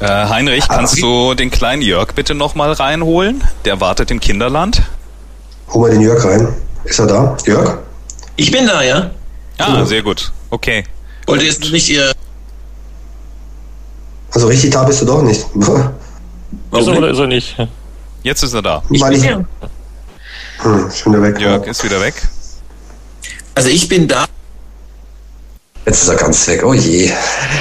Äh, 0.00 0.06
Heinrich, 0.28 0.68
kannst 0.68 1.00
du 1.00 1.34
den 1.34 1.50
kleinen 1.50 1.80
Jörg 1.82 2.12
bitte 2.14 2.34
nochmal 2.34 2.72
reinholen? 2.72 3.42
Der 3.64 3.80
wartet 3.80 4.10
im 4.10 4.20
Kinderland. 4.20 4.82
Hol 5.70 5.82
mal 5.82 5.90
den 5.90 6.02
Jörg 6.02 6.22
rein. 6.24 6.48
Ist 6.84 6.98
er 6.98 7.06
da? 7.06 7.36
Jörg? 7.46 7.78
Ich 8.36 8.50
bin 8.50 8.66
da, 8.66 8.82
ja. 8.82 9.10
Ah, 9.58 9.84
sehr 9.84 10.02
gut. 10.02 10.32
Okay. 10.50 10.84
Wollt 11.26 11.40
ihr 11.42 11.48
jetzt 11.48 11.60
nicht 11.72 11.88
ihr. 11.88 12.12
Also 14.32 14.48
richtig 14.48 14.70
da 14.70 14.84
bist 14.84 15.00
du 15.00 15.06
doch 15.06 15.22
nicht. 15.22 15.46
Ist 16.72 16.88
er 16.88 16.98
oder 16.98 17.08
ist 17.10 17.18
er 17.18 17.26
nicht? 17.26 17.56
Jetzt 18.22 18.42
ist 18.42 18.52
er 18.52 18.60
da. 18.60 18.82
Ich 18.90 19.00
Weil 19.00 19.12
bin 19.12 19.20
ich- 19.20 19.26
ja. 19.30 19.44
Hm, 20.58 20.90
schon 20.90 21.12
wieder 21.12 21.22
weg. 21.22 21.40
Jörg 21.40 21.66
ist 21.66 21.82
wieder 21.84 22.00
weg. 22.00 22.14
Also 23.54 23.68
ich 23.70 23.88
bin 23.88 24.06
da. 24.06 24.26
Jetzt 25.86 26.02
ist 26.02 26.08
er 26.08 26.16
ganz 26.16 26.46
weg. 26.48 26.64
Oh 26.64 26.74
je. 26.74 27.12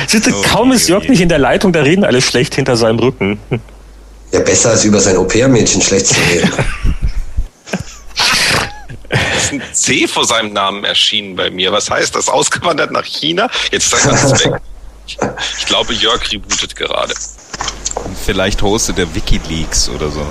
Siehst 0.07 0.27
Oh, 0.27 0.41
kaum 0.41 0.71
ist 0.71 0.89
Jörg 0.89 1.03
je. 1.03 1.11
nicht 1.11 1.21
in 1.21 1.29
der 1.29 1.37
Leitung, 1.37 1.71
da 1.71 1.81
reden 1.83 2.03
alle 2.03 2.21
schlecht 2.21 2.55
hinter 2.55 2.75
seinem 2.75 2.97
Rücken. 2.99 3.39
Ja, 4.31 4.39
besser 4.39 4.71
als 4.71 4.83
über 4.83 4.99
sein 4.99 5.16
Au-pair-Mädchen 5.16 5.81
schlecht 5.81 6.07
zu 6.07 6.16
reden. 6.31 6.52
ist 9.38 9.52
ein 9.52 9.61
C 9.71 10.07
vor 10.07 10.25
seinem 10.25 10.53
Namen 10.53 10.83
erschienen 10.83 11.35
bei 11.35 11.52
mir. 11.52 11.71
Was 11.71 11.89
heißt 11.91 12.16
das? 12.16 12.27
Ausgewandert 12.27 12.91
nach 12.91 13.05
China? 13.05 13.47
Jetzt 13.71 13.93
ist 13.93 14.05
er 14.05 14.11
ganz 14.11 14.44
weg. 14.44 14.53
Ich 15.05 15.66
glaube, 15.67 15.94
Jörg 15.94 16.31
rebootet 16.31 16.75
gerade. 16.75 17.13
Vielleicht 18.25 18.63
hostet 18.63 18.97
er 18.97 19.13
Wikileaks 19.13 19.88
oder 19.89 20.09
so. 20.09 20.25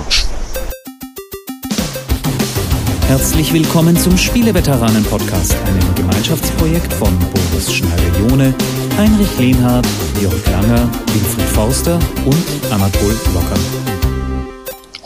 Herzlich 3.07 3.53
willkommen 3.53 3.95
zum 3.95 4.17
Spieleveteranen-Podcast, 4.17 5.55
einem 5.67 5.95
Gemeinschaftsprojekt 5.95 6.91
von 6.91 7.17
Boris 7.19 7.71
Schneider-Jone, 7.71 8.51
Heinrich 8.97 9.37
Lehnhardt, 9.37 9.87
Jörg 10.19 10.43
Langer, 10.51 10.89
Wilfried 11.13 11.49
Forster 11.49 11.99
und 12.25 12.71
Anatol 12.71 13.15
Locker. 13.35 14.14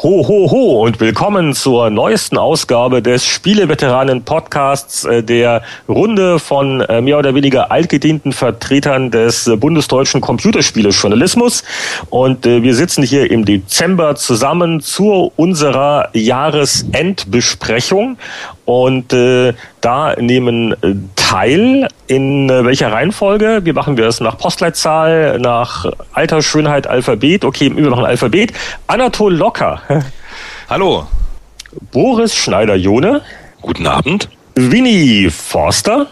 Ho, 0.01 0.25
ho, 0.25 0.49
ho 0.49 0.85
und 0.85 1.01
willkommen 1.01 1.53
zur 1.53 1.89
neuesten 1.89 2.37
Ausgabe 2.37 3.01
des 3.01 3.25
Spieleveteranen-Podcasts, 3.25 5.03
äh, 5.03 5.23
der 5.23 5.61
Runde 5.89 6.39
von 6.39 6.79
äh, 6.79 7.01
mehr 7.01 7.19
oder 7.19 7.35
weniger 7.35 7.69
altgedienten 7.69 8.31
Vertretern 8.31 9.11
des 9.11 9.51
bundesdeutschen 9.57 10.21
Computerspielejournalismus. 10.21 11.65
Und 12.09 12.45
äh, 12.45 12.63
wir 12.63 12.75
sitzen 12.75 13.03
hier 13.03 13.29
im 13.29 13.43
Dezember 13.43 14.15
zusammen 14.15 14.79
zu 14.79 15.33
unserer 15.35 16.07
Jahresendbesprechung. 16.13 18.17
Und 18.69 19.13
äh, 19.13 19.55
da 19.81 20.13
nehmen 20.19 20.73
äh, 20.83 20.93
teil 21.15 21.87
in 22.05 22.51
äh, 22.51 22.63
welcher 22.63 22.91
Reihenfolge? 22.91 23.61
Wie 23.63 23.73
machen 23.73 23.97
wir 23.97 24.05
es? 24.05 24.19
Nach 24.19 24.37
Postleitzahl, 24.37 25.39
nach 25.39 25.87
Alter, 26.13 26.43
Schönheit, 26.43 26.85
Alphabet? 26.85 27.45
Okay, 27.45 27.71
wir 27.75 27.89
machen 27.89 28.05
Alphabet. 28.05 28.53
Anatol 28.85 29.33
Locker, 29.33 29.81
Hallo. 30.69 31.07
Boris 31.91 32.35
Schneider-Jone, 32.35 33.21
Guten 33.63 33.87
Abend. 33.87 34.29
Winnie 34.53 35.31
Forster 35.31 36.05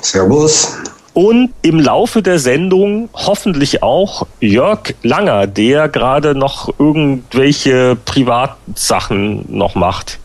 Servus. 0.00 0.78
und 1.14 1.50
im 1.62 1.78
Laufe 1.78 2.22
der 2.22 2.40
Sendung 2.40 3.08
hoffentlich 3.14 3.84
auch 3.84 4.26
Jörg 4.40 4.94
Langer, 5.04 5.46
der 5.46 5.88
gerade 5.88 6.34
noch 6.34 6.70
irgendwelche 6.76 7.96
Privatsachen 8.04 9.44
noch 9.48 9.76
macht. 9.76 10.18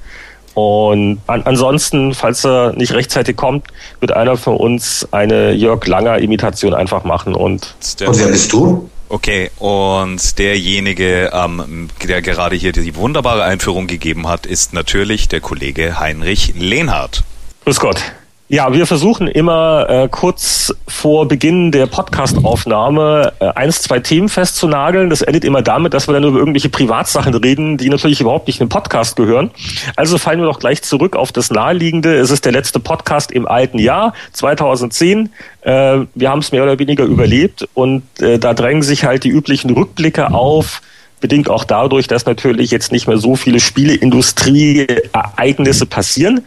Und 0.55 1.19
an, 1.27 1.43
ansonsten, 1.43 2.13
falls 2.15 2.43
er 2.45 2.71
nicht 2.73 2.93
rechtzeitig 2.93 3.35
kommt, 3.35 3.67
wird 3.99 4.13
einer 4.13 4.37
von 4.37 4.55
uns 4.57 5.07
eine 5.11 5.51
Jörg 5.51 5.85
Langer 5.85 6.17
Imitation 6.19 6.73
einfach 6.73 7.03
machen 7.03 7.35
und 7.35 7.75
Der- 7.99 8.07
Und 8.09 8.17
wer 8.19 8.27
bist 8.29 8.51
du? 8.53 8.89
Okay, 9.09 9.51
und 9.59 10.39
derjenige, 10.39 11.29
ähm, 11.31 11.89
der 12.07 12.21
gerade 12.23 12.55
hier 12.55 12.71
die 12.71 12.95
wunderbare 12.95 13.43
Einführung 13.43 13.85
gegeben 13.85 14.27
hat, 14.27 14.45
ist 14.47 14.73
natürlich 14.73 15.27
der 15.27 15.41
Kollege 15.41 15.99
Heinrich 15.99 16.53
Lehnhardt. 16.57 17.23
Grüß 17.65 17.79
Gott. 17.79 18.01
Ja, 18.47 18.71
wir 18.71 18.85
versuchen 18.85 19.27
immer 19.27 19.89
äh, 19.89 20.07
kurz 20.07 20.71
vor 20.87 21.27
Beginn 21.27 21.71
der 21.71 21.87
Podcast-Aufnahme 21.87 23.33
äh, 23.39 23.47
eins, 23.47 23.81
zwei 23.81 24.01
Themen 24.01 24.29
festzunageln. 24.29 25.09
Das 25.09 25.23
endet 25.23 25.43
immer 25.43 25.63
damit, 25.63 25.95
dass 25.95 26.07
wir 26.07 26.13
dann 26.13 26.25
über 26.25 26.37
irgendwelche 26.37 26.69
Privatsachen 26.69 27.33
reden, 27.33 27.77
die 27.77 27.89
natürlich 27.89 28.21
überhaupt 28.21 28.45
nicht 28.45 28.61
in 28.61 28.67
den 28.67 28.69
Podcast 28.69 29.15
gehören. 29.15 29.49
Also 29.95 30.19
fallen 30.19 30.41
wir 30.41 30.45
doch 30.45 30.59
gleich 30.59 30.83
zurück 30.83 31.15
auf 31.15 31.31
das 31.31 31.49
Naheliegende. 31.49 32.17
Es 32.17 32.29
ist 32.29 32.45
der 32.45 32.51
letzte 32.51 32.79
Podcast 32.79 33.31
im 33.31 33.47
alten 33.47 33.79
Jahr, 33.79 34.13
2010. 34.33 35.31
Äh, 35.61 36.01
wir 36.13 36.29
haben 36.29 36.37
es 36.37 36.51
mehr 36.51 36.61
oder 36.61 36.77
weniger 36.77 37.05
überlebt 37.05 37.67
und 37.73 38.03
äh, 38.19 38.37
da 38.37 38.53
drängen 38.53 38.83
sich 38.83 39.05
halt 39.05 39.23
die 39.23 39.29
üblichen 39.29 39.71
Rückblicke 39.71 40.31
auf 40.31 40.83
bedingt 41.19 41.49
auch 41.49 41.63
dadurch, 41.63 42.07
dass 42.07 42.27
natürlich 42.27 42.69
jetzt 42.69 42.91
nicht 42.91 43.07
mehr 43.07 43.17
so 43.17 43.35
viele 43.35 43.59
Spieleindustrie-Ereignisse 43.59 45.87
passieren. 45.87 46.41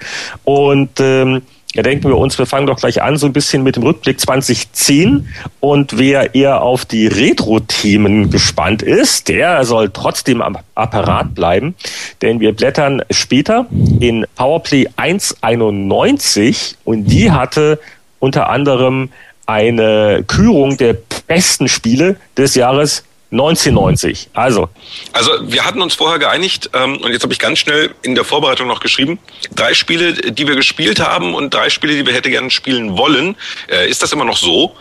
Und 0.45 1.01
ähm, 1.01 1.43
ja, 1.79 1.83
denken 1.83 2.09
wir 2.09 2.19
uns, 2.19 2.37
wir 2.41 2.47
fangen 2.47 2.67
doch 2.67 2.81
gleich 2.81 3.03
an, 3.03 3.17
so 3.19 3.27
ein 3.27 3.33
bisschen 3.33 3.63
mit 3.63 3.77
dem 3.77 3.85
Rückblick 3.85 4.19
2010. 4.19 5.29
Und 5.61 5.97
wer 5.97 6.35
eher 6.35 6.61
auf 6.61 6.85
die 6.85 7.07
Retro-Themen 7.07 8.31
gespannt 8.31 8.83
ist, 8.83 9.29
der 9.29 9.65
soll 9.65 9.91
trotzdem 9.91 10.43
am 10.43 10.59
Apparat 10.75 11.37
bleiben, 11.37 11.77
denn 12.21 12.41
wir 12.41 12.53
blättern 12.53 13.03
später 13.13 13.67
in 14.01 14.27
Powerplay 14.35 14.89
191 14.97 16.79
und 16.83 17.05
die 17.05 17.31
hatte 17.31 17.79
unter 18.19 18.51
anderem 18.51 19.11
eine 19.47 20.25
Kürung 20.27 20.79
der 20.79 20.97
besten 21.29 21.69
Spiele 21.69 22.17
des 22.37 22.57
Jahres 22.57 23.05
1990. 23.31 24.31
Also, 24.33 24.69
Also 25.13 25.31
wir 25.43 25.65
hatten 25.65 25.83
uns 25.83 25.95
vorher 25.95 26.19
geeinigt 26.19 26.71
ähm, 26.75 26.97
und 26.99 27.13
jetzt 27.13 27.23
habe 27.23 27.33
ich 27.33 27.39
ganz 27.39 27.59
schnell 27.59 27.95
in 28.03 28.15
der 28.15 28.25
Vorbereitung 28.25 28.69
noch 28.69 28.81
geschrieben, 28.81 29.19
drei 29.55 29.75
Spiele, 29.75 30.15
die 30.15 30.47
wir 30.47 30.57
gespielt 30.57 31.01
haben 31.01 31.35
und 31.35 31.53
drei 31.53 31.69
Spiele, 31.69 31.95
die 31.95 32.07
wir 32.07 32.15
hätte 32.15 32.31
gerne 32.31 32.51
spielen 32.51 32.97
wollen. 32.97 33.37
Äh, 33.71 33.89
ist 33.89 34.03
das 34.03 34.13
immer 34.13 34.25
noch 34.25 34.37
so? 34.37 34.75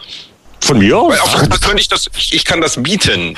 von 0.60 0.80
mir 0.80 0.98
aus. 0.98 1.12
Weil 1.12 1.20
auf 1.20 1.62
könnte 1.62 1.82
ich 1.82 1.88
das, 1.88 2.10
ich, 2.18 2.34
ich 2.34 2.46
kann 2.46 2.62
das 2.62 2.82
bieten. 2.82 3.38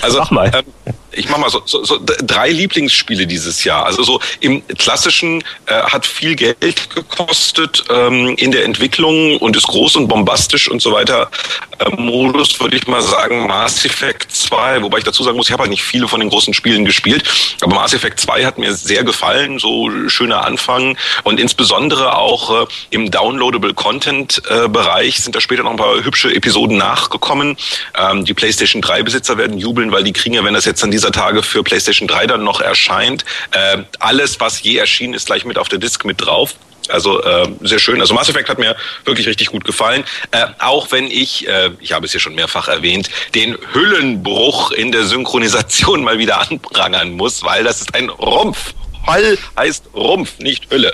Also 0.00 0.18
Mach 0.18 0.30
mal. 0.30 0.50
Ähm, 0.54 0.94
ich 1.12 1.28
mach 1.28 1.38
mal 1.38 1.50
so, 1.50 1.62
so, 1.64 1.84
so 1.84 1.98
drei 2.02 2.50
Lieblingsspiele 2.50 3.26
dieses 3.26 3.64
Jahr. 3.64 3.86
Also 3.86 4.02
so 4.02 4.20
im 4.40 4.66
klassischen 4.78 5.42
äh, 5.66 5.74
hat 5.82 6.06
viel 6.06 6.36
Geld 6.36 6.90
gekostet 6.90 7.84
ähm, 7.90 8.34
in 8.36 8.52
der 8.52 8.64
Entwicklung 8.64 9.36
und 9.38 9.56
ist 9.56 9.66
groß 9.66 9.96
und 9.96 10.08
bombastisch 10.08 10.68
und 10.68 10.80
so 10.80 10.92
weiter. 10.92 11.30
Äh, 11.78 11.90
Modus 11.96 12.58
würde 12.60 12.76
ich 12.76 12.86
mal 12.86 13.02
sagen 13.02 13.46
Mass 13.46 13.84
Effect 13.84 14.32
2, 14.32 14.82
wobei 14.82 14.98
ich 14.98 15.04
dazu 15.04 15.22
sagen 15.22 15.36
muss, 15.36 15.46
ich 15.46 15.52
habe 15.52 15.62
halt 15.62 15.70
nicht 15.70 15.82
viele 15.82 16.08
von 16.08 16.20
den 16.20 16.30
großen 16.30 16.54
Spielen 16.54 16.84
gespielt, 16.84 17.24
aber 17.60 17.74
Mass 17.74 17.94
Effect 17.94 18.20
2 18.20 18.44
hat 18.44 18.58
mir 18.58 18.74
sehr 18.74 19.04
gefallen, 19.04 19.58
so 19.58 19.90
schöner 20.08 20.44
Anfang 20.44 20.96
und 21.24 21.38
insbesondere 21.38 22.16
auch 22.16 22.62
äh, 22.62 22.66
im 22.90 23.10
Downloadable 23.10 23.74
Content 23.74 24.42
äh, 24.48 24.68
Bereich 24.68 25.20
sind 25.20 25.36
da 25.36 25.40
später 25.40 25.62
noch 25.62 25.72
ein 25.72 25.76
paar 25.76 26.02
hübsche 26.02 26.34
Episoden 26.34 26.76
nachgekommen. 26.76 27.56
Ähm, 27.98 28.24
die 28.24 28.34
PlayStation 28.34 28.82
3 28.82 29.02
Besitzer 29.02 29.38
werden 29.38 29.58
jubeln, 29.58 29.92
weil 29.92 30.04
die 30.04 30.12
kriegen 30.12 30.34
ja, 30.34 30.44
wenn 30.44 30.54
das 30.54 30.64
jetzt 30.64 30.82
an 30.82 30.90
dieser 31.02 31.12
Tage 31.12 31.42
für 31.42 31.64
PlayStation 31.64 32.06
3 32.06 32.28
dann 32.28 32.44
noch 32.44 32.60
erscheint, 32.60 33.24
äh, 33.50 33.78
alles, 33.98 34.38
was 34.38 34.62
je 34.62 34.76
erschienen 34.76 35.14
ist, 35.14 35.26
gleich 35.26 35.44
mit 35.44 35.58
auf 35.58 35.68
der 35.68 35.80
Disk 35.80 36.04
mit 36.04 36.24
drauf. 36.24 36.54
Also 36.88 37.22
äh, 37.22 37.48
sehr 37.62 37.80
schön. 37.80 38.00
Also 38.00 38.14
Mass 38.14 38.28
Effect 38.28 38.48
hat 38.48 38.58
mir 38.58 38.76
wirklich 39.04 39.26
richtig 39.26 39.48
gut 39.48 39.64
gefallen. 39.64 40.04
Äh, 40.30 40.46
auch 40.60 40.92
wenn 40.92 41.06
ich, 41.06 41.48
äh, 41.48 41.70
ich 41.80 41.92
habe 41.92 42.06
es 42.06 42.12
hier 42.12 42.20
schon 42.20 42.34
mehrfach 42.34 42.68
erwähnt, 42.68 43.08
den 43.34 43.56
Hüllenbruch 43.72 44.70
in 44.72 44.92
der 44.92 45.04
Synchronisation 45.04 46.04
mal 46.04 46.18
wieder 46.18 46.40
anprangern 46.40 47.12
muss, 47.12 47.42
weil 47.42 47.64
das 47.64 47.80
ist 47.80 47.94
ein 47.94 48.10
Rumpf. 48.10 48.74
Hall 49.06 49.38
heißt 49.58 49.86
Rumpf, 49.94 50.38
nicht 50.38 50.70
Hülle. 50.70 50.92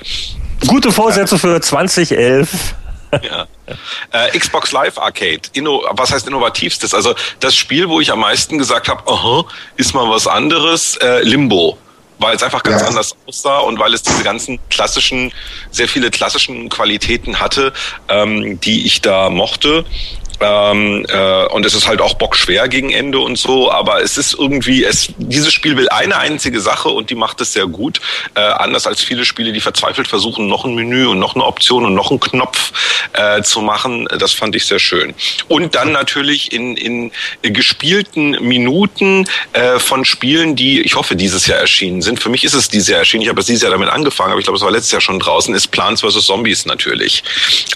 Gute 0.66 0.90
Vorsätze 0.90 1.38
für 1.38 1.60
2011. 1.60 2.48
Ja. 3.22 3.46
Äh, 4.12 4.38
Xbox 4.38 4.72
Live 4.72 4.98
Arcade, 4.98 5.42
Inno, 5.52 5.84
was 5.90 6.12
heißt 6.12 6.26
innovativstes? 6.26 6.94
Also 6.94 7.14
das 7.40 7.54
Spiel, 7.54 7.88
wo 7.88 8.00
ich 8.00 8.10
am 8.12 8.20
meisten 8.20 8.58
gesagt 8.58 8.88
habe, 8.88 9.02
aha, 9.10 9.44
ist 9.76 9.94
mal 9.94 10.08
was 10.08 10.26
anderes, 10.26 10.96
äh, 10.96 11.22
Limbo. 11.22 11.78
Weil 12.20 12.34
es 12.34 12.42
einfach 12.42 12.64
ganz 12.64 12.82
Ja. 12.82 12.88
anders 12.88 13.14
aussah 13.26 13.58
und 13.58 13.78
weil 13.78 13.94
es 13.94 14.02
diese 14.02 14.24
ganzen 14.24 14.58
klassischen, 14.70 15.32
sehr 15.70 15.86
viele 15.86 16.10
klassischen 16.10 16.68
Qualitäten 16.68 17.38
hatte, 17.38 17.72
ähm, 18.08 18.58
die 18.60 18.86
ich 18.86 19.00
da 19.02 19.30
mochte. 19.30 19.84
Ähm, 20.40 21.04
äh, 21.08 21.46
und 21.46 21.66
es 21.66 21.74
ist 21.74 21.88
halt 21.88 22.00
auch 22.00 22.14
bockschwer 22.14 22.68
gegen 22.68 22.90
Ende 22.90 23.18
und 23.18 23.36
so, 23.38 23.70
aber 23.70 24.02
es 24.02 24.16
ist 24.16 24.34
irgendwie, 24.38 24.84
es, 24.84 25.08
dieses 25.18 25.52
Spiel 25.52 25.76
will 25.76 25.88
eine 25.88 26.16
einzige 26.16 26.60
Sache 26.60 26.88
und 26.88 27.10
die 27.10 27.14
macht 27.14 27.40
es 27.40 27.52
sehr 27.52 27.66
gut. 27.66 28.00
Äh, 28.34 28.40
anders 28.40 28.86
als 28.86 29.02
viele 29.02 29.24
Spiele, 29.24 29.52
die 29.52 29.60
verzweifelt 29.60 30.06
versuchen, 30.06 30.46
noch 30.46 30.64
ein 30.64 30.74
Menü 30.74 31.06
und 31.06 31.18
noch 31.18 31.34
eine 31.34 31.44
Option 31.44 31.84
und 31.84 31.94
noch 31.94 32.10
einen 32.10 32.20
Knopf 32.20 32.72
äh, 33.14 33.42
zu 33.42 33.60
machen. 33.60 34.08
Das 34.18 34.32
fand 34.32 34.54
ich 34.54 34.66
sehr 34.66 34.78
schön. 34.78 35.14
Und 35.48 35.74
dann 35.74 35.92
natürlich 35.92 36.52
in, 36.52 36.76
in 36.76 37.10
gespielten 37.42 38.30
Minuten 38.46 39.28
äh, 39.52 39.78
von 39.78 40.04
Spielen, 40.04 40.54
die, 40.54 40.80
ich 40.82 40.94
hoffe, 40.94 41.16
dieses 41.16 41.46
Jahr 41.46 41.58
erschienen 41.58 42.02
sind. 42.02 42.20
Für 42.20 42.28
mich 42.28 42.44
ist 42.44 42.54
es 42.54 42.68
dieses 42.68 42.88
Jahr 42.88 43.00
erschienen. 43.00 43.22
Ich 43.22 43.28
habe 43.28 43.40
es 43.40 43.46
dieses 43.46 43.62
Jahr 43.62 43.72
damit 43.72 43.88
angefangen, 43.88 44.30
aber 44.30 44.38
ich 44.38 44.44
glaube, 44.44 44.58
es 44.58 44.62
war 44.62 44.70
letztes 44.70 44.92
Jahr 44.92 45.00
schon 45.00 45.18
draußen, 45.18 45.54
ist 45.54 45.68
Plants 45.68 46.02
vs. 46.02 46.26
Zombies 46.26 46.66
natürlich. 46.66 47.24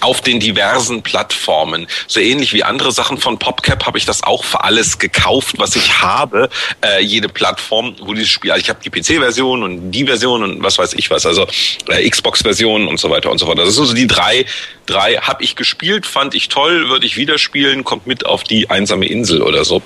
Auf 0.01 0.21
den 0.21 0.39
diversen 0.39 1.01
Plattformen. 1.01 1.87
So 2.07 2.19
ähnlich 2.19 2.52
wie 2.53 2.63
andere 2.63 2.91
Sachen 2.91 3.17
von 3.17 3.37
PopCap 3.37 3.85
habe 3.85 3.97
ich 3.97 4.05
das 4.05 4.23
auch 4.23 4.43
für 4.43 4.63
alles 4.63 4.99
gekauft, 4.99 5.55
was 5.57 5.75
ich 5.75 6.01
habe. 6.01 6.49
Äh, 6.81 7.01
jede 7.01 7.29
Plattform, 7.29 7.95
wo 8.01 8.13
dieses 8.13 8.29
Spiel, 8.29 8.51
also 8.51 8.61
ich 8.61 8.69
habe 8.69 8.79
die 8.83 8.89
PC-Version 8.89 9.63
und 9.63 9.91
die 9.91 10.05
Version 10.05 10.43
und 10.43 10.63
was 10.63 10.77
weiß 10.77 10.93
ich 10.93 11.09
was, 11.09 11.25
also 11.25 11.47
äh, 11.89 12.09
Xbox-Version 12.09 12.87
und 12.87 12.99
so 12.99 13.09
weiter 13.09 13.31
und 13.31 13.37
so 13.39 13.45
fort. 13.45 13.57
Das 13.57 13.69
ist 13.69 13.79
also 13.79 13.93
die 13.93 14.07
drei, 14.07 14.45
drei 14.85 15.15
habe 15.15 15.43
ich 15.43 15.55
gespielt, 15.55 16.05
fand 16.05 16.35
ich 16.35 16.49
toll, 16.49 16.89
würde 16.89 17.05
ich 17.05 17.17
wieder 17.17 17.37
spielen, 17.37 17.83
kommt 17.83 18.07
mit 18.07 18.25
auf 18.25 18.43
die 18.43 18.69
einsame 18.69 19.05
Insel 19.05 19.41
oder 19.41 19.65
so. 19.65 19.81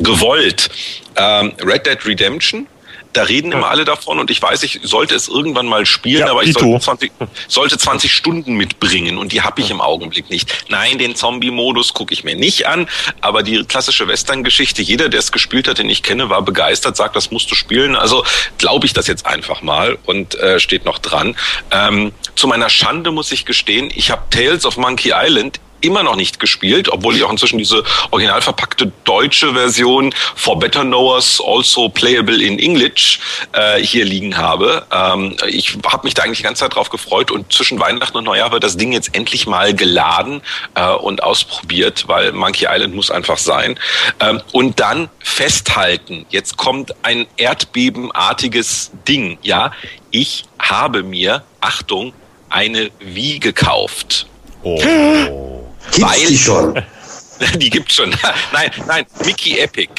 Gewollt. 0.00 0.70
Ähm, 1.16 1.52
Red 1.64 1.86
Dead 1.86 2.04
Redemption 2.04 2.66
da 3.14 3.22
reden 3.22 3.52
immer 3.52 3.70
alle 3.70 3.84
davon 3.84 4.18
und 4.18 4.30
ich 4.30 4.42
weiß, 4.42 4.62
ich 4.64 4.80
sollte 4.82 5.14
es 5.14 5.28
irgendwann 5.28 5.66
mal 5.66 5.86
spielen, 5.86 6.20
Ja, 6.20 6.30
aber 6.30 6.42
ich 6.42 6.52
sollte 6.52 6.84
20, 6.84 7.12
sollte 7.48 7.78
20 7.78 8.12
Stunden 8.12 8.54
mitbringen 8.54 9.16
und 9.18 9.32
die 9.32 9.42
habe 9.42 9.60
ich 9.60 9.70
im 9.70 9.80
Augenblick 9.80 10.30
nicht. 10.30 10.52
Nein, 10.68 10.98
den 10.98 11.14
Zombie-Modus 11.14 11.94
gucke 11.94 12.12
ich 12.12 12.24
mir 12.24 12.34
nicht 12.34 12.66
an, 12.66 12.88
aber 13.20 13.42
die 13.42 13.64
klassische 13.64 14.08
Western-Geschichte, 14.08 14.82
jeder, 14.82 15.08
der 15.08 15.20
es 15.20 15.32
gespielt 15.32 15.68
hat, 15.68 15.78
den 15.78 15.88
ich 15.88 16.02
kenne, 16.02 16.28
war 16.28 16.42
begeistert, 16.42 16.96
sagt, 16.96 17.16
das 17.16 17.30
musst 17.30 17.50
du 17.50 17.54
spielen. 17.54 17.96
Also 17.96 18.24
glaube 18.58 18.86
ich 18.86 18.92
das 18.92 19.06
jetzt 19.06 19.26
einfach 19.26 19.62
mal 19.62 19.96
und 20.04 20.34
äh, 20.34 20.58
steht 20.58 20.84
noch 20.84 20.98
dran. 20.98 21.36
Ähm, 21.70 22.12
zu 22.34 22.48
meiner 22.48 22.68
Schande 22.68 23.12
muss 23.12 23.30
ich 23.32 23.44
gestehen, 23.44 23.90
ich 23.94 24.10
habe 24.10 24.22
Tales 24.30 24.66
of 24.66 24.76
Monkey 24.76 25.12
Island 25.14 25.60
immer 25.80 26.02
noch 26.02 26.16
nicht 26.16 26.40
gespielt, 26.40 26.88
obwohl 26.88 27.16
ich 27.16 27.24
auch 27.24 27.30
inzwischen 27.30 27.58
diese 27.58 27.82
original 28.10 28.40
verpackte 28.42 28.92
deutsche 29.04 29.52
Version 29.52 30.14
For 30.34 30.58
Better 30.58 30.82
Knowers 30.82 31.40
Also 31.46 31.88
Playable 31.88 32.42
in 32.42 32.58
English 32.58 33.20
äh, 33.52 33.78
hier 33.80 34.04
liegen 34.04 34.36
habe. 34.36 34.86
Ähm, 34.90 35.36
ich 35.46 35.76
habe 35.86 36.04
mich 36.04 36.14
da 36.14 36.22
eigentlich 36.22 36.38
die 36.38 36.44
ganze 36.44 36.60
Zeit 36.60 36.74
drauf 36.74 36.88
gefreut 36.88 37.30
und 37.30 37.52
zwischen 37.52 37.78
Weihnachten 37.78 38.16
und 38.16 38.24
Neujahr 38.24 38.52
wird 38.52 38.64
das 38.64 38.76
Ding 38.76 38.92
jetzt 38.92 39.14
endlich 39.14 39.46
mal 39.46 39.74
geladen 39.74 40.40
äh, 40.74 40.90
und 40.90 41.22
ausprobiert, 41.22 42.04
weil 42.08 42.32
Monkey 42.32 42.66
Island 42.68 42.94
muss 42.94 43.10
einfach 43.10 43.38
sein. 43.38 43.78
Ähm, 44.20 44.40
und 44.52 44.80
dann 44.80 45.08
festhalten, 45.20 46.26
jetzt 46.30 46.56
kommt 46.56 46.94
ein 47.02 47.26
erdbebenartiges 47.36 48.90
Ding, 49.06 49.38
ja. 49.42 49.72
Ich 50.10 50.44
habe 50.58 51.02
mir, 51.02 51.42
Achtung, 51.60 52.12
eine 52.48 52.90
Wii 53.00 53.40
gekauft. 53.40 54.26
Oh. 54.62 55.63
Gibt's 55.94 56.12
Weil- 56.20 56.26
die 56.26 56.38
schon? 56.38 56.82
Die 57.58 57.70
gibt's 57.70 57.94
schon. 57.94 58.10
nein, 58.52 58.70
nein, 58.86 59.06
Mickey 59.24 59.58
Epic. 59.58 59.90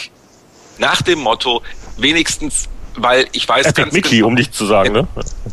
Nach 0.78 1.02
dem 1.02 1.20
Motto, 1.20 1.62
wenigstens, 1.98 2.70
weil 2.96 3.28
ich 3.34 3.48
weiß 3.48 3.68
Epic 3.68 3.82
ganz 3.82 3.94
Mickey, 3.94 4.16
genau, 4.18 4.28
um 4.28 4.34
nicht 4.34 4.54
zu 4.54 4.66
sagen, 4.66 4.94
ne? 4.94 5.08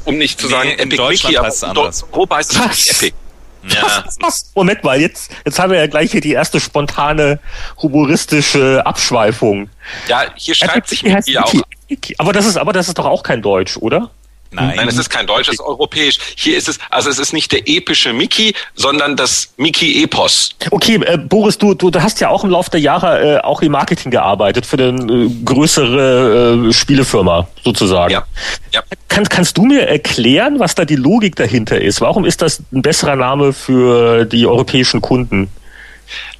um 0.05 0.17
nicht 0.17 0.41
zu 0.41 0.47
Nee, 0.47 0.53
sagen, 0.53 0.69
Epic 0.71 0.97
Deutschland 0.97 1.35
Mickey, 1.35 1.37
aber 1.67 1.87
heißt 1.89 2.03
es. 2.03 2.13
Europa 2.13 2.37
heißt 2.37 2.53
es 2.53 2.87
Epic. 2.89 3.15
Ja. 3.69 4.05
Moment 4.55 4.83
mal, 4.83 5.01
jetzt, 5.01 5.31
jetzt 5.45 5.59
haben 5.59 5.71
wir 5.73 5.79
ja 5.79 5.87
gleich 5.87 6.11
hier 6.11 6.21
die 6.21 6.33
erste 6.33 6.59
spontane 6.61 7.39
humoristische 7.81 8.85
Abschweifung. 8.85 9.69
ja, 10.09 10.25
hier 10.35 10.55
schreibt 10.55 10.89
sich 10.89 11.03
Mickey 11.05 11.17
Mickey 11.17 11.39
auch. 11.39 11.53
Mickey. 11.89 12.15
Aber 12.19 12.33
das 12.33 12.47
ist, 12.47 12.57
aber 12.57 12.73
das 12.73 12.89
ist 12.89 12.99
doch 12.99 13.07
auch 13.07 13.23
kein 13.23 13.43
Deutsch, 13.43 13.77
oder? 13.77 14.11
Nein. 14.53 14.75
Nein, 14.77 14.89
es 14.89 14.99
ist 14.99 15.09
kein 15.09 15.27
Deutsch, 15.27 15.49
es 15.49 15.55
ist 15.55 15.61
europäisch. 15.61 16.19
Hier 16.37 16.57
ist 16.57 16.69
es, 16.69 16.79
also 16.91 17.09
es 17.09 17.19
ist 17.19 17.33
nicht 17.33 17.53
der 17.53 17.67
epische 17.67 18.13
Mickey, 18.13 18.55
sondern 18.75 19.17
das 19.17 19.53
Mickey-Epos. 19.57 20.51
Okay, 20.71 21.01
äh, 21.05 21.17
Boris, 21.17 21.57
du, 21.57 21.75
du, 21.75 21.91
du 21.91 22.03
hast 22.03 22.21
ja 22.21 22.29
auch 22.29 22.45
im 22.45 22.51
Laufe 22.51 22.71
der 22.71 22.81
Jahre 22.81 23.37
äh, 23.37 23.41
auch 23.41 23.63
im 23.63 23.73
Marketing 23.73 24.11
gearbeitet 24.11 24.67
für 24.67 24.77
eine 24.77 25.13
äh, 25.13 25.31
größere 25.45 26.69
äh, 26.69 26.73
Spielefirma 26.73 27.49
sozusagen. 27.65 28.13
Ja. 28.13 28.25
Ja. 28.73 28.83
Kann, 29.09 29.25
kannst 29.29 29.57
du 29.57 29.65
mir 29.65 29.89
erklären, 29.89 30.59
was 30.59 30.75
da 30.75 30.85
die 30.85 30.97
Logik 30.97 31.37
dahinter 31.37 31.81
ist? 31.81 32.01
Warum 32.01 32.25
ist 32.25 32.43
das 32.43 32.61
ein 32.73 32.83
besserer 32.83 33.17
Name 33.17 33.53
für 33.53 34.25
die 34.25 34.47
europäischen 34.47 35.01
Kunden? 35.01 35.51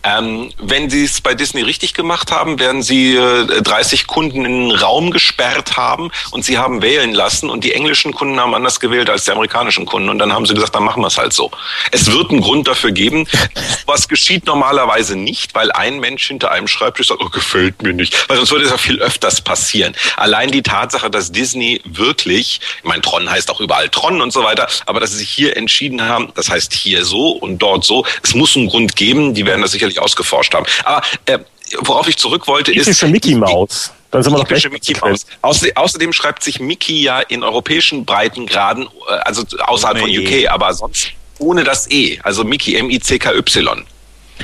Ähm, 0.05 0.53
wenn 0.59 0.91
Sie 0.91 1.05
es 1.05 1.21
bei 1.21 1.35
Disney 1.35 1.63
richtig 1.63 1.95
gemacht 1.95 2.33
haben, 2.33 2.59
werden 2.59 2.83
Sie 2.83 3.15
äh, 3.15 3.63
30 3.63 4.07
Kunden 4.07 4.45
in 4.45 4.53
einen 4.53 4.71
Raum 4.73 5.11
gesperrt 5.11 5.77
haben 5.77 6.11
und 6.33 6.45
Sie 6.45 6.59
haben 6.59 6.83
wählen 6.83 7.13
lassen 7.13 7.49
und 7.49 7.63
die 7.63 7.73
englischen 7.73 8.13
Kunden 8.13 8.41
haben 8.41 8.55
anders 8.55 8.81
gewählt 8.81 9.09
als 9.09 9.25
die 9.25 9.31
amerikanischen 9.31 9.87
Kunden 9.87 10.09
und 10.09 10.19
dann 10.19 10.33
haben 10.33 10.47
Sie 10.47 10.55
gesagt, 10.55 10.75
dann 10.75 10.85
machen 10.85 11.03
wir 11.03 11.07
es 11.07 11.19
halt 11.19 11.33
so. 11.33 11.51
Es 11.93 12.11
wird 12.11 12.31
einen 12.31 12.41
Grund 12.41 12.67
dafür 12.67 12.91
geben. 12.91 13.27
Was 13.87 14.09
geschieht 14.09 14.47
normalerweise 14.47 15.17
nicht, 15.17 15.55
weil 15.55 15.71
ein 15.73 16.01
Mensch 16.01 16.27
hinter 16.27 16.51
einem 16.51 16.69
Schreibtisch 16.69 17.09
sagt, 17.09 17.21
oh, 17.23 17.29
gefällt 17.29 17.83
mir 17.83 17.93
nicht. 17.93 18.29
Weil 18.29 18.37
sonst 18.39 18.51
würde 18.51 18.65
es 18.65 18.71
ja 18.71 18.79
viel 18.79 19.01
öfters 19.01 19.41
passieren. 19.41 19.95
Allein 20.17 20.51
die 20.51 20.63
Tatsache, 20.63 21.11
dass 21.11 21.31
Disney 21.31 21.81
wirklich, 21.85 22.61
ich 22.79 22.85
meine, 22.85 23.03
Tron 23.03 23.31
heißt 23.31 23.51
auch 23.51 23.61
überall 23.61 23.89
Tron 23.89 24.21
und 24.21 24.33
so 24.33 24.43
weiter, 24.43 24.67
aber 24.87 25.01
dass 25.01 25.13
sie 25.13 25.19
sich 25.19 25.31
hier 25.31 25.57
entschieden 25.57 26.03
haben, 26.03 26.33
das 26.35 26.51
heißt 26.51 26.73
hier 26.73 27.05
so 27.05 27.31
und 27.31 27.59
dort 27.59 27.85
so, 27.85 28.05
es 28.23 28.35
muss 28.35 28.57
einen 28.57 28.69
Grund 28.69 28.97
geben, 28.97 29.35
die 29.35 29.47
werden 29.47 29.63
das 29.63 29.73
sicherlich 29.73 29.92
ausgeforscht 30.01 30.55
haben. 30.55 30.67
Aber 30.85 31.03
äh, 31.27 31.39
worauf 31.81 32.09
ich 32.09 32.17
zurück 32.17 32.47
wollte, 32.47 32.73
ist... 32.73 32.85
Typische 32.85 33.09
Mickey 33.09 33.35
Maus. 33.35 33.93
Dann 34.11 34.23
sind 34.23 34.33
wir 34.33 34.39
doch 34.39 34.47
gleich 34.47 34.69
Mickey 34.71 34.95
Mouse. 35.01 35.27
Außerdem, 35.41 35.77
außerdem 35.77 36.13
schreibt 36.13 36.43
sich 36.43 36.61
Mickey 36.61 37.03
ja 37.03 37.21
in 37.21 37.43
europäischen 37.43 38.05
Breitengraden, 38.05 38.85
äh, 38.85 39.13
also 39.25 39.43
außerhalb 39.67 39.99
von 39.99 40.11
Ohne 40.11 40.21
UK, 40.21 40.33
E. 40.33 40.49
aber 40.49 40.73
sonst 40.75 41.09
ohne 41.39 41.65
das 41.65 41.91
E. 41.91 42.19
Also 42.23 42.45
Mickey, 42.45 42.77
M-I-C-K-Y. 42.77 43.85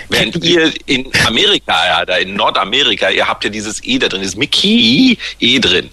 Während 0.09 0.45
ihr 0.45 0.73
in 0.87 1.11
Amerika, 1.27 1.75
ja, 1.87 2.05
da 2.05 2.17
in 2.17 2.35
Nordamerika, 2.35 3.11
ihr 3.11 3.27
habt 3.27 3.45
ja 3.45 3.51
dieses 3.51 3.83
E 3.85 3.99
da 3.99 4.09
drin, 4.09 4.23
ist 4.23 4.37
Mickey 4.37 5.19
E 5.39 5.59
drin. 5.59 5.91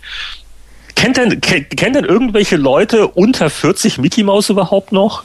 Kennt 0.96 1.18
denn, 1.18 1.42
kennt, 1.42 1.76
kennt 1.76 1.96
denn 1.96 2.06
irgendwelche 2.06 2.56
Leute 2.56 3.08
unter 3.08 3.50
40 3.50 3.98
Mickey 3.98 4.24
Maus 4.24 4.50
überhaupt 4.50 4.92
noch? 4.92 5.24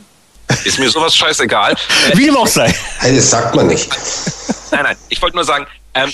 Ist 0.65 0.79
mir 0.79 0.91
sowas 0.91 1.15
scheißegal. 1.17 1.73
Äh, 1.73 2.17
Wie 2.17 2.27
dem 2.27 2.37
auch 2.37 2.47
sei. 2.47 2.75
Hey, 2.99 3.15
das 3.15 3.31
sagt 3.31 3.55
man 3.55 3.67
nicht. 3.67 3.91
Nein, 4.71 4.85
nein, 4.85 4.97
ich 5.09 5.21
wollte 5.21 5.37
nur 5.37 5.45
sagen, 5.45 5.67
ähm, 5.95 6.13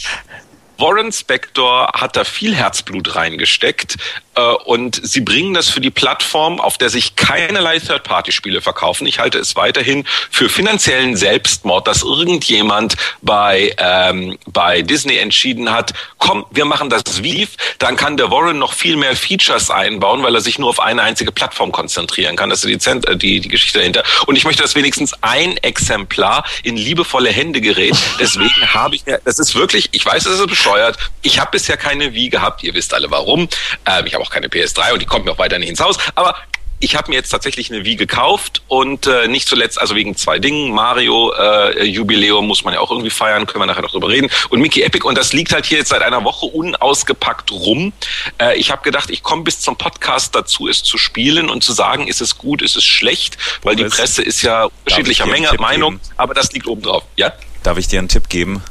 Warren 0.78 1.12
Spector 1.12 1.90
hat 1.94 2.16
da 2.16 2.24
viel 2.24 2.54
Herzblut 2.54 3.14
reingesteckt 3.14 3.96
äh, 4.34 4.40
und 4.40 5.00
sie 5.02 5.20
bringen 5.20 5.54
das 5.54 5.70
für 5.70 5.80
die 5.80 5.90
Plattform, 5.90 6.60
auf 6.60 6.78
der 6.78 6.90
sich 6.90 7.16
keinerlei 7.16 7.78
Third-Party-Spiele 7.78 8.60
verkaufen. 8.60 9.06
Ich 9.06 9.18
halte 9.18 9.38
es 9.38 9.56
weiterhin 9.56 10.06
für 10.30 10.48
finanziellen 10.48 11.16
Selbstmord, 11.16 11.86
dass 11.86 12.02
irgendjemand 12.02 12.96
bei, 13.22 13.74
ähm, 13.78 14.38
bei 14.46 14.82
Disney 14.82 15.16
entschieden 15.16 15.72
hat, 15.72 15.92
komm, 16.18 16.44
wir 16.50 16.64
machen 16.64 16.90
das 16.90 17.22
Vive, 17.22 17.52
dann 17.78 17.96
kann 17.96 18.16
der 18.16 18.30
Warren 18.30 18.58
noch 18.58 18.74
viel 18.74 18.96
mehr 18.96 19.16
Features 19.16 19.70
einbauen, 19.70 20.22
weil 20.22 20.34
er 20.34 20.40
sich 20.40 20.58
nur 20.58 20.68
auf 20.68 20.80
eine 20.80 21.02
einzige 21.02 21.32
Plattform 21.32 21.72
konzentrieren 21.72 22.36
kann. 22.36 22.50
Das 22.50 22.64
ist 22.64 22.86
die, 22.86 22.90
äh, 22.90 23.16
die, 23.16 23.40
die 23.40 23.48
Geschichte 23.48 23.78
dahinter. 23.78 24.02
Und 24.26 24.36
ich 24.36 24.44
möchte, 24.44 24.62
dass 24.62 24.74
wenigstens 24.74 25.14
ein 25.22 25.56
Exemplar 25.58 26.44
in 26.62 26.76
liebevolle 26.76 27.30
Hände 27.30 27.60
gerät. 27.60 27.96
Deswegen 28.20 28.74
habe 28.74 28.96
ich 28.96 29.04
das 29.24 29.38
ist 29.38 29.54
wirklich, 29.54 29.88
ich 29.92 30.04
weiß, 30.04 30.26
es 30.26 30.40
ist 30.40 30.65
bescheuert. 30.66 30.98
Ich 31.22 31.40
habe 31.40 31.50
bisher 31.52 31.76
keine 31.76 32.12
Wii 32.14 32.28
gehabt. 32.28 32.62
Ihr 32.62 32.74
wisst 32.74 32.94
alle 32.94 33.10
warum. 33.10 33.48
Ähm, 33.86 34.06
ich 34.06 34.14
habe 34.14 34.24
auch 34.24 34.30
keine 34.30 34.48
PS3 34.48 34.92
und 34.92 35.02
die 35.02 35.06
kommt 35.06 35.24
mir 35.24 35.32
auch 35.32 35.38
weiter 35.38 35.58
nicht 35.58 35.68
ins 35.68 35.80
Haus. 35.80 35.98
Aber 36.14 36.36
ich 36.78 36.94
habe 36.94 37.08
mir 37.08 37.16
jetzt 37.16 37.30
tatsächlich 37.30 37.72
eine 37.72 37.84
Wii 37.86 37.96
gekauft 37.96 38.62
und 38.68 39.06
äh, 39.06 39.28
nicht 39.28 39.48
zuletzt, 39.48 39.80
also 39.80 39.94
wegen 39.94 40.14
zwei 40.14 40.38
Dingen. 40.38 40.72
Mario 40.72 41.32
äh, 41.32 41.84
Jubiläum 41.84 42.46
muss 42.46 42.64
man 42.64 42.74
ja 42.74 42.80
auch 42.80 42.90
irgendwie 42.90 43.08
feiern, 43.08 43.46
können 43.46 43.62
wir 43.62 43.66
nachher 43.66 43.80
noch 43.80 43.92
drüber 43.92 44.10
reden. 44.10 44.28
Und 44.50 44.60
Mickey 44.60 44.82
Epic 44.82 45.06
und 45.06 45.16
das 45.16 45.32
liegt 45.32 45.54
halt 45.54 45.64
hier 45.64 45.78
jetzt 45.78 45.88
seit 45.88 46.02
einer 46.02 46.22
Woche 46.24 46.44
unausgepackt 46.44 47.50
rum. 47.50 47.94
Äh, 48.38 48.58
ich 48.58 48.70
habe 48.70 48.82
gedacht, 48.82 49.08
ich 49.10 49.22
komme 49.22 49.42
bis 49.42 49.60
zum 49.60 49.76
Podcast 49.76 50.34
dazu, 50.34 50.68
es 50.68 50.82
zu 50.82 50.98
spielen 50.98 51.48
und 51.48 51.64
zu 51.64 51.72
sagen, 51.72 52.08
ist 52.08 52.20
es 52.20 52.36
gut, 52.36 52.60
ist 52.60 52.76
es 52.76 52.84
schlecht, 52.84 53.38
weil 53.62 53.74
die 53.74 53.84
Presse 53.84 54.22
ist 54.22 54.42
ja 54.42 54.64
unterschiedlicher 54.64 55.26
Menge 55.26 55.50
Meinung, 55.58 55.94
geben? 55.94 56.14
aber 56.18 56.34
das 56.34 56.52
liegt 56.52 56.66
oben 56.66 56.82
drauf. 56.82 57.04
Ja? 57.16 57.32
Darf 57.62 57.78
ich 57.78 57.88
dir 57.88 58.00
einen 58.00 58.08
Tipp 58.08 58.28
geben? 58.28 58.62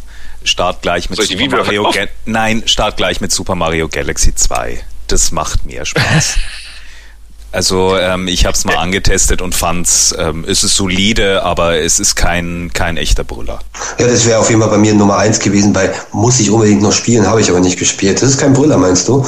Start 0.45 0.81
gleich 0.81 1.09
mit 1.09 1.21
Super 1.21 1.57
Mario? 1.57 1.91
Ga 1.91 2.05
Nein, 2.25 2.63
start 2.65 2.97
gleich 2.97 3.19
mit 3.19 3.31
Super 3.31 3.55
Mario 3.55 3.89
Galaxy 3.89 4.33
2. 4.33 4.79
Das 5.07 5.31
macht 5.31 5.65
mir 5.65 5.85
Spaß. 5.85 6.37
Also 7.55 7.95
ähm, 7.95 8.27
ich 8.27 8.45
habe 8.45 8.53
es 8.53 8.65
mal 8.65 8.75
angetestet 8.75 9.41
und 9.41 9.55
fand's, 9.55 10.13
ähm, 10.19 10.43
es 10.45 10.65
ist 10.65 10.75
solide, 10.75 11.41
aber 11.43 11.79
es 11.79 12.01
ist 12.01 12.15
kein 12.15 12.69
kein 12.73 12.97
echter 12.97 13.23
Brüller. 13.23 13.59
Ja, 13.97 14.07
das 14.07 14.25
wäre 14.25 14.39
auf 14.39 14.49
jeden 14.49 14.59
Fall 14.59 14.71
bei 14.71 14.77
mir 14.77 14.93
Nummer 14.93 15.15
eins 15.15 15.39
gewesen, 15.39 15.73
weil 15.73 15.93
muss 16.11 16.41
ich 16.41 16.51
unbedingt 16.51 16.81
noch 16.81 16.91
spielen, 16.91 17.25
habe 17.25 17.39
ich 17.39 17.49
aber 17.49 17.61
nicht 17.61 17.79
gespielt. 17.79 18.21
Das 18.21 18.27
ist 18.27 18.41
kein 18.41 18.51
Brüller, 18.51 18.77
meinst 18.77 19.07
du? 19.07 19.25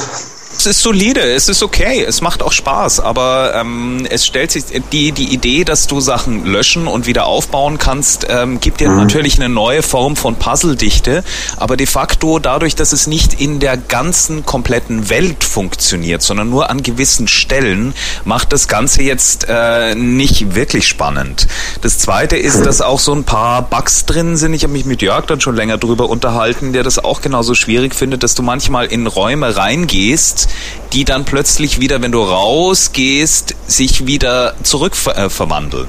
Es 0.58 0.66
ist 0.66 0.82
solide, 0.82 1.20
es 1.20 1.48
ist 1.48 1.62
okay, 1.62 2.04
es 2.04 2.20
macht 2.20 2.42
auch 2.42 2.50
Spaß, 2.50 2.98
aber 2.98 3.54
ähm, 3.54 4.04
es 4.10 4.26
stellt 4.26 4.50
sich 4.50 4.64
die 4.90 5.12
die 5.12 5.32
Idee, 5.32 5.62
dass 5.62 5.86
du 5.86 6.00
Sachen 6.00 6.44
löschen 6.46 6.88
und 6.88 7.06
wieder 7.06 7.26
aufbauen 7.26 7.78
kannst, 7.78 8.26
ähm, 8.28 8.58
gibt 8.58 8.80
dir 8.80 8.88
natürlich 8.90 9.36
eine 9.36 9.48
neue 9.48 9.84
Form 9.84 10.16
von 10.16 10.34
Puzzledichte, 10.34 11.22
aber 11.58 11.76
de 11.76 11.86
facto 11.86 12.40
dadurch, 12.40 12.74
dass 12.74 12.92
es 12.92 13.06
nicht 13.06 13.40
in 13.40 13.60
der 13.60 13.76
ganzen 13.76 14.44
kompletten 14.44 15.08
Welt 15.08 15.44
funktioniert, 15.44 16.22
sondern 16.22 16.50
nur 16.50 16.70
an 16.70 16.82
gewissen 16.82 17.28
Stellen, 17.28 17.94
macht 18.24 18.52
das 18.52 18.66
Ganze 18.66 19.04
jetzt 19.04 19.46
äh, 19.48 19.94
nicht 19.94 20.56
wirklich 20.56 20.88
spannend. 20.88 21.46
Das 21.82 21.98
Zweite 21.98 22.36
ist, 22.36 22.66
dass 22.66 22.80
auch 22.80 22.98
so 22.98 23.12
ein 23.12 23.22
paar 23.22 23.62
Bugs 23.62 24.06
drin 24.06 24.36
sind. 24.36 24.54
Ich 24.54 24.64
habe 24.64 24.72
mich 24.72 24.86
mit 24.86 25.02
Jörg 25.02 25.26
dann 25.26 25.40
schon 25.40 25.54
länger 25.54 25.78
drüber 25.78 26.08
unterhalten, 26.08 26.72
der 26.72 26.82
das 26.82 26.98
auch 26.98 27.20
genauso 27.20 27.54
schwierig 27.54 27.94
findet, 27.94 28.24
dass 28.24 28.34
du 28.34 28.42
manchmal 28.42 28.86
in 28.86 29.06
Räume 29.06 29.56
reingehst, 29.56 30.47
die 30.92 31.04
dann 31.04 31.24
plötzlich 31.24 31.80
wieder, 31.80 32.02
wenn 32.02 32.12
du 32.12 32.22
rausgehst, 32.22 33.54
sich 33.66 34.06
wieder 34.06 34.54
zurück 34.62 34.96
äh. 34.96 35.88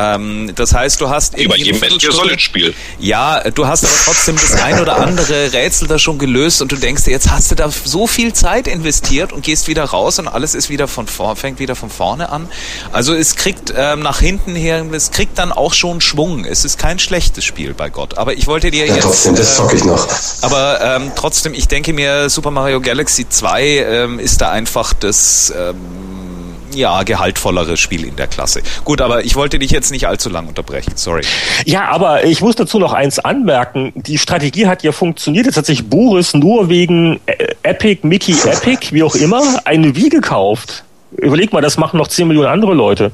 Ähm, 0.00 0.52
das 0.54 0.72
heißt, 0.74 1.00
du 1.00 1.08
hast 1.10 1.36
irgendwie 1.36 1.64
jedem 1.64 1.80
Metal 1.80 1.98
Solid 2.12 2.40
Spiel. 2.40 2.72
Ja, 3.00 3.40
du 3.50 3.66
hast 3.66 3.84
aber 3.84 3.92
trotzdem 4.04 4.36
das 4.36 4.52
ein 4.62 4.78
oder 4.80 4.96
andere 4.96 5.52
Rätsel 5.52 5.88
da 5.88 5.98
schon 5.98 6.18
gelöst 6.18 6.62
und 6.62 6.70
du 6.70 6.76
denkst 6.76 7.02
dir, 7.04 7.10
jetzt 7.10 7.30
hast 7.30 7.50
du 7.50 7.56
da 7.56 7.68
so 7.84 8.06
viel 8.06 8.32
Zeit 8.32 8.68
investiert 8.68 9.32
und 9.32 9.42
gehst 9.42 9.66
wieder 9.66 9.82
raus 9.84 10.20
und 10.20 10.28
alles 10.28 10.54
ist 10.54 10.70
wieder 10.70 10.86
von 10.86 11.08
vor, 11.08 11.34
fängt 11.34 11.58
wieder 11.58 11.74
von 11.74 11.90
vorne 11.90 12.28
an. 12.30 12.48
Also 12.92 13.12
es 13.12 13.34
kriegt 13.34 13.72
ähm, 13.76 14.00
nach 14.00 14.20
hinten 14.20 14.54
her, 14.54 14.84
es 14.92 15.10
kriegt 15.10 15.36
dann 15.38 15.50
auch 15.50 15.74
schon 15.74 16.00
Schwung. 16.00 16.44
Es 16.44 16.64
ist 16.64 16.78
kein 16.78 17.00
schlechtes 17.00 17.44
Spiel 17.44 17.74
bei 17.74 17.90
Gott. 17.90 18.18
Aber 18.18 18.34
ich 18.34 18.46
wollte 18.46 18.70
dir 18.70 18.86
Ja, 18.86 18.94
jetzt. 18.94 19.02
trotzdem, 19.04 19.34
das 19.34 19.52
äh, 19.54 19.56
zocke 19.56 19.76
ich 19.76 19.84
noch. 19.84 20.06
aber 20.42 20.80
ähm, 20.80 21.12
trotzdem, 21.16 21.54
ich 21.54 21.66
denke 21.66 21.92
mir, 21.92 22.30
Super 22.30 22.52
Mario 22.52 22.80
Galaxy 22.80 23.28
2 23.28 23.62
ähm, 23.64 24.18
ist 24.20 24.40
da 24.40 24.50
einfach 24.52 24.92
das 24.92 25.52
ähm, 25.58 26.27
ja, 26.74 27.02
gehaltvollere 27.02 27.76
Spiel 27.76 28.04
in 28.04 28.16
der 28.16 28.26
Klasse. 28.26 28.62
Gut, 28.84 29.00
aber 29.00 29.24
ich 29.24 29.36
wollte 29.36 29.58
dich 29.58 29.70
jetzt 29.70 29.90
nicht 29.90 30.06
allzu 30.06 30.30
lang 30.30 30.46
unterbrechen, 30.46 30.92
sorry. 30.96 31.22
Ja, 31.64 31.88
aber 31.88 32.24
ich 32.24 32.40
muss 32.40 32.56
dazu 32.56 32.78
noch 32.78 32.92
eins 32.92 33.18
anmerken. 33.18 33.92
Die 33.94 34.18
Strategie 34.18 34.66
hat 34.66 34.82
ja 34.82 34.92
funktioniert. 34.92 35.46
Jetzt 35.46 35.56
hat 35.56 35.66
sich 35.66 35.88
Boris 35.88 36.34
nur 36.34 36.68
wegen 36.68 37.20
äh, 37.26 37.54
Epic, 37.62 38.06
Mickey 38.06 38.32
Epic, 38.32 38.88
wie 38.92 39.02
auch 39.02 39.14
immer, 39.14 39.42
eine 39.64 39.96
Wii 39.96 40.08
gekauft. 40.08 40.84
Überleg 41.16 41.52
mal, 41.52 41.62
das 41.62 41.78
machen 41.78 41.96
noch 41.96 42.08
10 42.08 42.28
Millionen 42.28 42.48
andere 42.48 42.74
Leute. 42.74 43.12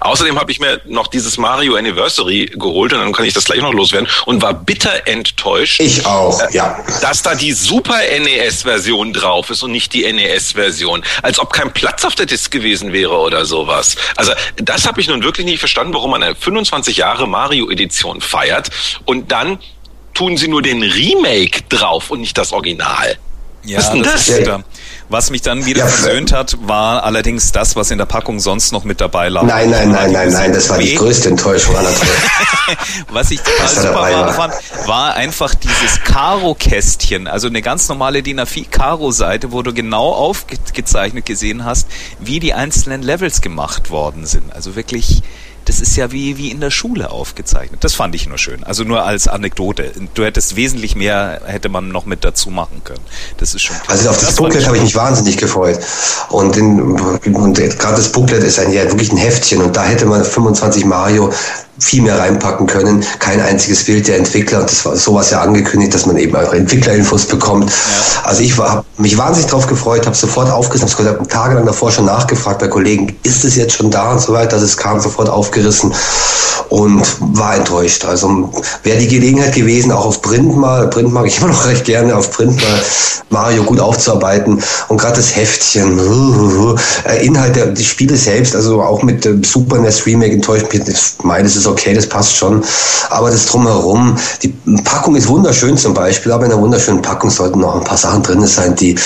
Außerdem 0.00 0.38
habe 0.38 0.50
ich 0.50 0.60
mir 0.60 0.80
noch 0.84 1.06
dieses 1.06 1.38
Mario 1.38 1.76
Anniversary 1.76 2.46
geholt 2.54 2.92
und 2.92 3.00
dann 3.00 3.12
kann 3.12 3.24
ich 3.24 3.34
das 3.34 3.44
gleich 3.44 3.60
noch 3.60 3.72
loswerden 3.72 4.08
und 4.26 4.42
war 4.42 4.54
bitter 4.54 5.06
enttäuscht. 5.06 5.80
Ich 5.80 6.04
auch, 6.06 6.40
ja. 6.52 6.82
dass 7.00 7.22
da 7.22 7.34
die 7.34 7.52
Super 7.52 7.98
NES-Version 7.98 9.12
drauf 9.12 9.50
ist 9.50 9.62
und 9.62 9.72
nicht 9.72 9.92
die 9.92 10.10
NES-Version. 10.10 11.04
Als 11.22 11.38
ob 11.38 11.52
kein 11.52 11.72
Platz 11.72 12.04
auf 12.04 12.14
der 12.14 12.26
Disk 12.26 12.50
gewesen 12.50 12.92
wäre 12.92 13.18
oder 13.18 13.44
sowas. 13.44 13.96
Also 14.16 14.32
das 14.56 14.86
habe 14.86 15.00
ich 15.00 15.08
nun 15.08 15.22
wirklich 15.22 15.46
nicht 15.46 15.58
verstanden, 15.58 15.94
warum 15.94 16.10
man 16.10 16.22
eine 16.22 16.34
25 16.34 16.96
Jahre 16.96 17.26
Mario-Edition 17.26 18.20
feiert 18.20 18.70
und 19.04 19.32
dann 19.32 19.58
tun 20.14 20.36
sie 20.36 20.48
nur 20.48 20.62
den 20.62 20.82
Remake 20.82 21.62
drauf 21.68 22.10
und 22.10 22.20
nicht 22.20 22.36
das 22.36 22.52
Original. 22.52 23.16
Ja, 23.64 23.78
Was 23.78 23.84
ist 23.84 23.92
denn 23.92 24.02
das? 24.02 24.28
ist 24.28 24.38
bitter. 24.38 24.64
Was 25.12 25.28
mich 25.28 25.42
dann 25.42 25.66
wieder 25.66 25.80
Ja, 25.80 25.86
versöhnt 25.88 26.32
hat, 26.32 26.56
war 26.62 27.04
allerdings 27.04 27.52
das, 27.52 27.76
was 27.76 27.90
in 27.90 27.98
der 27.98 28.06
Packung 28.06 28.40
sonst 28.40 28.72
noch 28.72 28.84
mit 28.84 28.98
dabei 29.02 29.28
lag. 29.28 29.42
Nein, 29.42 29.68
nein, 29.68 29.90
nein, 29.90 30.10
nein, 30.10 30.32
nein, 30.32 30.54
das 30.54 30.70
war 30.70 30.78
die 30.78 30.94
größte 30.94 31.28
Enttäuschung 31.28 31.76
aller 31.76 31.94
Zeiten. 31.94 32.12
Was 33.10 33.30
ich 33.30 33.42
total 33.42 33.68
super 33.68 33.82
dabei 33.88 34.12
war, 34.14 34.26
war. 34.26 34.32
fand, 34.32 34.54
war 34.86 35.14
einfach 35.14 35.54
dieses 35.54 36.00
Karo-Kästchen, 36.04 37.28
also 37.28 37.48
eine 37.48 37.60
ganz 37.60 37.90
normale 37.90 38.22
DIN 38.22 38.40
A4-Karo-Seite, 38.40 39.52
wo 39.52 39.60
du 39.60 39.74
genau 39.74 40.12
aufgezeichnet 40.12 41.26
gesehen 41.26 41.66
hast, 41.66 41.88
wie 42.18 42.40
die 42.40 42.54
einzelnen 42.54 43.02
Levels 43.02 43.42
gemacht 43.42 43.90
worden 43.90 44.24
sind. 44.24 44.50
Also 44.54 44.76
wirklich, 44.76 45.22
das 45.72 45.80
ist 45.80 45.96
ja 45.96 46.12
wie, 46.12 46.36
wie 46.36 46.50
in 46.50 46.60
der 46.60 46.70
Schule 46.70 47.10
aufgezeichnet. 47.10 47.82
Das 47.82 47.94
fand 47.94 48.14
ich 48.14 48.28
nur 48.28 48.36
schön. 48.36 48.62
Also 48.62 48.84
nur 48.84 49.06
als 49.06 49.26
Anekdote. 49.26 49.90
Du 50.12 50.22
hättest 50.22 50.54
wesentlich 50.54 50.96
mehr, 50.96 51.40
hätte 51.46 51.70
man 51.70 51.88
noch 51.88 52.04
mit 52.04 52.24
dazu 52.24 52.50
machen 52.50 52.82
können. 52.84 53.00
Das 53.38 53.54
ist 53.54 53.62
schon 53.62 53.76
toll. 53.76 53.86
Also 53.88 54.10
auf 54.10 54.18
das, 54.18 54.26
fand 54.26 54.36
Booklet 54.36 54.66
habe 54.66 54.76
ich 54.76 54.82
mich 54.82 54.94
wahnsinnig 54.94 55.38
gefreut. 55.38 55.80
Und, 56.28 56.58
und 56.58 57.54
gerade 57.54 57.96
das 57.96 58.12
Booklet 58.12 58.42
ist 58.42 58.58
ein, 58.58 58.70
ja, 58.70 58.84
wirklich 58.84 59.12
ein 59.12 59.16
Heftchen 59.16 59.62
und 59.62 59.74
da 59.74 59.84
hätte 59.84 60.04
man 60.04 60.22
25 60.22 60.84
Mario 60.84 61.32
viel 61.82 62.02
mehr 62.02 62.18
reinpacken 62.18 62.66
können. 62.66 63.04
Kein 63.18 63.40
einziges 63.40 63.84
Bild 63.84 64.06
der 64.06 64.16
Entwickler 64.16 64.60
und 64.60 64.70
das 64.70 64.84
war 64.84 64.96
sowas 64.96 65.30
ja 65.30 65.40
angekündigt, 65.40 65.92
dass 65.92 66.06
man 66.06 66.16
eben 66.16 66.34
auch 66.36 66.52
Entwicklerinfos 66.52 67.26
bekommt. 67.26 67.72
Also 68.22 68.42
ich 68.42 68.56
habe 68.56 68.84
mich 68.98 69.18
wahnsinnig 69.18 69.50
drauf 69.50 69.66
gefreut, 69.66 70.06
habe 70.06 70.16
sofort 70.16 70.50
aufgerissen, 70.50 70.88
habe 71.06 71.26
tagelang 71.26 71.66
davor 71.66 71.90
schon 71.90 72.04
nachgefragt 72.04 72.60
bei 72.60 72.68
Kollegen, 72.68 73.16
ist 73.24 73.44
es 73.44 73.56
jetzt 73.56 73.74
schon 73.74 73.90
da 73.90 74.12
und 74.12 74.20
so 74.20 74.32
weiter, 74.32 74.50
dass 74.50 74.62
es 74.62 74.76
kam, 74.76 75.00
sofort 75.00 75.28
aufgerissen 75.28 75.92
und 76.68 77.04
war 77.20 77.56
enttäuscht. 77.56 78.04
Also 78.04 78.50
wäre 78.82 78.98
die 78.98 79.08
Gelegenheit 79.08 79.54
gewesen, 79.54 79.92
auch 79.92 80.06
auf 80.06 80.22
Print 80.22 80.56
mal, 80.56 80.88
Print 80.88 81.12
mag 81.12 81.26
ich 81.26 81.38
immer 81.38 81.48
noch 81.48 81.66
recht 81.66 81.84
gerne, 81.84 82.16
auf 82.16 82.30
Print 82.30 82.56
mal 82.56 82.80
Mario 83.28 83.64
gut 83.64 83.80
aufzuarbeiten 83.80 84.62
und 84.88 84.98
gerade 84.98 85.16
das 85.16 85.34
Heftchen, 85.34 85.98
äh, 87.04 87.26
Inhalt 87.26 87.56
der 87.56 87.66
die 87.66 87.84
Spiele 87.84 88.16
selbst, 88.16 88.54
also 88.54 88.82
auch 88.82 89.02
mit 89.02 89.24
dem 89.24 89.42
Super 89.42 89.78
NES 89.78 90.06
Remake 90.06 90.34
enttäuscht 90.34 90.72
mich, 90.72 90.82
ich 90.86 91.24
meine, 91.24 91.44
das 91.44 91.56
ist 91.56 91.66
okay, 91.72 91.94
das 91.94 92.08
passt 92.08 92.36
schon, 92.36 92.62
aber 93.10 93.30
das 93.30 93.46
drumherum, 93.46 94.16
die 94.42 94.48
Packung 94.84 95.16
ist 95.16 95.28
wunderschön 95.28 95.76
zum 95.76 95.94
Beispiel, 95.94 96.32
aber 96.32 96.46
in 96.46 96.52
einer 96.52 96.60
wunderschönen 96.60 97.02
Packung 97.02 97.30
sollten 97.30 97.60
noch 97.60 97.74
ein 97.74 97.84
paar 97.84 97.98
Sachen 97.98 98.22
drin 98.22 98.46
sein, 98.46 98.76
die 98.76 98.96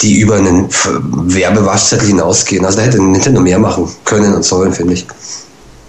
die 0.00 0.20
über 0.20 0.36
einen 0.36 0.68
Werbewaschzettel 0.70 2.06
hinausgehen. 2.06 2.64
Also 2.64 2.78
da 2.78 2.84
hätte 2.84 3.02
Nintendo 3.02 3.40
mehr 3.40 3.58
machen 3.58 3.88
können 4.04 4.34
und 4.34 4.44
sollen, 4.44 4.72
finde 4.72 4.94
ich. 4.94 5.06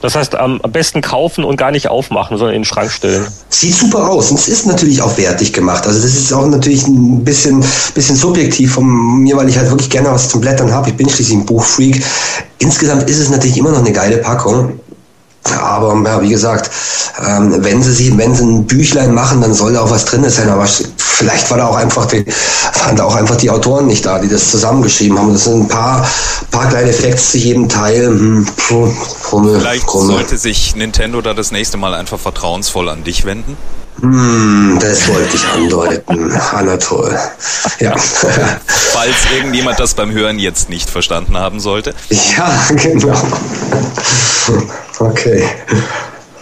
Das 0.02 0.16
heißt, 0.16 0.36
am 0.36 0.62
am 0.62 0.72
besten 0.72 1.02
kaufen 1.02 1.44
und 1.44 1.58
gar 1.58 1.72
nicht 1.72 1.90
aufmachen, 1.90 2.38
sondern 2.38 2.56
in 2.56 2.62
den 2.62 2.66
Schrank 2.66 2.90
stellen. 2.90 3.28
Sieht 3.50 3.76
super 3.76 4.10
aus 4.10 4.32
und 4.32 4.40
es 4.40 4.48
ist 4.48 4.66
natürlich 4.66 5.02
auch 5.02 5.18
wertig 5.18 5.52
gemacht. 5.52 5.86
Also 5.86 6.02
das 6.02 6.16
ist 6.16 6.32
auch 6.32 6.48
natürlich 6.48 6.88
ein 6.88 7.24
bisschen, 7.24 7.64
bisschen 7.94 8.16
subjektiv 8.16 8.74
von 8.74 8.86
mir, 9.22 9.36
weil 9.36 9.50
ich 9.50 9.58
halt 9.58 9.70
wirklich 9.70 9.90
gerne 9.90 10.10
was 10.12 10.30
zum 10.30 10.40
Blättern 10.40 10.72
habe. 10.72 10.90
Ich 10.90 10.96
bin 10.96 11.10
schließlich 11.10 11.38
ein 11.38 11.46
Buchfreak. 11.46 12.02
Insgesamt 12.60 13.10
ist 13.10 13.20
es 13.20 13.30
natürlich 13.30 13.58
immer 13.58 13.72
noch 13.72 13.80
eine 13.80 13.92
geile 13.92 14.18
Packung. 14.18 14.80
Aber 15.62 15.96
ja, 16.06 16.22
wie 16.22 16.30
gesagt, 16.30 16.70
ähm, 17.26 17.64
wenn 17.64 17.82
sie 17.82 17.94
sich, 17.94 18.18
wenn 18.18 18.36
sie 18.36 18.44
ein 18.44 18.66
Büchlein 18.66 19.14
machen, 19.14 19.42
dann 19.42 19.54
soll 19.54 19.74
da 19.74 19.82
auch 19.82 19.90
was 19.90 20.06
drin 20.06 20.30
sein. 20.30 20.50
Aber 20.50 20.66
vielleicht 20.66 21.50
war 21.50 21.58
da 21.58 21.68
auch 21.68 21.76
einfach 21.76 22.06
die, 22.06 22.26
waren 22.84 22.96
da 22.96 23.06
auch 23.06 23.16
einfach 23.16 23.36
die 23.36 23.50
Autoren 23.50 23.88
nicht 23.88 24.06
da, 24.06 24.20
die 24.20 24.28
das 24.28 24.52
zusammengeschrieben 24.52 25.18
haben. 25.18 25.34
Das 25.34 25.46
sind 25.46 25.62
ein 25.62 25.68
paar, 25.68 26.08
paar 26.52 26.70
kleine 26.70 26.94
Facts 26.94 27.32
zu 27.32 27.38
jedem 27.38 27.68
Teil. 27.68 28.08
Hm, 28.08 28.48
puh, 28.68 28.92
Rummel, 29.32 29.60
Vielleicht 29.60 29.90
sollte 29.90 30.38
sich 30.38 30.76
Nintendo 30.76 31.22
da 31.22 31.34
das 31.34 31.52
nächste 31.52 31.78
Mal 31.78 31.94
einfach 31.94 32.20
vertrauensvoll 32.20 32.90
an 32.90 33.04
dich 33.04 33.26
wenden. 33.26 33.58
Hm, 34.02 34.78
das 34.80 35.08
wollte 35.08 35.36
ich 35.36 35.48
andeuten. 35.48 36.32
Anatol. 36.32 37.18
Ja. 37.80 37.96
Falls 37.98 39.16
irgendjemand 39.36 39.80
das 39.80 39.94
beim 39.94 40.12
Hören 40.12 40.40
jetzt 40.40 40.70
nicht 40.70 40.90
verstanden 40.90 41.38
haben 41.38 41.60
sollte. 41.60 41.94
ja, 42.10 42.52
genau. 42.76 43.16
Okay. 45.00 45.44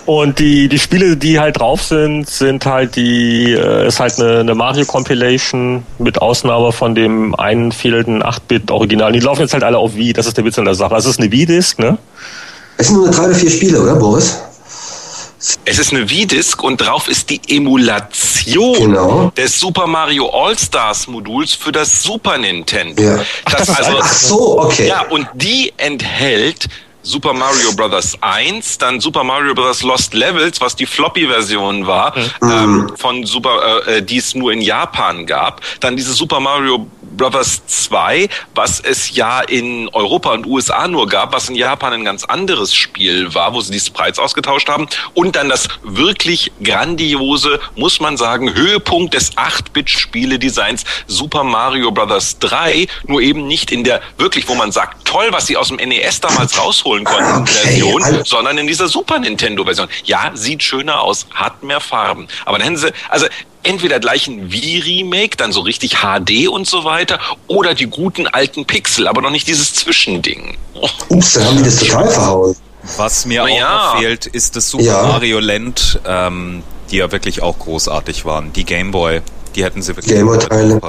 Und 0.07 0.39
die, 0.39 0.69
die 0.69 0.79
Spiele, 0.79 1.17
die 1.17 1.37
halt 1.37 1.59
drauf 1.59 1.83
sind, 1.83 2.29
sind 2.29 2.65
halt 2.65 2.95
die, 2.95 3.51
äh, 3.51 3.87
ist 3.87 3.99
halt 3.99 4.17
eine, 4.21 4.39
eine 4.39 4.55
Mario 4.55 4.85
Compilation 4.85 5.83
mit 5.99 6.21
Ausnahme 6.21 6.71
von 6.71 6.95
dem 6.95 7.35
einen 7.35 7.73
fehlenden 7.73 8.23
8-Bit-Original. 8.23 9.11
Die 9.11 9.19
laufen 9.19 9.41
jetzt 9.41 9.53
halt 9.53 9.65
alle 9.65 9.77
auf 9.77 9.95
Wii, 9.95 10.13
das 10.13 10.25
ist 10.25 10.37
der 10.37 10.45
Witz 10.45 10.57
an 10.57 10.63
der 10.63 10.75
Sache. 10.75 10.95
Also 10.95 11.09
es 11.09 11.15
ist 11.15 11.21
eine 11.21 11.29
Wii-Disc, 11.29 11.77
ne? 11.79 11.97
Es 12.77 12.87
sind 12.87 12.95
nur 12.95 13.11
drei 13.11 13.25
oder 13.25 13.35
vier 13.35 13.49
Spiele, 13.49 13.81
oder, 13.81 13.95
Boris? 13.95 14.37
Es 15.65 15.77
ist 15.77 15.91
eine 15.93 16.09
Wii-Disc 16.09 16.63
und 16.63 16.77
drauf 16.77 17.07
ist 17.07 17.29
die 17.29 17.39
Emulation 17.47 18.73
Genau. 18.75 19.31
des 19.37 19.59
Super 19.59 19.85
Mario 19.85 20.29
All-Stars 20.29 21.07
Moduls 21.07 21.53
für 21.53 21.71
das 21.71 22.01
Super 22.01 22.37
Nintendo. 22.39 23.01
Ja. 23.03 23.19
Das 23.51 23.69
also, 23.69 23.99
Ach 24.01 24.07
so, 24.13 24.61
okay. 24.61 24.87
Ja, 24.87 25.01
und 25.09 25.27
die 25.35 25.73
enthält 25.77 26.67
Super 27.07 27.33
Mario 27.33 27.71
Bros. 27.73 28.17
1, 28.19 28.79
dann 28.79 28.99
Super 28.99 29.23
Mario 29.23 29.55
Bros. 29.55 29.81
Lost 29.81 30.13
Levels, 30.13 30.59
was 30.59 30.75
die 30.75 30.85
Floppy-Version 30.85 31.87
war, 31.87 32.13
ähm, 32.41 32.91
von 32.97 33.25
Super, 33.25 33.85
äh, 33.87 33.99
äh, 33.99 34.01
die 34.01 34.17
es 34.17 34.35
nur 34.35 34.51
in 34.51 34.59
Japan 34.59 35.25
gab. 35.25 35.61
Dann 35.79 35.95
dieses 35.95 36.17
Super 36.17 36.41
Mario 36.41 36.85
Bros. 37.15 37.65
2, 37.65 38.27
was 38.53 38.81
es 38.81 39.15
ja 39.15 39.39
in 39.39 39.87
Europa 39.93 40.33
und 40.33 40.45
USA 40.45 40.87
nur 40.89 41.07
gab, 41.07 41.31
was 41.31 41.47
in 41.47 41.55
Japan 41.55 41.93
ein 41.93 42.03
ganz 42.03 42.25
anderes 42.25 42.75
Spiel 42.75 43.33
war, 43.33 43.53
wo 43.53 43.61
sie 43.61 43.71
die 43.71 43.79
Sprites 43.79 44.19
ausgetauscht 44.19 44.67
haben. 44.67 44.87
Und 45.13 45.37
dann 45.37 45.47
das 45.47 45.69
wirklich 45.83 46.51
grandiose, 46.61 47.61
muss 47.75 48.01
man 48.01 48.17
sagen, 48.17 48.53
Höhepunkt 48.53 49.13
des 49.13 49.37
8-Bit-Spieledesigns 49.37 50.83
Super 51.07 51.45
Mario 51.45 51.91
Bros. 51.91 52.37
3, 52.39 52.87
nur 53.07 53.21
eben 53.21 53.47
nicht 53.47 53.71
in 53.71 53.85
der 53.85 54.01
wirklich, 54.17 54.47
wo 54.49 54.55
man 54.55 54.73
sagt, 54.73 55.05
toll, 55.07 55.27
was 55.31 55.47
sie 55.47 55.55
aus 55.55 55.69
dem 55.69 55.77
NES 55.77 56.19
damals 56.19 56.59
rausholen 56.59 56.96
konnten, 57.03 57.41
Okay, 57.41 57.51
Version, 57.51 58.03
also- 58.03 58.23
sondern 58.23 58.57
in 58.57 58.67
dieser 58.67 58.87
Super 58.87 59.19
Nintendo-Version. 59.19 59.87
Ja, 60.03 60.31
sieht 60.33 60.63
schöner 60.63 61.01
aus, 61.01 61.27
hat 61.33 61.63
mehr 61.63 61.79
Farben. 61.79 62.27
Aber 62.45 62.57
dann 62.57 62.67
hätten 62.67 62.77
sie, 62.77 62.91
also 63.09 63.25
entweder 63.63 63.99
gleich 63.99 64.27
ein 64.27 64.51
Wii-Remake, 64.51 65.35
dann 65.37 65.51
so 65.51 65.61
richtig 65.61 65.97
HD 66.01 66.47
und 66.47 66.67
so 66.67 66.83
weiter, 66.83 67.19
oder 67.47 67.73
die 67.73 67.87
guten 67.87 68.27
alten 68.27 68.65
Pixel, 68.65 69.07
aber 69.07 69.21
noch 69.21 69.31
nicht 69.31 69.47
dieses 69.47 69.73
Zwischending. 69.73 70.57
Oh. 70.73 70.87
Ups, 71.09 71.33
dann 71.33 71.45
haben 71.45 71.57
die 71.57 71.63
das 71.63 71.77
total 71.79 72.07
verhauen. 72.09 72.55
Was 72.95 73.25
mir 73.25 73.43
Na 73.43 73.49
auch 73.51 73.57
ja. 73.57 73.93
noch 73.93 73.99
fehlt, 73.99 74.25
ist 74.27 74.55
das 74.55 74.69
Super 74.69 74.83
Ja. 74.83 75.01
Mario 75.03 75.39
Land, 75.39 75.99
ähm, 76.05 76.63
die 76.89 76.97
ja 76.97 77.11
wirklich 77.11 77.41
auch 77.41 77.59
großartig 77.59 78.23
waren. 78.23 78.53
Die 78.53 78.63
Game 78.63 78.91
Boy, 78.91 79.21
die 79.57 79.65
hätten 79.65 79.81
sie 79.81 79.95
wirklich. 79.95 80.15
Gameboy-Teile. 80.15 80.79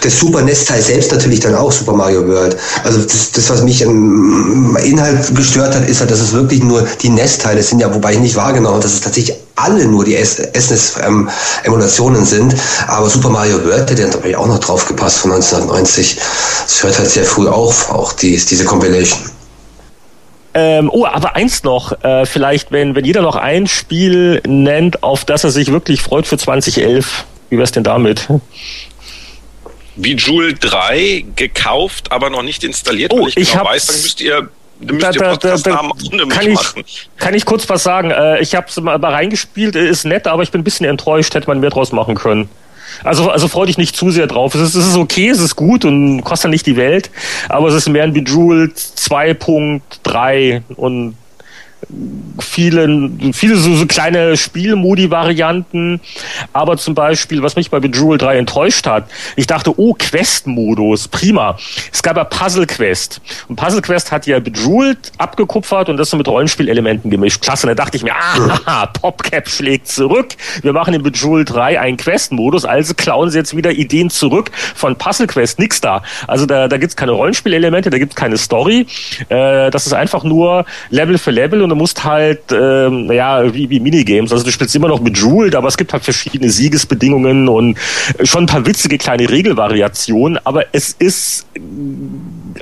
Das 0.00 0.18
Super 0.18 0.40
NES-Teil 0.40 0.80
selbst 0.80 1.12
natürlich 1.12 1.40
dann 1.40 1.54
auch 1.54 1.70
Super 1.70 1.92
Mario 1.92 2.26
World. 2.26 2.56
Also 2.82 3.02
das, 3.02 3.32
das 3.32 3.50
was 3.50 3.62
mich 3.62 3.82
im 3.82 4.74
Inhalt 4.82 5.36
gestört 5.36 5.74
hat, 5.74 5.86
ist 5.86 6.00
halt, 6.00 6.10
dass 6.10 6.20
es 6.20 6.32
wirklich 6.32 6.62
nur 6.62 6.88
die 7.02 7.10
NES-Teile 7.10 7.62
sind, 7.62 7.80
ja, 7.80 7.94
wobei 7.94 8.14
ich 8.14 8.20
nicht 8.20 8.34
wahrgenommen 8.34 8.76
habe, 8.76 8.82
dass 8.82 8.94
es 8.94 9.02
tatsächlich 9.02 9.36
alle 9.54 9.84
nur 9.84 10.04
die 10.04 10.16
SNES-Emulationen 10.16 12.24
sind. 12.24 12.56
Aber 12.86 13.10
Super 13.10 13.28
Mario 13.28 13.62
World, 13.64 13.90
der 13.90 14.06
hat 14.06 14.14
natürlich 14.14 14.36
auch 14.36 14.46
noch 14.46 14.60
drauf 14.60 14.86
gepasst 14.86 15.18
von 15.18 15.32
1990. 15.32 16.16
Das 16.16 16.82
hört 16.82 16.98
halt 16.98 17.10
sehr 17.10 17.24
früh 17.24 17.48
auf, 17.48 17.90
auch 17.90 18.14
die, 18.14 18.36
diese 18.36 18.64
Compilation. 18.64 19.20
Ähm, 20.54 20.88
oh, 20.90 21.04
aber 21.04 21.36
eins 21.36 21.64
noch, 21.64 22.02
äh, 22.02 22.24
vielleicht, 22.24 22.72
wenn, 22.72 22.94
wenn 22.94 23.04
jeder 23.04 23.20
noch 23.20 23.36
ein 23.36 23.66
Spiel 23.66 24.40
nennt, 24.46 25.02
auf 25.02 25.26
das 25.26 25.44
er 25.44 25.50
sich 25.50 25.70
wirklich 25.70 26.00
freut 26.00 26.26
für 26.26 26.38
2011. 26.38 27.26
Wie 27.50 27.58
wär's 27.58 27.72
denn 27.72 27.84
damit? 27.84 28.28
Bejewel 29.96 30.54
3 30.54 31.24
gekauft, 31.36 32.12
aber 32.12 32.28
noch 32.28 32.42
nicht 32.42 32.64
installiert, 32.64 33.12
Oh, 33.14 33.22
weil 33.22 33.28
ich 33.28 33.36
ich 33.38 33.52
genau 33.52 33.64
weiß, 33.64 33.86
dann 33.86 33.96
müsst 34.02 34.20
ihr, 34.20 34.48
dann 34.80 34.96
müsst 34.96 35.02
Da- 35.06 35.10
ihr 35.12 35.36
da- 35.38 35.56
da- 35.56 35.90
kann 36.28 36.46
ich- 36.48 36.54
machen. 36.54 36.84
Kann 37.16 37.34
ich 37.34 37.44
kurz 37.46 37.66
was 37.68 37.82
sagen? 37.82 38.10
Äh, 38.10 38.40
ich 38.40 38.54
habe 38.54 38.66
mal 38.82 38.98
mal 38.98 39.12
reingespielt, 39.12 39.74
äh, 39.74 39.88
ist 39.88 40.04
nett, 40.04 40.26
aber 40.26 40.42
ich 40.42 40.50
bin 40.50 40.60
ein 40.60 40.64
bisschen 40.64 40.84
enttäuscht, 40.86 41.34
hätte 41.34 41.46
man 41.46 41.60
mehr 41.60 41.70
draus 41.70 41.92
machen 41.92 42.14
können. 42.14 42.48
Also, 43.04 43.30
also 43.30 43.48
freu 43.48 43.66
dich 43.66 43.78
nicht 43.78 43.96
zu 43.96 44.10
sehr 44.10 44.26
drauf. 44.26 44.54
Es 44.54 44.60
ist, 44.60 44.74
es 44.74 44.86
ist 44.86 44.96
okay, 44.96 45.28
es 45.28 45.40
ist 45.40 45.56
gut 45.56 45.84
und 45.84 46.22
kostet 46.22 46.50
nicht 46.50 46.66
die 46.66 46.76
Welt, 46.76 47.10
aber 47.48 47.68
es 47.68 47.74
ist 47.74 47.88
mehr 47.88 48.04
ein 48.04 48.12
Bejeweled 48.12 48.76
2.3 48.76 50.62
und 50.76 51.14
viele, 52.40 53.10
viele 53.32 53.56
so, 53.56 53.74
so 53.76 53.86
kleine 53.86 54.36
Spielmodi-Varianten, 54.36 56.00
aber 56.52 56.76
zum 56.78 56.94
Beispiel, 56.94 57.42
was 57.42 57.56
mich 57.56 57.70
bei 57.70 57.80
Bejeweled 57.80 58.22
3 58.22 58.38
enttäuscht 58.38 58.86
hat, 58.86 59.08
ich 59.36 59.46
dachte, 59.46 59.78
oh, 59.78 59.94
Quest-Modus, 59.98 61.08
prima. 61.08 61.58
Es 61.92 62.02
gab 62.02 62.16
ja 62.16 62.24
Puzzle 62.24 62.66
Quest. 62.66 63.20
Und 63.48 63.56
Puzzle 63.56 63.82
Quest 63.82 64.10
hat 64.10 64.26
ja 64.26 64.40
Bejeweled 64.40 65.12
abgekupfert 65.18 65.88
und 65.88 65.96
das 65.96 66.10
so 66.10 66.16
mit 66.16 66.28
Rollenspielelementen 66.28 67.10
gemischt. 67.10 67.42
Klasse, 67.42 67.66
und 67.66 67.76
da 67.76 67.84
dachte 67.84 67.96
ich 67.96 68.02
mir, 68.02 68.14
ah, 68.14 68.86
PopCap 69.00 69.48
schlägt 69.48 69.88
zurück. 69.88 70.28
Wir 70.62 70.72
machen 70.72 70.94
in 70.94 71.02
Bejeweled 71.02 71.50
3 71.50 71.78
einen 71.78 71.96
Quest-Modus, 71.96 72.64
also 72.64 72.94
klauen 72.94 73.30
sie 73.30 73.38
jetzt 73.38 73.56
wieder 73.56 73.72
Ideen 73.72 74.10
zurück 74.10 74.50
von 74.74 74.96
Puzzle 74.96 75.26
Quest. 75.26 75.58
Nix 75.58 75.80
da. 75.80 76.02
Also 76.26 76.46
da, 76.46 76.68
da 76.68 76.78
gibt's 76.78 76.96
keine 76.96 77.12
Rollenspielelemente, 77.12 77.90
da 77.90 77.98
gibt's 77.98 78.16
keine 78.16 78.38
Story. 78.38 78.86
Äh, 79.28 79.70
das 79.70 79.86
ist 79.86 79.92
einfach 79.92 80.24
nur 80.24 80.64
Level 80.90 81.18
für 81.18 81.30
Level 81.30 81.65
und 81.66 81.70
du 81.70 81.76
musst 81.76 82.04
halt, 82.04 82.52
ähm, 82.52 83.10
ja, 83.10 83.52
wie, 83.52 83.68
wie 83.68 83.80
Minigames. 83.80 84.30
Also 84.32 84.44
du 84.44 84.52
spielst 84.52 84.74
immer 84.76 84.86
noch 84.88 85.00
Bejeweled, 85.00 85.56
aber 85.56 85.66
es 85.66 85.76
gibt 85.76 85.92
halt 85.92 86.04
verschiedene 86.04 86.48
Siegesbedingungen 86.48 87.48
und 87.48 87.76
schon 88.22 88.44
ein 88.44 88.46
paar 88.46 88.64
witzige 88.64 88.98
kleine 88.98 89.28
Regelvariationen, 89.28 90.38
aber 90.44 90.66
es 90.72 90.94
ist 90.98 91.46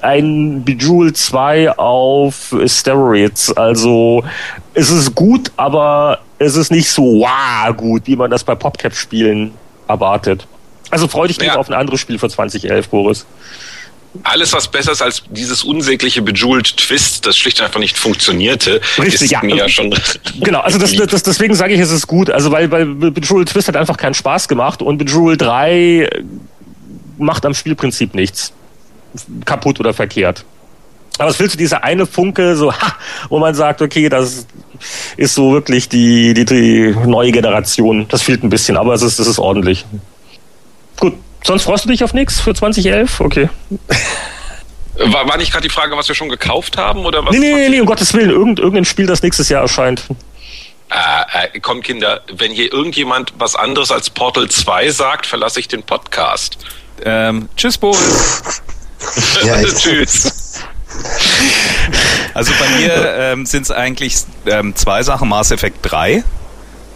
ein 0.02 0.62
Bejeweled 0.64 1.16
2 1.16 1.78
auf 1.78 2.54
Steroids. 2.66 3.52
Also 3.52 4.24
es 4.72 4.90
ist 4.90 5.14
gut, 5.14 5.52
aber 5.56 6.20
es 6.38 6.56
ist 6.56 6.70
nicht 6.70 6.88
so 6.88 7.02
wow 7.20 7.76
gut, 7.76 8.02
wie 8.06 8.16
man 8.16 8.30
das 8.30 8.42
bei 8.42 8.54
PopCap-Spielen 8.54 9.52
erwartet. 9.86 10.46
Also 10.90 11.08
freu 11.08 11.26
dich 11.26 11.38
Ja. 11.38 11.56
auf 11.56 11.68
ein 11.68 11.74
anderes 11.74 12.00
Spiel 12.00 12.18
für 12.18 12.28
2011, 12.28 12.88
Boris. 12.88 13.26
Alles, 14.22 14.52
was 14.52 14.68
besser 14.68 14.92
ist 14.92 15.02
als 15.02 15.22
dieses 15.28 15.64
unsägliche 15.64 16.22
Bejeweled 16.22 16.76
Twist, 16.76 17.26
das 17.26 17.36
schlicht 17.36 17.58
und 17.58 17.66
einfach 17.66 17.80
nicht 17.80 17.98
funktionierte, 17.98 18.80
Richtig, 18.98 19.22
ist 19.22 19.30
ja. 19.30 19.42
mir 19.42 19.56
ja 19.56 19.68
schon. 19.68 19.94
Genau, 20.40 20.60
also 20.60 20.78
das, 20.78 20.92
das, 21.10 21.22
deswegen 21.22 21.54
sage 21.54 21.74
ich, 21.74 21.80
es 21.80 21.90
ist 21.90 22.06
gut. 22.06 22.30
Also 22.30 22.52
weil, 22.52 22.70
weil 22.70 22.86
Bejeweled 22.86 23.48
Twist 23.48 23.68
hat 23.68 23.76
einfach 23.76 23.96
keinen 23.96 24.14
Spaß 24.14 24.48
gemacht 24.48 24.82
und 24.82 24.98
Bejeweled 24.98 25.40
3 25.40 26.08
macht 27.18 27.44
am 27.44 27.54
Spielprinzip 27.54 28.14
nichts. 28.14 28.52
Kaputt 29.44 29.78
oder 29.80 29.94
verkehrt. 29.94 30.44
Aber 31.18 31.30
es 31.30 31.36
fehlt 31.36 31.50
so 31.52 31.58
dieser 31.58 31.84
eine 31.84 32.06
Funke, 32.06 32.56
so, 32.56 32.72
ha, 32.72 32.96
wo 33.28 33.38
man 33.38 33.54
sagt, 33.54 33.82
okay, 33.82 34.08
das 34.08 34.46
ist 35.16 35.34
so 35.34 35.52
wirklich 35.52 35.88
die, 35.88 36.34
die, 36.34 36.44
die 36.44 36.94
neue 37.06 37.30
Generation. 37.30 38.06
Das 38.08 38.22
fehlt 38.22 38.42
ein 38.42 38.50
bisschen, 38.50 38.76
aber 38.76 38.94
es 38.94 39.02
ist, 39.02 39.20
es 39.20 39.26
ist 39.28 39.38
ordentlich. 39.38 39.84
Gut, 40.98 41.14
sonst 41.46 41.64
freust 41.64 41.84
du 41.84 41.88
dich 41.90 42.02
auf 42.04 42.14
nichts 42.14 42.40
für 42.40 42.54
2011? 42.54 43.20
Okay. 43.20 43.48
War, 44.96 45.28
war 45.28 45.36
nicht 45.36 45.50
gerade 45.50 45.66
die 45.66 45.72
Frage, 45.74 45.96
was 45.96 46.06
wir 46.08 46.14
schon 46.14 46.28
gekauft 46.28 46.76
haben 46.76 47.04
oder 47.04 47.24
was? 47.24 47.32
Nee, 47.32 47.38
nee, 47.38 47.54
nee, 47.54 47.68
nee, 47.68 47.80
um 47.80 47.86
Gottes 47.86 48.14
Willen, 48.14 48.30
irgend, 48.30 48.58
irgendein 48.58 48.84
Spiel, 48.84 49.06
das 49.06 49.22
nächstes 49.22 49.48
Jahr 49.48 49.62
erscheint. 49.62 50.04
Äh, 50.90 51.46
äh, 51.56 51.60
komm, 51.60 51.82
Kinder, 51.82 52.22
wenn 52.32 52.52
hier 52.52 52.72
irgendjemand 52.72 53.32
was 53.38 53.56
anderes 53.56 53.90
als 53.90 54.10
Portal 54.10 54.48
2 54.48 54.90
sagt, 54.90 55.26
verlasse 55.26 55.58
ich 55.58 55.66
den 55.66 55.82
Podcast. 55.82 56.58
Ähm, 57.04 57.48
tschüss, 57.56 57.78
Boris. 57.78 58.42
Ja, 59.44 59.62
Tschüss. 59.62 60.62
Also 62.32 62.52
bei 62.58 62.80
mir 62.80 63.14
ähm, 63.18 63.44
sind 63.44 63.64
es 63.64 63.70
eigentlich 63.70 64.16
ähm, 64.46 64.74
zwei 64.76 65.02
Sachen. 65.02 65.28
Mass 65.28 65.50
Effect 65.50 65.78
3, 65.82 66.24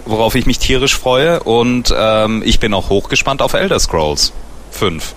worauf 0.06 0.34
ich 0.34 0.46
mich 0.46 0.58
tierisch 0.58 0.96
freue. 0.96 1.40
Und 1.40 1.92
ähm, 1.94 2.42
ich 2.46 2.60
bin 2.60 2.72
auch 2.72 2.88
hochgespannt 2.88 3.42
auf 3.42 3.52
Elder 3.52 3.78
Scrolls 3.78 4.32
5. 4.70 5.14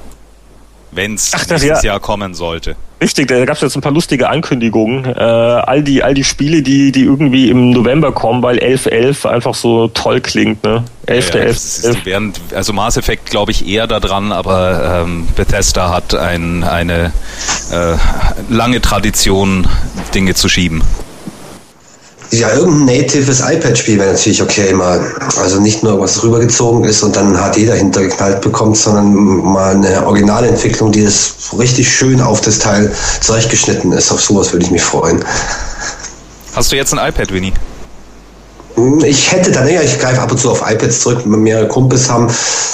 Wenn 0.91 1.15
es 1.15 1.31
nächstes 1.33 1.63
ja. 1.63 1.81
Jahr 1.81 1.99
kommen 1.99 2.33
sollte. 2.33 2.75
Richtig, 3.01 3.29
da 3.29 3.45
gab 3.45 3.55
es 3.55 3.61
jetzt 3.61 3.75
ein 3.75 3.81
paar 3.81 3.93
lustige 3.93 4.29
Ankündigungen. 4.29 5.05
Äh, 5.05 5.19
all 5.19 5.81
die, 5.81 6.03
all 6.03 6.13
die 6.13 6.23
Spiele, 6.23 6.61
die, 6.61 6.91
die 6.91 7.03
irgendwie 7.03 7.49
im 7.49 7.71
November 7.71 8.11
kommen, 8.11 8.43
weil 8.43 8.59
11.11 8.59 9.27
einfach 9.27 9.55
so 9.55 9.87
toll 9.87 10.21
klingt, 10.21 10.63
ne? 10.63 10.83
11. 11.07 11.33
Ja, 11.33 11.45
das 11.45 11.79
ist, 11.79 11.97
die 11.97 12.05
werden, 12.05 12.33
also 12.53 12.73
Mass 12.73 12.97
Effect 12.97 13.31
glaube 13.31 13.51
ich 13.51 13.67
eher 13.67 13.87
da 13.87 13.99
dran, 13.99 14.31
aber 14.31 15.03
ähm, 15.03 15.27
Bethesda 15.35 15.89
hat 15.89 16.13
ein, 16.13 16.63
eine 16.63 17.11
äh, 17.71 17.95
lange 18.49 18.81
Tradition, 18.81 19.67
Dinge 20.13 20.35
zu 20.35 20.47
schieben. 20.47 20.83
Ja, 22.33 22.53
irgendein 22.53 22.97
natives 22.97 23.41
iPad-Spiel 23.41 23.99
wäre 23.99 24.13
natürlich 24.13 24.41
okay 24.41 24.71
mal. 24.71 25.01
Also 25.41 25.59
nicht 25.59 25.83
nur 25.83 25.99
was 25.99 26.23
rübergezogen 26.23 26.85
ist 26.85 27.03
und 27.03 27.15
dann 27.17 27.35
HD 27.35 27.67
dahinter 27.67 28.01
geknallt 28.03 28.39
bekommt, 28.39 28.77
sondern 28.77 29.13
mal 29.13 29.75
eine 29.75 30.05
Originalentwicklung, 30.05 30.93
die 30.93 31.05
so 31.07 31.57
richtig 31.57 31.93
schön 31.93 32.21
auf 32.21 32.39
das 32.39 32.59
Teil 32.59 32.95
zurechtgeschnitten 33.19 33.91
ist. 33.91 34.11
Auf 34.13 34.21
sowas 34.21 34.53
würde 34.53 34.65
ich 34.65 34.71
mich 34.71 34.81
freuen. 34.81 35.23
Hast 36.55 36.71
du 36.71 36.77
jetzt 36.77 36.93
ein 36.93 37.05
iPad, 37.05 37.33
Winnie? 37.33 37.53
Ich 39.03 39.31
hätte 39.31 39.51
dann, 39.51 39.67
ja, 39.67 39.81
ich 39.81 39.99
greife 39.99 40.21
ab 40.21 40.31
und 40.31 40.37
zu 40.39 40.51
auf 40.51 40.61
iPads 40.61 41.01
zurück, 41.01 41.23
wenn 41.25 41.41
mehrere 41.41 41.67
Kumpels 41.67 42.09
haben. 42.09 42.29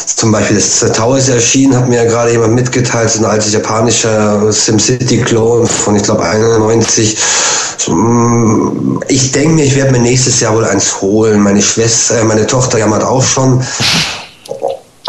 Zum 0.05 0.31
Beispiel 0.31 0.55
das 0.55 0.79
Tower 0.93 1.17
ist 1.17 1.29
erschienen, 1.29 1.75
hat 1.75 1.89
mir 1.89 2.03
ja 2.03 2.05
gerade 2.05 2.31
jemand 2.31 2.53
mitgeteilt, 2.53 3.09
so 3.09 3.19
ein 3.19 3.25
alter 3.25 3.49
japanischer 3.49 4.51
SimCity-Clone 4.51 5.65
von, 5.65 5.95
ich 5.95 6.03
glaube, 6.03 6.23
91. 6.23 7.17
Mm, 7.87 8.99
Ich 9.07 9.31
denke 9.31 9.55
mir, 9.55 9.65
ich 9.65 9.75
werde 9.75 9.91
mir 9.91 9.99
nächstes 9.99 10.39
Jahr 10.39 10.55
wohl 10.55 10.65
eins 10.65 11.01
holen. 11.01 11.41
Meine 11.41 11.61
Schwester, 11.61 12.19
äh, 12.19 12.23
meine 12.23 12.47
Tochter 12.47 12.79
jammert 12.79 13.03
auch 13.03 13.23
schon. 13.23 13.61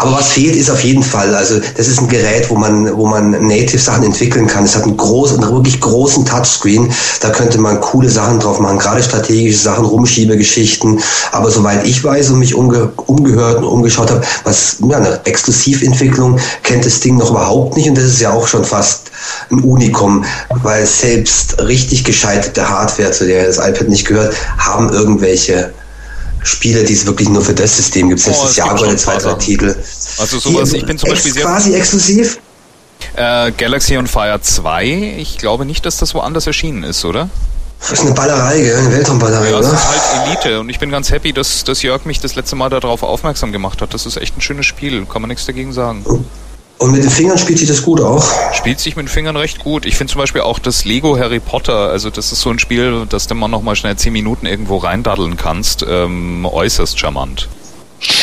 Aber 0.00 0.12
was 0.12 0.28
fehlt, 0.28 0.54
ist 0.54 0.70
auf 0.70 0.84
jeden 0.84 1.02
Fall, 1.02 1.34
also 1.34 1.58
das 1.76 1.88
ist 1.88 2.00
ein 2.00 2.06
Gerät, 2.06 2.48
wo 2.50 2.54
man, 2.54 2.96
wo 2.96 3.06
man 3.06 3.32
Native 3.32 3.80
Sachen 3.80 4.04
entwickeln 4.04 4.46
kann. 4.46 4.62
Es 4.62 4.76
hat 4.76 4.84
einen 4.84 4.96
großen, 4.96 5.42
einen 5.42 5.52
wirklich 5.52 5.80
großen 5.80 6.24
Touchscreen. 6.24 6.92
Da 7.20 7.30
könnte 7.30 7.58
man 7.58 7.80
coole 7.80 8.08
Sachen 8.08 8.38
drauf 8.38 8.60
machen, 8.60 8.78
gerade 8.78 9.02
strategische 9.02 9.58
Sachen, 9.58 9.84
Rumschiebegeschichten. 9.84 11.00
Aber 11.32 11.50
soweit 11.50 11.84
ich 11.84 12.04
weiß 12.04 12.30
und 12.30 12.38
mich 12.38 12.54
umge 12.54 12.92
umgehört 13.06 13.58
und 13.58 13.64
umgeschaut 13.64 14.12
habe, 14.12 14.22
was 14.44 14.76
ja, 14.88 14.98
eine 14.98 15.20
Exklusiventwicklung 15.24 16.38
kennt 16.62 16.86
das 16.86 17.00
Ding 17.00 17.16
noch 17.16 17.30
überhaupt 17.30 17.76
nicht. 17.76 17.88
Und 17.88 17.98
das 17.98 18.04
ist 18.04 18.20
ja 18.20 18.30
auch 18.32 18.46
schon 18.46 18.64
fast 18.64 19.07
ein 19.50 19.60
Unikum, 19.60 20.24
weil 20.62 20.86
selbst 20.86 21.60
richtig 21.60 22.04
gescheiterte 22.04 22.68
Hardware, 22.68 23.10
zu 23.10 23.26
der 23.26 23.46
das 23.46 23.58
iPad 23.58 23.88
nicht 23.88 24.06
gehört, 24.06 24.34
haben 24.58 24.90
irgendwelche 24.92 25.72
Spiele, 26.44 26.84
die 26.84 26.92
es 26.94 27.04
wirklich 27.06 27.28
nur 27.28 27.42
für 27.42 27.54
das 27.54 27.76
System 27.76 28.08
gibt. 28.08 28.20
Oh, 28.20 28.24
Selbst 28.24 28.38
es 28.38 28.46
das 28.46 28.54
gibt 28.56 28.66
Jaguar, 28.66 28.78
schon 28.78 28.88
der 28.88 28.96
ein 28.96 29.04
paar 29.04 29.14
zweite 29.14 29.24
Sachen. 29.24 29.38
Titel. 29.40 29.76
Also 30.18 30.38
sowas, 30.38 30.72
ich 30.72 30.86
bin 30.86 30.98
zum 30.98 31.10
Beispiel 31.10 31.32
sehr 31.32 31.44
quasi 31.44 31.74
exklusiv. 31.74 32.38
Äh, 33.16 33.52
Galaxy 33.52 33.96
on 33.96 34.06
Fire 34.06 34.40
2, 34.40 35.16
ich 35.18 35.38
glaube 35.38 35.64
nicht, 35.64 35.84
dass 35.86 35.98
das 35.98 36.14
woanders 36.14 36.46
erschienen 36.46 36.84
ist, 36.84 37.04
oder? 37.04 37.28
Das 37.80 37.92
ist 37.92 38.00
eine 38.00 38.12
Ballerei, 38.12 38.60
gell? 38.60 38.76
Eine 38.76 38.90
Weltraumballerei, 38.92 39.50
Ja, 39.50 39.58
oder? 39.58 39.72
ist 39.72 39.88
halt 39.88 40.26
Elite 40.26 40.58
und 40.60 40.68
ich 40.68 40.80
bin 40.80 40.90
ganz 40.90 41.10
happy, 41.12 41.32
dass, 41.32 41.62
dass 41.62 41.82
Jörg 41.82 42.04
mich 42.06 42.18
das 42.20 42.34
letzte 42.34 42.56
Mal 42.56 42.70
darauf 42.70 43.04
aufmerksam 43.04 43.52
gemacht 43.52 43.80
hat. 43.82 43.94
Das 43.94 44.04
ist 44.04 44.16
echt 44.16 44.36
ein 44.36 44.40
schönes 44.40 44.66
Spiel, 44.66 45.06
kann 45.06 45.22
man 45.22 45.28
nichts 45.28 45.46
dagegen 45.46 45.72
sagen. 45.72 46.04
Und 46.78 46.92
mit 46.92 47.02
den 47.02 47.10
Fingern 47.10 47.36
spielt 47.36 47.58
sich 47.58 47.68
das 47.68 47.82
gut 47.82 48.00
auch. 48.00 48.24
Spielt 48.52 48.78
sich 48.78 48.94
mit 48.94 49.06
den 49.06 49.08
Fingern 49.08 49.36
recht 49.36 49.58
gut. 49.58 49.84
Ich 49.84 49.96
finde 49.96 50.12
zum 50.12 50.20
Beispiel 50.20 50.42
auch 50.42 50.60
das 50.60 50.84
Lego 50.84 51.18
Harry 51.18 51.40
Potter, 51.40 51.90
also 51.90 52.08
das 52.08 52.30
ist 52.30 52.40
so 52.40 52.50
ein 52.50 52.60
Spiel, 52.60 53.04
das 53.08 53.26
du 53.26 53.34
mal 53.34 53.48
nochmal 53.48 53.74
schnell 53.74 53.96
10 53.96 54.12
Minuten 54.12 54.46
irgendwo 54.46 54.76
reindaddeln 54.76 55.36
kannst, 55.36 55.84
ähm, 55.88 56.46
äußerst 56.46 56.98
charmant. 56.98 57.48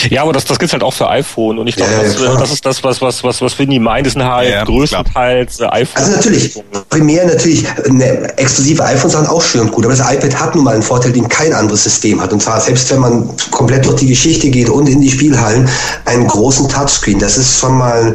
Ja, 0.10 0.22
aber 0.22 0.34
das, 0.34 0.46
das 0.46 0.58
gibt's 0.58 0.74
halt 0.74 0.84
auch 0.84 0.94
für 0.94 1.10
iPhone 1.10 1.60
und 1.60 1.68
ich 1.68 1.76
glaube, 1.76 1.92
Ja, 1.92 1.98
ja, 1.98 2.04
das, 2.04 2.16
klar. 2.16 2.38
das 2.38 2.52
ist 2.52 2.66
das, 2.66 2.84
was, 2.84 3.02
was, 3.02 3.24
was, 3.24 3.42
was 3.42 3.60
Winnie 3.60 3.80
meint, 3.80 4.06
das 4.06 4.14
sind 4.14 4.24
halt 4.24 4.50
Ja, 4.50 4.64
größtenteils 4.64 5.60
äh, 5.60 5.66
iPhone. 5.66 6.04
Also 6.04 6.16
natürlich, 6.16 6.64
primär 6.90 7.26
natürlich 7.26 7.66
eine 7.86 8.38
exklusive 8.38 8.84
iPhone-Sachen 8.84 9.28
auch 9.28 9.42
schön 9.42 9.62
und 9.62 9.72
gut, 9.72 9.86
aber 9.86 9.96
das 9.96 10.12
iPad 10.12 10.40
hat 10.40 10.56
nun 10.56 10.64
mal 10.64 10.76
einen 10.76 10.84
Vorteil, 10.84 11.12
den 11.12 11.28
kein 11.28 11.54
anderes 11.54 11.84
System 11.84 12.22
hat. 12.22 12.32
Und 12.32 12.42
zwar, 12.42 12.62
selbst 12.62 12.90
wenn 12.92 13.00
man 13.00 13.30
komplett 13.52 13.86
durch 13.86 13.96
die 13.98 14.08
Geschichte 14.08 14.50
geht 14.50 14.70
und 14.70 14.88
in 14.88 15.02
die 15.02 15.10
Spielhallen, 15.10 15.68
einen 16.06 16.28
großen 16.28 16.70
Touchscreen. 16.70 17.20
Das 17.20 17.38
ist 17.38 17.60
schon 17.60 17.78
mal 17.78 18.14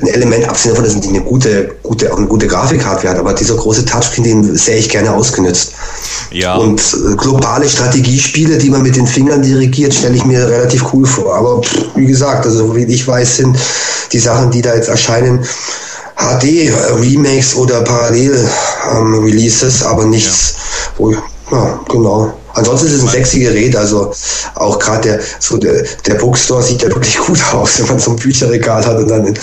ein 0.00 0.06
Element, 0.06 0.48
abgesehen 0.48 0.74
davon, 0.74 0.84
dass 0.84 0.94
es 0.94 1.08
eine 1.08 1.20
gute, 1.20 1.76
gute, 1.82 2.12
auch 2.12 2.18
eine 2.18 2.26
gute 2.26 2.46
Grafikhardware 2.46 3.14
hat, 3.14 3.18
aber 3.18 3.34
dieser 3.34 3.56
große 3.56 3.84
Touchscreen, 3.84 4.24
den 4.24 4.56
sehe 4.56 4.76
ich 4.76 4.88
gerne 4.88 5.12
ausgenützt. 5.12 5.72
Ja. 6.30 6.54
Und 6.54 6.80
äh, 6.80 7.14
globale 7.16 7.68
Strategiespiele, 7.68 8.58
die 8.58 8.70
man 8.70 8.82
mit 8.82 8.96
den 8.96 9.06
Fingern 9.06 9.42
dirigiert, 9.42 9.94
stelle 9.94 10.16
ich 10.16 10.24
mir 10.24 10.48
relativ 10.48 10.92
cool 10.92 10.93
vor. 11.02 11.34
Aber 11.34 11.62
pff, 11.62 11.96
wie 11.96 12.06
gesagt, 12.06 12.46
also 12.46 12.74
wie 12.76 12.84
ich 12.84 13.06
weiß, 13.06 13.38
sind 13.38 13.58
die 14.12 14.18
Sachen, 14.18 14.50
die 14.50 14.62
da 14.62 14.74
jetzt 14.74 14.88
erscheinen, 14.88 15.44
HD-Remakes 16.16 17.56
oder 17.56 17.82
Parallel-Releases, 17.82 19.82
aber 19.82 20.04
nichts, 20.04 20.54
Wo 20.96 21.10
ich, 21.10 21.18
ja, 21.50 21.80
genau. 21.90 22.32
Ansonsten 22.54 22.86
ist 22.86 22.94
es 22.94 23.02
ein 23.02 23.08
sexy 23.08 23.40
Gerät, 23.40 23.74
also 23.74 24.12
auch 24.54 24.78
gerade 24.78 25.08
der, 25.08 25.20
so 25.40 25.56
der, 25.56 25.82
der 26.06 26.14
Bookstore 26.14 26.62
sieht 26.62 26.82
ja 26.82 26.88
wirklich 26.88 27.18
gut 27.26 27.42
aus, 27.52 27.80
wenn 27.80 27.88
man 27.88 27.98
so 27.98 28.12
ein 28.12 28.16
Bücherregal 28.16 28.86
hat 28.86 28.96
und 28.96 29.08
dann 29.08 29.26
in, 29.26 29.38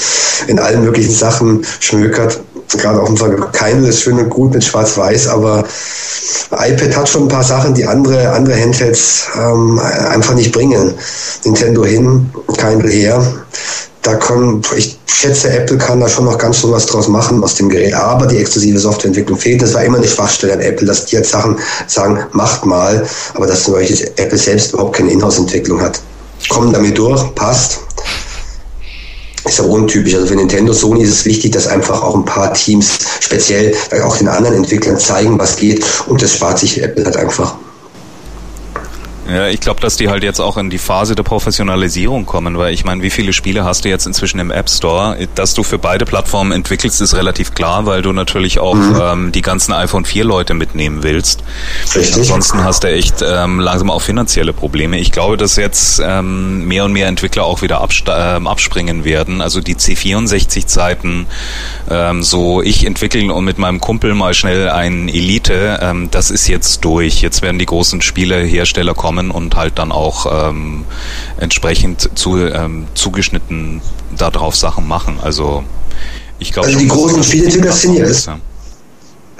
in 0.47 0.59
allen 0.59 0.85
möglichen 0.85 1.13
Sachen 1.13 1.65
schmökert. 1.81 2.39
Gerade 2.77 3.01
auf 3.01 3.07
dem 3.07 3.17
Kindle 3.51 3.89
ist 3.89 4.01
schön 4.01 4.19
und 4.19 4.29
gut 4.29 4.53
mit 4.53 4.63
Schwarz-Weiß, 4.63 5.27
aber 5.27 5.63
iPad 6.51 6.95
hat 6.95 7.09
schon 7.09 7.23
ein 7.23 7.27
paar 7.27 7.43
Sachen, 7.43 7.73
die 7.73 7.85
andere, 7.85 8.31
andere 8.31 8.59
Handhelds 8.59 9.27
ähm, 9.35 9.79
einfach 9.79 10.33
nicht 10.33 10.51
bringen. 10.51 10.93
Nintendo 11.43 11.83
hin, 11.83 12.29
Kindle 12.57 12.89
her 12.89 13.21
da 14.01 14.15
kann, 14.15 14.61
ich 14.75 14.97
schätze, 15.05 15.51
Apple 15.51 15.77
kann 15.77 15.99
da 15.99 16.09
schon 16.09 16.25
noch 16.25 16.37
ganz 16.37 16.61
so 16.61 16.71
was 16.71 16.87
draus 16.87 17.07
machen 17.07 17.43
aus 17.43 17.55
dem 17.55 17.69
Gerät. 17.69 17.93
Aber 17.93 18.25
die 18.25 18.37
exklusive 18.37 18.79
Softwareentwicklung 18.79 19.37
fehlt. 19.37 19.61
Das 19.61 19.73
war 19.73 19.83
immer 19.83 19.97
eine 19.97 20.07
Schwachstelle 20.07 20.53
an 20.53 20.61
Apple, 20.61 20.87
dass 20.87 21.05
die 21.05 21.17
jetzt 21.17 21.31
Sachen 21.31 21.57
sagen, 21.87 22.19
macht 22.31 22.65
mal, 22.65 23.05
aber 23.35 23.47
dass 23.47 23.63
zum 23.63 23.75
Beispiel 23.75 24.11
Apple 24.15 24.37
selbst 24.37 24.73
überhaupt 24.73 24.95
keine 24.95 25.11
Inhouse-Entwicklung 25.11 25.81
hat. 25.81 25.99
Kommen 26.49 26.73
damit 26.73 26.97
durch, 26.97 27.35
passt. 27.35 27.79
Ist 29.45 29.59
aber 29.59 29.69
untypisch. 29.69 30.13
Also 30.15 30.27
für 30.27 30.35
Nintendo, 30.35 30.71
Sony 30.73 31.03
ist 31.03 31.11
es 31.11 31.25
wichtig, 31.25 31.51
dass 31.51 31.67
einfach 31.67 32.03
auch 32.03 32.15
ein 32.15 32.25
paar 32.25 32.53
Teams 32.53 32.99
speziell 33.19 33.73
auch 34.03 34.17
den 34.17 34.27
anderen 34.27 34.57
Entwicklern 34.57 34.97
zeigen, 34.97 35.39
was 35.39 35.55
geht. 35.55 35.83
Und 36.07 36.21
das 36.21 36.33
spart 36.33 36.59
sich 36.59 36.81
Apple 36.81 37.05
halt 37.05 37.17
einfach. 37.17 37.55
Ja, 39.31 39.47
ich 39.47 39.61
glaube, 39.61 39.79
dass 39.79 39.95
die 39.95 40.09
halt 40.09 40.23
jetzt 40.23 40.41
auch 40.41 40.57
in 40.57 40.69
die 40.69 40.77
Phase 40.77 41.15
der 41.15 41.23
Professionalisierung 41.23 42.25
kommen, 42.25 42.57
weil 42.57 42.73
ich 42.73 42.83
meine, 42.83 43.01
wie 43.01 43.09
viele 43.09 43.31
Spiele 43.31 43.63
hast 43.63 43.85
du 43.85 43.89
jetzt 43.89 44.05
inzwischen 44.05 44.39
im 44.39 44.51
App 44.51 44.69
Store? 44.69 45.17
Dass 45.35 45.53
du 45.53 45.63
für 45.63 45.77
beide 45.79 46.03
Plattformen 46.03 46.51
entwickelst, 46.51 46.99
ist 46.99 47.15
relativ 47.15 47.53
klar, 47.53 47.85
weil 47.85 48.01
du 48.01 48.11
natürlich 48.11 48.59
auch 48.59 48.75
mhm. 48.75 49.01
ähm, 49.01 49.31
die 49.31 49.41
ganzen 49.41 49.71
iPhone 49.71 50.03
4 50.03 50.25
Leute 50.25 50.53
mitnehmen 50.53 51.03
willst. 51.03 51.43
Richtig. 51.95 52.17
Ansonsten 52.17 52.63
hast 52.63 52.83
du 52.83 52.89
echt 52.89 53.23
ähm, 53.25 53.61
langsam 53.61 53.89
auch 53.89 54.01
finanzielle 54.01 54.51
Probleme. 54.51 54.99
Ich 54.99 55.13
glaube, 55.13 55.37
dass 55.37 55.55
jetzt 55.55 56.01
ähm, 56.03 56.67
mehr 56.67 56.83
und 56.83 56.91
mehr 56.91 57.07
Entwickler 57.07 57.45
auch 57.45 57.61
wieder 57.61 57.87
äh, 58.07 58.11
abspringen 58.11 59.05
werden. 59.05 59.41
Also 59.41 59.61
die 59.61 59.75
C64-Zeiten, 59.75 61.27
ähm, 61.89 62.23
so 62.23 62.61
ich 62.61 62.85
entwickeln 62.85 63.31
und 63.31 63.45
mit 63.45 63.57
meinem 63.57 63.79
Kumpel 63.79 64.13
mal 64.13 64.33
schnell 64.33 64.69
ein 64.69 65.07
Elite, 65.07 65.79
ähm, 65.81 66.09
das 66.11 66.31
ist 66.31 66.47
jetzt 66.47 66.83
durch. 66.83 67.21
Jetzt 67.21 67.41
werden 67.41 67.59
die 67.59 67.65
großen 67.65 68.01
Spielehersteller 68.01 68.93
kommen 68.93 69.20
Rahmen 69.21 69.31
und 69.31 69.55
halt 69.55 69.77
dann 69.77 69.91
auch 69.91 70.49
ähm, 70.49 70.85
entsprechend 71.39 72.17
zu, 72.17 72.37
ähm, 72.37 72.87
zugeschnitten 72.95 73.81
darauf 74.17 74.55
Sachen 74.55 74.87
machen. 74.87 75.19
Also 75.21 75.63
ich 76.39 76.51
glaube. 76.51 76.67
Also 76.67 76.79
die 76.79 76.87
großen 76.87 77.23
Spiele 77.23 77.71
sind 77.71 77.95
ja, 77.95 78.05
ist, 78.05 78.29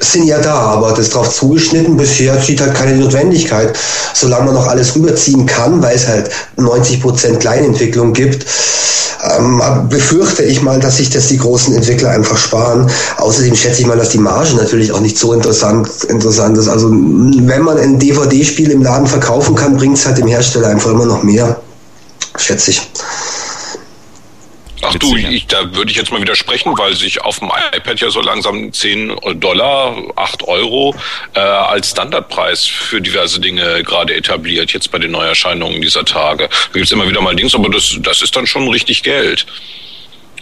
sind 0.02 0.26
ja 0.26 0.40
da, 0.40 0.54
aber 0.54 0.94
das 0.94 1.10
drauf 1.10 1.34
zugeschnitten 1.34 1.96
bisher 1.96 2.40
sieht 2.42 2.62
halt 2.62 2.74
keine 2.74 2.96
Notwendigkeit. 2.96 3.78
Solange 4.14 4.46
man 4.46 4.56
noch 4.56 4.68
alles 4.68 4.96
rüberziehen 4.96 5.46
kann, 5.46 5.82
weil 5.82 5.96
es 5.96 6.08
halt 6.08 6.30
90% 6.58 7.38
Kleinentwicklung 7.38 8.14
gibt, 8.14 8.46
ähm, 9.38 9.62
befürchte 9.90 10.44
ich 10.44 10.62
mal, 10.62 10.80
dass 10.80 10.98
sich 10.98 11.10
das 11.10 11.28
die 11.28 11.38
großen 11.38 11.76
Entwickler 11.76 12.10
einfach 12.10 12.38
sparen. 12.38 12.90
Außerdem 13.18 13.56
schätze 13.56 13.82
ich 13.82 13.88
mal, 13.88 13.98
dass 13.98 14.10
die 14.10 14.18
Marge 14.18 14.56
natürlich 14.56 14.92
auch 14.92 15.00
nicht 15.00 15.18
so 15.18 15.34
interessant, 15.34 15.88
interessant 16.10 16.58
ist. 16.58 16.68
Also 16.68 16.90
wenn 16.90 17.62
man 17.62 17.78
ein 17.78 18.00
DVD-Spiel 18.00 18.72
im 18.72 18.82
Laden 18.82 19.08
verkaufen 19.08 19.56
kann, 19.56 19.78
bringt 19.78 19.98
es 19.98 20.06
halt 20.06 20.18
dem 20.18 20.28
Hersteller 20.28 20.70
einfach 20.70 20.90
immer 20.90 21.06
noch 21.06 21.22
mehr. 21.22 21.62
Schätze 22.38 22.72
ich. 22.72 22.82
Ach 24.94 25.00
du, 25.00 25.16
ich, 25.16 25.48
da 25.48 25.74
würde 25.76 25.92
ich 25.92 25.98
jetzt 25.98 26.12
mal 26.12 26.22
widersprechen, 26.22 26.78
weil 26.78 26.96
sich 26.96 27.22
auf 27.22 27.40
dem 27.40 27.50
iPad 27.76 28.00
ja 28.00 28.10
so 28.10 28.22
langsam 28.22 28.72
10 28.72 29.16
Dollar, 29.36 29.96
8 30.16 30.44
Euro 30.44 30.96
äh, 31.34 31.40
als 31.40 31.92
Standardpreis 31.92 32.66
für 32.66 33.02
diverse 33.02 33.40
Dinge 33.40 33.84
gerade 33.84 34.16
etabliert, 34.16 34.74
jetzt 34.74 34.92
bei 34.92 35.00
den 35.00 35.12
Neuerscheinungen 35.12 35.82
dieser 35.82 36.06
Tage. 36.06 36.50
Da 36.50 36.74
gibt's 36.74 36.92
immer 36.92 37.08
wieder 37.08 37.22
mal 37.22 37.36
Dings, 37.36 37.56
aber 37.56 37.70
das, 37.70 37.98
das 38.02 38.22
ist 38.22 38.36
dann 38.36 38.48
schon 38.48 38.68
richtig 38.68 39.04
Geld. 39.04 39.46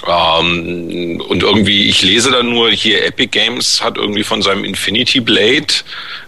Ähm, 0.07 1.21
und 1.27 1.43
irgendwie, 1.43 1.87
ich 1.87 2.01
lese 2.01 2.31
dann 2.31 2.49
nur 2.49 2.71
hier, 2.71 3.05
Epic 3.05 3.27
Games 3.27 3.83
hat 3.83 3.97
irgendwie 3.97 4.23
von 4.23 4.41
seinem 4.41 4.63
Infinity 4.63 5.19
Blade 5.19 5.67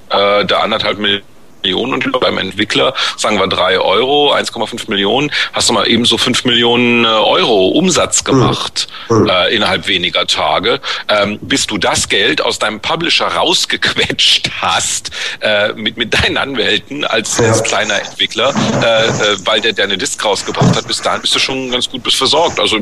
äh, 0.09 0.45
da 0.45 0.59
anderthalb 0.59 0.99
Millionen 0.99 1.30
Millionen 1.63 1.93
und 1.93 2.19
beim 2.19 2.37
Entwickler 2.37 2.93
sagen 3.17 3.39
wir 3.39 3.47
drei 3.47 3.79
Euro, 3.79 4.33
1,5 4.33 4.89
Millionen, 4.89 5.31
hast 5.53 5.69
du 5.69 5.73
mal 5.73 5.87
eben 5.87 6.05
so 6.05 6.17
fünf 6.17 6.43
Millionen 6.43 7.05
äh, 7.05 7.07
Euro 7.07 7.67
Umsatz 7.67 8.23
gemacht 8.23 8.87
mhm. 9.09 9.29
äh, 9.29 9.55
innerhalb 9.55 9.87
weniger 9.87 10.27
Tage, 10.27 10.79
ähm, 11.07 11.39
bis 11.41 11.67
du 11.67 11.77
das 11.77 12.09
Geld 12.09 12.41
aus 12.41 12.59
deinem 12.59 12.79
Publisher 12.79 13.27
rausgequetscht 13.27 14.51
hast 14.61 15.11
äh, 15.41 15.73
mit 15.73 15.97
mit 15.97 16.13
deinen 16.13 16.37
Anwälten 16.37 17.05
als, 17.05 17.37
ja. 17.37 17.45
als 17.45 17.63
kleiner 17.63 18.01
Entwickler, 18.01 18.53
äh, 18.81 19.07
äh, 19.07 19.37
weil 19.45 19.61
der 19.61 19.73
deine 19.73 19.97
Disk 19.97 20.23
rausgebracht 20.23 20.75
hat. 20.75 20.87
Bis 20.87 21.01
dahin 21.01 21.21
bist 21.21 21.35
du 21.35 21.39
schon 21.39 21.71
ganz 21.71 21.89
gut 21.89 22.03
bis 22.03 22.15
versorgt. 22.15 22.59
Also 22.59 22.79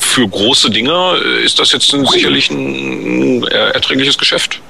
für 0.00 0.28
große 0.28 0.70
Dinge 0.70 1.16
ist 1.44 1.58
das 1.58 1.72
jetzt 1.72 1.92
ein, 1.94 2.04
sicherlich 2.06 2.50
ein 2.50 3.44
erträgliches 3.44 4.18
Geschäft. 4.18 4.60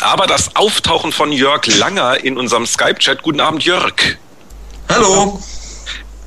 Aber 0.00 0.26
das 0.26 0.54
Auftauchen 0.56 1.12
von 1.12 1.32
Jörg 1.32 1.66
Langer 1.66 2.22
in 2.24 2.36
unserem 2.38 2.66
Skype-Chat. 2.66 3.22
Guten 3.22 3.40
Abend, 3.40 3.64
Jörg. 3.64 3.94
Hallo 4.88 5.40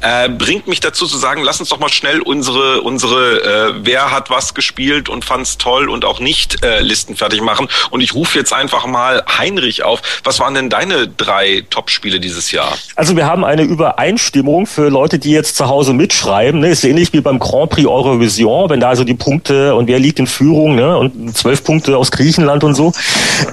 äh, 0.02 0.30
bringt 0.30 0.68
mich 0.68 0.80
dazu 0.80 1.06
zu 1.06 1.18
sagen, 1.18 1.44
lass 1.44 1.60
uns 1.60 1.70
doch 1.70 1.80
mal 1.80 1.90
schnell 1.90 2.22
unsere, 2.22 2.82
unsere 2.82 3.42
äh, 3.42 3.74
Wer 3.84 4.12
hat 4.12 4.30
was 4.30 4.54
gespielt 4.54 5.10
und 5.10 5.26
fand's 5.26 5.58
toll 5.58 5.90
und 5.90 6.06
auch 6.06 6.20
nicht 6.20 6.64
äh, 6.64 6.82
Listen 6.82 7.16
fertig 7.16 7.42
machen. 7.42 7.68
Und 7.90 8.02
ich 8.02 8.14
rufe 8.14 8.38
jetzt 8.38 8.54
einfach 8.54 8.86
mal 8.86 9.24
Heinrich 9.38 9.84
auf. 9.84 10.02
Was 10.24 10.40
waren 10.40 10.54
denn 10.54 10.70
deine 10.70 11.08
drei 11.08 11.64
Top-Spiele 11.70 12.20
dieses 12.20 12.52
Jahr? 12.52 12.78
Also 12.96 13.16
wir 13.16 13.26
haben 13.26 13.44
eine 13.44 13.64
Übereinstimmung 13.64 14.66
für 14.66 14.90
Leute, 14.90 15.20
die 15.20 15.32
jetzt 15.32 15.56
zu 15.56 15.68
Hause 15.68 15.94
mitschreiben. 15.94 16.62
Ne? 16.62 16.70
Ist 16.70 16.84
ähnlich 16.84 17.14
wie 17.14 17.22
beim 17.22 17.40
Grand 17.40 17.70
Prix 17.70 17.88
Eurovision, 17.88 18.70
wenn 18.70 18.80
da 18.80 18.90
also 18.90 19.04
die 19.04 19.14
Punkte 19.14 19.76
und 19.76 19.88
wer 19.88 20.00
liegt 20.00 20.20
in 20.20 20.28
Führung 20.28 20.76
ne? 20.76 20.98
und 20.98 21.38
zwölf 21.38 21.64
Punkte 21.64 21.98
aus 21.98 22.12
Griechenland 22.12 22.64
und 22.64 22.76
so. 22.76 22.92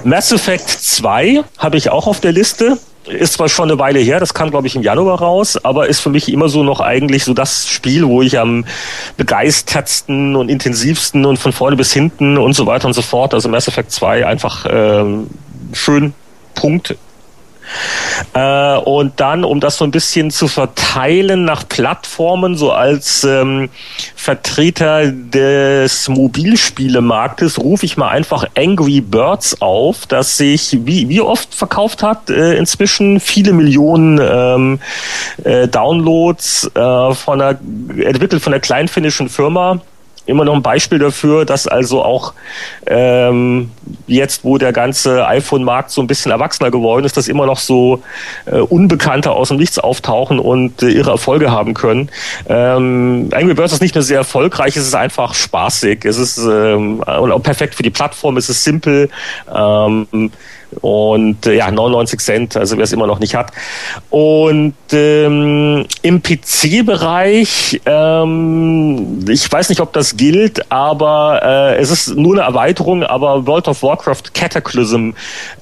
Mass 0.03 0.31
Effect 0.31 0.69
2 0.69 1.43
habe 1.57 1.77
ich 1.77 1.89
auch 1.89 2.07
auf 2.07 2.19
der 2.19 2.31
Liste 2.31 2.77
ist 3.09 3.33
zwar 3.33 3.49
schon 3.49 3.69
eine 3.69 3.79
Weile 3.79 3.99
her, 3.99 4.19
das 4.19 4.33
kam 4.33 4.51
glaube 4.51 4.67
ich 4.67 4.75
im 4.75 4.81
Januar 4.81 5.19
raus, 5.19 5.57
aber 5.63 5.87
ist 5.87 5.99
für 5.99 6.09
mich 6.09 6.31
immer 6.31 6.49
so 6.49 6.63
noch 6.63 6.79
eigentlich 6.79 7.23
so 7.25 7.33
das 7.33 7.67
Spiel, 7.67 8.07
wo 8.07 8.21
ich 8.21 8.39
am 8.39 8.65
begeistertsten 9.17 10.35
und 10.35 10.49
intensivsten 10.49 11.25
und 11.25 11.37
von 11.37 11.51
vorne 11.51 11.75
bis 11.75 11.93
hinten 11.93 12.37
und 12.37 12.53
so 12.53 12.65
weiter 12.65 12.87
und 12.87 12.93
so 12.93 13.01
fort, 13.01 13.33
also 13.33 13.49
Mass 13.49 13.67
Effect 13.67 13.91
2 13.91 14.25
einfach 14.25 14.65
ähm, 14.69 15.27
schön 15.73 16.13
Punkt 16.55 16.95
äh, 18.33 18.77
und 18.77 19.19
dann, 19.19 19.43
um 19.43 19.59
das 19.59 19.77
so 19.77 19.85
ein 19.85 19.91
bisschen 19.91 20.31
zu 20.31 20.47
verteilen 20.47 21.45
nach 21.45 21.67
Plattformen, 21.67 22.55
so 22.55 22.71
als 22.71 23.23
ähm, 23.23 23.69
Vertreter 24.15 25.11
des 25.11 26.07
Mobilspielemarktes, 26.09 27.59
rufe 27.59 27.85
ich 27.85 27.97
mal 27.97 28.09
einfach 28.09 28.45
Angry 28.55 29.01
Birds 29.01 29.61
auf, 29.61 30.05
das 30.07 30.37
sich 30.37 30.77
wie, 30.85 31.09
wie 31.09 31.21
oft 31.21 31.53
verkauft 31.53 32.03
hat, 32.03 32.29
äh, 32.29 32.55
inzwischen 32.55 33.19
viele 33.19 33.53
Millionen 33.53 34.19
ähm, 34.21 34.79
äh, 35.43 35.67
Downloads 35.67 36.71
äh, 36.75 37.13
von 37.13 37.41
einer, 37.41 37.59
entwickelt 38.03 38.41
von 38.41 38.53
einer 38.53 38.61
kleinen 38.61 38.87
finnischen 38.87 39.29
Firma 39.29 39.81
immer 40.29 40.45
noch 40.45 40.53
ein 40.53 40.61
Beispiel 40.61 40.99
dafür, 40.99 41.45
dass 41.45 41.67
also 41.67 42.03
auch 42.03 42.33
ähm, 42.85 43.71
jetzt, 44.07 44.43
wo 44.43 44.57
der 44.57 44.71
ganze 44.71 45.27
iPhone-Markt 45.27 45.91
so 45.91 46.01
ein 46.01 46.07
bisschen 46.07 46.31
erwachsener 46.31 46.71
geworden 46.71 47.05
ist, 47.05 47.17
dass 47.17 47.27
immer 47.27 47.45
noch 47.45 47.59
so 47.59 48.01
äh, 48.45 48.59
Unbekannte 48.59 49.31
aus 49.31 49.49
dem 49.49 49.57
Nichts 49.57 49.79
auftauchen 49.79 50.39
und 50.39 50.83
äh, 50.83 50.89
ihre 50.89 51.11
Erfolge 51.11 51.51
haben 51.51 51.73
können. 51.73 52.09
Ähm, 52.47 53.29
Angry 53.33 53.53
Birds 53.53 53.73
ist 53.73 53.81
nicht 53.81 53.95
nur 53.95 54.03
sehr 54.03 54.19
erfolgreich, 54.19 54.77
es 54.77 54.87
ist 54.87 54.95
einfach 54.95 55.33
spaßig, 55.33 56.05
es 56.05 56.17
ist 56.17 56.37
ähm, 56.37 56.99
und 56.99 57.31
auch 57.31 57.43
perfekt 57.43 57.75
für 57.75 57.83
die 57.83 57.89
Plattform, 57.89 58.37
es 58.37 58.49
ist 58.49 58.63
simpel. 58.63 59.09
Ähm, 59.53 60.31
und 60.81 61.45
äh, 61.45 61.55
ja, 61.55 61.71
99 61.71 62.19
Cent, 62.19 62.57
also 62.57 62.77
wer 62.77 62.83
es 62.83 62.93
immer 62.93 63.07
noch 63.07 63.19
nicht 63.19 63.35
hat. 63.35 63.51
Und 64.09 64.75
ähm, 64.91 65.85
im 66.01 66.21
PC-Bereich, 66.21 67.81
ähm, 67.85 69.25
ich 69.27 69.51
weiß 69.51 69.69
nicht, 69.69 69.81
ob 69.81 69.93
das 69.93 70.17
gilt, 70.17 70.71
aber 70.71 71.41
äh, 71.43 71.77
es 71.77 71.91
ist 71.91 72.15
nur 72.15 72.33
eine 72.35 72.43
Erweiterung, 72.43 73.03
aber 73.03 73.45
World 73.47 73.67
of 73.67 73.83
Warcraft 73.83 74.33
Cataclysm. 74.33 75.11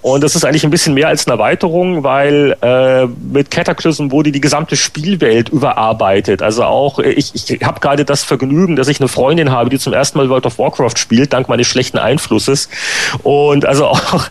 Und 0.01 0.23
das 0.23 0.35
ist 0.35 0.45
eigentlich 0.45 0.63
ein 0.63 0.69
bisschen 0.69 0.93
mehr 0.93 1.07
als 1.07 1.27
eine 1.27 1.35
Erweiterung, 1.35 2.03
weil 2.03 2.55
äh, 2.61 3.05
mit 3.05 3.51
Cataclysm 3.51 4.11
wurde 4.11 4.31
die 4.31 4.41
gesamte 4.41 4.75
Spielwelt 4.75 5.49
überarbeitet. 5.49 6.41
Also 6.41 6.63
auch, 6.63 6.99
ich, 6.99 7.33
ich 7.33 7.63
habe 7.63 7.79
gerade 7.79 8.05
das 8.05 8.23
Vergnügen, 8.23 8.75
dass 8.75 8.87
ich 8.87 8.99
eine 8.99 9.07
Freundin 9.07 9.51
habe, 9.51 9.69
die 9.69 9.79
zum 9.79 9.93
ersten 9.93 10.17
Mal 10.17 10.29
World 10.29 10.45
of 10.45 10.59
Warcraft 10.59 10.97
spielt, 10.97 11.33
dank 11.33 11.49
meines 11.49 11.67
schlechten 11.67 11.97
Einflusses. 11.97 12.69
Und 13.23 13.65
also 13.65 13.85
auch 13.87 14.29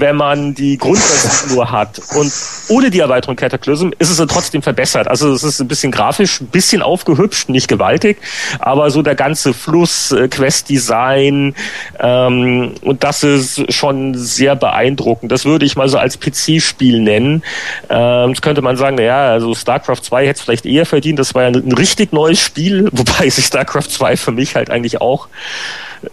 wenn 0.00 0.16
man 0.16 0.54
die 0.54 0.78
Grundversion 0.78 1.54
nur 1.54 1.70
hat 1.70 2.00
und 2.16 2.32
ohne 2.68 2.90
die 2.90 3.00
Erweiterung 3.00 3.36
Cataclysm 3.36 3.90
ist 3.98 4.10
es 4.10 4.16
dann 4.16 4.28
trotzdem 4.28 4.62
verbessert. 4.62 5.08
Also 5.08 5.32
es 5.32 5.42
ist 5.42 5.60
ein 5.60 5.68
bisschen 5.68 5.92
grafisch, 5.92 6.40
ein 6.40 6.46
bisschen 6.46 6.82
aufgehübscht, 6.82 7.48
nicht 7.48 7.68
gewaltig, 7.68 8.18
aber 8.58 8.90
so 8.90 9.02
der 9.02 9.14
ganze 9.14 9.54
Fluss, 9.54 10.12
äh, 10.12 10.28
Quest-Design 10.28 11.54
ähm, 11.98 12.74
und 12.82 13.04
das 13.04 13.22
ist 13.22 13.72
schon 13.72 14.14
sehr 14.14 14.56
beeindruckend. 14.56 15.30
Das 15.30 15.44
würde 15.44 15.64
ich 15.64 15.76
mal 15.76 15.88
so 15.88 15.98
als 15.98 16.18
PC-Spiel 16.18 17.00
nennen. 17.00 17.42
Ähm, 17.88 18.30
das 18.32 18.42
könnte 18.42 18.62
man 18.62 18.76
sagen, 18.76 18.96
naja, 18.96 19.28
also 19.30 19.54
StarCraft 19.54 20.02
2 20.02 20.26
hätte 20.26 20.38
es 20.38 20.40
vielleicht 20.42 20.66
eher 20.66 20.86
verdient. 20.86 21.18
Das 21.18 21.34
war 21.34 21.42
ja 21.42 21.48
ein 21.48 21.72
richtig 21.72 22.12
neues 22.12 22.40
Spiel, 22.40 22.88
wobei 22.92 23.28
sich 23.28 23.46
StarCraft 23.46 23.88
2 23.88 24.16
für 24.16 24.32
mich 24.32 24.56
halt 24.56 24.70
eigentlich 24.70 25.00
auch 25.00 25.28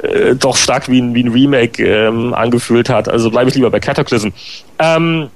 äh, 0.01 0.35
doch 0.35 0.57
stark 0.57 0.89
wie 0.89 1.01
ein, 1.01 1.15
wie 1.15 1.23
ein 1.23 1.31
Remake 1.31 1.83
ähm, 1.83 2.33
angefühlt 2.33 2.89
hat. 2.89 3.07
Also 3.09 3.29
bleibe 3.29 3.49
ich 3.49 3.55
lieber 3.55 3.69
bei 3.69 3.79
Cataclysm. 3.79 4.29
Ähm, 4.79 5.29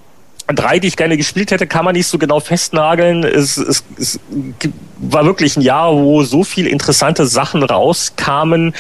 drei, 0.53 0.79
die 0.79 0.87
ich 0.87 0.97
gerne 0.97 1.17
gespielt 1.17 1.51
hätte, 1.51 1.67
kann 1.67 1.85
man 1.85 1.93
nicht 1.93 2.07
so 2.07 2.17
genau 2.17 2.39
festnageln. 2.39 3.23
Es, 3.23 3.57
es, 3.57 3.83
es 3.97 4.19
war 5.01 5.25
wirklich 5.25 5.57
ein 5.57 5.61
Jahr, 5.61 5.93
wo 5.93 6.23
so 6.23 6.43
viel 6.43 6.67
interessante 6.67 7.25
Sachen 7.25 7.63
rauskamen. 7.63 8.73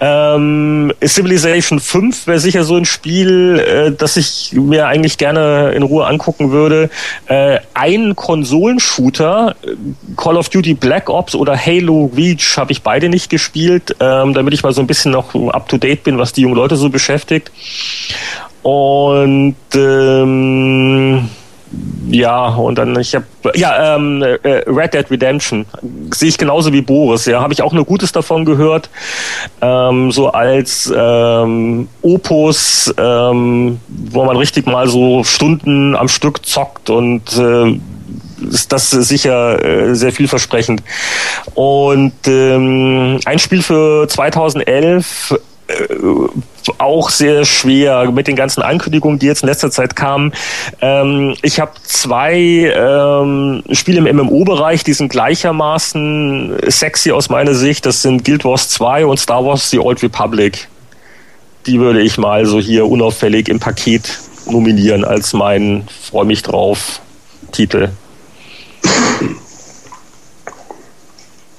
Ähm, 0.00 0.92
Civilization 1.04 1.80
5 1.80 2.26
wäre 2.26 2.38
sicher 2.38 2.64
so 2.64 2.76
ein 2.76 2.84
Spiel, 2.84 3.58
äh, 3.58 3.92
das 3.92 4.16
ich 4.16 4.52
mir 4.52 4.86
eigentlich 4.86 5.18
gerne 5.18 5.72
in 5.72 5.82
Ruhe 5.82 6.06
angucken 6.06 6.52
würde. 6.52 6.88
Äh, 7.26 7.58
ein 7.74 8.14
Konsolenshooter, 8.14 9.56
Call 10.16 10.36
of 10.36 10.48
Duty 10.48 10.74
Black 10.74 11.10
Ops 11.10 11.34
oder 11.34 11.56
Halo 11.58 12.10
Reach, 12.16 12.56
habe 12.56 12.72
ich 12.72 12.82
beide 12.82 13.08
nicht 13.08 13.28
gespielt, 13.28 13.96
ähm, 14.00 14.34
damit 14.34 14.54
ich 14.54 14.62
mal 14.62 14.72
so 14.72 14.80
ein 14.80 14.86
bisschen 14.86 15.12
noch 15.12 15.34
up 15.52 15.68
to 15.68 15.78
date 15.78 16.04
bin, 16.04 16.18
was 16.18 16.32
die 16.32 16.42
jungen 16.42 16.56
Leute 16.56 16.76
so 16.76 16.88
beschäftigt. 16.88 17.50
Und 18.66 19.54
ähm, 19.76 21.28
ja, 22.08 22.48
und 22.48 22.76
dann 22.76 22.98
ich 22.98 23.14
habe 23.14 23.24
ja 23.54 23.94
ähm, 23.94 24.20
äh, 24.22 24.64
Red 24.66 24.92
Dead 24.92 25.08
Redemption 25.08 25.66
sehe 26.12 26.30
ich 26.30 26.36
genauso 26.36 26.72
wie 26.72 26.80
Boris. 26.80 27.26
Ja, 27.26 27.42
habe 27.42 27.52
ich 27.52 27.62
auch 27.62 27.72
nur 27.72 27.84
Gutes 27.84 28.10
davon 28.10 28.44
gehört. 28.44 28.90
Ähm, 29.60 30.10
so 30.10 30.32
als 30.32 30.92
ähm, 30.92 31.86
Opus, 32.02 32.92
ähm, 32.98 33.78
wo 33.86 34.24
man 34.24 34.36
richtig 34.36 34.66
mal 34.66 34.88
so 34.88 35.22
Stunden 35.22 35.94
am 35.94 36.08
Stück 36.08 36.44
zockt 36.44 36.90
und 36.90 37.38
äh, 37.38 37.78
ist 38.50 38.72
das 38.72 38.90
sicher 38.90 39.64
äh, 39.64 39.94
sehr 39.94 40.10
vielversprechend. 40.10 40.82
Und 41.54 42.14
ähm, 42.26 43.20
ein 43.26 43.38
Spiel 43.38 43.62
für 43.62 44.08
2011 44.08 45.30
äh, 45.30 45.55
auch 46.78 47.10
sehr 47.10 47.44
schwer 47.44 48.10
mit 48.10 48.26
den 48.28 48.36
ganzen 48.36 48.62
Ankündigungen, 48.62 49.18
die 49.18 49.26
jetzt 49.26 49.42
in 49.42 49.48
letzter 49.48 49.70
Zeit 49.70 49.96
kamen. 49.96 50.32
Ähm, 50.80 51.36
ich 51.42 51.60
habe 51.60 51.72
zwei 51.82 52.34
ähm, 52.34 53.62
Spiele 53.72 54.08
im 54.08 54.16
MMO-Bereich, 54.16 54.84
die 54.84 54.92
sind 54.92 55.08
gleichermaßen 55.08 56.56
sexy 56.68 57.12
aus 57.12 57.28
meiner 57.30 57.54
Sicht. 57.54 57.86
Das 57.86 58.02
sind 58.02 58.24
Guild 58.24 58.44
Wars 58.44 58.68
2 58.70 59.06
und 59.06 59.18
Star 59.18 59.44
Wars 59.44 59.70
The 59.70 59.78
Old 59.78 60.02
Republic. 60.02 60.68
Die 61.66 61.80
würde 61.80 62.00
ich 62.00 62.16
mal 62.16 62.46
so 62.46 62.60
hier 62.60 62.86
unauffällig 62.86 63.48
im 63.48 63.58
Paket 63.58 64.18
nominieren 64.48 65.04
als 65.04 65.32
mein 65.32 65.88
Freu 66.02 66.24
mich 66.24 66.42
drauf 66.42 67.00
Titel. 67.50 67.90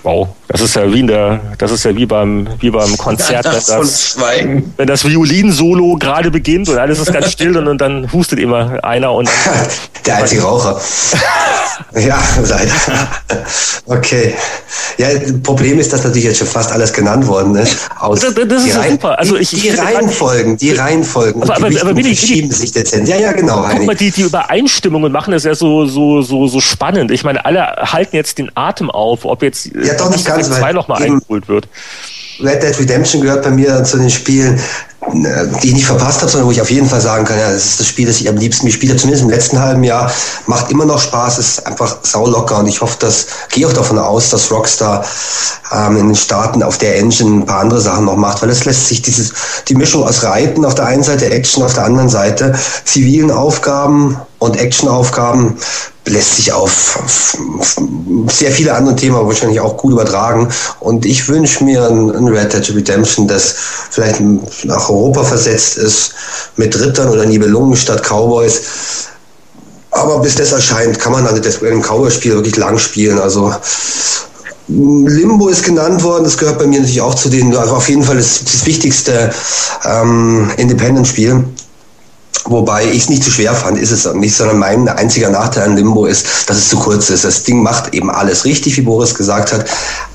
Wow, 0.04 0.30
das 0.48 0.62
ist 0.62 0.76
ja 0.76 0.92
wie 0.92 1.02
in 1.02 1.08
der, 1.08 1.42
das 1.58 1.72
ist 1.72 1.84
ja 1.84 1.96
wie 1.96 2.06
beim, 2.06 2.48
wie 2.60 2.70
beim 2.70 2.98
Konzert, 2.98 3.46
wenn 3.46 3.54
das, 3.54 4.18
wenn 4.78 4.88
das 4.88 5.06
Violin-Solo 5.06 5.98
gerade 6.00 6.32
beginnt 6.32 6.70
und 6.70 6.78
alles 6.78 7.00
ist 7.00 7.12
ganz 7.12 7.32
still 7.32 7.58
und, 7.58 7.68
und 7.68 7.80
dann 7.80 8.12
hustet 8.14 8.40
immer 8.40 8.84
einer 8.84 9.12
und 9.12 9.30
der 10.06 10.18
einzige 10.18 10.44
Raucher. 10.44 10.80
ja, 11.96 12.18
leider. 12.48 12.72
Okay. 13.86 14.36
Ja, 14.98 15.08
Problem 15.44 15.80
ist, 15.80 15.94
dass 15.94 16.04
natürlich 16.04 16.26
jetzt 16.26 16.40
schon 16.40 16.48
fast 16.48 16.72
alles 16.72 16.92
genannt 16.92 17.28
worden 17.28 17.56
ist. 17.56 17.78
Aus 18.00 18.22
das, 18.22 18.34
das 18.34 18.64
ist 18.64 18.76
ja 18.76 18.90
super. 18.90 19.20
Also 19.20 19.36
ich, 19.38 19.50
die, 19.50 19.62
die 19.62 19.70
Reihenfolgen, 19.70 20.58
die 20.58 20.72
Reihenfolgen, 20.72 21.44
aber, 21.44 21.56
aber, 21.56 21.68
aber 21.68 21.96
Willi, 21.96 22.16
verschieben 22.16 22.52
sich 22.52 22.72
dezent. 22.72 23.08
Ja, 23.08 23.18
ja, 23.18 23.32
genau. 23.32 23.66
Guck 23.70 23.86
mal, 23.86 23.96
die, 23.96 24.12
die 24.12 24.24
Übereinstimmungen 24.24 25.12
machen 25.12 25.32
das 25.32 25.44
ja 25.44 25.54
so, 25.54 25.86
so, 25.86 26.22
so, 26.22 26.48
so 26.48 26.60
spannend. 26.60 27.12
Ich 27.12 27.24
meine, 27.24 27.46
alle 27.46 27.62
halten 27.78 28.16
jetzt 28.16 28.40
den 28.40 28.50
Atem 28.56 28.90
auf, 28.90 29.26
ob 29.26 29.44
jetzt 29.44 29.68
ja, 29.68 29.94
doch 29.94 30.10
nicht 30.10 30.26
ganz, 30.26 30.37
weil 30.62 30.74
nochmal 30.74 31.04
eingeholt 31.04 31.48
wird. 31.48 31.68
Red 32.40 32.62
Dead 32.62 32.80
Redemption 32.80 33.22
gehört 33.22 33.44
bei 33.44 33.52
mir 33.52 33.84
zu 33.84 33.98
den 33.98 34.10
Spielen, 34.10 34.60
die 35.14 35.68
ich 35.68 35.74
nicht 35.74 35.86
verpasst 35.86 36.22
habe, 36.22 36.30
sondern 36.30 36.48
wo 36.48 36.52
ich 36.52 36.62
auf 36.62 36.70
jeden 36.70 36.88
Fall 36.88 37.02
sagen 37.02 37.26
kann, 37.26 37.40
ja, 37.40 37.52
das 37.52 37.66
ist 37.66 37.80
das 37.80 37.88
Spiel, 37.88 38.08
das 38.08 38.20
ich 38.20 38.28
am 38.28 38.36
liebsten 38.36 38.66
gespielt 38.66 38.92
habe, 38.92 39.00
zumindest 39.00 39.24
im 39.24 39.30
letzten 39.30 39.60
halben 39.60 39.84
Jahr. 39.84 40.12
Macht 40.48 40.70
immer 40.70 40.86
noch 40.86 41.00
Spaß, 41.00 41.40
ist 41.40 41.66
einfach 41.66 41.98
saulocker 42.04 42.60
und 42.60 42.68
ich 42.68 42.82
hoffe, 42.82 42.98
dass, 43.00 43.28
gehe 43.52 43.68
auch 43.68 43.74
davon 43.74 43.98
aus, 43.98 44.30
dass 44.30 44.52
Rockstar 44.52 45.06
ähm, 45.72 45.98
in 45.98 46.08
den 46.08 46.16
Staaten 46.16 46.62
auf 46.62 46.78
der 46.78 46.98
Engine 46.98 47.42
ein 47.42 47.46
paar 47.46 47.62
andere 47.62 47.80
Sachen 47.80 48.06
noch 48.06 48.18
macht, 48.18 48.42
weil 48.42 48.50
es 48.50 48.66
lässt 48.66 48.88
sich 48.88 49.02
dieses, 49.02 49.34
die 49.68 49.76
Mischung 49.76 50.04
aus 50.04 50.24
Reiten 50.24 50.66
auf 50.66 50.76
der 50.76 50.86
einen 50.86 51.04
Seite, 51.04 51.32
Action 51.32 51.64
auf 51.64 51.74
der 51.74 51.86
anderen 51.86 52.10
Seite, 52.10 52.54
zivilen 52.84 53.32
Aufgaben 53.32 54.18
und 54.40 54.58
Actionaufgaben 54.58 55.58
lässt 56.06 56.38
sich 56.38 56.54
auf, 56.54 57.00
sehr 58.30 58.52
viele 58.52 58.74
andere 58.74 58.96
Themen 58.96 59.16
wahrscheinlich 59.16 59.60
auch 59.60 59.78
gut 59.78 59.94
übertragen. 59.94 60.48
Und 60.80 61.06
ich 61.06 61.28
wünsche 61.28 61.64
mir 61.64 61.88
ein, 61.88 62.12
ein, 62.12 62.28
Red 62.28 62.54
Dead 62.54 62.76
Redemption, 62.76 63.28
das 63.28 63.56
vielleicht 63.90 64.22
nach 64.64 64.90
Europa 64.90 65.24
versetzt 65.24 65.78
ist, 65.78 66.14
mit 66.56 66.80
Rittern 66.80 67.10
oder 67.10 67.26
Nibelungen 67.26 67.76
statt 67.76 68.04
Cowboys. 68.04 68.62
Aber 69.92 70.20
bis 70.20 70.36
das 70.36 70.52
erscheint, 70.52 71.00
kann 71.00 71.12
man 71.12 71.26
dann 71.26 71.42
das 71.42 71.58
im 71.58 71.82
Cowboy-Spiel 71.82 72.36
wirklich 72.36 72.58
lang 72.58 72.78
spielen. 72.78 73.20
Also 73.20 73.54
Limbo 74.68 75.48
ist 75.48 75.64
genannt 75.64 76.04
worden, 76.04 76.26
das 76.26 76.38
gehört 76.38 76.60
bei 76.60 76.68
mir 76.68 76.80
natürlich 76.80 77.02
auch 77.02 77.16
zu 77.16 77.30
den, 77.30 77.56
also 77.56 77.76
auf 77.76 77.88
jeden 77.88 78.04
Fall 78.04 78.18
das, 78.18 78.44
das 78.44 78.66
wichtigste 78.66 79.32
ähm, 79.86 80.52
Independent-Spiel. 80.58 81.46
Wobei 82.50 82.86
ich 82.86 83.04
es 83.04 83.10
nicht 83.10 83.24
zu 83.24 83.32
schwer 83.32 83.54
fand, 83.54 83.78
ist 83.78 83.92
es 83.92 84.12
nicht, 84.14 84.36
sondern 84.36 84.60
mein 84.60 84.88
einziger 84.88 85.30
Nachteil 85.30 85.64
an 85.64 85.76
Limbo 85.76 86.06
ist, 86.06 86.26
dass 86.48 86.58
es 86.58 86.70
zu 86.70 86.78
kurz 86.78 87.10
ist. 87.10 87.26
Das 87.26 87.44
Ding 87.44 87.62
macht 87.62 87.94
eben 87.94 88.10
alles 88.10 88.46
richtig, 88.46 88.78
wie 88.78 88.82
Boris 88.82 89.14
gesagt 89.14 89.52
hat, 89.52 89.66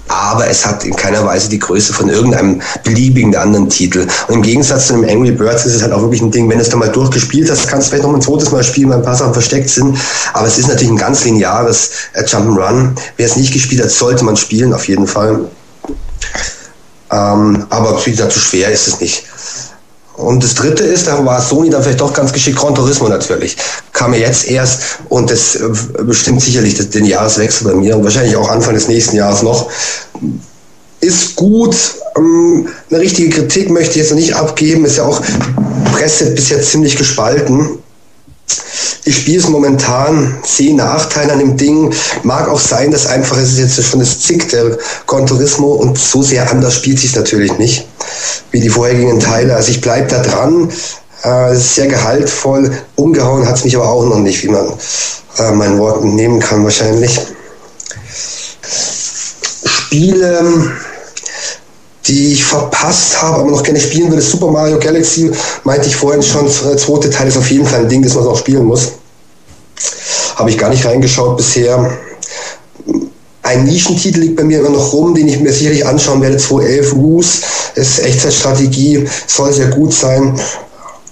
aber 0.09 0.47
es 0.47 0.65
hat 0.65 0.85
in 0.85 0.97
keiner 0.97 1.25
Weise 1.25 1.49
die 1.49 1.59
Größe 1.59 1.93
von 1.93 2.09
irgendeinem 2.09 2.61
beliebigen 2.85 3.35
anderen 3.37 3.69
Titel. 3.69 4.07
Und 4.29 4.35
im 4.35 4.43
Gegensatz 4.43 4.89
zu 4.89 4.95
einem 4.95 5.05
Angry 5.09 5.33
Birds 5.33 5.67
ist 5.67 5.75
es 5.75 5.83
halt 5.83 5.93
auch 5.93 6.01
wirklich 6.01 6.23
ein 6.23 6.31
Ding, 6.31 6.49
wenn 6.49 6.59
du 6.59 6.63
es 6.63 6.71
dann 6.71 6.81
mal 6.81 6.91
durchgespielt 6.91 7.51
hast, 7.51 7.69
kannst 7.69 7.87
du 7.87 7.91
vielleicht 7.91 8.05
noch 8.05 8.15
ein 8.15 8.21
zweites 8.21 8.51
Mal 8.51 8.65
spielen, 8.65 8.91
weil 8.91 8.99
ein 8.99 9.05
paar 9.05 9.17
Sachen 9.17 9.33
versteckt 9.33 9.71
sind. 9.71 9.97
Aber 10.33 10.47
es 10.47 10.59
ist 10.59 10.69
natürlich 10.69 10.91
ein 10.91 10.99
ganz 10.99 11.25
lineares 11.25 11.91
äh, 12.15 12.25
Jump'n'Run. 12.25 12.91
Wer 13.17 13.27
es 13.27 13.37
nicht 13.37 13.53
gespielt 13.53 13.83
hat, 13.83 13.91
sollte 13.91 14.25
man 14.25 14.37
spielen, 14.37 14.73
auf 14.73 14.89
jeden 14.89 15.07
Fall. 15.07 15.47
Ähm, 17.11 17.67
aber 17.69 18.05
wie 18.05 18.11
gesagt, 18.11 18.33
zu 18.33 18.39
schwer 18.39 18.71
ist 18.71 18.89
es 18.89 19.01
nicht. 19.01 19.25
Und 20.17 20.45
das 20.45 20.55
dritte 20.55 20.85
ist, 20.85 21.07
da 21.07 21.25
war 21.25 21.41
Sony 21.41 21.71
dann 21.71 21.83
vielleicht 21.83 22.01
doch 22.01 22.13
ganz 22.13 22.33
geschickt, 22.33 22.59
Gran 22.59 22.75
Turismo 22.75 23.09
natürlich. 23.09 23.57
Kam 23.93 24.13
ja 24.13 24.21
jetzt 24.21 24.47
erst 24.47 24.81
und 25.09 25.31
das 25.31 25.57
äh, 25.57 25.69
bestimmt 26.03 26.43
sicherlich 26.43 26.91
den 26.91 27.07
Jahreswechsel 27.07 27.69
bei 27.69 27.75
mir 27.75 27.97
und 27.97 28.05
wahrscheinlich 28.05 28.37
auch 28.37 28.49
Anfang 28.49 28.75
des 28.75 28.89
nächsten 28.89 29.17
Jahres 29.17 29.43
noch. 29.43 29.71
Ist 31.01 31.35
gut, 31.35 31.77
ähm, 32.17 32.69
eine 32.91 33.01
richtige 33.01 33.31
Kritik 33.31 33.71
möchte 33.71 33.93
ich 33.93 33.97
jetzt 33.97 34.11
noch 34.11 34.19
nicht 34.19 34.35
abgeben, 34.35 34.85
ist 34.85 34.99
ja 34.99 35.05
auch 35.05 35.21
Presse 35.93 36.31
bisher 36.33 36.61
ziemlich 36.63 36.97
gespalten. 36.97 37.79
Ich 39.05 39.17
spiele 39.17 39.39
es 39.39 39.49
momentan, 39.49 40.39
sehe 40.45 40.77
Nachteile 40.77 41.33
an 41.33 41.41
dem 41.41 41.57
Ding. 41.57 41.93
Mag 42.23 42.49
auch 42.49 42.61
sein, 42.61 42.93
dass 42.93 43.07
einfach 43.07 43.37
es 43.37 43.53
ist 43.53 43.59
jetzt 43.59 43.85
schon 43.85 44.01
das 44.01 44.21
Zick 44.21 44.49
der 44.51 44.79
Conturismo 45.07 45.73
und 45.73 45.99
so 45.99 46.23
sehr 46.23 46.49
anders 46.49 46.77
spielt 46.77 47.01
sich 47.01 47.15
natürlich 47.17 47.59
nicht 47.59 47.87
wie 48.53 48.61
die 48.61 48.69
vorherigen 48.69 49.19
Teile. 49.19 49.57
Also 49.57 49.71
ich 49.71 49.81
bleibe 49.81 50.09
da 50.09 50.23
dran. 50.23 50.71
Äh, 51.23 51.55
sehr 51.55 51.87
gehaltvoll. 51.87 52.71
Umgehauen 52.97 53.47
hat 53.47 53.57
es 53.57 53.65
mich 53.65 53.77
aber 53.77 53.89
auch 53.89 54.05
noch 54.05 54.19
nicht, 54.19 54.43
wie 54.43 54.49
man 54.49 54.73
äh, 55.39 55.53
meinen 55.53 55.79
Worten 55.79 56.15
nehmen 56.15 56.41
kann 56.41 56.65
wahrscheinlich. 56.65 57.21
Spiele 59.65 60.73
die 62.07 62.33
ich 62.33 62.45
verpasst 62.45 63.23
habe, 63.23 63.41
aber 63.41 63.51
noch 63.51 63.63
gerne 63.63 63.81
spielen 63.81 64.11
würde. 64.11 64.23
Super 64.23 64.51
Mario 64.51 64.79
Galaxy, 64.79 65.31
meinte 65.65 65.87
ich 65.87 65.97
vorhin 65.97 66.23
schon, 66.23 66.49
der 66.65 66.77
zweite 66.77 67.11
Teil 67.11 67.29
ist 67.29 67.37
auf 67.37 67.51
jeden 67.51 67.67
Fall 67.67 67.81
ein 67.81 67.89
Ding, 67.89 68.03
das 68.03 68.15
man 68.15 68.27
auch 68.27 68.39
spielen 68.39 68.65
muss. 68.65 68.93
Habe 70.37 70.51
ich 70.51 70.59
gar 70.59 70.71
nicht 70.71 70.85
reingeschaut 70.85 71.37
bisher. 71.37 71.99
Ein 73.43 73.65
Nischentitel 73.65 74.21
liegt 74.21 74.37
bei 74.37 74.45
mir 74.45 74.61
immer 74.61 74.71
noch 74.71 74.93
rum, 74.93 75.15
den 75.15 75.29
ich 75.29 75.41
mir 75.41 75.53
sicherlich 75.53 75.85
anschauen 75.85 76.23
werde. 76.23 76.37
211 76.37 76.95
Roos 76.95 77.41
ist 77.75 77.99
Echtzeitstrategie, 78.01 79.07
soll 79.27 79.53
sehr 79.53 79.69
gut 79.69 79.93
sein. 79.93 80.39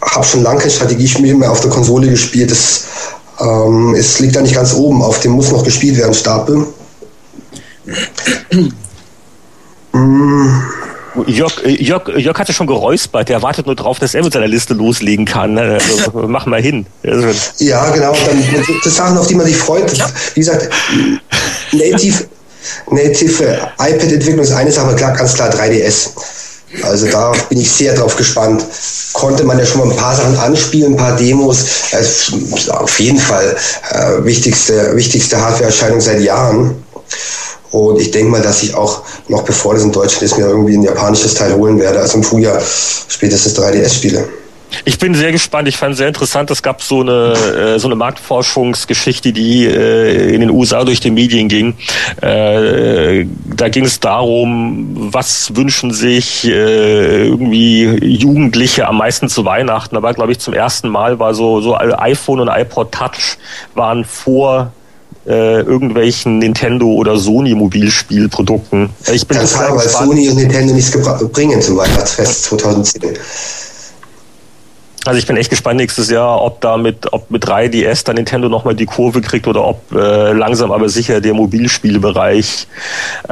Habe 0.01 0.25
schon 0.25 0.43
lange 0.43 0.61
kein 0.61 0.71
Strategiespiel 0.71 1.35
mehr 1.35 1.51
auf 1.51 1.61
der 1.61 1.71
Konsole 1.71 2.09
gespielt. 2.09 2.51
Es, 2.51 2.85
ähm, 3.41 3.95
es 3.95 4.19
liegt 4.21 4.37
da 4.37 4.41
nicht 4.41 4.55
ganz 4.55 4.75
oben 4.75 5.03
auf 5.03 5.21
dem 5.21 5.33
muss 5.33 5.51
noch 5.51 5.65
gespielt 5.65 5.97
werden 5.97 6.15
Stapel. 6.15 6.67
Mm. 9.93 10.63
Jörg, 11.27 11.53
Jörg, 11.65 12.09
Jörg 12.17 12.39
hatte 12.39 12.53
schon 12.53 12.67
geräuspert, 12.67 13.29
der 13.29 13.43
wartet 13.43 13.67
nur 13.67 13.75
drauf, 13.75 13.99
dass 13.99 14.15
er 14.15 14.23
mit 14.23 14.33
seiner 14.33 14.49
Liste 14.49 14.75
loslegen 14.75 15.25
kann. 15.25 15.59
Also, 15.59 16.27
mach 16.27 16.47
mal 16.47 16.63
hin. 16.63 16.87
Ja, 17.59 17.91
genau. 17.91 18.13
Dann, 18.27 18.45
das 18.85 18.95
Sachen, 18.95 19.19
auf 19.19 19.27
die 19.27 19.35
man 19.35 19.47
sich 19.47 19.57
freut. 19.57 19.93
Wie 20.35 20.41
gesagt, 20.41 20.69
Native, 21.73 22.25
Native 22.91 23.69
iPad-Entwicklung 23.79 24.41
ist 24.41 24.53
eine 24.53 24.71
Sache, 24.71 24.95
klar, 24.95 25.13
ganz 25.13 25.35
klar 25.35 25.51
3DS. 25.51 26.11
Also 26.85 27.09
da 27.09 27.33
bin 27.49 27.61
ich 27.61 27.71
sehr 27.71 27.95
drauf 27.95 28.17
gespannt. 28.17 28.65
Konnte 29.13 29.43
man 29.43 29.59
ja 29.59 29.67
schon 29.67 29.81
mal 29.81 29.91
ein 29.91 29.97
paar 29.97 30.15
Sachen 30.15 30.37
anspielen, 30.37 30.93
ein 30.93 30.97
paar 30.97 31.17
Demos. 31.17 31.65
Äh, 31.91 32.71
auf 32.71 33.01
jeden 33.01 33.19
Fall 33.19 33.57
äh, 33.91 34.25
wichtigste, 34.25 34.95
wichtigste 34.95 35.41
Hardware-Erscheinung 35.41 36.01
seit 36.01 36.21
Jahren. 36.21 36.85
Und 37.71 38.01
ich 38.01 38.11
denke 38.11 38.31
mal, 38.31 38.43
dass 38.43 38.63
ich 38.63 38.75
auch 38.75 39.03
noch 39.29 39.45
bevor 39.45 39.75
das 39.75 39.85
in 39.85 39.93
Deutschland 39.93 40.23
ist, 40.23 40.39
mir 40.39 40.47
irgendwie 40.47 40.77
ein 40.77 40.83
japanisches 40.83 41.35
Teil 41.35 41.55
holen 41.55 41.79
werde. 41.79 42.01
Also 42.01 42.19
im 42.19 42.25
Frühjahr 42.25 42.61
spätestens 43.09 43.57
3DS-Spiele. 43.59 44.29
Ich 44.85 44.99
bin 44.99 45.15
sehr 45.15 45.33
gespannt. 45.33 45.69
Ich 45.69 45.77
fand 45.77 45.93
es 45.93 45.99
sehr 45.99 46.09
interessant. 46.09 46.51
Es 46.51 46.63
gab 46.63 46.83
so 46.83 47.01
eine 47.01 47.33
äh, 47.33 47.79
so 47.79 47.89
eine 47.89 47.97
Marktforschungsgeschichte, 47.97 49.33
die 49.33 49.67
äh, 49.67 50.33
in 50.35 50.41
den 50.41 50.51
USA 50.51 50.85
durch 50.85 51.01
die 51.01 51.11
Medien 51.11 51.49
ging. 51.49 51.75
Äh, 52.21 53.27
da 53.45 53.69
ging 53.69 53.85
es 53.85 54.01
darum, 54.01 55.13
was 55.13 55.57
wünschen 55.57 55.93
sich 55.93 56.45
äh, 56.47 57.27
irgendwie 57.27 57.85
Jugendliche 58.05 58.87
am 58.87 58.99
meisten 58.99 59.29
zu 59.29 59.45
Weihnachten. 59.45 59.95
Da 59.95 60.03
war, 60.03 60.15
glaube 60.15 60.33
ich, 60.33 60.39
zum 60.39 60.55
ersten 60.55 60.89
Mal 60.89 61.19
war 61.19 61.35
so 61.35 61.61
so 61.61 61.77
iPhone 61.77 62.41
und 62.41 62.49
iPod 62.49 62.93
Touch 62.93 63.39
waren 63.75 64.05
vor 64.05 64.73
äh, 65.31 65.61
irgendwelchen 65.61 66.39
Nintendo 66.39 66.87
oder 66.87 67.17
Sony 67.17 67.55
Mobilspielprodukten. 67.55 68.91
Ich 69.13 69.27
bin 69.27 69.39
Ganz 69.39 69.55
klar, 69.55 69.77
weil 69.77 69.89
Sony 69.89 70.29
und 70.29 70.37
Nintendo 70.37 70.75
nichts 70.75 70.91
bringen 71.33 71.63
zum 71.63 71.77
Weihnachtsfest 71.77 72.45
2010. 72.45 73.17
Also 75.07 75.19
ich 75.19 75.27
bin 75.27 75.37
echt 75.39 75.49
gespannt 75.49 75.79
nächstes 75.79 76.11
Jahr, 76.11 76.43
ob 76.43 76.61
da 76.61 76.77
mit, 76.77 77.11
ob 77.13 77.31
mit 77.31 77.47
3DS 77.47 78.05
dann 78.05 78.17
Nintendo 78.17 78.51
nochmal 78.51 78.75
die 78.75 78.85
Kurve 78.85 79.23
kriegt 79.23 79.49
oder 79.49 79.65
ob 79.65 79.81
äh, 79.93 80.33
langsam 80.33 80.73
aber 80.73 80.91
sicher 80.91 81.23
der 81.23 81.33
Mobilspielbereich 81.33 82.67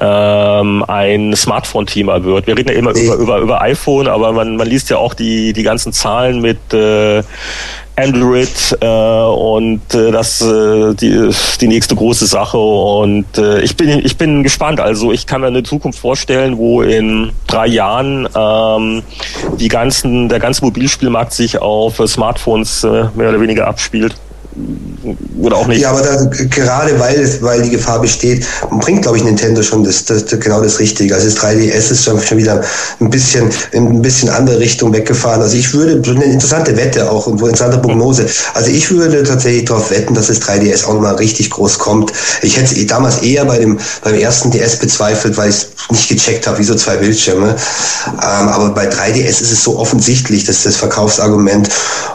ähm, 0.01 0.83
ein 0.89 1.37
Smartphone-Thema 1.37 2.25
wird. 2.25 2.47
Wir 2.47 2.57
reden 2.57 2.71
ja 2.71 2.75
immer 2.75 2.93
nee. 2.93 3.05
über, 3.05 3.17
über, 3.17 3.39
über 3.41 3.61
iPhone, 3.61 4.09
aber 4.09 4.33
man, 4.33 4.57
man 4.57 4.67
liest 4.67 4.89
ja 4.89 4.97
auch 4.97 5.13
die, 5.13 5.53
die 5.53 5.63
ganzen 5.63 5.93
Zahlen 5.93 6.41
mit 6.41 6.73
äh, 6.73 7.23
Android 7.99 8.79
äh, 8.81 8.87
und 8.87 9.83
äh, 9.93 10.13
das 10.13 10.41
äh, 10.41 10.95
die, 10.95 11.31
die 11.61 11.69
nächste 11.69 11.97
große 11.97 12.27
Sache 12.27 12.59
und 12.59 13.37
äh, 13.37 13.61
ich 13.61 13.77
bin 13.77 13.89
ich 13.89 14.17
bin 14.17 14.43
gespannt. 14.43 14.81
Also 14.81 15.13
ich 15.13 15.27
kann 15.27 15.41
mir 15.41 15.49
eine 15.49 15.65
Zukunft 15.65 15.99
vorstellen, 15.99 16.59
wo 16.59 16.83
in 16.83 17.33
drei 17.47 17.67
Jahren 17.67 18.29
ähm, 18.37 19.03
die 19.59 19.69
ganzen 19.69 20.29
der 20.29 20.39
ganze 20.39 20.65
Mobilspielmarkt 20.65 21.33
sich 21.33 21.59
auf 21.59 22.01
Smartphones 22.07 22.85
äh, 22.85 23.07
mehr 23.15 23.31
oder 23.31 23.41
weniger 23.41 23.67
abspielt 23.67 24.15
oder 25.41 25.57
auch 25.57 25.67
nicht. 25.67 25.81
Ja, 25.81 25.91
aber 25.91 26.03
da, 26.03 26.25
gerade 26.51 26.99
weil, 26.99 27.39
weil 27.41 27.63
die 27.63 27.71
Gefahr 27.71 28.01
besteht, 28.01 28.45
bringt, 28.71 29.03
glaube 29.03 29.17
ich, 29.17 29.25
Nintendo 29.25 29.63
schon 29.63 29.85
das, 29.85 30.05
das, 30.05 30.27
genau 30.27 30.61
das 30.61 30.79
Richtige. 30.79 31.15
Also 31.15 31.29
das 31.29 31.39
3DS 31.39 31.93
ist 31.93 32.05
schon, 32.05 32.21
schon 32.21 32.39
wieder 32.39 32.63
ein 33.01 33.11
bisschen 33.11 33.51
in 33.73 33.87
ein 33.87 34.03
bisschen 34.03 34.29
andere 34.29 34.59
Richtung 34.59 34.93
weggefahren. 34.93 35.41
Also 35.41 35.57
ich 35.57 35.73
würde, 35.73 36.03
eine 36.11 36.25
interessante 36.25 36.77
Wette 36.77 37.11
auch 37.11 37.27
eine 37.27 37.37
interessante 37.37 37.79
Prognose. 37.79 38.27
Also 38.55 38.71
ich 38.71 38.91
würde 38.91 39.23
tatsächlich 39.23 39.67
darauf 39.67 39.91
wetten, 39.91 40.15
dass 40.15 40.27
das 40.27 40.41
3DS 40.43 40.87
auch 40.87 41.01
mal 41.01 41.15
richtig 41.15 41.51
groß 41.51 41.79
kommt. 41.79 42.13
Ich 42.43 42.57
hätte 42.57 42.75
es 42.75 42.87
damals 42.87 43.19
eher 43.23 43.45
bei 43.45 43.59
dem, 43.59 43.79
beim 44.03 44.15
ersten 44.15 44.51
DS 44.51 44.77
bezweifelt, 44.77 45.37
weil 45.37 45.51
ich 45.51 45.57
es 45.57 45.69
nicht 45.91 46.09
gecheckt 46.09 46.47
habe, 46.47 46.59
wie 46.59 46.65
so 46.65 46.75
zwei 46.75 46.97
Bildschirme. 46.97 47.57
Ähm, 48.07 48.49
aber 48.49 48.71
bei 48.71 48.89
3DS 48.89 49.41
ist 49.41 49.53
es 49.53 49.63
so 49.63 49.79
offensichtlich, 49.79 50.45
dass 50.45 50.65
das 50.65 50.77
Verkaufsargument 50.77 51.69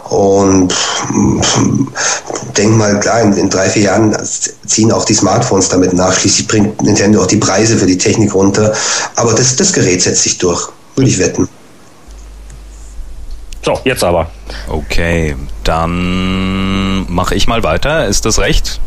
und 0.10 0.74
denk 2.58 2.72
mal, 2.72 3.00
klar, 3.00 3.22
in, 3.22 3.34
in, 3.34 3.50
drei, 3.50 3.70
vier 3.70 3.84
Jahren 3.84 4.16
ziehen 4.66 4.92
auch 4.92 5.06
die 5.06 5.14
Smartphones 5.14 5.70
damit 5.70 5.94
nach. 5.94 6.14
Schließlich 6.14 6.48
bringt 6.48 6.82
Nintendo 6.82 7.22
auch 7.22 7.28
die 7.28 7.38
Preise 7.38 7.78
für 7.78 7.86
die 7.86 7.98
Technik 7.98 8.34
runter. 8.34 8.74
Aber 9.16 9.34
das, 9.34 9.56
das 9.56 9.74
Gerät 9.74 10.02
setzt 10.02 10.24
sich 10.24 10.38
durch, 10.38 10.70
würde 10.96 11.10
ich 11.10 11.20
wetten. 11.20 11.48
So, 13.64 13.80
jetzt 13.86 14.04
aber. 14.04 14.30
Okay, 14.68 15.36
dann 15.64 17.06
mache 17.10 17.36
ich 17.36 17.48
mal 17.48 17.64
weiter. 17.64 18.08
Ist 18.08 18.26
das 18.26 18.40
recht? 18.40 18.82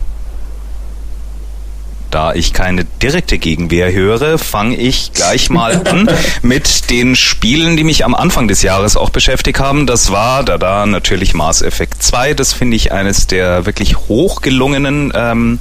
Da 2.11 2.35
ich 2.35 2.53
keine 2.53 2.85
direkte 2.85 3.38
Gegenwehr 3.38 3.92
höre, 3.92 4.38
fange 4.38 4.77
ich 4.77 5.12
gleich 5.12 5.51
mal 5.51 5.83
an 5.87 6.09
mit 6.42 6.90
den 6.90 7.16
Spielen, 7.16 7.77
die 7.77 7.85
mich 7.85 8.05
am 8.05 8.14
Anfang 8.14 8.49
des 8.49 8.62
Jahres 8.62 8.97
auch 8.97 9.11
beschäftigt 9.11 9.59
haben. 9.59 9.87
Das 9.87 10.11
war 10.11 10.45
da 10.45 10.59
da 10.59 10.87
natürlich 10.87 11.35
Mass 11.35 11.62
Effect 11.62 12.03
2. 12.03 12.35
Das 12.35 12.53
finde 12.53 12.77
ich 12.77 12.92
eines 12.92 13.27
der 13.27 13.66
wirklich 13.66 13.97
hochgelungenen. 13.97 15.12
Ähm, 15.14 15.59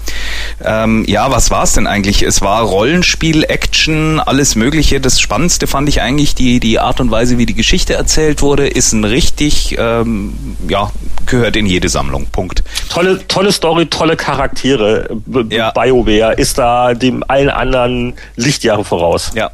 ähm, 0.63 1.05
ja, 1.07 1.31
was 1.31 1.51
war 1.51 1.63
es 1.63 1.73
denn 1.73 1.87
eigentlich? 1.87 2.21
Es 2.21 2.41
war 2.41 2.61
Rollenspiel, 2.61 3.43
Action, 3.43 4.19
alles 4.19 4.55
Mögliche. 4.55 4.99
Das 4.99 5.19
Spannendste 5.19 5.67
fand 5.67 5.89
ich 5.89 6.01
eigentlich 6.01 6.35
die 6.35 6.59
die 6.59 6.79
Art 6.79 6.99
und 6.99 7.11
Weise, 7.11 7.37
wie 7.37 7.45
die 7.45 7.53
Geschichte 7.53 7.93
erzählt 7.93 8.41
wurde, 8.41 8.67
ist 8.67 8.93
ein 8.93 9.03
richtig 9.03 9.75
ähm, 9.77 10.33
ja 10.67 10.91
gehört 11.25 11.55
in 11.55 11.65
jede 11.65 11.89
Sammlung. 11.89 12.27
Punkt. 12.27 12.63
Tolle 12.89 13.27
tolle 13.27 13.51
Story, 13.51 13.87
tolle 13.87 14.15
Charaktere. 14.15 15.09
Ja. 15.49 15.71
BioWare 15.71 16.37
ist 16.45 16.59
da 16.59 16.93
dem 16.93 17.23
allen 17.27 17.49
anderen 17.49 18.13
Lichtjahre 18.35 18.83
voraus. 18.83 19.31
Ja, 19.33 19.49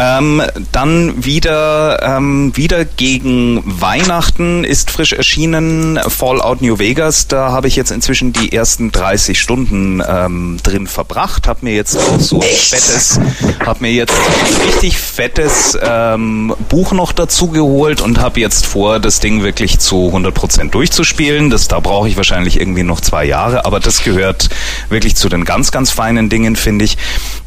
ähm, 0.00 0.42
dann 0.70 1.24
wieder, 1.24 2.00
ähm, 2.02 2.56
wieder 2.56 2.84
gegen 2.84 3.62
Weihnachten 3.64 4.62
ist 4.62 4.92
frisch 4.92 5.12
erschienen 5.12 5.98
Fallout 6.06 6.62
New 6.62 6.78
Vegas. 6.78 7.26
Da 7.26 7.50
habe 7.50 7.66
ich 7.66 7.74
jetzt 7.74 7.90
inzwischen 7.90 8.32
die 8.32 8.52
ersten 8.52 8.92
30 8.92 9.40
Stunden 9.40 10.00
ähm, 10.06 10.58
drin 10.62 10.86
verbracht. 10.86 11.48
Hab 11.48 11.64
mir 11.64 11.74
jetzt 11.74 11.96
auch 11.96 12.20
so 12.20 12.40
ein 12.40 12.46
fettes, 12.46 13.18
hab 13.66 13.80
mir 13.80 13.90
jetzt 13.90 14.14
ein 14.14 14.68
richtig 14.68 14.98
fettes 14.98 15.76
ähm, 15.82 16.54
Buch 16.68 16.92
noch 16.92 17.10
dazu 17.10 17.48
geholt 17.48 18.00
und 18.00 18.20
habe 18.20 18.38
jetzt 18.38 18.66
vor, 18.66 19.00
das 19.00 19.18
Ding 19.18 19.42
wirklich 19.42 19.80
zu 19.80 20.12
100% 20.14 20.70
durchzuspielen. 20.70 21.50
Das, 21.50 21.66
da 21.66 21.80
brauche 21.80 22.08
ich 22.08 22.16
wahrscheinlich 22.16 22.60
irgendwie 22.60 22.84
noch 22.84 23.00
zwei 23.00 23.24
Jahre, 23.24 23.64
aber 23.64 23.80
das 23.80 24.04
gehört 24.04 24.48
wirklich 24.90 25.16
zu 25.16 25.28
den 25.28 25.44
ganz, 25.44 25.72
ganz 25.72 25.90
feinen 25.90 26.28
Dingen, 26.28 26.54
finde 26.54 26.84
ich. 26.84 26.96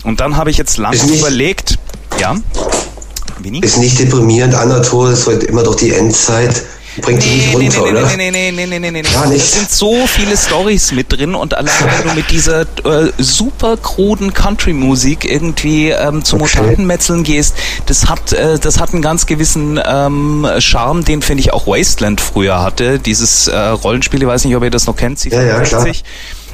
Und 0.04 0.20
dann 0.20 0.36
habe 0.36 0.50
ich 0.50 0.58
jetzt 0.58 0.78
lange 0.78 1.02
überlegt, 1.04 1.78
ja. 2.22 2.36
Winnie? 3.40 3.62
Ist 3.62 3.78
nicht 3.78 4.00
deprimierend, 4.00 4.54
Anatol, 4.54 5.12
es 5.12 5.26
wird 5.26 5.44
immer 5.44 5.64
doch 5.64 5.76
die 5.76 5.94
Endzeit. 5.94 6.64
Bringt 7.00 7.26
nee, 7.26 7.36
nicht 7.36 7.54
runter, 7.54 7.84
nee, 7.84 7.92
nee, 7.92 8.00
oder? 8.00 8.18
Nee, 8.18 8.32
nee, 8.32 8.52
nee, 8.52 8.68
nee, 8.68 8.80
nee, 8.80 8.92
nee. 8.92 9.02
Gar 9.02 9.28
nicht. 9.28 9.42
Es 9.42 9.54
sind 9.54 9.72
so 9.72 10.06
viele 10.08 10.36
Stories 10.36 10.92
mit 10.92 11.12
drin 11.12 11.36
und 11.36 11.56
allein 11.56 11.74
wenn 11.98 12.10
du 12.10 12.16
mit 12.16 12.30
dieser 12.32 12.62
äh, 12.62 13.14
super 13.18 13.78
kruden 13.78 14.34
Country-Musik 14.34 15.24
irgendwie 15.24 15.90
ähm, 15.90 16.26
zum 16.26 16.42
okay. 16.42 16.58
Mutantenmetzeln 16.60 17.24
gehst, 17.24 17.56
das 17.86 18.10
hat, 18.10 18.34
äh, 18.34 18.60
das 18.60 18.80
hat 18.82 18.92
einen 18.92 19.02
ganz 19.02 19.26
gewissen 19.26 19.80
ähm, 19.84 20.46
Charme, 20.60 21.06
den 21.06 21.22
finde 21.22 21.42
ich 21.42 21.54
auch 21.54 21.66
Wasteland 21.66 22.20
früher 22.20 22.62
hatte. 22.62 23.00
Dieses 23.00 23.48
äh, 23.48 23.58
Rollenspiel, 23.58 24.22
ich 24.22 24.28
weiß 24.28 24.44
nicht, 24.44 24.56
ob 24.58 24.64
ihr 24.64 24.70
das 24.70 24.86
noch 24.86 24.98
kennt, 24.98 25.24
ja, 25.24 25.42
ja, 25.42 25.62
klar. 25.62 25.88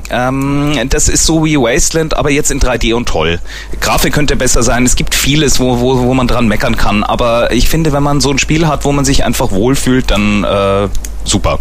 Ähm, 0.10 0.80
das 0.90 1.10
ist 1.10 1.26
so 1.26 1.46
wie 1.46 1.58
Wasteland, 1.58 2.16
aber 2.16 2.30
jetzt 2.30 2.52
in 2.52 2.60
3D 2.60 2.94
und 2.94 3.08
toll. 3.08 3.40
Grafik 3.82 4.14
könnte 4.14 4.36
besser 4.36 4.64
sein. 4.64 4.86
Es 4.86 4.96
gibt 4.96 5.16
vieles, 5.16 5.60
wo, 5.60 5.80
wo, 5.80 6.00
wo 6.00 6.14
man 6.14 6.28
dran 6.28 6.48
meckern 6.48 6.78
kann. 6.78 7.04
Aber 7.04 7.52
ich 7.52 7.70
finde, 7.70 7.92
wenn 7.94 8.04
man 8.04 8.22
so 8.22 8.32
ein 8.32 8.40
Spiel 8.40 8.68
hat, 8.68 8.86
wo 8.86 8.92
man 8.92 9.06
sich 9.06 9.24
einfach 9.24 9.52
wohlfühlt, 9.52 10.12
dann 10.12 10.44
äh, 10.44 10.88
super. 11.28 11.60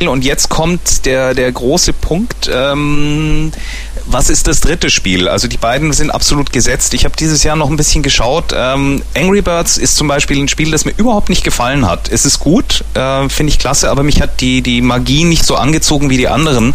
Und 0.00 0.24
jetzt 0.24 0.48
kommt 0.48 1.06
der, 1.06 1.34
der 1.34 1.50
große 1.52 1.92
Punkt. 1.92 2.50
Ähm, 2.52 3.52
was 4.06 4.30
ist 4.30 4.48
das 4.48 4.60
dritte 4.60 4.90
Spiel? 4.90 5.28
Also 5.28 5.48
die 5.48 5.56
beiden 5.56 5.92
sind 5.92 6.10
absolut 6.10 6.52
gesetzt. 6.52 6.94
Ich 6.94 7.04
habe 7.04 7.14
dieses 7.16 7.44
Jahr 7.44 7.56
noch 7.56 7.70
ein 7.70 7.76
bisschen 7.76 8.02
geschaut. 8.02 8.52
Ähm, 8.54 9.02
Angry 9.16 9.42
Birds 9.42 9.78
ist 9.78 9.96
zum 9.96 10.08
Beispiel 10.08 10.38
ein 10.38 10.48
Spiel, 10.48 10.70
das 10.70 10.84
mir 10.84 10.92
überhaupt 10.96 11.28
nicht 11.28 11.44
gefallen 11.44 11.88
hat. 11.88 12.10
Es 12.10 12.24
ist 12.24 12.40
gut, 12.40 12.84
äh, 12.94 13.28
finde 13.28 13.52
ich 13.52 13.58
klasse, 13.58 13.90
aber 13.90 14.02
mich 14.02 14.20
hat 14.20 14.40
die, 14.40 14.62
die 14.62 14.82
Magie 14.82 15.24
nicht 15.24 15.44
so 15.44 15.56
angezogen 15.56 16.10
wie 16.10 16.16
die 16.16 16.28
anderen. 16.28 16.74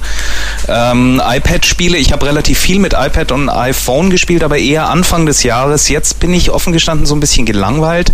Ähm, 0.68 1.22
iPad-Spiele, 1.24 1.98
ich 1.98 2.12
habe 2.12 2.26
relativ 2.26 2.60
viel 2.60 2.80
mit 2.80 2.94
iPad 2.94 3.32
und 3.32 3.50
iPhone 3.50 4.10
gespielt, 4.10 4.44
aber 4.44 4.58
eher 4.58 4.90
Anfang 4.90 5.26
des 5.26 5.44
Jahres. 5.44 5.90
Jetzt 5.90 6.20
bin 6.20 6.34
ich 6.34 6.52
offen 6.52 6.74
gestanden 6.74 7.06
so 7.06 7.16
ein 7.16 7.20
bisschen 7.20 7.46
gelangweilt, 7.46 8.14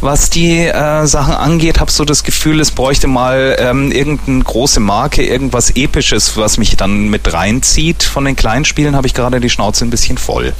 was 0.00 0.30
die 0.30 0.60
äh, 0.60 1.06
Sachen 1.06 1.34
angeht. 1.34 1.80
Habe 1.80 1.90
so 1.90 2.04
das 2.04 2.24
Gefühl, 2.24 2.60
es 2.60 2.70
bräuchte 2.70 3.06
mal 3.06 3.45
ähm, 3.54 3.92
irgendeine 3.92 4.42
große 4.42 4.80
Marke, 4.80 5.24
irgendwas 5.24 5.70
Episches, 5.70 6.36
was 6.36 6.58
mich 6.58 6.76
dann 6.76 7.08
mit 7.08 7.32
reinzieht 7.32 8.02
von 8.02 8.24
den 8.24 8.36
kleinen 8.36 8.64
Spielen 8.64 8.96
habe 8.96 9.06
ich 9.06 9.14
gerade 9.14 9.40
die 9.40 9.50
Schnauze 9.50 9.84
ein 9.84 9.90
bisschen 9.90 10.18
voll. 10.18 10.52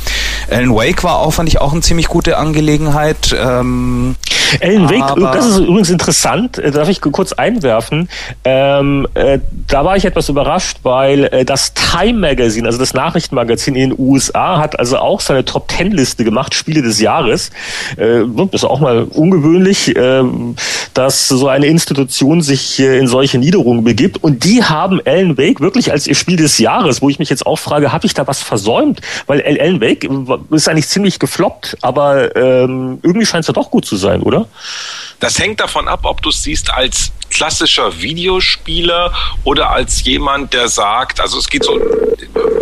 Alan 0.50 0.74
Wake 0.74 1.02
war 1.04 1.18
auch, 1.18 1.32
fand 1.32 1.48
ich, 1.48 1.60
auch 1.60 1.72
eine 1.72 1.80
ziemlich 1.80 2.08
gute 2.08 2.36
Angelegenheit. 2.36 3.34
Ähm 3.38 4.16
Alan 4.60 4.88
Wake, 4.88 5.32
das 5.32 5.46
ist 5.46 5.58
übrigens 5.58 5.90
interessant, 5.90 6.58
äh, 6.58 6.70
darf 6.70 6.88
ich 6.88 7.00
kurz 7.00 7.32
einwerfen. 7.32 8.08
Ähm, 8.44 9.06
äh, 9.14 9.40
da 9.66 9.84
war 9.84 9.96
ich 9.96 10.04
etwas 10.04 10.28
überrascht, 10.28 10.78
weil 10.82 11.24
äh, 11.24 11.44
das 11.44 11.74
Time 11.74 12.20
Magazine, 12.20 12.66
also 12.66 12.78
das 12.78 12.94
Nachrichtenmagazin 12.94 13.74
in 13.74 13.90
den 13.90 13.98
USA, 13.98 14.58
hat 14.58 14.78
also 14.78 14.98
auch 14.98 15.20
seine 15.20 15.44
Top 15.44 15.68
Ten 15.68 15.92
Liste 15.92 16.24
gemacht, 16.24 16.54
Spiele 16.54 16.82
des 16.82 17.00
Jahres. 17.00 17.50
Äh, 17.96 18.22
das 18.36 18.62
ist 18.62 18.64
auch 18.64 18.80
mal 18.80 19.04
ungewöhnlich, 19.04 19.96
äh, 19.96 20.22
dass 20.94 21.28
so 21.28 21.48
eine 21.48 21.66
Institution 21.66 22.40
sich 22.40 22.75
äh, 22.78 22.98
in 22.98 23.06
solche 23.06 23.38
Niederungen 23.38 23.84
begibt. 23.84 24.22
Und 24.22 24.44
die 24.44 24.64
haben 24.64 25.00
Alan 25.04 25.36
Wake 25.38 25.60
wirklich 25.60 25.92
als 25.92 26.06
ihr 26.06 26.14
Spiel 26.14 26.36
des 26.36 26.58
Jahres, 26.58 27.02
wo 27.02 27.08
ich 27.08 27.18
mich 27.18 27.30
jetzt 27.30 27.46
auch 27.46 27.58
frage, 27.58 27.92
habe 27.92 28.06
ich 28.06 28.14
da 28.14 28.26
was 28.26 28.42
versäumt? 28.42 29.00
Weil 29.26 29.42
Alan 29.42 29.80
Wake 29.80 30.08
ist 30.50 30.68
eigentlich 30.68 30.88
ziemlich 30.88 31.18
gefloppt, 31.18 31.76
aber 31.82 32.34
ähm, 32.36 32.98
irgendwie 33.02 33.26
scheint 33.26 33.42
es 33.42 33.48
ja 33.48 33.54
doch 33.54 33.70
gut 33.70 33.86
zu 33.86 33.96
sein, 33.96 34.22
oder? 34.22 34.46
Das 35.20 35.38
hängt 35.38 35.60
davon 35.60 35.88
ab, 35.88 36.00
ob 36.02 36.22
du 36.22 36.28
es 36.28 36.42
siehst 36.42 36.72
als 36.72 37.12
klassischer 37.30 38.00
Videospieler 38.00 39.12
oder 39.44 39.70
als 39.70 40.04
jemand, 40.04 40.52
der 40.52 40.68
sagt, 40.68 41.20
also 41.20 41.38
es 41.38 41.48
geht 41.48 41.64
so, 41.64 41.80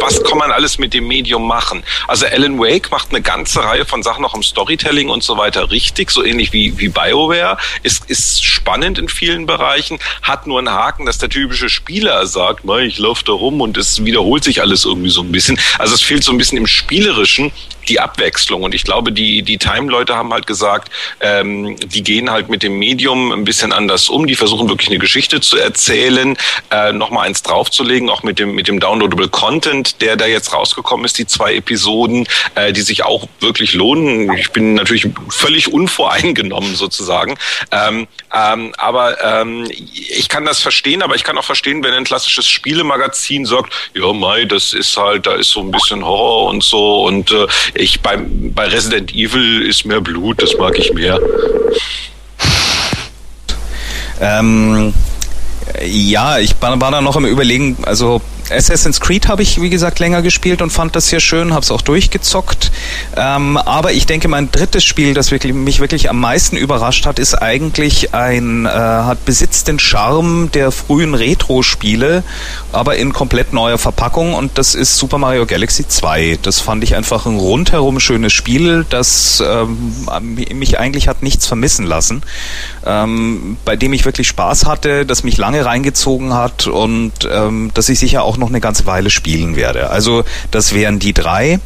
was 0.01 0.23
kann 0.23 0.39
man 0.39 0.53
alles 0.53 0.79
mit 0.79 0.95
dem 0.95 1.07
Medium 1.07 1.47
machen? 1.47 1.83
Also 2.09 2.27
Alan 2.27 2.59
Wake 2.59 2.91
macht 2.91 3.11
eine 3.11 3.23
ganze 3.23 3.63
Reihe 3.63 3.85
von 3.85 4.03
Sachen 4.03 4.25
auch 4.25 4.35
im 4.35 4.43
Storytelling 4.43 5.09
und 5.09 5.23
so 5.23 5.37
weiter 5.37 5.71
richtig, 5.71 6.11
so 6.11 6.25
ähnlich 6.25 6.53
wie, 6.53 6.79
wie 6.79 6.89
BioWare, 6.89 7.57
ist, 7.83 8.09
ist 8.11 8.45
spannend 8.45 8.99
in 8.99 9.09
vielen 9.09 9.47
Bereichen, 9.47 9.94
hat 10.23 10.47
nur 10.47 10.59
einen 10.59 10.71
Haken, 10.71 11.07
dass 11.07 11.19
der 11.19 11.29
typische 11.29 11.69
Spieler 11.69 12.27
sagt, 12.27 12.65
ich 12.81 12.99
laufe 12.99 13.25
da 13.25 13.33
rum 13.33 13.61
und 13.61 13.77
es 13.77 14.05
wiederholt 14.05 14.45
sich 14.45 14.61
alles 14.61 14.85
irgendwie 14.85 15.11
so 15.11 15.23
ein 15.23 15.33
bisschen. 15.33 15.59
Also 15.79 15.95
es 15.95 16.03
fehlt 16.03 16.25
so 16.25 16.33
ein 16.33 16.39
bisschen 16.39 16.59
im 16.59 16.67
Spielerischen 16.67 17.53
die 17.89 18.01
Abwechslung 18.01 18.63
und 18.63 18.75
ich 18.75 18.85
glaube, 18.85 19.13
die, 19.13 19.43
die 19.43 19.59
Time-Leute 19.59 20.17
haben 20.17 20.33
halt 20.33 20.47
gesagt, 20.47 20.91
ähm, 21.21 21.77
die 21.77 22.03
gehen 22.03 22.31
halt 22.31 22.49
mit 22.49 22.63
dem 22.63 22.79
Medium 22.79 23.33
ein 23.33 23.45
bisschen 23.45 23.73
anders 23.73 24.09
um, 24.09 24.27
die 24.27 24.35
versuchen 24.35 24.69
wirklich 24.69 24.89
eine 24.89 24.99
Geschichte 24.99 25.41
zu 25.41 25.57
erzählen, 25.57 26.37
äh, 26.71 26.93
nochmal 26.93 27.27
eins 27.27 27.43
draufzulegen, 27.43 28.11
auch 28.11 28.23
mit 28.23 28.39
dem, 28.39 28.55
mit 28.55 28.69
dem 28.69 28.81
Downloadable 28.81 29.29
Content, 29.29 30.01
der 30.01 30.17
da 30.17 30.27
jetzt 30.27 30.53
rausgekommen 30.53 31.05
ist, 31.05 31.19
die 31.19 31.27
zwei 31.27 31.55
Episoden, 31.55 32.27
äh, 32.55 32.73
die 32.73 32.83
sich 32.83 33.05
auch 33.05 33.29
wirklich 33.41 33.75
lohnen. 33.75 34.33
Ich 34.37 34.51
bin 34.51 34.75
natürlich 34.75 35.09
völlig 35.29 35.73
unvoreingenommen 35.73 36.75
sozusagen. 36.75 37.37
Ähm, 37.71 38.07
ähm, 38.33 38.75
aber 38.79 39.23
ähm, 39.23 39.69
ich 39.71 40.29
kann 40.29 40.45
das 40.45 40.61
verstehen, 40.61 41.03
aber 41.03 41.15
ich 41.15 41.25
kann 41.25 41.39
auch 41.39 41.45
verstehen, 41.45 41.83
wenn 41.83 41.93
ein 41.93 42.05
klassisches 42.05 42.49
Spielemagazin 42.49 43.47
sagt, 43.47 43.73
ja, 43.95 44.13
Mai, 44.13 44.45
das 44.45 44.73
ist 44.73 44.97
halt, 44.97 45.27
da 45.27 45.35
ist 45.35 45.51
so 45.51 45.61
ein 45.61 45.71
bisschen 45.71 46.05
Horror 46.05 46.51
und 46.51 46.63
so 46.63 47.05
und 47.05 47.31
äh, 47.31 47.47
ich 47.75 48.01
beim 48.01 48.53
bei 48.55 48.67
Resident 48.67 49.13
Evil 49.13 49.63
ist 49.63 49.85
mehr 49.85 50.01
Blut, 50.01 50.43
das 50.43 50.57
mag 50.59 50.79
ich 50.79 50.93
mehr. 50.93 51.19
Ähm, 54.21 54.95
ja, 55.85 56.39
ich 56.39 56.55
war, 56.61 56.81
war 56.81 56.91
da 56.91 57.01
noch 57.01 57.17
im 57.17 57.27
Überlegen, 57.27 57.77
also 57.85 58.21
Assassin's 58.51 59.01
Creed 59.01 59.29
habe 59.29 59.43
ich, 59.43 59.61
wie 59.61 59.71
gesagt, 59.71 59.99
länger 59.99 60.23
gespielt 60.23 60.61
und 60.63 60.71
fand 60.71 60.95
das 60.97 61.09
sehr 61.09 61.21
schön, 61.21 61.53
habe 61.53 61.63
es 61.63 61.71
auch 61.71 61.81
durchgezockt. 61.81 62.71
Ähm, 63.17 63.57
aber 63.57 63.93
ich 63.93 64.07
denke, 64.07 64.29
mein 64.29 64.51
drittes 64.51 64.85
Spiel, 64.85 65.15
das 65.15 65.31
wirklich, 65.31 65.55
mich 65.55 65.81
wirklich 65.81 66.11
am 66.11 66.21
meisten 66.21 66.57
überrascht 66.57 67.07
hat, 67.07 67.19
ist 67.19 67.35
eigentlich 67.35 68.15
ein, 68.15 68.67
äh, 68.67 68.69
hat 68.69 69.25
besitzt 69.25 69.69
den 69.69 69.79
Charme 69.79 70.51
der 70.53 70.71
frühen 70.73 71.15
Retro-Spiele, 71.15 72.23
aber 72.73 72.97
in 72.97 73.13
komplett 73.13 73.53
neuer 73.53 73.79
Verpackung 73.79 74.35
und 74.35 74.59
das 74.59 74.75
ist 74.75 74.97
Super 74.97 75.19
Mario 75.19 75.47
Galaxy 75.47 75.89
2. 75.89 76.39
Das 76.43 76.61
fand 76.61 76.85
ich 76.85 76.95
einfach 76.97 77.27
ein 77.27 77.39
rundherum 77.39 78.01
schönes 78.01 78.33
Spiel, 78.33 78.85
das 78.91 79.43
ähm, 79.47 80.07
mich 80.23 80.79
eigentlich 80.79 81.09
hat 81.09 81.23
nichts 81.23 81.47
vermissen 81.47 81.87
lassen, 81.87 82.23
ähm, 82.85 83.57
bei 83.65 83.77
dem 83.77 83.93
ich 83.93 84.05
wirklich 84.05 84.29
Spaß 84.29 84.67
hatte, 84.67 85.07
das 85.07 85.25
mich 85.25 85.37
lange 85.39 85.65
reingezogen 85.65 86.35
hat 86.35 86.67
und 86.67 87.13
ähm, 87.31 87.71
das 87.75 87.89
ich 87.89 87.99
sicher 87.99 88.23
auch 88.23 88.34
auch 88.35 88.39
noch 88.39 88.49
eine 88.49 88.61
ganze 88.61 88.87
Weile 88.87 89.11
spielen 89.11 89.57
werde. 89.57 89.91
Also 89.91 90.25
das 90.51 90.75
wären 90.75 90.99
die 90.99 91.13
drei. 91.13 91.61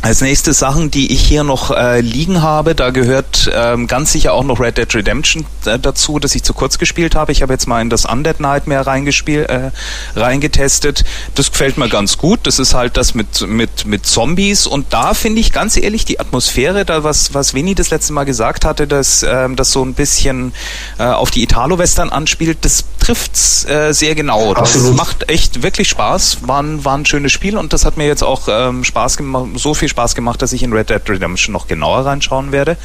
Als 0.00 0.20
nächste 0.20 0.52
Sachen, 0.52 0.92
die 0.92 1.12
ich 1.12 1.20
hier 1.22 1.42
noch 1.42 1.72
äh, 1.72 2.00
liegen 2.00 2.40
habe, 2.40 2.76
da 2.76 2.90
gehört 2.90 3.50
ähm, 3.52 3.88
ganz 3.88 4.12
sicher 4.12 4.32
auch 4.32 4.44
noch 4.44 4.60
Red 4.60 4.78
Dead 4.78 4.94
Redemption 4.94 5.44
äh, 5.64 5.76
dazu, 5.76 6.20
das 6.20 6.36
ich 6.36 6.44
zu 6.44 6.54
kurz 6.54 6.78
gespielt 6.78 7.16
habe. 7.16 7.32
Ich 7.32 7.42
habe 7.42 7.52
jetzt 7.52 7.66
mal 7.66 7.82
in 7.82 7.90
das 7.90 8.04
Undead 8.04 8.38
Nightmare 8.38 8.86
reingespielt, 8.86 9.50
äh, 9.50 9.72
reingetestet. 10.14 11.04
Das 11.34 11.50
gefällt 11.50 11.78
mir 11.78 11.88
ganz 11.88 12.16
gut. 12.16 12.38
Das 12.44 12.60
ist 12.60 12.74
halt 12.74 12.96
das 12.96 13.14
mit 13.14 13.40
mit 13.48 13.86
mit 13.86 14.06
Zombies 14.06 14.68
und 14.68 14.86
da 14.90 15.14
finde 15.14 15.40
ich 15.40 15.50
ganz 15.52 15.76
ehrlich 15.76 16.04
die 16.04 16.20
Atmosphäre, 16.20 16.84
da 16.84 17.02
was 17.02 17.34
was 17.34 17.52
Winnie 17.52 17.74
das 17.74 17.90
letzte 17.90 18.12
Mal 18.12 18.24
gesagt 18.24 18.64
hatte, 18.64 18.86
dass 18.86 19.24
ähm, 19.24 19.56
das 19.56 19.72
so 19.72 19.84
ein 19.84 19.94
bisschen 19.94 20.52
äh, 21.00 21.06
auf 21.06 21.32
die 21.32 21.42
Italo-Western 21.42 22.10
anspielt, 22.10 22.58
das 22.60 22.84
trifft's 23.08 23.64
äh, 23.64 23.94
sehr 23.94 24.14
genau. 24.14 24.52
Das 24.52 24.74
Absolut. 24.74 24.96
macht 24.96 25.30
echt 25.30 25.62
wirklich 25.62 25.88
Spaß. 25.88 26.46
War 26.46 26.62
ein, 26.62 26.84
war 26.84 26.96
ein 26.96 27.06
schönes 27.06 27.32
Spiel 27.32 27.56
und 27.56 27.72
das 27.72 27.86
hat 27.86 27.96
mir 27.96 28.06
jetzt 28.06 28.22
auch 28.22 28.48
ähm, 28.50 28.84
Spaß 28.84 29.16
gemacht, 29.16 29.46
so 29.54 29.72
viel 29.72 29.88
Spaß 29.88 30.14
gemacht, 30.14 30.42
dass 30.42 30.52
ich 30.52 30.62
in 30.62 30.74
Red 30.74 30.90
Dead 30.90 31.00
Redemption 31.08 31.54
noch 31.54 31.68
genauer 31.68 32.04
reinschauen 32.04 32.52
werde. 32.52 32.76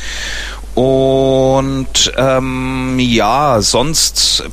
Und 0.76 2.12
ähm, 2.18 2.98
ja, 3.00 3.62
sonst 3.62 4.44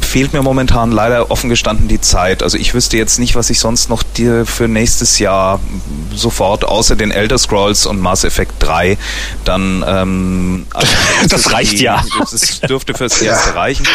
fehlt 0.00 0.32
mir 0.32 0.42
momentan 0.42 0.90
leider 0.90 1.30
offen 1.30 1.50
gestanden 1.50 1.86
die 1.86 2.00
Zeit. 2.00 2.42
Also 2.42 2.56
ich 2.56 2.74
wüsste 2.74 2.96
jetzt 2.96 3.18
nicht, 3.18 3.36
was 3.36 3.50
ich 3.50 3.60
sonst 3.60 3.88
noch 3.90 4.02
dir 4.02 4.46
für 4.46 4.68
nächstes 4.68 5.18
Jahr 5.18 5.60
sofort 6.14 6.64
außer 6.64 6.96
den 6.96 7.10
Elder 7.10 7.38
Scrolls 7.38 7.86
und 7.86 8.00
Mass 8.00 8.24
Effect 8.24 8.54
3 8.60 8.96
dann 9.44 9.84
ähm, 9.86 10.66
also 10.74 10.92
das 11.28 11.52
reicht 11.52 11.72
die, 11.72 11.84
ja. 11.84 12.02
Das 12.18 12.60
dürfte 12.60 12.94
fürs 12.94 13.20
erste 13.20 13.54
reichen. 13.54 13.86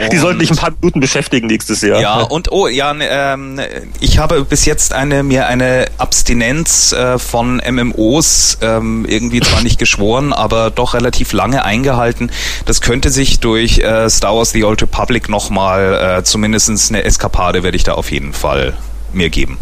Und, 0.00 0.12
die 0.12 0.18
sollten 0.18 0.40
dich 0.40 0.50
ein 0.50 0.56
paar 0.56 0.72
Minuten 0.80 1.00
beschäftigen 1.00 1.46
nächstes 1.46 1.80
Jahr. 1.82 2.00
Ja, 2.00 2.20
und 2.20 2.50
oh 2.50 2.66
ja, 2.66 2.92
ne, 2.92 3.08
ähm, 3.08 3.60
ich 4.00 4.18
habe 4.18 4.44
bis 4.44 4.64
jetzt 4.64 4.92
eine 4.92 5.22
mir 5.22 5.46
eine 5.46 5.86
Abstinenz 5.98 6.92
äh, 6.92 7.18
von 7.18 7.62
MMOs 7.66 8.58
ähm, 8.60 9.04
irgendwie 9.06 9.40
zwar 9.40 9.62
nicht 9.62 9.78
geschworen, 9.78 10.32
aber 10.32 10.70
doch 10.70 10.94
relativ 10.94 11.11
relativ 11.12 11.32
lange 11.32 11.64
eingehalten. 11.64 12.30
Das 12.64 12.80
könnte 12.80 13.10
sich 13.10 13.40
durch 13.40 13.78
äh, 13.78 14.08
Star 14.08 14.34
Wars 14.34 14.52
The 14.52 14.64
Old 14.64 14.80
Republic 14.82 15.28
nochmal, 15.28 16.18
äh, 16.20 16.24
zumindest 16.24 16.70
eine 16.90 17.04
Eskapade 17.04 17.62
werde 17.62 17.76
ich 17.76 17.84
da 17.84 17.92
auf 17.92 18.10
jeden 18.10 18.32
Fall 18.32 18.74
mir 19.12 19.28
geben. 19.28 19.58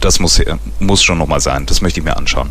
Das 0.00 0.20
muss, 0.20 0.42
muss 0.80 1.02
schon 1.02 1.16
nochmal 1.16 1.40
sein. 1.40 1.64
Das 1.64 1.80
möchte 1.80 2.00
ich 2.00 2.04
mir 2.04 2.16
anschauen. 2.16 2.50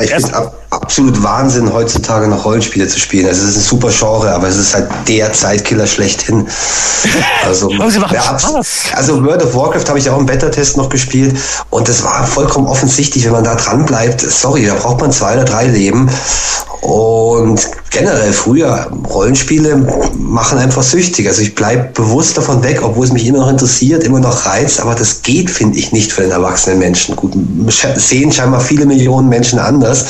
Ich 0.00 0.10
finde 0.10 0.34
ab, 0.34 0.54
absolut 0.70 1.22
Wahnsinn, 1.22 1.72
heutzutage 1.72 2.28
noch 2.28 2.44
Rollenspiele 2.44 2.88
zu 2.88 2.98
spielen. 2.98 3.26
Also 3.26 3.42
es 3.42 3.50
ist 3.50 3.56
ein 3.56 3.68
super 3.68 3.90
Genre, 3.90 4.32
aber 4.32 4.48
es 4.48 4.56
ist 4.56 4.74
halt 4.74 4.88
der 5.08 5.32
Zeitkiller 5.32 5.86
schlechthin. 5.86 6.46
Also, 7.46 7.70
ja, 7.70 8.36
also 8.94 9.24
World 9.24 9.42
of 9.42 9.54
Warcraft 9.54 9.88
habe 9.88 9.98
ich 9.98 10.10
auch 10.10 10.18
im 10.18 10.26
Beta-Test 10.26 10.76
noch 10.76 10.90
gespielt 10.90 11.36
und 11.70 11.88
das 11.88 12.04
war 12.04 12.26
vollkommen 12.26 12.66
offensichtlich, 12.66 13.24
wenn 13.24 13.32
man 13.32 13.44
da 13.44 13.54
dran 13.54 13.86
bleibt. 13.86 14.20
Sorry, 14.20 14.66
da 14.66 14.74
braucht 14.74 15.00
man 15.00 15.10
zwei 15.10 15.32
oder 15.32 15.44
drei 15.44 15.66
Leben. 15.66 16.10
Und 16.82 17.66
generell 17.90 18.32
früher 18.32 18.88
Rollenspiele 19.08 19.76
machen 20.16 20.58
einfach 20.58 20.82
süchtig. 20.82 21.26
Also 21.26 21.42
ich 21.42 21.54
bleibe 21.54 21.90
bewusst 21.92 22.38
davon 22.38 22.62
weg, 22.62 22.80
obwohl 22.82 23.04
es 23.04 23.12
mich 23.12 23.26
immer 23.26 23.38
noch 23.38 23.50
interessiert, 23.50 24.04
immer 24.04 24.20
noch 24.20 24.46
reizt, 24.46 24.80
aber 24.80 24.94
das 24.94 25.22
geht, 25.22 25.50
finde 25.50 25.78
ich, 25.78 25.92
nicht 25.92 26.12
für 26.12 26.22
den 26.22 26.30
erwachsenen 26.30 26.78
Menschen. 26.78 27.16
Gut, 27.16 27.32
sehen 27.96 28.32
scheinbar 28.32 28.60
viele 28.60 28.86
Millionen 28.86 29.28
Menschen 29.28 29.58
anders, 29.58 30.06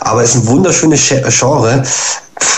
aber 0.00 0.22
es 0.22 0.34
ist 0.34 0.42
ein 0.42 0.46
wunderschönes 0.48 1.00
Genre. 1.28 1.82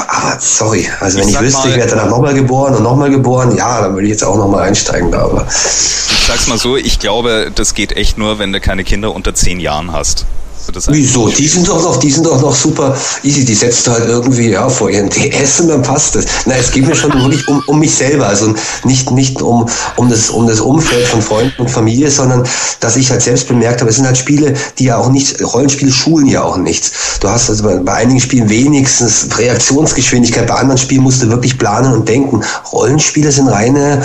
Aber 0.09 0.39
sorry, 0.41 0.89
also 0.99 1.19
wenn 1.19 1.29
ich, 1.29 1.35
ich 1.35 1.41
wüsste, 1.41 1.61
mal, 1.61 1.71
ich 1.71 1.77
werde 1.77 1.91
danach 1.91 2.11
nochmal 2.11 2.35
geboren 2.35 2.75
und 2.75 2.83
nochmal 2.83 3.11
geboren, 3.11 3.57
ja, 3.57 3.83
dann 3.83 3.95
würde 3.95 4.07
ich 4.07 4.11
jetzt 4.11 4.25
auch 4.25 4.37
nochmal 4.37 4.65
einsteigen 4.67 5.13
da. 5.13 5.21
Aber 5.21 5.47
ich 5.49 6.27
sag's 6.27 6.49
mal 6.49 6.59
so, 6.59 6.77
ich 6.77 6.99
glaube, 6.99 7.53
das 7.55 7.75
geht 7.75 7.93
echt 7.93 8.19
nur, 8.19 8.41
wenn 8.41 8.53
du 8.53 8.61
keine 8.61 8.83
Kinder 8.83 9.15
unter 9.15 9.35
zehn 9.35 9.61
Jahren 9.61 9.93
hast 9.93 10.27
du 10.69 10.73
das 10.73 10.89
Wieso? 10.89 11.29
Die 11.29 11.49
sind 11.49 11.67
doch 11.67 11.83
noch, 11.83 11.97
die 11.97 12.11
sind 12.11 12.27
doch 12.27 12.41
noch 12.41 12.55
super 12.55 12.97
easy. 13.23 13.45
Die 13.45 13.55
setzt 13.55 13.87
du 13.87 13.93
halt 13.93 14.07
irgendwie 14.07 14.51
ja, 14.51 14.69
vor 14.69 14.91
ihren 14.91 15.09
DS 15.11 15.61
und 15.61 15.69
dann 15.69 15.83
passt 15.83 16.17
es. 16.17 16.27
Na, 16.47 16.55
es 16.55 16.71
geht 16.71 16.87
mir 16.87 16.95
schon 16.95 17.13
wirklich 17.23 17.47
um, 17.49 17.63
um 17.67 17.79
mich 17.79 17.95
selber. 17.95 18.27
Also 18.27 18.55
nicht, 18.85 19.11
nicht 19.11 19.43
um, 19.43 19.69
um, 19.97 20.09
das, 20.09 20.31
um 20.31 20.47
das 20.47 20.61
Umfeld 20.61 21.07
von 21.09 21.23
Freunden 21.23 21.63
und 21.63 21.71
Familie, 21.71 22.11
sondern 22.11 22.47
dass 22.81 22.97
ich 22.97 23.11
halt 23.11 23.23
selbst 23.23 23.49
bemerkt 23.49 23.81
habe, 23.81 23.91
es 23.91 23.97
sind 23.97 24.07
halt 24.07 24.19
Spiele, 24.19 24.55
die 24.79 24.85
ja 24.85 24.99
auch 24.99 25.11
nicht, 25.11 25.43
Rollenspiele 25.43 25.91
schulen 25.91 26.27
ja 26.27 26.43
auch 26.43 26.57
nichts. 26.57 26.93
Du 27.21 27.29
hast 27.29 27.49
also 27.49 27.65
bei, 27.65 27.77
bei 27.77 27.95
einigen 27.95 28.21
Spielen 28.21 28.49
wenigstens 28.49 29.29
Reaktionsgeschwindigkeit, 29.37 30.47
bei 30.47 30.55
anderen 30.55 30.79
Spielen 30.79 31.03
musst 31.03 31.23
du 31.23 31.29
wirklich 31.29 31.59
planen 31.59 31.93
und 31.93 32.09
denken. 32.09 32.43
Rollenspiele 32.73 33.33
sind 33.33 33.49
reine 33.49 34.03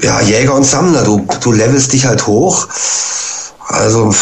ja, 0.00 0.20
Jäger 0.20 0.54
und 0.54 0.64
Sammler. 0.64 1.04
Du, 1.04 1.26
du 1.40 1.52
levelst 1.52 1.92
dich 1.92 2.06
halt 2.06 2.26
hoch 2.26 2.66
Also, 3.68 4.12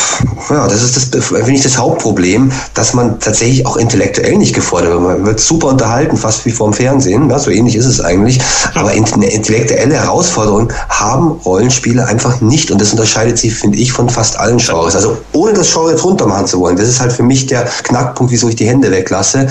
ja, 0.51 0.69
das 0.69 0.83
ist 0.83 1.15
das, 1.15 1.25
finde 1.27 1.53
ich, 1.53 1.63
das 1.63 1.77
Hauptproblem, 1.77 2.53
dass 2.75 2.95
man 2.95 3.19
tatsächlich 3.21 3.67
auch 3.67 3.77
intellektuell 3.77 4.37
nicht 4.37 4.55
gefordert 4.55 4.93
wird. 4.93 5.03
Man 5.03 5.27
wird 5.27 5.41
super 5.41 5.69
unterhalten, 5.69 6.17
fast 6.17 6.45
wie 6.47 6.51
vorm 6.51 6.73
Fernsehen. 6.73 7.29
Ja, 7.31 7.39
so 7.39 7.51
ähnlich 7.51 7.75
ist 7.75 7.87
es 7.87 8.01
eigentlich. 8.01 8.41
Aber 8.75 8.93
intellektuelle 8.93 9.95
Herausforderung 9.95 10.73
haben 10.89 11.33
Rollenspiele 11.45 12.07
einfach 12.07 12.41
nicht. 12.41 12.71
Und 12.71 12.81
das 12.81 12.93
unterscheidet 12.93 13.39
sie, 13.39 13.51
finde 13.51 13.79
ich, 13.79 13.93
von 13.93 14.09
fast 14.09 14.39
allen 14.39 14.59
Genres. 14.59 14.95
Also, 14.95 15.19
ohne 15.33 15.55
das 15.55 15.73
Genre 15.73 15.93
jetzt 15.93 16.05
runtermachen 16.05 16.47
zu 16.47 16.61
wollen. 16.61 16.77
Das 16.77 16.89
ist 16.89 17.01
halt 17.01 17.13
für 17.13 17.23
mich 17.23 17.47
der 17.47 17.65
Knackpunkt, 17.83 18.33
wieso 18.33 18.49
ich 18.49 18.57
die 18.57 18.67
Hände 18.67 18.91
weglasse. 18.91 19.49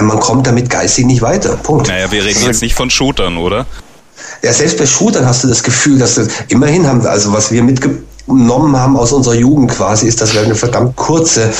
Man 0.00 0.18
kommt 0.20 0.46
damit 0.46 0.70
geistig 0.70 1.06
nicht 1.06 1.22
weiter. 1.22 1.56
Punkt. 1.56 1.88
Naja, 1.88 2.10
wir 2.10 2.24
reden 2.24 2.42
jetzt 2.44 2.62
nicht 2.62 2.74
von 2.74 2.90
Shootern, 2.90 3.36
oder? 3.36 3.66
Ja, 4.42 4.52
selbst 4.52 4.78
bei 4.78 4.86
Shootern 4.86 5.26
hast 5.26 5.44
du 5.44 5.48
das 5.48 5.62
Gefühl, 5.62 5.98
dass 5.98 6.14
das, 6.14 6.28
immerhin 6.48 6.86
haben 6.86 7.02
wir, 7.02 7.10
also 7.10 7.32
was 7.32 7.50
wir 7.50 7.62
mitge 7.62 8.02
genommen 8.28 8.76
haben 8.76 8.96
aus 8.96 9.12
unserer 9.12 9.34
Jugend 9.34 9.70
quasi, 9.70 10.06
ist, 10.06 10.20
dass 10.20 10.34
wir 10.34 10.42
eine 10.42 10.54
verdammt 10.54 10.96
kurze 10.96 11.50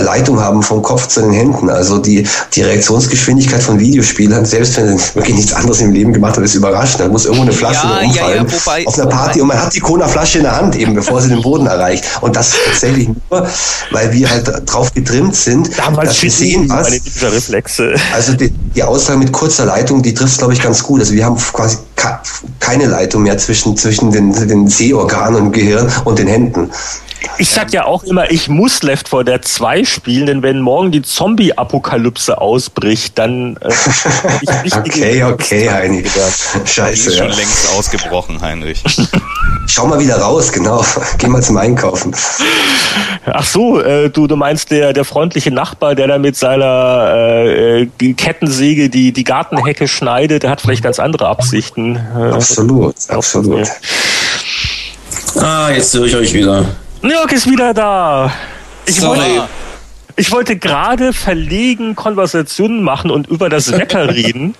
Leitung 0.00 0.40
haben 0.40 0.62
vom 0.62 0.82
Kopf 0.82 1.06
zu 1.08 1.20
den 1.20 1.32
Händen. 1.32 1.70
Also 1.70 1.98
die, 1.98 2.26
die 2.54 2.62
Reaktionsgeschwindigkeit 2.62 3.62
von 3.62 3.78
Videospielern, 3.78 4.44
selbst 4.44 4.76
wenn 4.76 4.96
sie 4.96 5.14
wirklich 5.14 5.36
nichts 5.36 5.52
anderes 5.52 5.80
im 5.80 5.92
Leben 5.92 6.12
gemacht 6.12 6.36
haben, 6.36 6.44
ist 6.44 6.54
überraschend. 6.54 7.00
Da 7.00 7.08
muss 7.08 7.24
irgendwo 7.24 7.42
eine 7.42 7.52
Flasche 7.52 7.86
ja, 7.86 8.00
umfallen 8.00 8.36
ja, 8.36 8.42
ja, 8.42 8.52
wobei, 8.52 8.86
auf 8.86 8.98
einer 8.98 9.08
Party 9.08 9.40
und 9.40 9.48
man 9.48 9.60
hat 9.60 9.74
die 9.74 9.80
Cola-Flasche 9.80 10.38
in 10.38 10.44
der 10.44 10.56
Hand 10.56 10.76
eben, 10.76 10.94
bevor 10.94 11.20
sie 11.20 11.28
den 11.28 11.42
Boden 11.42 11.66
erreicht. 11.66 12.04
Und 12.20 12.36
das 12.36 12.54
tatsächlich 12.70 13.08
nur, 13.08 13.46
weil 13.90 14.12
wir 14.12 14.30
halt 14.30 14.50
drauf 14.66 14.92
getrimmt 14.94 15.36
sind, 15.36 15.70
Damals 15.78 16.10
dass 16.10 16.22
wir 16.22 16.30
sehen, 16.30 16.68
was... 16.68 16.90
Reflexe. 17.22 17.94
Also 18.14 18.34
die, 18.34 18.50
die 18.50 18.82
Aussage 18.82 19.18
mit 19.18 19.32
kurzer 19.32 19.66
Leitung, 19.66 20.02
die 20.02 20.14
trifft 20.14 20.38
glaube 20.38 20.52
ich 20.52 20.62
ganz 20.62 20.82
gut. 20.82 21.00
Also 21.00 21.12
wir 21.12 21.24
haben 21.24 21.36
quasi 21.36 21.78
keine 22.60 22.86
Leitung 22.86 23.22
mehr 23.22 23.38
zwischen, 23.38 23.76
zwischen 23.76 24.10
den, 24.10 24.32
den 24.48 24.68
Sehorganen 24.68 25.46
und 25.46 25.52
Gehirn 25.52 25.90
und 26.06 26.18
den 26.18 26.28
Händen. 26.28 26.70
Ich 27.38 27.50
sag 27.50 27.72
ja 27.72 27.84
auch 27.84 28.04
immer, 28.04 28.30
ich 28.30 28.48
muss 28.48 28.82
Left 28.82 29.08
4 29.08 29.24
Dead 29.24 29.44
2 29.44 29.84
spielen, 29.84 30.26
denn 30.26 30.42
wenn 30.42 30.60
morgen 30.60 30.92
die 30.92 31.02
Zombie-Apokalypse 31.02 32.40
ausbricht, 32.40 33.18
dann 33.18 33.56
äh, 33.56 33.72
ich 34.62 34.74
Okay, 34.76 35.24
okay, 35.24 35.70
Heinrich. 35.70 36.10
Scheiße. 36.64 37.02
Die 37.02 37.08
ist 37.08 37.16
schon 37.16 37.28
ja. 37.28 37.34
längst 37.34 37.76
ausgebrochen, 37.76 38.40
Heinrich. 38.40 38.82
Schau 39.66 39.86
mal 39.86 39.98
wieder 39.98 40.18
raus, 40.18 40.52
genau. 40.52 40.84
Geh 41.18 41.26
mal 41.26 41.42
zum 41.42 41.56
Einkaufen. 41.56 42.14
Ach 43.26 43.44
so, 43.44 43.80
äh, 43.80 44.08
du, 44.08 44.28
du 44.28 44.36
meinst 44.36 44.70
der, 44.70 44.92
der 44.92 45.04
freundliche 45.04 45.50
Nachbar, 45.50 45.96
der 45.96 46.06
da 46.06 46.18
mit 46.18 46.36
seiner 46.36 47.44
äh, 47.44 47.86
Kettensäge 48.14 48.88
die, 48.88 49.12
die 49.12 49.24
Gartenhecke 49.24 49.88
schneidet, 49.88 50.44
der 50.44 50.50
hat 50.50 50.60
vielleicht 50.60 50.84
ganz 50.84 51.00
andere 51.00 51.26
Absichten. 51.26 51.96
Äh, 51.96 52.30
absolut, 52.30 52.94
absolut. 53.08 53.68
Ah, 55.36 55.70
jetzt 55.70 55.94
höre 55.94 56.06
ich 56.06 56.16
euch 56.16 56.32
wieder. 56.32 56.64
Jörg 57.02 57.30
ist 57.32 57.48
wieder 57.48 57.74
da. 57.74 58.32
Ich 58.86 58.96
Sorry. 58.96 59.18
Wollte, 59.18 59.48
ich 60.16 60.32
wollte 60.32 60.56
gerade 60.56 61.12
verlegen 61.12 61.94
Konversationen 61.94 62.82
machen 62.82 63.10
und 63.10 63.28
über 63.28 63.48
das 63.48 63.70
Wetter 63.72 64.08
reden. 64.14 64.54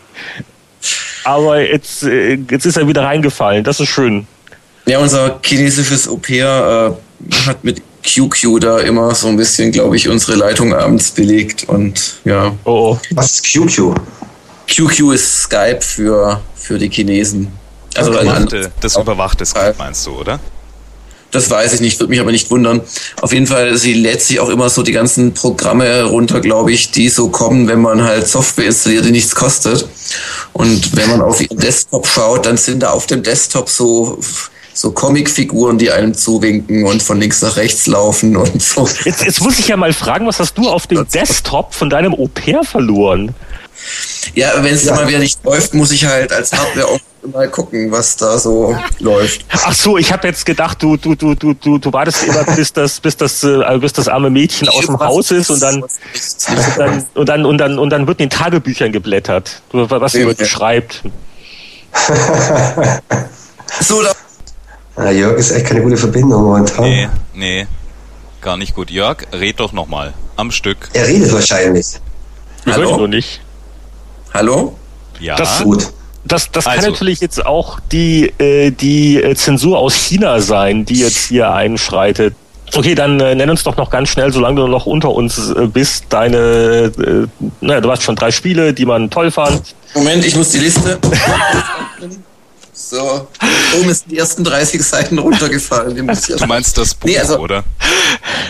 Aber 1.24 1.60
jetzt, 1.60 2.02
äh, 2.02 2.38
jetzt 2.50 2.66
ist 2.66 2.76
er 2.76 2.86
wieder 2.86 3.02
reingefallen. 3.02 3.64
Das 3.64 3.80
ist 3.80 3.88
schön. 3.88 4.26
Ja, 4.86 4.98
unser 4.98 5.40
chinesisches 5.42 6.08
Au-pair 6.08 6.96
äh, 7.30 7.34
hat 7.46 7.64
mit 7.64 7.82
QQ 8.04 8.60
da 8.60 8.78
immer 8.78 9.14
so 9.14 9.26
ein 9.28 9.36
bisschen, 9.36 9.72
glaube 9.72 9.96
ich, 9.96 10.08
unsere 10.08 10.36
Leitung 10.36 10.72
abends 10.74 11.10
belegt 11.10 11.68
und 11.68 12.20
ja. 12.24 12.54
Oh, 12.64 12.92
oh. 12.92 12.98
Was 13.10 13.40
ist 13.40 13.52
QQ? 13.52 13.94
QQ 14.68 15.12
ist 15.12 15.42
Skype 15.42 15.80
für, 15.80 16.40
für 16.54 16.78
die 16.78 16.88
Chinesen. 16.88 17.50
Also 17.96 18.12
okay. 18.12 18.68
das 18.80 18.96
überwachte 18.96 19.44
Skype 19.44 19.74
meinst 19.78 20.06
du, 20.06 20.12
oder? 20.12 20.38
Das 21.30 21.50
weiß 21.50 21.74
ich 21.74 21.80
nicht, 21.80 21.98
würde 21.98 22.10
mich 22.10 22.20
aber 22.20 22.32
nicht 22.32 22.50
wundern. 22.50 22.80
Auf 23.20 23.32
jeden 23.32 23.46
Fall, 23.46 23.76
sie 23.76 23.94
lädt 23.94 24.22
sich 24.22 24.40
auch 24.40 24.48
immer 24.48 24.70
so 24.70 24.82
die 24.82 24.92
ganzen 24.92 25.34
Programme 25.34 26.04
runter, 26.04 26.40
glaube 26.40 26.72
ich, 26.72 26.92
die 26.92 27.08
so 27.08 27.28
kommen, 27.28 27.68
wenn 27.68 27.80
man 27.80 28.02
halt 28.02 28.28
Software 28.28 28.66
installiert, 28.66 29.04
die 29.04 29.10
nichts 29.10 29.34
kostet. 29.34 29.86
Und 30.52 30.96
wenn 30.96 31.10
man 31.10 31.20
auf 31.20 31.40
ihren 31.40 31.58
Desktop 31.58 32.06
schaut, 32.06 32.46
dann 32.46 32.56
sind 32.56 32.82
da 32.82 32.90
auf 32.90 33.06
dem 33.06 33.22
Desktop 33.22 33.68
so 33.68 34.18
so 34.76 34.92
Comicfiguren, 34.92 35.78
die 35.78 35.90
einem 35.90 36.14
zuwinken 36.14 36.84
und 36.84 37.02
von 37.02 37.18
links 37.18 37.40
nach 37.40 37.56
rechts 37.56 37.86
laufen 37.86 38.36
und 38.36 38.62
so. 38.62 38.86
Jetzt, 39.04 39.24
jetzt 39.24 39.40
muss 39.40 39.58
ich 39.58 39.68
ja 39.68 39.76
mal 39.76 39.92
fragen, 39.94 40.26
was 40.26 40.38
hast 40.38 40.58
du 40.58 40.68
auf 40.68 40.86
dem 40.86 41.08
Desktop 41.08 41.74
von 41.74 41.88
deinem 41.88 42.12
Au-pair 42.14 42.62
verloren? 42.62 43.34
Ja, 44.34 44.52
wenn 44.62 44.74
es 44.74 44.84
ja. 44.84 44.94
mal 44.94 45.08
wieder 45.08 45.18
nicht 45.18 45.42
läuft, 45.44 45.72
muss 45.72 45.92
ich 45.92 46.04
halt 46.04 46.32
als 46.32 46.52
Hardware 46.52 46.88
auch 46.88 47.00
mal 47.32 47.48
gucken, 47.48 47.90
was 47.90 48.16
da 48.16 48.38
so 48.38 48.76
läuft. 48.98 49.44
Ach 49.50 49.72
so, 49.74 49.98
ich 49.98 50.12
habe 50.12 50.28
jetzt 50.28 50.46
gedacht, 50.46 50.82
du 50.82 50.96
du 50.96 51.14
du 51.14 51.34
du 51.34 51.54
du 51.54 51.78
du 51.78 51.92
wartest 51.92 52.24
immer 52.24 52.44
bis 52.44 52.72
das 52.72 53.00
bis 53.00 53.16
das 53.16 53.44
äh, 53.44 53.78
bis 53.80 53.92
das 53.92 54.08
arme 54.08 54.30
Mädchen 54.30 54.68
aus 54.68 54.86
dem 54.86 54.98
Haus 54.98 55.30
ist 55.30 55.50
und 55.50 55.60
dann, 55.60 55.82
und 55.82 55.88
dann 56.76 57.04
und 57.14 57.26
dann 57.28 57.44
und 57.46 57.58
dann 57.58 57.78
und 57.78 57.90
dann 57.90 58.06
wird 58.06 58.20
in 58.20 58.28
den 58.28 58.38
Tagebüchern 58.38 58.92
geblättert, 58.92 59.62
was 59.72 60.12
sie 60.12 60.24
heute 60.24 60.46
schreibt. 60.46 61.02
so 63.80 64.02
da 64.02 64.12
ja, 64.98 65.10
Jörg 65.10 65.38
ist 65.38 65.50
echt 65.50 65.66
keine 65.66 65.82
gute 65.82 65.96
Verbindung 65.96 66.42
momentan. 66.42 66.84
Nee, 66.84 67.08
nee. 67.34 67.66
Gar 68.40 68.56
nicht 68.56 68.74
gut. 68.74 68.90
Jörg, 68.90 69.26
red 69.32 69.60
doch 69.60 69.72
nochmal. 69.72 70.14
Am 70.36 70.50
Stück. 70.50 70.88
Er 70.94 71.06
redet 71.06 71.32
wahrscheinlich. 71.32 71.86
Ich 72.64 72.72
Hallo? 72.72 72.96
Nur 72.96 73.08
nicht. 73.08 73.40
Hallo? 74.32 74.76
Ja. 75.20 75.36
Das, 75.36 75.62
gut. 75.62 75.92
Das, 76.26 76.50
das 76.50 76.66
also. 76.66 76.80
kann 76.80 76.90
natürlich 76.92 77.20
jetzt 77.20 77.44
auch 77.44 77.80
die, 77.92 78.32
äh, 78.38 78.70
die 78.70 79.22
äh, 79.22 79.34
Zensur 79.34 79.78
aus 79.78 79.94
China 79.94 80.40
sein, 80.40 80.84
die 80.84 81.00
jetzt 81.00 81.28
hier 81.28 81.52
einschreitet. 81.52 82.34
Okay, 82.74 82.94
dann 82.94 83.20
äh, 83.20 83.34
nenn 83.34 83.48
uns 83.48 83.62
doch 83.62 83.76
noch 83.76 83.90
ganz 83.90 84.08
schnell, 84.08 84.32
solange 84.32 84.60
du 84.60 84.66
noch 84.66 84.86
unter 84.86 85.10
uns 85.10 85.50
äh, 85.50 85.66
bist, 85.66 86.06
deine, 86.08 86.36
äh, 86.36 87.26
naja, 87.60 87.80
du 87.80 87.90
hast 87.90 88.02
schon 88.02 88.16
drei 88.16 88.30
Spiele, 88.30 88.74
die 88.74 88.84
man 88.84 89.08
toll 89.08 89.30
fand. 89.30 89.74
Moment, 89.94 90.24
ich 90.24 90.34
muss 90.34 90.50
die 90.50 90.58
Liste. 90.58 90.98
So, 92.78 93.26
oben 93.74 93.88
ist 93.88 94.04
die 94.10 94.18
ersten 94.18 94.44
30 94.44 94.82
Seiten 94.82 95.18
runtergefallen. 95.18 95.96
Du 95.96 96.46
meinst 96.46 96.76
das 96.76 96.94
Buch, 96.94 97.08
nee, 97.08 97.18
also, 97.18 97.38
oder? 97.38 97.64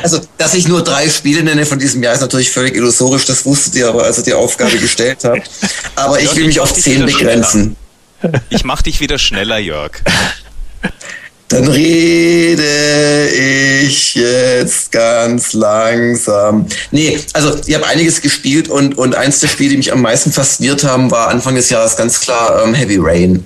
Also, 0.02 0.20
dass 0.36 0.54
ich 0.54 0.66
nur 0.66 0.82
drei 0.82 1.08
Spiele 1.08 1.44
nenne 1.44 1.64
von 1.64 1.78
diesem 1.78 2.02
Jahr, 2.02 2.12
ist 2.12 2.22
natürlich 2.22 2.50
völlig 2.50 2.74
illusorisch. 2.74 3.24
Das 3.24 3.46
wusstet 3.46 3.76
ihr 3.76 3.88
aber, 3.88 4.02
als 4.02 4.18
ihr 4.18 4.24
die 4.24 4.34
Aufgabe 4.34 4.78
gestellt 4.78 5.18
habt. 5.22 5.48
Aber 5.94 6.20
ich 6.20 6.34
will 6.34 6.46
mich 6.46 6.58
auf 6.58 6.74
zehn 6.74 7.06
begrenzen. 7.06 7.76
Schneller. 8.20 8.42
Ich 8.50 8.64
mach 8.64 8.82
dich 8.82 8.98
wieder 8.98 9.18
schneller, 9.18 9.58
Jörg. 9.58 9.92
Dann 11.48 11.68
rede 11.68 13.28
ich 13.28 14.16
jetzt 14.16 14.90
ganz 14.90 15.52
langsam. 15.52 16.66
Nee, 16.90 17.20
also 17.32 17.56
ich 17.64 17.74
habe 17.76 17.86
einiges 17.86 18.20
gespielt 18.20 18.68
und, 18.68 18.98
und 18.98 19.14
eins 19.14 19.38
der 19.38 19.46
Spiele, 19.46 19.70
die 19.70 19.76
mich 19.76 19.92
am 19.92 20.02
meisten 20.02 20.32
fasziniert 20.32 20.82
haben, 20.82 21.12
war 21.12 21.28
Anfang 21.28 21.54
des 21.54 21.70
Jahres 21.70 21.96
ganz 21.96 22.20
klar 22.20 22.64
ähm, 22.64 22.74
Heavy 22.74 22.98
Rain. 23.00 23.44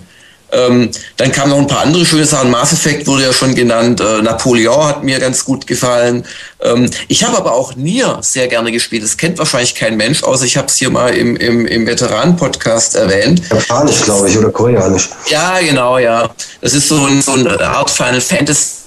Ähm, 0.53 0.91
dann 1.17 1.33
kamen 1.33 1.51
noch 1.51 1.59
ein 1.59 1.67
paar 1.67 1.83
andere 1.83 2.05
schöne 2.05 2.25
Sachen. 2.25 2.51
Mass 2.51 2.73
Effect 2.73 3.07
wurde 3.07 3.25
ja 3.25 3.33
schon 3.33 3.55
genannt. 3.55 4.01
Äh, 4.01 4.23
Napoleon 4.23 4.85
hat 4.85 5.05
mir 5.05 5.19
ganz 5.19 5.45
gut 5.45 5.67
gefallen. 5.67 6.25
Ähm, 6.61 6.91
ich 7.09 7.25
habe 7.25 7.37
aber 7.37 7.53
auch 7.53 7.77
Nier 7.77 8.19
sehr 8.23 8.49
gerne 8.49 8.73
gespielt. 8.73 9.03
Das 9.03 9.17
kennt 9.17 9.39
wahrscheinlich 9.39 9.75
kein 9.75 9.97
Mensch, 9.97 10.23
außer 10.23 10.45
ich 10.45 10.57
habe 10.57 10.67
es 10.67 10.77
hier 10.77 10.91
mal 10.91 11.15
im, 11.15 11.37
im, 11.37 11.67
im 11.67 11.87
Veteran-Podcast 11.87 12.97
erwähnt. 12.97 13.43
Japanisch, 13.51 14.03
glaube 14.03 14.29
ich, 14.29 14.37
oder 14.37 14.51
koreanisch. 14.51 15.09
Ja, 15.29 15.61
genau, 15.61 15.99
ja. 15.99 16.31
Das 16.61 16.75
ist 16.75 16.89
so, 16.89 17.05
ein, 17.05 17.23
so 17.23 17.33
eine 17.33 17.61
Art 17.61 17.91
Final 17.91 18.21
Fantasy. 18.21 18.81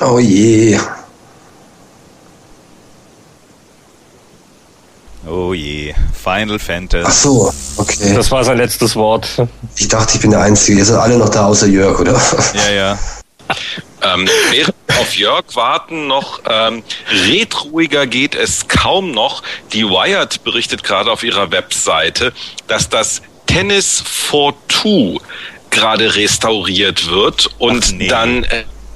Oh 0.00 0.18
je. 0.18 0.78
Oh 5.30 5.54
je, 5.54 5.94
Final 6.12 6.58
Fantasy. 6.58 7.04
Ach 7.06 7.12
so, 7.12 7.54
okay. 7.76 8.14
Das 8.14 8.30
war 8.32 8.42
sein 8.42 8.56
letztes 8.56 8.96
Wort. 8.96 9.28
Ich 9.76 9.86
dachte, 9.86 10.16
ich 10.16 10.20
bin 10.20 10.32
der 10.32 10.40
Einzige. 10.40 10.78
Ihr 10.78 10.84
seid 10.84 10.98
alle 10.98 11.18
noch 11.18 11.28
da, 11.28 11.46
außer 11.46 11.68
Jörg, 11.68 12.00
oder? 12.00 12.20
Ja, 12.54 12.70
ja. 12.70 12.98
Ähm, 14.02 14.28
während 14.50 14.74
auf 14.98 15.14
Jörg 15.14 15.44
warten 15.54 16.08
noch, 16.08 16.40
ähm, 16.48 16.82
retroiger 17.28 18.06
geht 18.06 18.34
es 18.34 18.66
kaum 18.66 19.12
noch. 19.12 19.42
Die 19.72 19.84
Wired 19.84 20.42
berichtet 20.42 20.82
gerade 20.82 21.12
auf 21.12 21.22
ihrer 21.22 21.52
Webseite, 21.52 22.32
dass 22.66 22.88
das 22.88 23.22
Tennis 23.46 24.02
for 24.04 24.54
Two 24.66 25.20
gerade 25.70 26.16
restauriert 26.16 27.08
wird. 27.08 27.50
Und 27.58 27.98
nee. 27.98 28.08
dann 28.08 28.44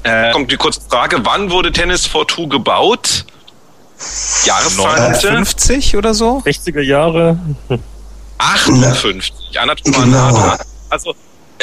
äh, 0.03 0.33
kommt 0.33 0.51
die 0.51 0.57
kurze 0.57 0.81
Frage, 0.81 1.21
wann 1.23 1.51
wurde 1.51 1.71
Tennis 1.71 2.07
for 2.07 2.27
Two 2.27 2.49
gebaut? 2.49 3.25
Jahreszahl 4.45 5.15
50 5.15 5.97
oder 5.97 6.15
so? 6.15 6.43
60er 6.45 6.81
Jahre. 6.81 7.39
58, 8.39 9.33
Anna 9.61 9.75
genau. 9.75 10.57
Also 10.91 11.15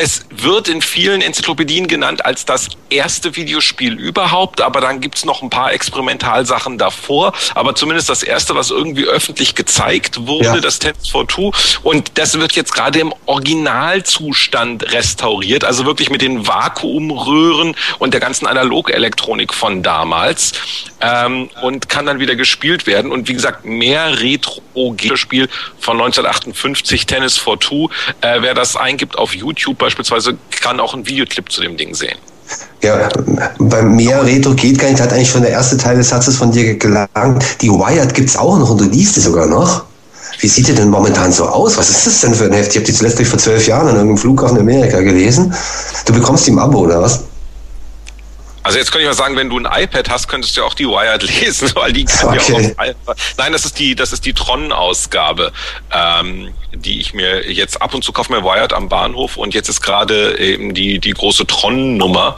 es 0.02 0.26
wird 0.32 0.68
in 0.68 0.82
vielen 0.82 1.22
Enzyklopädien 1.22 1.88
genannt 1.88 2.26
als 2.26 2.44
das 2.44 2.70
erste 2.90 3.36
Videospiel 3.36 4.00
überhaupt, 4.00 4.60
aber 4.60 4.82
dann 4.82 5.00
gibt's 5.00 5.26
noch 5.26 5.44
ein 5.44 5.52
paar 5.52 5.74
Experimentalsachen 5.74 6.80
davor. 6.80 7.34
Aber 7.54 7.76
zumindest 7.76 8.10
das 8.10 8.24
erste, 8.24 8.56
was 8.56 8.72
irgendwie 8.72 9.06
öffentlich 9.06 9.54
gezeigt 9.54 10.26
wurde, 10.26 10.46
ja. 10.46 10.60
das 10.60 10.80
Tennis 10.80 11.08
for 11.08 11.28
Two. 11.28 11.52
Und 11.84 12.18
das 12.18 12.40
wird 12.40 12.54
jetzt 12.54 12.74
gerade 12.74 13.00
im 13.00 13.14
Originalzustand 13.28 14.92
restauriert, 14.92 15.64
also 15.64 15.86
wirklich 15.86 16.10
mit 16.10 16.24
den 16.24 16.48
Vakuumröhren 16.48 17.76
und 18.00 18.14
der 18.16 18.22
ganzen 18.22 18.48
Analogelektronik 18.48 19.54
von 19.54 19.84
damals. 19.84 20.54
Ähm, 21.00 21.50
und 21.62 21.90
kann 21.90 22.08
dann 22.08 22.20
wieder 22.20 22.36
gespielt 22.36 22.88
werden. 22.88 23.12
Und 23.12 23.28
wie 23.28 23.34
gesagt, 23.34 23.66
mehr 23.66 24.20
Retro-Spiel 24.20 25.48
von 25.80 25.98
1958, 25.98 27.06
Tennis 27.06 27.38
for 27.38 27.60
Two. 27.60 27.90
Äh, 28.22 28.42
wer 28.42 28.56
das 28.56 28.76
eingibt 28.76 29.18
auf 29.18 29.36
YouTube 29.36 29.78
beispielsweise, 29.92 30.38
kann 30.62 30.80
auch 30.80 30.94
einen 30.94 31.06
Videoclip 31.06 31.52
zu 31.52 31.62
dem 31.62 31.78
Ding 31.78 31.94
sehen. 31.94 32.18
Ja, 32.82 33.10
beim 33.60 33.96
mehr 33.96 34.26
Retro 34.26 34.54
geht 34.54 34.80
gar 34.80 34.90
nicht, 34.90 35.02
hat 35.02 35.14
eigentlich 35.14 35.30
schon 35.30 35.42
der 35.42 35.52
erste 35.52 35.78
Teil 35.78 35.98
des 35.98 36.10
Satzes 36.10 36.36
von 36.36 36.52
dir 36.52 36.78
gelangt. 36.78 37.46
Die 37.62 37.70
Wired 37.70 38.14
gibt's 38.14 38.36
auch 38.36 38.58
noch 38.58 38.70
und 38.72 38.82
du 38.82 38.86
liest 38.86 39.16
sie 39.16 39.22
sogar 39.22 39.46
noch. 39.46 39.86
Wie 40.40 40.48
sieht 40.48 40.68
die 40.68 40.74
denn 40.74 40.90
momentan 40.90 41.32
so 41.32 41.46
aus? 41.46 41.78
Was 41.78 41.90
ist 41.90 42.08
das 42.08 42.22
denn 42.22 42.34
für 42.34 42.46
ein 42.46 42.54
Heft? 42.54 42.72
Ich 42.72 42.78
habe 42.78 42.86
die 42.86 42.94
zuletzt 42.94 43.22
vor 43.22 43.38
zwölf 43.38 43.68
Jahren 43.68 43.88
an 43.88 43.96
irgendeinem 43.96 44.18
Flughafen 44.18 44.58
in 44.58 44.64
Amerika 44.64 45.00
gelesen. 45.02 45.54
Du 46.06 46.14
bekommst 46.14 46.48
die 46.48 46.52
im 46.52 46.60
Abo, 46.60 46.80
oder 46.80 47.02
was? 47.02 47.22
Also 48.64 48.78
jetzt 48.78 48.92
könnte 48.92 49.04
ich 49.04 49.08
mal 49.08 49.16
sagen, 49.16 49.36
wenn 49.36 49.50
du 49.50 49.58
ein 49.58 49.66
iPad 49.66 50.10
hast, 50.10 50.28
könntest 50.28 50.56
du 50.56 50.64
auch 50.64 50.74
die 50.74 50.86
Wired 50.86 51.24
lesen, 51.42 51.72
weil 51.76 51.94
die 51.94 52.06
kann 52.06 52.38
okay. 52.38 52.76
ja 52.78 52.94
auch. 53.06 53.16
Nein, 53.38 53.52
das 53.52 53.66
ist 53.66 53.80
die, 53.80 53.96
das 53.96 54.14
ist 54.14 54.26
die 54.26 54.34
Tron-Ausgabe, 54.34 55.52
ähm, 55.92 56.54
die 56.74 57.00
ich 57.00 57.14
mir 57.14 57.50
jetzt 57.52 57.82
ab 57.82 57.94
und 57.94 58.04
zu 58.04 58.12
kaufe 58.12 58.32
mir 58.32 58.44
Wired 58.44 58.74
am 58.74 58.88
Bahnhof 58.88 59.38
und 59.38 59.54
jetzt 59.54 59.68
ist 59.68 59.82
gerade 59.82 60.40
eben 60.40 60.74
die 60.74 61.00
die 61.00 61.12
große 61.12 61.46
Tron-Nummer 61.46 62.38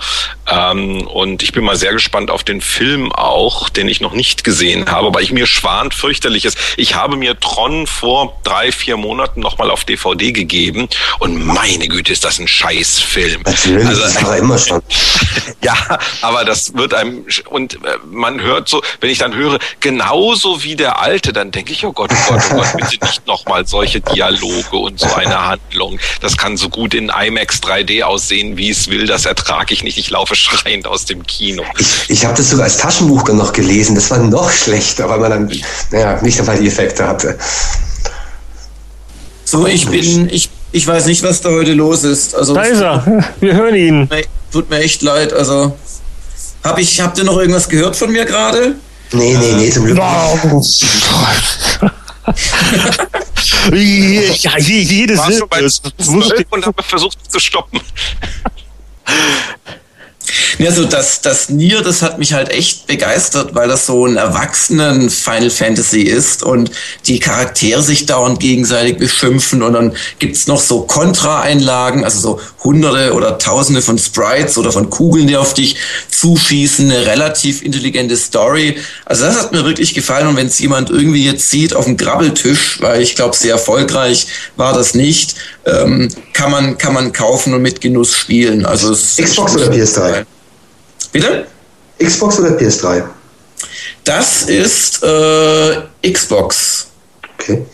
ähm, 0.50 1.08
und 1.08 1.41
ich 1.41 1.54
bin 1.54 1.64
mal 1.64 1.76
sehr 1.78 1.94
gespannt 1.94 2.30
auf 2.30 2.44
den 2.44 2.60
Film 2.62 3.12
auch, 3.12 3.70
den 3.70 3.88
ich 3.88 4.02
noch 4.02 4.14
nicht 4.14 4.44
gesehen 4.44 4.91
habe, 4.91 5.14
weil 5.14 5.24
ich 5.24 5.32
mir 5.32 5.48
schwant 5.48 5.94
fürchterliches. 5.94 6.56
Ich 6.76 6.96
habe 6.96 7.16
mir 7.16 7.39
Tron 7.39 7.88
vor 7.88 8.38
drei 8.44 8.72
vier 8.72 8.98
Monaten 8.98 9.39
noch 9.39 9.58
mal 9.58 9.72
auf 9.72 9.86
DVD 9.86 10.32
gegeben 10.32 10.89
und 11.20 11.46
meine 11.46 11.88
Güte, 11.88 12.12
ist 12.12 12.26
das 12.26 12.39
ein 12.39 12.48
Scheißfilm. 12.48 13.44
Natürlich, 13.44 13.88
also, 13.88 14.02
das 14.02 14.24
war 14.24 14.38
immer 14.38 14.58
schon. 14.58 14.82
ja, 15.62 15.76
aber 16.22 16.44
das 16.44 16.74
wird 16.76 16.94
einem 16.94 17.26
und 17.50 17.76
äh, 17.76 17.98
man 18.06 18.41
hört 18.41 18.68
so, 18.68 18.82
wenn 19.00 19.10
ich 19.10 19.20
dann 19.20 19.34
höre, 19.34 19.60
genauso 19.80 20.64
wie 20.64 20.76
der 20.76 21.00
alte, 21.00 21.32
dann 21.32 21.52
denke 21.52 21.72
ich, 21.72 21.86
oh 21.86 21.94
Gott, 21.94 22.12
oh 22.12 22.34
Gott, 22.34 22.41
oh 22.52 22.56
Gott, 22.56 22.68
bitte 22.78 23.06
nicht 23.06 23.26
nochmal 23.28 23.66
solche 23.66 24.02
Dialoge 24.02 24.76
und 24.76 25.00
so 25.00 25.14
eine 25.14 25.48
Handlung. 25.48 26.00
Das 26.22 26.36
kann 26.38 26.58
so 26.58 26.70
gut 26.70 26.94
in 26.94 27.10
IMAX 27.10 27.62
3D 27.62 28.04
aussehen, 28.04 28.58
wie 28.58 28.70
es 28.70 28.89
will, 28.89 29.06
das 29.06 29.26
ertrage 29.26 29.74
ich 29.74 29.84
nicht. 29.84 29.98
Ich 29.98 30.10
laufe 30.10 30.33
schreiend 30.36 30.88
aus 30.88 31.06
dem 31.06 31.26
Kino. 31.26 31.64
Ich, 31.78 32.10
ich 32.10 32.26
habe 32.26 32.36
das 32.36 32.50
sogar 32.50 32.66
als 32.66 32.78
Taschenbuch 32.78 33.28
noch 33.30 33.54
gelesen, 33.54 33.96
das 33.96 34.12
war 34.12 34.20
noch 34.20 34.52
schlechter, 34.52 35.10
weil 35.10 35.20
man 35.20 35.32
dann 35.32 35.52
naja, 35.92 36.20
nicht 36.22 36.40
einmal 36.40 36.58
die 36.58 36.68
Effekte 36.68 37.08
hatte. 37.08 37.38
So, 39.46 39.68
ich 39.68 39.88
bin, 39.88 40.30
ich, 40.30 40.50
ich 40.72 40.88
weiß 40.88 41.06
nicht, 41.06 41.22
was 41.24 41.42
da 41.42 41.50
heute 41.50 41.74
los 41.74 42.04
ist. 42.04 42.34
Also, 42.34 42.56
da 42.56 42.64
ist 42.64 42.82
er. 42.82 43.24
Wir 43.40 43.54
hören 43.54 43.76
ihn. 43.76 44.10
Tut 44.52 44.70
mir 44.70 44.80
echt 44.80 45.02
leid. 45.02 45.34
Also, 45.34 45.78
hab 46.64 46.80
ich, 46.80 47.00
habt 47.02 47.18
ihr 47.18 47.24
noch 47.24 47.38
irgendwas 47.38 47.70
gehört 47.70 47.96
von 47.96 48.12
mir 48.12 48.26
gerade? 48.26 48.76
Nee, 49.12 49.38
nee, 49.38 49.52
nee, 49.54 49.70
zum 49.70 49.86
Glück. 49.86 49.98
ja, 53.72 54.58
jedes 54.58 55.22
Silbe. 55.26 55.70
und 56.50 56.66
habe 56.66 56.82
versucht 56.82 57.32
zu 57.32 57.40
stoppen. 57.40 57.80
Ja, 60.60 60.72
so 60.72 60.86
das, 60.86 61.22
das 61.22 61.49
Nier, 61.49 61.82
das 61.82 62.01
hat 62.04 62.20
mich 62.20 62.34
halt 62.34 62.49
echt 62.49 62.86
begeistert, 62.86 63.56
weil 63.56 63.68
das 63.68 63.88
so 63.88 64.06
ein 64.06 64.18
erwachsenen 64.18 65.10
Final 65.10 65.49
Fantasy 65.49 66.01
ist 66.01 66.43
und 66.43 66.70
die 67.08 67.20
Charaktere 67.20 67.82
sich 67.82 68.06
dauernd 68.06 68.39
gegenseitig 68.39 68.97
beschimpfen 68.97 69.64
und 69.64 69.74
dann 69.74 69.93
gibt's 70.20 70.45
noch 70.45 70.62
so 70.62 70.82
Kontra-Einlagen, 70.82 72.04
also 72.04 72.20
so 72.20 72.39
hunderte 72.64 73.14
oder 73.14 73.39
tausende 73.39 73.82
von 73.82 73.97
Sprites 73.97 74.58
oder 74.58 74.72
von 74.72 74.89
Kugeln, 74.89 75.28
die 75.28 75.38
auf 75.38 75.56
dich 75.56 75.76
zuschießen, 76.12 76.91
eine 76.91 77.06
relativ 77.06 77.64
intelligente 77.64 78.16
Story. 78.16 78.78
Also 79.06 79.26
das 79.26 79.39
hat 79.39 79.51
mir 79.54 79.66
wirklich 79.66 79.93
gefallen 79.95 80.28
und 80.28 80.36
wenn 80.36 80.47
es 80.47 80.60
jemand 80.60 80.91
irgendwie 80.91 81.26
jetzt 81.26 81.49
sieht 81.49 81.76
auf 81.76 81.86
dem 81.86 81.97
Grabbeltisch, 81.97 82.80
weil 82.80 83.01
ich 83.01 83.16
glaube, 83.16 83.36
sehr 83.36 83.54
erfolgreich 83.54 84.28
war 84.56 84.74
das 84.74 84.93
nicht, 84.93 85.36
ähm, 85.66 86.10
kann, 86.34 86.51
man, 86.51 86.78
kann 86.78 86.93
man 86.93 87.12
kaufen 87.12 87.54
und 87.54 87.62
mit 87.62 87.82
Genuss 87.82 88.16
spielen. 88.16 88.66
Also 88.66 88.93
Xbox 88.93 89.56
oder 89.56 89.72
PS3? 89.72 90.26
Bitte? 91.14 91.47
Xbox 92.03 92.39
oder 92.39 92.57
PS3? 92.57 93.03
Das 94.03 94.43
ist 94.43 95.01
äh, 95.03 96.11
Xbox. 96.11 96.88
Okay. 97.39 97.66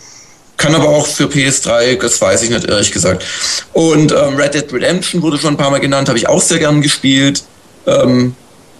Kann 0.57 0.75
aber 0.75 0.89
auch 0.89 1.07
für 1.07 1.25
PS3, 1.25 1.99
das 1.99 2.19
weiß 2.19 2.43
ich 2.43 2.49
nicht, 2.49 2.65
ehrlich 2.65 2.91
gesagt. 2.91 3.23
Und 3.71 4.11
ähm, 4.11 4.35
Red 4.35 4.53
Dead 4.53 4.73
Redemption 4.73 5.21
wurde 5.21 5.37
schon 5.37 5.53
ein 5.53 5.57
paar 5.57 5.71
Mal 5.71 5.79
genannt, 5.79 6.09
habe 6.09 6.17
ich 6.17 6.27
auch 6.27 6.41
sehr 6.41 6.59
gern 6.59 6.81
gespielt. 6.81 7.43
Ähm, 7.87 8.35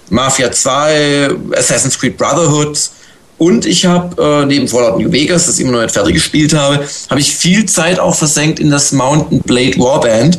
Mafia 0.10 0.52
2, 0.52 1.30
Assassin's 1.56 1.98
Creed 1.98 2.18
Brotherhood. 2.18 2.78
Und 3.38 3.66
ich 3.66 3.86
habe 3.86 4.22
äh, 4.22 4.46
neben 4.46 4.68
Fallout 4.68 5.00
New 5.00 5.10
Vegas, 5.10 5.46
das 5.46 5.56
ich 5.56 5.62
immer 5.62 5.72
noch 5.72 5.82
nicht 5.82 5.94
fertig 5.94 6.16
gespielt 6.16 6.54
habe, 6.54 6.86
habe 7.10 7.22
ich 7.22 7.34
viel 7.34 7.66
Zeit 7.66 7.98
auch 7.98 8.16
versenkt 8.16 8.60
in 8.60 8.70
das 8.70 8.92
Mountain 8.92 9.40
Blade 9.42 9.78
Warband 9.78 10.38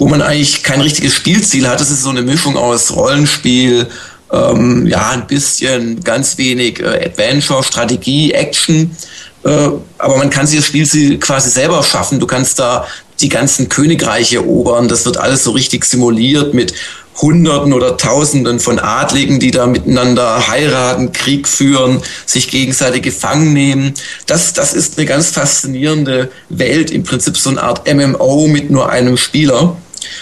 wo 0.00 0.08
man 0.08 0.22
eigentlich 0.22 0.62
kein 0.62 0.80
richtiges 0.80 1.14
Spielziel 1.14 1.68
hat. 1.68 1.78
Das 1.78 1.90
ist 1.90 2.02
so 2.02 2.08
eine 2.08 2.22
Mischung 2.22 2.56
aus 2.56 2.96
Rollenspiel, 2.96 3.86
ähm, 4.32 4.86
ja, 4.86 5.10
ein 5.10 5.26
bisschen, 5.26 6.02
ganz 6.02 6.38
wenig 6.38 6.80
äh, 6.80 7.04
Adventure, 7.04 7.62
Strategie, 7.62 8.32
Action. 8.32 8.96
Äh, 9.44 9.68
aber 9.98 10.16
man 10.16 10.30
kann 10.30 10.46
sich 10.46 10.58
das 10.58 10.66
Spielziel 10.66 11.18
quasi 11.18 11.50
selber 11.50 11.82
schaffen. 11.82 12.18
Du 12.18 12.26
kannst 12.26 12.58
da 12.58 12.86
die 13.20 13.28
ganzen 13.28 13.68
Königreiche 13.68 14.36
erobern. 14.36 14.88
Das 14.88 15.04
wird 15.04 15.18
alles 15.18 15.44
so 15.44 15.50
richtig 15.50 15.84
simuliert 15.84 16.54
mit 16.54 16.72
Hunderten 17.20 17.74
oder 17.74 17.98
Tausenden 17.98 18.60
von 18.60 18.78
Adligen, 18.78 19.40
die 19.40 19.50
da 19.50 19.66
miteinander 19.66 20.48
heiraten, 20.48 21.12
Krieg 21.12 21.46
führen, 21.46 22.00
sich 22.24 22.50
gegenseitig 22.50 23.02
gefangen 23.02 23.52
nehmen. 23.52 23.94
Das, 24.26 24.54
das 24.54 24.72
ist 24.72 24.96
eine 24.96 25.06
ganz 25.06 25.28
faszinierende 25.28 26.30
Welt, 26.48 26.90
im 26.90 27.02
Prinzip 27.02 27.36
so 27.36 27.50
eine 27.50 27.62
Art 27.62 27.92
MMO 27.92 28.46
mit 28.46 28.70
nur 28.70 28.88
einem 28.88 29.18
Spieler. 29.18 29.76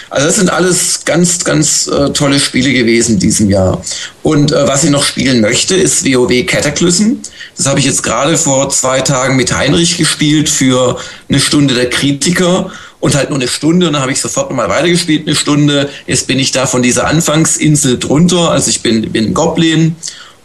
Also 0.09 0.27
das 0.27 0.35
sind 0.35 0.49
alles 0.49 1.05
ganz, 1.05 1.43
ganz 1.43 1.87
äh, 1.87 2.11
tolle 2.11 2.39
Spiele 2.39 2.73
gewesen 2.73 3.13
in 3.13 3.19
diesem 3.19 3.49
Jahr. 3.49 3.81
Und 4.23 4.51
äh, 4.51 4.67
was 4.67 4.83
ich 4.83 4.89
noch 4.89 5.03
spielen 5.03 5.41
möchte, 5.41 5.75
ist 5.75 6.05
WoW 6.05 6.45
Cataclysm. 6.45 7.13
Das 7.57 7.65
habe 7.65 7.79
ich 7.79 7.85
jetzt 7.85 8.03
gerade 8.03 8.37
vor 8.37 8.69
zwei 8.69 9.01
Tagen 9.01 9.35
mit 9.35 9.55
Heinrich 9.55 9.97
gespielt 9.97 10.49
für 10.49 10.97
eine 11.27 11.39
Stunde 11.39 11.73
der 11.73 11.89
Kritiker 11.89 12.71
und 12.99 13.15
halt 13.15 13.29
nur 13.29 13.39
eine 13.39 13.47
Stunde 13.47 13.87
und 13.87 13.93
dann 13.93 14.01
habe 14.01 14.11
ich 14.11 14.19
sofort 14.19 14.49
nochmal 14.49 14.69
weitergespielt, 14.69 15.27
eine 15.27 15.35
Stunde. 15.35 15.89
Jetzt 16.05 16.27
bin 16.27 16.39
ich 16.39 16.51
da 16.51 16.67
von 16.67 16.81
dieser 16.81 17.07
Anfangsinsel 17.07 17.97
drunter, 17.97 18.51
also 18.51 18.69
ich 18.69 18.81
bin, 18.81 19.11
bin 19.11 19.27
ein 19.27 19.33
Goblin 19.33 19.95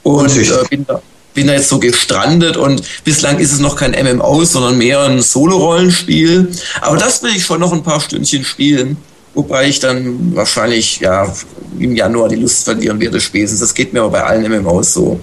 und 0.03 0.37
äh, 0.37 0.65
bin 0.71 0.87
da 0.87 1.03
bin 1.35 1.49
da 1.49 1.55
jetzt 1.55 1.69
so 1.69 1.81
gestrandet 1.81 2.57
und 2.57 2.83
bislang 3.03 3.39
ist 3.39 3.53
es 3.53 3.59
noch 3.59 3.75
kein 3.75 3.91
MMO, 3.91 4.45
sondern 4.45 4.79
mehr 4.79 5.01
ein 5.01 5.21
Solo-Rollenspiel. 5.21 6.53
Aber 6.81 6.97
das 6.97 7.23
will 7.25 7.33
ich 7.35 7.45
schon 7.45 7.59
noch 7.61 7.73
ein 7.73 7.83
paar 7.83 8.01
Stündchen 8.01 8.45
spielen. 8.45 8.97
Wobei 9.35 9.69
ich 9.69 9.81
dann 9.81 10.35
wahrscheinlich 10.35 11.01
ja 11.01 11.33
im 11.79 11.97
Januar 11.97 12.29
die 12.29 12.37
Lust 12.37 12.65
verlieren 12.65 13.01
werde 13.01 13.21
spätestens. 13.21 13.61
Das 13.61 13.75
geht 13.75 13.93
mir 13.93 14.01
aber 14.01 14.11
bei 14.11 14.25
allen 14.25 14.51
MMOs 14.51 14.95
so. 14.95 15.21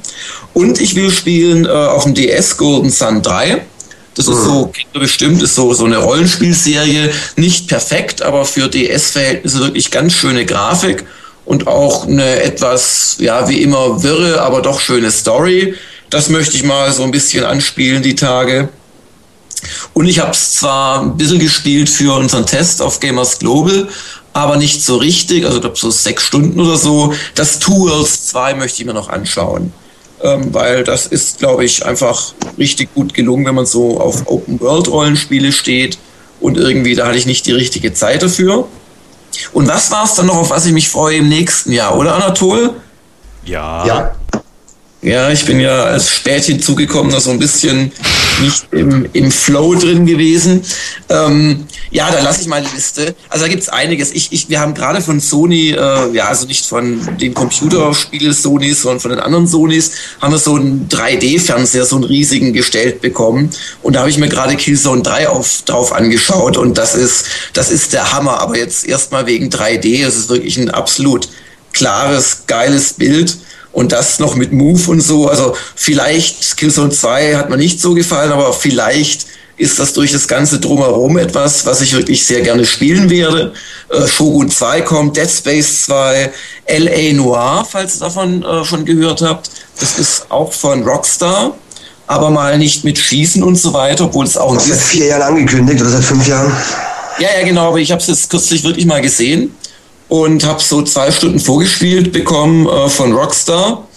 Und 0.54 0.82
ich 0.82 0.96
will 0.96 1.12
spielen 1.12 1.66
äh, 1.66 1.70
auf 1.70 2.04
dem 2.04 2.14
DS 2.14 2.58
Golden 2.58 2.90
Sun 2.90 3.22
3. 3.22 3.62
Das 4.16 4.28
ist 4.28 4.44
so 4.44 4.72
mhm. 4.94 5.00
bestimmt, 5.00 5.42
ist 5.42 5.56
so, 5.56 5.74
so 5.74 5.86
eine 5.86 5.98
Rollenspielserie. 5.98 7.12
Nicht 7.38 7.70
perfekt, 7.70 8.22
aber 8.22 8.44
für 8.44 8.68
DS-Verhältnisse 8.68 9.60
wirklich 9.60 9.90
ganz 9.90 10.14
schöne 10.14 10.46
Grafik 10.46 11.06
und 11.46 11.68
auch 11.68 12.06
eine 12.06 12.42
etwas, 12.42 13.16
ja, 13.20 13.48
wie 13.48 13.62
immer 13.62 14.04
wirre, 14.04 14.42
aber 14.42 14.62
doch 14.62 14.82
schöne 14.82 15.12
Story. 15.12 15.76
Das 16.10 16.30
möchte 16.30 16.58
ich 16.58 16.64
mal 16.64 16.92
so 16.92 17.04
ein 17.04 17.12
bisschen 17.12 17.46
anspielen, 17.46 18.04
die 18.04 18.16
Tage. 18.16 18.68
Und 19.94 20.08
ich 20.08 20.20
habe 20.20 20.32
es 20.32 20.54
zwar 20.54 21.02
ein 21.02 21.18
bisschen 21.18 21.40
gespielt 21.40 21.90
für 21.90 22.16
unseren 22.16 22.46
Test 22.46 22.82
auf 22.82 23.00
Gamers 23.00 23.40
Global, 23.40 23.88
aber 24.34 24.58
nicht 24.58 24.84
so 24.84 24.98
richtig, 24.98 25.46
also 25.46 25.58
ich 25.58 25.62
glaube 25.62 25.78
so 25.78 25.92
sechs 25.92 26.24
Stunden 26.24 26.60
oder 26.60 26.78
so. 26.78 27.14
Das 27.36 27.60
Two 27.60 27.90
Worlds 27.90 28.28
2 28.28 28.56
möchte 28.56 28.82
ich 28.82 28.86
mir 28.86 28.94
noch 28.94 29.10
anschauen, 29.10 29.74
ähm, 30.22 30.54
weil 30.54 30.84
das 30.84 31.06
ist, 31.06 31.40
glaube 31.40 31.66
ich, 31.66 31.86
einfach 31.86 32.34
richtig 32.58 32.94
gut 32.94 33.14
gelungen, 33.14 33.46
wenn 33.46 33.56
man 33.56 33.66
so 33.66 34.00
auf 34.00 34.28
Open-World-Rollenspiele 34.28 35.52
steht 35.52 35.98
und 36.40 36.58
irgendwie, 36.58 36.96
da 36.96 37.08
hatte 37.08 37.18
ich 37.18 37.26
nicht 37.26 37.46
die 37.46 37.52
richtige 37.52 37.94
Zeit 37.94 38.24
dafür. 38.24 38.68
Und 39.54 39.68
was 39.68 39.92
war 39.92 40.06
es 40.06 40.16
dann 40.16 40.26
noch, 40.28 40.36
auf 40.36 40.50
was 40.50 40.66
ich 40.66 40.74
mich 40.74 40.90
freue 40.90 41.18
im 41.18 41.30
nächsten 41.30 41.72
Jahr, 41.72 41.98
oder 41.98 42.16
Anatol? 42.16 42.72
Ja. 43.46 43.86
Ja. 43.86 44.16
Ja, 45.04 45.32
ich 45.32 45.46
bin 45.46 45.60
ja 45.60 45.86
als 45.86 46.12
spät 46.12 46.44
hinzugekommener 46.44 47.20
so 47.20 47.32
ein 47.32 47.40
bisschen 47.40 47.92
nicht 48.44 48.68
im, 48.72 49.10
im 49.14 49.32
Flow 49.32 49.74
drin 49.74 50.06
gewesen. 50.06 50.62
Ähm, 51.10 51.66
ja, 51.90 52.12
da 52.12 52.22
lasse 52.22 52.42
ich 52.42 52.48
mal 52.48 52.62
die 52.62 52.76
Liste. 52.76 53.16
Also 53.28 53.46
da 53.46 53.50
gibt's 53.50 53.68
einiges. 53.68 54.12
Ich, 54.12 54.32
ich, 54.32 54.50
wir 54.50 54.60
haben 54.60 54.76
gerade 54.76 55.02
von 55.02 55.20
Sony, 55.20 55.72
äh, 55.72 56.12
ja, 56.14 56.28
also 56.28 56.46
nicht 56.46 56.68
von 56.68 57.18
den 57.18 57.34
Computerspielen 57.34 58.32
Sonys, 58.32 58.84
sondern 58.84 59.00
von 59.00 59.10
den 59.10 59.20
anderen 59.20 59.48
Sonys, 59.48 59.92
haben 60.22 60.34
wir 60.34 60.38
so 60.38 60.54
einen 60.54 60.88
3D-Fernseher, 60.88 61.86
so 61.86 61.96
einen 61.96 62.06
riesigen 62.06 62.54
gestellt 62.54 63.02
bekommen. 63.02 63.50
Und 63.82 63.96
da 63.96 64.02
habe 64.02 64.12
ich 64.12 64.20
mir 64.20 64.30
gerade 64.30 64.56
Killzone 64.56 65.02
3 65.02 65.30
auf, 65.30 65.64
drauf 65.66 65.94
angeschaut 65.94 66.58
und 66.58 66.78
das 66.78 66.94
ist, 66.94 67.26
das 67.54 67.72
ist 67.72 67.94
der 67.94 68.14
Hammer. 68.14 68.40
Aber 68.40 68.56
jetzt 68.56 68.86
erstmal 68.86 69.26
wegen 69.26 69.50
3D, 69.50 70.06
es 70.06 70.16
ist 70.16 70.30
wirklich 70.30 70.58
ein 70.58 70.70
absolut 70.70 71.28
klares, 71.74 72.44
geiles 72.46 72.94
Bild 72.94 73.38
und 73.72 73.92
das 73.92 74.20
noch 74.20 74.36
mit 74.36 74.52
Move 74.52 74.90
und 74.90 75.02
so. 75.02 75.28
Also 75.28 75.56
vielleicht 75.76 76.58
Killzone 76.58 76.90
2 76.90 77.36
hat 77.36 77.50
mir 77.50 77.58
nicht 77.58 77.80
so 77.80 77.94
gefallen, 77.94 78.32
aber 78.32 78.54
vielleicht 78.54 79.28
ist 79.58 79.80
das 79.80 79.94
durch 79.94 80.12
das 80.12 80.28
ganze 80.28 80.60
Drumherum 80.60 81.18
etwas, 81.18 81.66
was 81.66 81.82
ich 81.82 81.94
wirklich 81.94 82.26
sehr 82.26 82.42
gerne 82.42 82.66
spielen 82.66 83.10
werde. 83.10 83.54
Äh, 83.90 84.08
Shogun 84.08 84.50
2 84.50 84.82
kommt, 84.82 85.18
Dead 85.18 85.30
Space 85.30 85.84
2, 85.84 86.32
L.A. 86.66 87.14
Noir, 87.14 87.66
falls 87.70 87.98
ihr 87.98 88.00
davon 88.00 88.44
äh, 88.44 88.66
schon 88.66 88.86
gehört 88.86 89.22
habt. 89.22 89.52
Das 89.80 90.00
ist 90.00 90.26
auch 90.30 90.52
von 90.52 90.84
Rockstar, 90.84 91.54
aber 92.08 92.30
mal 92.32 92.58
nicht 92.58 92.84
mit 92.84 92.98
Schießen 92.98 93.44
und 93.44 93.56
so 93.56 93.74
weiter, 93.74 94.06
obwohl 94.06 94.26
es 94.26 94.36
auch... 94.36 94.56
Das 94.56 94.68
ist 94.68 94.70
seit 94.70 94.82
vier 94.82 95.06
Jahren 95.08 95.22
angekündigt 95.22 95.80
oder 95.80 95.92
seit 95.92 96.04
fünf 96.04 96.28
Jahren? 96.28 96.52
Ja, 97.20 97.30
ja, 97.40 97.46
genau, 97.46 97.68
aber 97.68 97.78
ich 97.78 97.92
habe 97.92 98.02
es 98.02 98.08
jetzt 98.08 98.30
kürzlich 98.30 98.64
wirklich 98.64 98.86
mal 98.86 99.02
gesehen 99.02 99.56
und 100.12 100.46
habe 100.46 100.62
so 100.62 100.82
zwei 100.82 101.10
Stunden 101.10 101.40
vorgespielt 101.40 102.12
bekommen 102.12 102.68
äh, 102.68 102.90
von 102.90 103.14
Rockstar. 103.14 103.88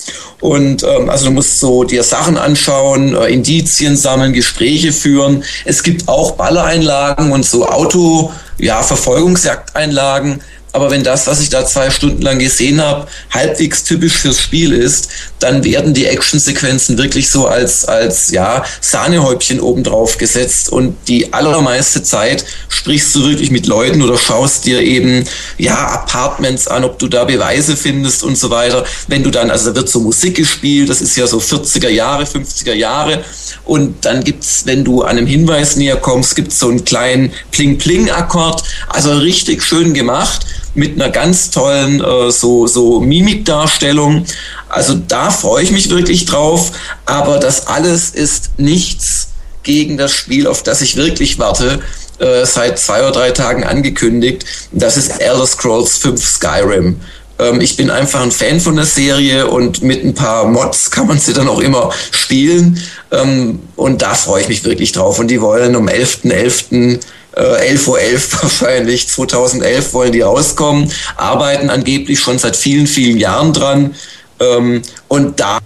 Und 0.40 0.84
ähm, 0.84 1.10
also 1.10 1.24
du 1.24 1.32
musst 1.32 1.58
so 1.58 1.82
dir 1.82 2.04
Sachen 2.04 2.38
anschauen, 2.38 3.16
äh, 3.16 3.26
Indizien 3.30 3.96
sammeln, 3.96 4.32
Gespräche 4.32 4.92
führen. 4.92 5.42
Es 5.64 5.82
gibt 5.82 6.06
auch 6.06 6.36
Ballereinlagen 6.36 7.32
und 7.32 7.44
so 7.44 7.66
Auto, 7.66 8.32
ja, 8.58 8.80
Verfolgungsjagdeinlagen. 8.84 10.40
Aber 10.74 10.90
wenn 10.90 11.04
das, 11.04 11.28
was 11.28 11.40
ich 11.40 11.50
da 11.50 11.64
zwei 11.64 11.88
Stunden 11.88 12.20
lang 12.20 12.40
gesehen 12.40 12.80
habe, 12.80 13.06
halbwegs 13.30 13.84
typisch 13.84 14.14
fürs 14.14 14.40
Spiel 14.40 14.72
ist, 14.72 15.08
dann 15.38 15.62
werden 15.62 15.94
die 15.94 16.06
Actionsequenzen 16.06 16.98
wirklich 16.98 17.30
so 17.30 17.46
als, 17.46 17.84
als 17.84 18.32
ja, 18.32 18.64
Sahnehäubchen 18.80 19.60
obendrauf 19.60 20.18
gesetzt. 20.18 20.70
Und 20.70 20.96
die 21.06 21.32
allermeiste 21.32 22.02
Zeit 22.02 22.44
sprichst 22.68 23.14
du 23.14 23.24
wirklich 23.24 23.52
mit 23.52 23.68
Leuten 23.68 24.02
oder 24.02 24.18
schaust 24.18 24.66
dir 24.66 24.80
eben 24.80 25.24
ja 25.58 25.76
Apartments 25.76 26.66
an, 26.66 26.82
ob 26.82 26.98
du 26.98 27.06
da 27.06 27.22
Beweise 27.22 27.76
findest 27.76 28.24
und 28.24 28.36
so 28.36 28.50
weiter. 28.50 28.84
Wenn 29.06 29.22
du 29.22 29.30
dann, 29.30 29.52
also 29.52 29.70
da 29.70 29.76
wird 29.76 29.88
so 29.88 30.00
Musik 30.00 30.34
gespielt, 30.34 30.88
das 30.88 31.00
ist 31.00 31.16
ja 31.16 31.28
so 31.28 31.38
40er 31.38 31.88
Jahre, 31.88 32.24
50er 32.24 32.74
Jahre. 32.74 33.22
Und 33.64 34.04
dann 34.04 34.24
gibt's, 34.24 34.62
wenn 34.66 34.82
du 34.82 35.04
einem 35.04 35.28
Hinweis 35.28 35.76
näher 35.76 35.98
kommst, 35.98 36.34
gibt's 36.34 36.58
so 36.58 36.68
einen 36.68 36.84
kleinen 36.84 37.32
Pling-Pling-Akkord, 37.52 38.64
also 38.88 39.18
richtig 39.18 39.62
schön 39.62 39.94
gemacht 39.94 40.44
mit 40.74 41.00
einer 41.00 41.10
ganz 41.10 41.50
tollen 41.50 42.02
äh, 42.02 42.30
so, 42.30 42.66
so 42.66 43.00
Mimikdarstellung. 43.00 44.26
Also 44.68 44.94
da 44.94 45.30
freue 45.30 45.62
ich 45.62 45.70
mich 45.70 45.90
wirklich 45.90 46.24
drauf. 46.26 46.72
Aber 47.06 47.38
das 47.38 47.66
alles 47.66 48.10
ist 48.10 48.58
nichts 48.58 49.28
gegen 49.62 49.96
das 49.96 50.12
Spiel, 50.12 50.46
auf 50.46 50.62
das 50.62 50.80
ich 50.82 50.96
wirklich 50.96 51.38
warte. 51.38 51.80
Äh, 52.18 52.46
seit 52.46 52.78
zwei 52.78 53.00
oder 53.00 53.12
drei 53.12 53.30
Tagen 53.32 53.64
angekündigt. 53.64 54.44
Das 54.72 54.96
ist 54.96 55.20
Elder 55.20 55.46
Scrolls 55.46 55.98
5 55.98 56.24
Skyrim. 56.24 57.00
Ähm, 57.38 57.60
ich 57.60 57.76
bin 57.76 57.90
einfach 57.90 58.22
ein 58.22 58.30
Fan 58.30 58.60
von 58.60 58.76
der 58.76 58.84
Serie 58.84 59.48
und 59.48 59.82
mit 59.82 60.04
ein 60.04 60.14
paar 60.14 60.46
Mods 60.46 60.90
kann 60.90 61.08
man 61.08 61.18
sie 61.18 61.32
dann 61.32 61.48
auch 61.48 61.58
immer 61.58 61.90
spielen. 62.12 62.80
Ähm, 63.10 63.60
und 63.74 64.02
da 64.02 64.14
freue 64.14 64.42
ich 64.42 64.48
mich 64.48 64.64
wirklich 64.64 64.92
drauf. 64.92 65.18
Und 65.18 65.28
die 65.28 65.40
wollen 65.40 65.74
um 65.74 65.88
11.11. 65.88 66.70
.11 66.70 67.00
äh, 67.36 67.74
11.11 67.74 67.88
Uhr 67.88 67.98
.11 67.98 68.42
wahrscheinlich, 68.42 69.08
2011 69.08 69.92
wollen 69.94 70.12
die 70.12 70.20
rauskommen, 70.20 70.90
arbeiten 71.16 71.70
angeblich 71.70 72.20
schon 72.20 72.38
seit 72.38 72.56
vielen, 72.56 72.86
vielen 72.86 73.18
Jahren 73.18 73.52
dran. 73.52 73.94
Ähm, 74.40 74.82
und 75.08 75.40
das, 75.40 75.62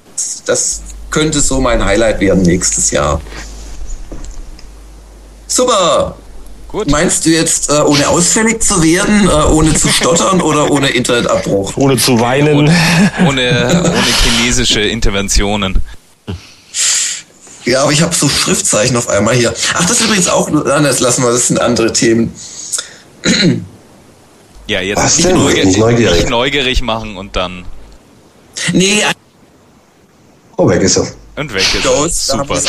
das 0.47 0.83
könnte 1.11 1.41
so 1.41 1.61
mein 1.61 1.85
Highlight 1.85 2.21
werden 2.21 2.43
nächstes 2.43 2.91
Jahr. 2.91 3.21
Super! 5.47 6.17
Gut. 6.69 6.91
Meinst 6.91 7.25
du 7.25 7.31
jetzt, 7.31 7.71
äh, 7.71 7.81
ohne 7.81 8.07
ausfällig 8.09 8.63
zu 8.63 8.83
werden, 8.83 9.27
äh, 9.27 9.33
ohne 9.51 9.73
zu 9.73 9.89
stottern 9.89 10.43
oder 10.43 10.71
ohne 10.71 10.89
Internetabbruch? 10.89 11.75
Ohne 11.79 11.97
zu 11.97 12.21
weinen. 12.21 12.55
Ohne, 12.55 12.77
ohne, 13.27 13.83
ohne 13.87 14.05
chinesische 14.23 14.81
Interventionen. 14.81 15.81
Ja, 17.69 17.83
aber 17.83 17.93
ich 17.93 18.01
habe 18.01 18.15
so 18.15 18.29
Schriftzeichen 18.29 18.97
auf 18.97 19.09
einmal 19.09 19.35
hier. 19.35 19.55
Ach, 19.75 19.85
das 19.85 20.01
ist 20.01 20.07
übrigens 20.07 20.29
auch, 20.29 20.49
anders 20.49 21.01
lassen 21.01 21.23
wir, 21.23 21.33
das 21.33 21.49
sind 21.49 21.61
andere 21.61 21.93
Themen. 21.93 22.33
Ja, 24.69 24.83
jetzt 24.83 24.99
Was 24.99 25.17
nicht, 25.17 25.33
neugierig, 25.33 25.65
nicht, 25.65 25.79
neugierig. 25.79 26.15
nicht 26.17 26.29
neugierig 26.29 26.83
machen 26.83 27.17
und 27.17 27.37
dann. 27.37 27.65
Nee. 28.75 29.03
Oh, 30.59 30.69
weg 30.69 30.83
ist 30.83 30.99
er. 30.99 31.09
Und 31.37 31.55
weg 31.55 31.63
ist 31.75 31.87
er. 31.87 32.09
Super. 32.11 32.61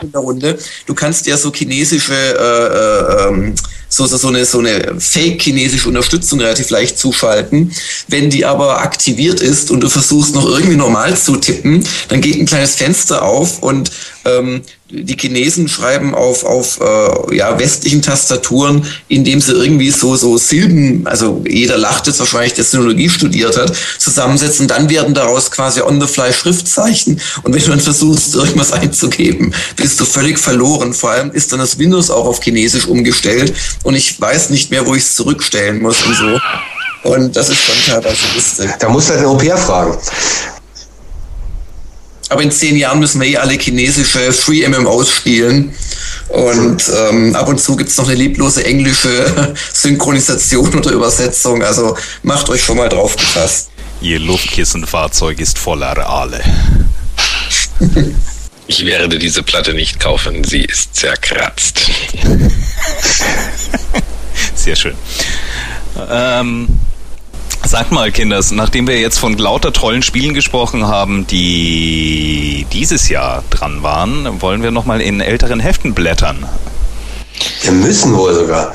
in 0.00 0.12
der 0.12 0.20
Runde. 0.22 0.58
Du 0.86 0.94
kannst 0.94 1.26
ja 1.26 1.36
so 1.36 1.52
chinesische 1.52 2.14
äh, 2.14 3.24
äh, 3.24 3.28
ähm, 3.28 3.54
so, 3.88 4.06
so, 4.06 4.16
so 4.16 4.28
eine, 4.28 4.44
so 4.44 4.58
eine 4.60 4.98
fake-chinesische 4.98 5.88
Unterstützung 5.88 6.40
relativ 6.40 6.70
leicht 6.70 6.98
zuschalten. 6.98 7.72
Wenn 8.08 8.30
die 8.30 8.44
aber 8.44 8.80
aktiviert 8.80 9.40
ist 9.40 9.70
und 9.70 9.80
du 9.80 9.88
versuchst 9.88 10.34
noch 10.34 10.46
irgendwie 10.46 10.76
normal 10.76 11.16
zu 11.16 11.36
tippen, 11.36 11.86
dann 12.08 12.20
geht 12.20 12.36
ein 12.36 12.46
kleines 12.46 12.76
Fenster 12.76 13.22
auf 13.22 13.62
und 13.62 13.90
ähm, 14.26 14.62
die 14.88 15.16
Chinesen 15.18 15.68
schreiben 15.68 16.14
auf, 16.14 16.44
auf 16.44 16.80
äh, 16.80 17.36
ja, 17.36 17.58
westlichen 17.58 18.02
Tastaturen, 18.02 18.86
indem 19.08 19.40
sie 19.40 19.52
irgendwie 19.52 19.90
so, 19.90 20.14
so 20.14 20.36
Silben, 20.36 21.06
also 21.06 21.42
jeder 21.48 21.76
lacht 21.76 22.06
jetzt 22.06 22.20
wahrscheinlich, 22.20 22.54
der 22.54 22.64
Sinologie 22.64 23.08
studiert 23.08 23.56
hat, 23.56 23.72
zusammensetzen. 23.98 24.68
Dann 24.68 24.88
werden 24.88 25.14
daraus 25.14 25.50
quasi 25.50 25.80
on-the-fly 25.80 26.32
Schriftzeichen. 26.32 27.20
Und 27.42 27.52
wenn 27.52 27.62
du 27.62 27.70
dann 27.70 27.80
versuchst, 27.80 28.34
irgendwas 28.34 28.72
einzugeben, 28.72 29.52
bist 29.76 29.98
du 29.98 30.04
völlig 30.04 30.38
verloren. 30.38 30.94
Vor 30.94 31.10
allem 31.10 31.32
ist 31.32 31.52
dann 31.52 31.58
das 31.58 31.78
Windows 31.78 32.10
auch 32.10 32.26
auf 32.26 32.40
Chinesisch 32.40 32.86
umgestellt 32.86 33.54
und 33.82 33.94
ich 33.94 34.20
weiß 34.20 34.50
nicht 34.50 34.70
mehr, 34.70 34.86
wo 34.86 34.94
ich 34.94 35.02
es 35.02 35.14
zurückstellen 35.14 35.82
muss 35.82 36.02
und 36.02 36.16
so. 36.16 36.40
Und 37.02 37.36
das 37.36 37.48
ist 37.48 37.58
schon 37.58 37.74
teilweise 37.86 38.22
lustig. 38.34 38.70
Da 38.80 38.88
musst 38.88 39.08
du 39.08 39.12
halt 39.12 39.22
den 39.22 39.28
Au-pair 39.28 39.56
fragen. 39.56 39.96
Aber 42.28 42.42
in 42.42 42.50
zehn 42.50 42.76
Jahren 42.76 42.98
müssen 42.98 43.20
wir 43.20 43.28
eh 43.28 43.36
alle 43.36 43.54
chinesische 43.54 44.32
Free 44.32 44.68
MMOs 44.68 45.10
spielen. 45.10 45.72
Und 46.28 46.90
ähm, 47.08 47.36
ab 47.36 47.48
und 47.48 47.60
zu 47.60 47.76
gibt's 47.76 47.96
noch 47.98 48.08
eine 48.08 48.16
lieblose 48.16 48.64
englische 48.64 49.54
Synchronisation 49.72 50.74
oder 50.74 50.90
Übersetzung. 50.90 51.62
Also 51.62 51.96
macht 52.22 52.48
euch 52.48 52.62
schon 52.62 52.78
mal 52.78 52.88
drauf 52.88 53.16
gefasst. 53.16 53.70
Ihr 54.00 54.18
Luftkissenfahrzeug 54.18 55.40
ist 55.40 55.58
voller 55.58 55.96
Aale. 55.98 56.42
Ich 58.68 58.84
werde 58.84 59.20
diese 59.20 59.44
Platte 59.44 59.74
nicht 59.74 60.00
kaufen, 60.00 60.42
sie 60.42 60.62
ist 60.62 60.96
zerkratzt. 60.96 61.88
Sehr 64.56 64.74
schön. 64.74 64.96
Ähm, 66.10 66.66
Sagt 67.64 67.90
mal, 67.90 68.12
Kinders, 68.12 68.52
nachdem 68.52 68.86
wir 68.86 69.00
jetzt 69.00 69.18
von 69.18 69.36
lauter 69.36 69.72
tollen 69.72 70.02
Spielen 70.02 70.34
gesprochen 70.34 70.86
haben, 70.86 71.26
die 71.26 72.66
dieses 72.72 73.08
Jahr 73.08 73.42
dran 73.50 73.82
waren, 73.82 74.40
wollen 74.40 74.62
wir 74.62 74.70
nochmal 74.70 75.00
in 75.00 75.20
älteren 75.20 75.60
Heften 75.60 75.94
blättern. 75.94 76.46
Wir 77.62 77.72
müssen 77.72 78.14
wohl 78.14 78.34
sogar. 78.34 78.72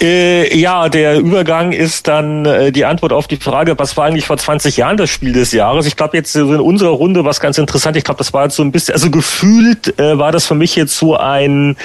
Äh, 0.00 0.56
ja, 0.58 0.88
der 0.88 1.18
Übergang 1.18 1.72
ist 1.72 2.08
dann 2.08 2.46
äh, 2.46 2.72
die 2.72 2.86
Antwort 2.86 3.12
auf 3.12 3.28
die 3.28 3.36
Frage, 3.36 3.78
was 3.78 3.96
war 3.98 4.06
eigentlich 4.06 4.24
vor 4.24 4.38
20 4.38 4.78
Jahren 4.78 4.96
das 4.96 5.10
Spiel 5.10 5.32
des 5.32 5.52
Jahres? 5.52 5.84
Ich 5.86 5.96
glaube 5.96 6.16
jetzt 6.16 6.34
in 6.34 6.58
unserer 6.58 6.90
Runde 6.90 7.24
was 7.26 7.38
ganz 7.38 7.58
interessant. 7.58 7.98
Ich 7.98 8.04
glaube, 8.04 8.18
das 8.18 8.32
war 8.32 8.44
jetzt 8.44 8.56
so 8.56 8.62
ein 8.62 8.72
bisschen, 8.72 8.94
also 8.94 9.10
gefühlt 9.10 9.98
äh, 9.98 10.18
war 10.18 10.32
das 10.32 10.46
für 10.46 10.54
mich 10.54 10.74
jetzt 10.74 10.96
so 10.96 11.16
ein 11.16 11.76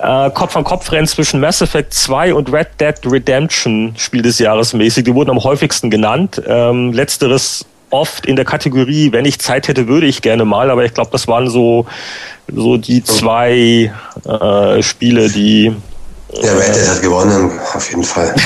äh, 0.00 0.30
Kopf-an-Kopf-Rennen 0.30 1.08
zwischen 1.08 1.40
Mass 1.40 1.60
Effect 1.60 1.94
2 1.94 2.34
und 2.34 2.52
Red 2.52 2.68
Dead 2.80 2.94
Redemption 3.04 3.94
Spiel 3.96 4.22
des 4.22 4.38
Jahres 4.38 4.72
mäßig. 4.72 5.04
Die 5.04 5.14
wurden 5.14 5.30
am 5.30 5.42
häufigsten 5.42 5.90
genannt. 5.90 6.40
Ähm, 6.46 6.92
letzteres 6.92 7.66
oft 7.90 8.26
in 8.26 8.36
der 8.36 8.44
Kategorie, 8.44 9.10
wenn 9.12 9.24
ich 9.24 9.40
Zeit 9.40 9.66
hätte, 9.66 9.88
würde 9.88 10.06
ich 10.06 10.22
gerne 10.22 10.44
mal, 10.44 10.70
aber 10.70 10.84
ich 10.84 10.94
glaube, 10.94 11.10
das 11.10 11.26
waren 11.26 11.48
so 11.48 11.86
so 12.54 12.76
die 12.76 13.02
zwei 13.02 13.92
äh, 14.24 14.82
Spiele, 14.82 15.28
die 15.28 15.74
ja, 16.32 16.52
Red 16.52 16.74
Dead 16.74 16.88
hat 16.88 17.02
gewonnen, 17.02 17.58
auf 17.74 17.88
jeden 17.88 18.04
Fall. 18.04 18.34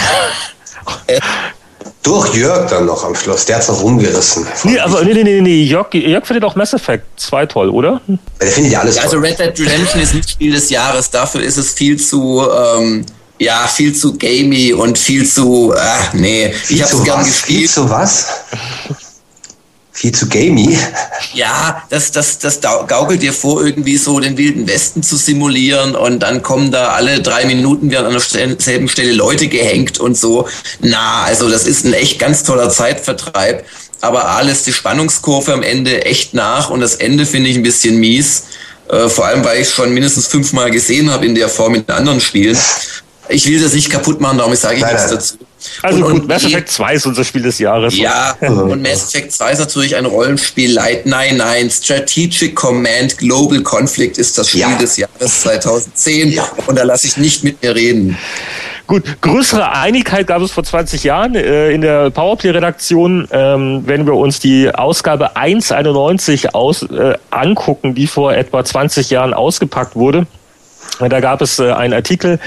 Durch 2.03 2.35
Jörg 2.35 2.68
dann 2.68 2.87
noch 2.87 3.05
am 3.05 3.14
Schluss, 3.14 3.45
der 3.45 3.57
hat 3.57 3.62
es 3.62 3.68
noch 3.68 3.80
rumgerissen. 3.80 4.45
Nee, 4.64 4.78
aber 4.80 5.05
nee, 5.05 5.14
nee, 5.14 5.22
nee, 5.22 5.41
nee. 5.41 5.62
Jörg, 5.62 5.95
Jörg 5.95 6.26
findet 6.26 6.45
auch 6.45 6.57
Mass 6.57 6.72
Effect 6.74 7.05
2 7.16 7.47
toll, 7.47 7.68
oder? 7.70 8.01
Der 8.41 8.49
findet 8.49 8.72
ja 8.72 8.80
alles 8.80 8.99
also 8.99 9.16
toll. 9.18 9.26
Also 9.26 9.43
Red 9.43 9.57
Dead 9.59 9.66
Redemption 9.66 10.03
ist 10.03 10.14
nicht 10.14 10.30
Spiel 10.30 10.53
des 10.53 10.68
Jahres, 10.70 11.11
dafür 11.11 11.43
ist 11.43 11.59
es 11.59 11.72
viel 11.72 11.97
zu, 12.01 12.45
ähm, 12.51 13.07
ja, 13.39 13.68
viel 13.68 13.95
zu 13.95 14.18
gamey 14.18 14.72
und 14.72 14.99
viel 14.99 15.28
zu, 15.28 15.72
ach 15.76 16.12
nee, 16.12 16.53
viel 16.53 16.76
ich 16.76 16.83
hab's 16.83 17.05
gern 17.05 17.20
was? 17.20 17.26
gespielt. 17.26 17.59
Viel 17.61 17.68
zu 17.68 17.89
was? 17.89 18.26
Viel 19.95 20.12
zu 20.12 20.26
gamey. 20.28 20.78
Ja, 21.34 21.84
das, 21.90 22.12
das, 22.12 22.38
das 22.38 22.61
gaukelt 22.61 23.22
dir 23.22 23.32
vor, 23.32 23.64
irgendwie 23.64 23.97
so 23.99 24.20
den 24.20 24.36
wilden 24.38 24.66
Westen 24.66 25.03
zu 25.03 25.16
simulieren 25.16 25.95
und 25.95 26.20
dann 26.20 26.43
kommen 26.43 26.70
da 26.70 26.88
alle 26.88 27.20
drei 27.20 27.45
Minuten 27.45 27.90
werden 27.90 28.07
an 28.07 28.12
derselben 28.12 28.88
Stelle 28.88 29.12
Leute 29.12 29.49
gehängt 29.49 30.01
und 30.01 30.16
so. 30.16 30.49
Na, 30.80 31.22
also 31.24 31.49
das 31.49 31.66
ist 31.66 31.84
ein 31.84 31.93
echt 31.93 32.18
ganz 32.18 32.43
toller 32.43 32.70
Zeitvertreib. 32.70 33.64
Aber 34.01 34.26
A 34.28 34.40
lässt 34.40 34.66
die 34.66 34.72
Spannungskurve 34.72 35.53
am 35.53 35.62
Ende 35.62 36.05
echt 36.05 36.34
nach 36.34 36.70
und 36.70 36.80
das 36.80 36.97
Ende 36.97 37.24
finde 37.24 37.51
ich 37.51 37.57
ein 37.57 37.62
bisschen 37.62 38.01
mies. 38.01 38.45
Äh, 38.88 39.09
vor 39.09 39.26
allem, 39.26 39.45
weil 39.45 39.61
ich 39.61 39.68
es 39.68 39.72
schon 39.72 39.95
mindestens 39.95 40.26
fünfmal 40.26 40.70
gesehen 40.70 41.11
habe 41.11 41.24
in 41.24 41.34
der 41.34 41.49
Form 41.49 41.74
in 41.74 41.88
anderen 41.88 42.20
Spielen. 42.20 42.59
Ich 43.28 43.47
will 43.47 43.62
das 43.62 43.74
nicht 43.74 43.90
kaputt 43.90 44.20
machen, 44.20 44.38
darum 44.38 44.55
sage 44.57 44.76
ich 44.76 44.84
nichts 44.84 45.09
dazu. 45.09 45.36
Also 45.83 46.05
und, 46.05 46.13
gut, 46.13 46.29
Mass 46.29 46.45
Effect 46.45 46.71
2 46.71 46.95
ist 46.95 47.07
unser 47.07 47.25
Spiel 47.25 47.43
des 47.43 47.59
Jahres. 47.59 47.97
Ja, 47.97 48.37
und 48.41 48.83
Mass 48.83 49.15
Effect 49.15 49.33
2 49.33 49.53
ist 49.53 49.59
natürlich 49.59 49.97
ein 49.97 50.07
Rollenspiel. 50.07 50.73
Light, 50.73 51.07
nein, 51.07 51.37
nein, 51.37 51.71
Strategic 51.71 52.55
Command 52.55 53.19
Global 53.19 53.61
Conflict 53.63 54.19
ist 54.19 54.39
das 54.39 54.51
Spiel 54.51 54.61
ja. 54.61 54.77
des 54.77 54.97
Jahres 54.97 55.43
2010 55.43 56.33
ja. 56.33 56.49
und 56.67 56.79
da 56.79 56.85
lasse 56.85 57.07
ich 57.07 57.17
nicht 57.17 57.45
mit 57.45 57.63
mir 57.63 57.75
reden. 57.75 58.17
Gut, 58.87 59.05
größere 59.21 59.73
Einigkeit 59.73 60.27
gab 60.27 60.43
es 60.43 60.51
vor 60.51 60.65
20 60.65 61.05
Jahren 61.05 61.35
äh, 61.35 61.71
in 61.71 61.81
der 61.81 62.11
Powerplay-Redaktion. 62.11 63.29
Ähm, 63.31 63.83
wenn 63.87 64.07
wir 64.07 64.15
uns 64.15 64.41
die 64.41 64.75
Ausgabe 64.75 65.37
191 65.37 66.55
aus, 66.55 66.83
äh, 66.83 67.17
angucken, 67.31 67.95
die 67.95 68.07
vor 68.07 68.35
etwa 68.35 68.65
20 68.65 69.11
Jahren 69.11 69.35
ausgepackt 69.35 69.97
wurde, 69.97 70.27
da 71.09 71.20
gab 71.20 71.41
es 71.41 71.59
äh, 71.59 71.72
einen 71.72 71.95
Artikel, 71.95 72.39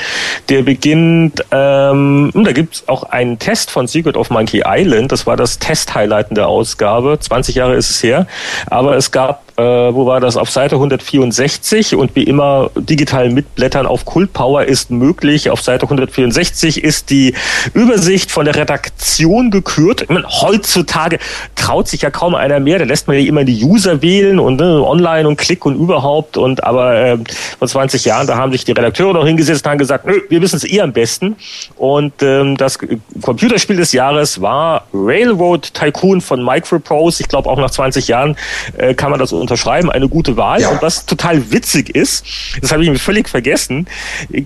der 0.49 0.63
beginnt, 0.63 1.43
ähm, 1.51 2.31
da 2.33 2.51
gibt 2.51 2.75
es 2.75 2.87
auch 2.87 3.03
einen 3.03 3.39
Test 3.39 3.71
von 3.71 3.87
Secret 3.87 4.17
of 4.17 4.29
Monkey 4.29 4.63
Island. 4.65 5.11
Das 5.11 5.25
war 5.25 5.37
das 5.37 5.59
Test-Highlight 5.59 6.29
in 6.29 6.35
der 6.35 6.47
Ausgabe. 6.47 7.17
20 7.19 7.55
Jahre 7.55 7.75
ist 7.75 7.89
es 7.89 8.03
her. 8.03 8.27
Aber 8.67 8.95
es 8.95 9.11
gab 9.11 9.44
äh, 9.57 9.63
wo 9.63 10.05
war 10.05 10.19
das, 10.19 10.35
auf 10.37 10.49
Seite 10.49 10.75
164 10.75 11.95
und 11.95 12.15
wie 12.15 12.23
immer 12.23 12.71
digital 12.75 13.29
mitblättern 13.29 13.85
auf 13.85 14.05
Kult 14.05 14.33
Power 14.33 14.65
ist 14.65 14.91
möglich. 14.91 15.49
Auf 15.49 15.61
Seite 15.61 15.83
164 15.83 16.83
ist 16.83 17.09
die 17.09 17.33
Übersicht 17.73 18.31
von 18.31 18.45
der 18.45 18.55
Redaktion 18.55 19.51
gekürt. 19.51 20.09
Meine, 20.09 20.27
heutzutage 20.27 21.19
traut 21.55 21.87
sich 21.87 22.01
ja 22.01 22.09
kaum 22.09 22.35
einer 22.35 22.59
mehr, 22.59 22.79
da 22.79 22.85
lässt 22.85 23.07
man 23.07 23.17
ja 23.17 23.25
immer 23.25 23.45
die 23.45 23.63
User 23.63 24.01
wählen 24.01 24.39
und 24.39 24.59
ne, 24.59 24.83
online 24.83 25.27
und 25.27 25.37
Klick 25.37 25.65
und 25.65 25.75
überhaupt 25.75 26.37
und 26.37 26.63
aber 26.63 26.95
äh, 26.95 27.17
vor 27.57 27.67
20 27.67 28.03
Jahren, 28.03 28.27
da 28.27 28.37
haben 28.37 28.51
sich 28.51 28.65
die 28.65 28.73
Redakteure 28.73 29.13
noch 29.13 29.25
hingesetzt 29.25 29.65
und 29.65 29.71
haben 29.71 29.77
gesagt, 29.77 30.05
nö, 30.05 30.19
wir 30.29 30.41
wissen 30.41 30.57
es 30.57 30.65
eh 30.65 30.81
am 30.81 30.91
besten. 30.91 31.35
Und 31.77 32.21
ähm, 32.21 32.57
das 32.57 32.77
Computerspiel 33.21 33.77
des 33.77 33.93
Jahres 33.93 34.41
war 34.41 34.85
Railroad 34.93 35.73
Tycoon 35.73 36.19
von 36.19 36.43
Microprose. 36.43 37.23
Ich 37.23 37.29
glaube 37.29 37.49
auch 37.49 37.57
nach 37.57 37.71
20 37.71 38.07
Jahren 38.07 38.35
äh, 38.77 38.93
kann 38.93 39.11
man 39.11 39.19
das 39.19 39.31
unterschreiben, 39.45 39.89
eine 39.91 40.09
gute 40.09 40.37
Wahl. 40.37 40.61
Ja. 40.61 40.69
Und 40.69 40.81
was 40.81 41.05
total 41.05 41.51
witzig 41.51 41.95
ist, 41.95 42.25
das 42.61 42.71
habe 42.71 42.83
ich 42.83 42.89
mir 42.89 42.99
völlig 42.99 43.29
vergessen, 43.29 43.87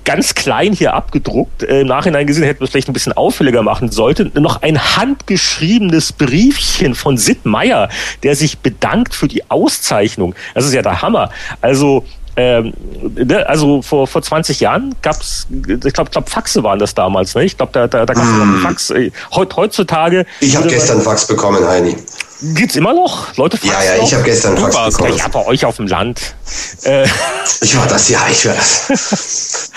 ganz 0.03 0.35
klein 0.35 0.73
hier 0.73 0.93
abgedruckt, 0.93 1.63
äh, 1.63 1.81
im 1.81 1.87
Nachhinein 1.87 2.27
gesehen, 2.27 2.43
hätten 2.43 2.59
wir 2.59 2.65
es 2.65 2.71
vielleicht 2.71 2.89
ein 2.89 2.93
bisschen 2.93 3.13
auffälliger 3.13 3.63
machen 3.63 3.91
sollte, 3.91 4.31
noch 4.39 4.61
ein 4.61 4.97
handgeschriebenes 4.97 6.13
Briefchen 6.13 6.95
von 6.95 7.17
Sid 7.17 7.45
Meier, 7.45 7.89
der 8.23 8.35
sich 8.35 8.59
bedankt 8.59 9.15
für 9.15 9.27
die 9.27 9.49
Auszeichnung. 9.49 10.35
Das 10.53 10.65
ist 10.65 10.73
ja 10.73 10.81
der 10.81 11.01
Hammer. 11.01 11.29
Also 11.61 12.05
ähm, 12.39 12.73
ne, 13.01 13.47
also 13.49 13.81
vor, 13.81 14.07
vor 14.07 14.21
20 14.21 14.61
Jahren 14.61 14.95
gab 15.01 15.19
es, 15.19 15.45
ich 15.67 15.93
glaube, 15.93 16.09
glaub, 16.09 16.29
Faxe 16.29 16.63
waren 16.63 16.79
das 16.79 16.95
damals. 16.95 17.35
Ne? 17.35 17.43
Ich 17.43 17.57
glaube, 17.57 17.73
da, 17.73 17.87
da, 17.87 18.05
da 18.05 18.13
gab 18.13 18.23
es 18.23 18.29
mm. 18.29 18.37
noch 18.37 18.61
Fax. 18.61 18.89
Äh, 18.91 19.11
heut, 19.35 19.55
heutzutage. 19.57 20.25
Ich 20.39 20.55
habe 20.55 20.69
gestern 20.69 21.01
Fax 21.01 21.27
bekommen, 21.27 21.67
Heini. 21.67 21.97
Gibt's 22.41 22.77
immer 22.77 22.93
noch? 22.93 23.35
Leute 23.35 23.57
faxen 23.57 23.73
Ja, 23.73 23.95
ja, 23.97 24.03
ich 24.03 24.13
habe 24.13 24.23
gestern 24.23 24.57
Fax 24.57 24.73
Super, 24.73 24.89
bekommen. 24.89 25.13
Ich 25.15 25.23
bei 25.23 25.45
euch 25.45 25.65
auf 25.65 25.75
dem 25.75 25.87
Land. 25.87 26.35
Äh, 26.83 27.03
ich 27.61 27.77
war 27.77 27.85
das, 27.85 28.07
ja, 28.07 28.19
ich 28.31 28.45
war 28.45 28.55
das. 28.55 29.71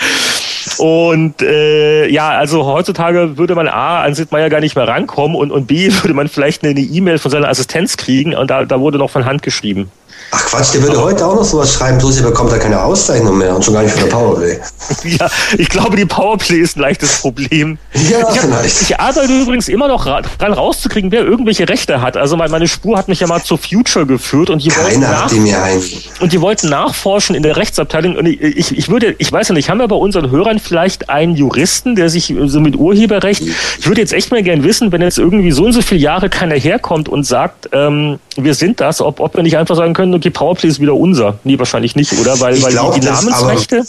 und 0.77 1.41
äh, 1.41 2.07
ja, 2.07 2.29
also 2.29 2.65
heutzutage 2.65 3.37
würde 3.37 3.55
man 3.55 3.67
A, 3.67 4.03
an 4.03 4.15
Sid 4.15 4.31
Meier 4.31 4.49
gar 4.49 4.61
nicht 4.61 4.77
mehr 4.77 4.87
rankommen 4.87 5.35
und, 5.35 5.51
und 5.51 5.67
B, 5.67 5.91
würde 6.01 6.13
man 6.13 6.29
vielleicht 6.29 6.63
eine 6.63 6.79
E-Mail 6.79 7.17
von 7.17 7.31
seiner 7.31 7.49
Assistenz 7.49 7.97
kriegen 7.97 8.33
und 8.33 8.49
da, 8.49 8.63
da 8.63 8.79
wurde 8.79 8.97
noch 8.97 9.09
von 9.09 9.25
Hand 9.25 9.43
geschrieben. 9.43 9.91
Ach 10.35 10.45
Quatsch, 10.47 10.73
der 10.73 10.81
würde 10.81 10.99
heute 10.99 11.23
auch 11.27 11.35
noch 11.35 11.43
sowas 11.43 11.71
schreiben, 11.73 11.99
bloß 11.99 12.17
er 12.17 12.23
bekommt 12.23 12.51
da 12.51 12.57
keine 12.57 12.81
Auszeichnung 12.81 13.37
mehr 13.37 13.55
und 13.55 13.63
schon 13.63 13.75
gar 13.75 13.83
nicht 13.83 13.93
von 13.93 14.03
der 14.03 14.09
Powerplay. 14.09 14.57
ja, 15.03 15.29
ich 15.59 15.69
glaube, 15.69 15.95
die 15.95 16.05
Powerplay 16.05 16.57
ist 16.57 16.75
ein 16.75 16.79
leichtes 16.79 17.21
Problem. 17.21 17.77
Ja, 17.93 18.17
ich, 18.17 18.25
hab, 18.25 18.37
vielleicht. 18.37 18.81
ich 18.81 18.99
arbeite 18.99 19.31
übrigens 19.31 19.67
immer 19.67 19.87
noch 19.87 20.05
dran 20.05 20.53
rauszukriegen, 20.53 21.11
wer 21.11 21.23
irgendwelche 21.23 21.69
Rechte 21.69 22.01
hat. 22.01 22.17
Also 22.17 22.35
meine 22.35 22.67
Spur 22.67 22.97
hat 22.97 23.09
mich 23.09 23.19
ja 23.19 23.27
mal 23.27 23.43
zu 23.43 23.57
Future 23.57 24.07
geführt 24.07 24.49
und 24.49 24.63
die 24.63 24.69
Keiner 24.69 24.85
wollten 24.85 24.99
nach, 25.01 25.27
die 25.29 25.39
mir 25.39 25.61
ein. 25.61 25.83
und 26.19 26.33
die 26.33 26.41
wollten 26.41 26.67
nachforschen 26.69 27.35
in 27.35 27.43
der 27.43 27.55
Rechtsabteilung. 27.55 28.15
Und 28.15 28.25
ich, 28.25 28.75
ich 28.75 28.89
würde, 28.89 29.13
ich 29.19 29.31
weiß 29.31 29.49
ja 29.49 29.53
nicht, 29.53 29.69
haben 29.69 29.77
wir 29.77 29.87
bei 29.87 29.95
unseren 29.95 30.31
Hörern 30.31 30.57
vielleicht 30.57 31.11
einen 31.11 31.35
Juristen, 31.35 31.95
der 31.95 32.09
sich 32.09 32.33
so 32.45 32.59
mit 32.59 32.75
Urheberrecht, 32.75 33.43
ich 33.43 33.87
würde 33.87 34.01
jetzt 34.01 34.13
echt 34.13 34.31
mal 34.31 34.41
gern 34.41 34.63
wissen, 34.63 34.91
wenn 34.91 35.01
jetzt 35.03 35.19
irgendwie 35.19 35.51
so 35.51 35.65
und 35.65 35.73
so 35.73 35.83
viele 35.83 36.01
Jahre 36.01 36.29
keiner 36.29 36.55
herkommt 36.55 37.07
und 37.07 37.23
sagt, 37.23 37.69
ähm, 37.71 38.17
wir 38.35 38.55
sind 38.55 38.79
das, 38.79 38.99
ob, 38.99 39.19
ob 39.19 39.35
wir 39.35 39.43
nicht 39.43 39.57
einfach 39.57 39.75
sagen 39.75 39.93
können, 39.93 40.22
okay, 40.23 40.29
Powerplay 40.29 40.69
ist 40.69 40.79
wieder 40.79 40.95
unser. 40.95 41.39
Nee, 41.43 41.59
wahrscheinlich 41.59 41.95
nicht, 41.95 42.13
oder? 42.13 42.39
Weil, 42.39 42.61
weil 42.61 42.71
glaub, 42.71 42.93
die, 42.93 43.01
die 43.01 43.07
Namensrechte. 43.07 43.83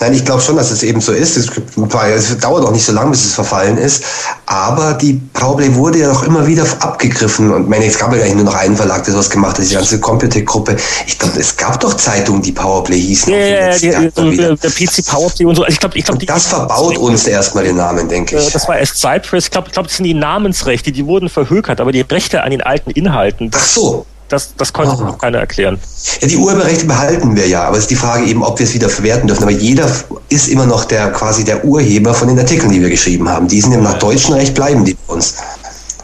Nein, 0.00 0.12
ich 0.12 0.24
glaube 0.24 0.42
schon, 0.42 0.56
dass 0.56 0.70
es 0.70 0.82
eben 0.82 1.00
so 1.00 1.12
ist. 1.12 1.36
Es, 1.36 1.46
es, 1.48 2.38
dauert 2.38 2.64
auch 2.64 2.72
nicht 2.72 2.84
so 2.84 2.92
lange, 2.92 3.12
bis 3.12 3.24
es 3.24 3.32
verfallen 3.32 3.78
ist. 3.78 4.04
Aber 4.44 4.92
die 4.94 5.14
Powerplay 5.32 5.74
wurde 5.74 6.00
ja 6.00 6.12
auch 6.12 6.24
immer 6.24 6.46
wieder 6.46 6.64
abgegriffen. 6.80 7.50
Und 7.50 7.70
meine, 7.70 7.86
es 7.86 7.98
gab 7.98 8.14
ja 8.14 8.20
eigentlich 8.20 8.34
nur 8.34 8.44
noch 8.44 8.54
einen 8.54 8.76
Verlag, 8.76 9.02
der 9.04 9.14
sowas 9.14 9.30
gemacht 9.30 9.58
hat, 9.58 9.64
die 9.64 9.72
ganze 9.72 9.98
Computec-Gruppe. 9.98 10.76
Ich 11.06 11.18
glaube, 11.18 11.40
es 11.40 11.56
gab 11.56 11.80
doch 11.80 11.94
Zeitungen, 11.94 12.42
die 12.42 12.52
Powerplay 12.52 13.00
hießen. 13.00 13.32
Ja, 13.32 13.38
ja, 13.38 13.76
ja, 13.76 14.10
der, 14.10 14.56
der 14.56 14.70
PC 14.70 15.06
Powerplay 15.06 15.46
und 15.46 15.56
so. 15.56 15.62
Also 15.62 15.72
ich 15.72 15.80
glaub, 15.80 15.96
ich 15.96 16.04
glaub, 16.04 16.18
das 16.20 16.46
verbaut 16.46 16.98
uns 16.98 17.26
erstmal 17.26 17.64
den 17.64 17.76
Namen, 17.76 18.08
denke 18.08 18.36
ich. 18.36 18.52
Das 18.52 18.68
war 18.68 18.78
erst 18.78 18.98
Cypress. 18.98 19.46
Ich 19.46 19.50
glaube, 19.50 19.68
ich 19.68 19.72
glaub, 19.72 19.86
das 19.86 19.96
sind 19.96 20.04
die 20.04 20.14
Namensrechte, 20.14 20.92
die 20.92 21.06
wurden 21.06 21.30
verhökert, 21.30 21.80
aber 21.80 21.92
die 21.92 22.02
Rechte 22.02 22.42
an 22.42 22.50
den 22.50 22.60
alten 22.60 22.90
Inhalten. 22.90 23.50
Ach 23.54 23.64
so. 23.64 24.06
Das, 24.32 24.54
das 24.56 24.72
konnte 24.72 24.96
oh. 24.98 25.04
noch 25.04 25.18
keiner 25.18 25.40
erklären. 25.40 25.78
Ja, 26.22 26.26
die 26.26 26.38
Urheberrechte 26.38 26.86
behalten 26.86 27.36
wir 27.36 27.46
ja, 27.46 27.64
aber 27.64 27.76
es 27.76 27.82
ist 27.82 27.90
die 27.90 27.96
Frage 27.96 28.24
eben, 28.24 28.42
ob 28.42 28.58
wir 28.58 28.64
es 28.64 28.72
wieder 28.72 28.88
verwerten 28.88 29.26
dürfen. 29.26 29.42
Aber 29.42 29.52
jeder 29.52 29.86
ist 30.30 30.48
immer 30.48 30.64
noch 30.64 30.86
der 30.86 31.12
quasi 31.12 31.44
der 31.44 31.62
Urheber 31.66 32.14
von 32.14 32.28
den 32.28 32.38
Artikeln, 32.38 32.72
die 32.72 32.80
wir 32.80 32.88
geschrieben 32.88 33.28
haben. 33.28 33.46
Die 33.46 33.60
sind 33.60 33.72
im 33.72 33.82
nach 33.82 33.98
deutschen 33.98 34.34
Recht 34.34 34.54
bleiben 34.54 34.86
die 34.86 34.94
bei 35.06 35.12
uns. 35.12 35.34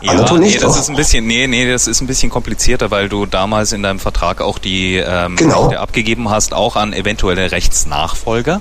Ja, 0.00 0.12
nee, 0.36 0.56
das 0.58 0.78
ist 0.78 0.90
ein 0.90 0.96
bisschen, 0.96 1.26
nee, 1.26 1.46
nee, 1.48 1.68
das 1.68 1.88
ist 1.88 2.00
ein 2.00 2.06
bisschen 2.06 2.30
komplizierter, 2.30 2.90
weil 2.90 3.08
du 3.08 3.26
damals 3.26 3.72
in 3.72 3.82
deinem 3.82 3.98
Vertrag 3.98 4.40
auch 4.40 4.58
die 4.58 4.96
ähm, 4.96 5.34
genau. 5.34 5.62
Rechte 5.62 5.80
abgegeben 5.80 6.30
hast, 6.30 6.52
auch 6.52 6.76
an 6.76 6.92
eventuelle 6.92 7.50
Rechtsnachfolger. 7.50 8.60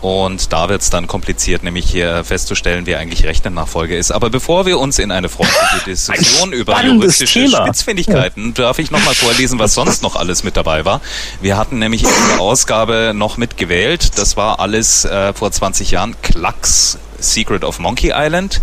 Und 0.00 0.52
da 0.52 0.68
wird 0.68 0.82
es 0.82 0.90
dann 0.90 1.06
kompliziert, 1.06 1.64
nämlich 1.64 1.90
hier 1.90 2.22
festzustellen, 2.24 2.86
wer 2.86 2.98
eigentlich 2.98 3.24
Rechtennachfolger 3.24 3.96
ist. 3.96 4.12
Aber 4.12 4.30
bevor 4.30 4.64
wir 4.66 4.78
uns 4.78 4.98
in 4.98 5.10
eine 5.10 5.28
freundliche 5.28 5.84
Diskussion 5.86 6.52
über 6.52 6.80
juristische 6.82 7.40
Thema. 7.46 7.64
Spitzfindigkeiten, 7.64 8.54
darf 8.54 8.78
ich 8.78 8.90
nochmal 8.90 9.14
vorlesen, 9.14 9.58
was 9.58 9.74
sonst 9.74 10.02
noch 10.02 10.14
alles 10.14 10.44
mit 10.44 10.56
dabei 10.56 10.84
war. 10.84 11.00
Wir 11.40 11.56
hatten 11.56 11.78
nämlich 11.78 12.04
in 12.04 12.10
der 12.30 12.40
Ausgabe 12.40 13.12
noch 13.14 13.36
mitgewählt, 13.36 14.18
das 14.18 14.36
war 14.36 14.60
alles 14.60 15.04
äh, 15.04 15.32
vor 15.32 15.50
20 15.50 15.90
Jahren, 15.90 16.14
Klacks 16.22 16.98
Secret 17.18 17.64
of 17.64 17.78
Monkey 17.78 18.12
Island. 18.14 18.60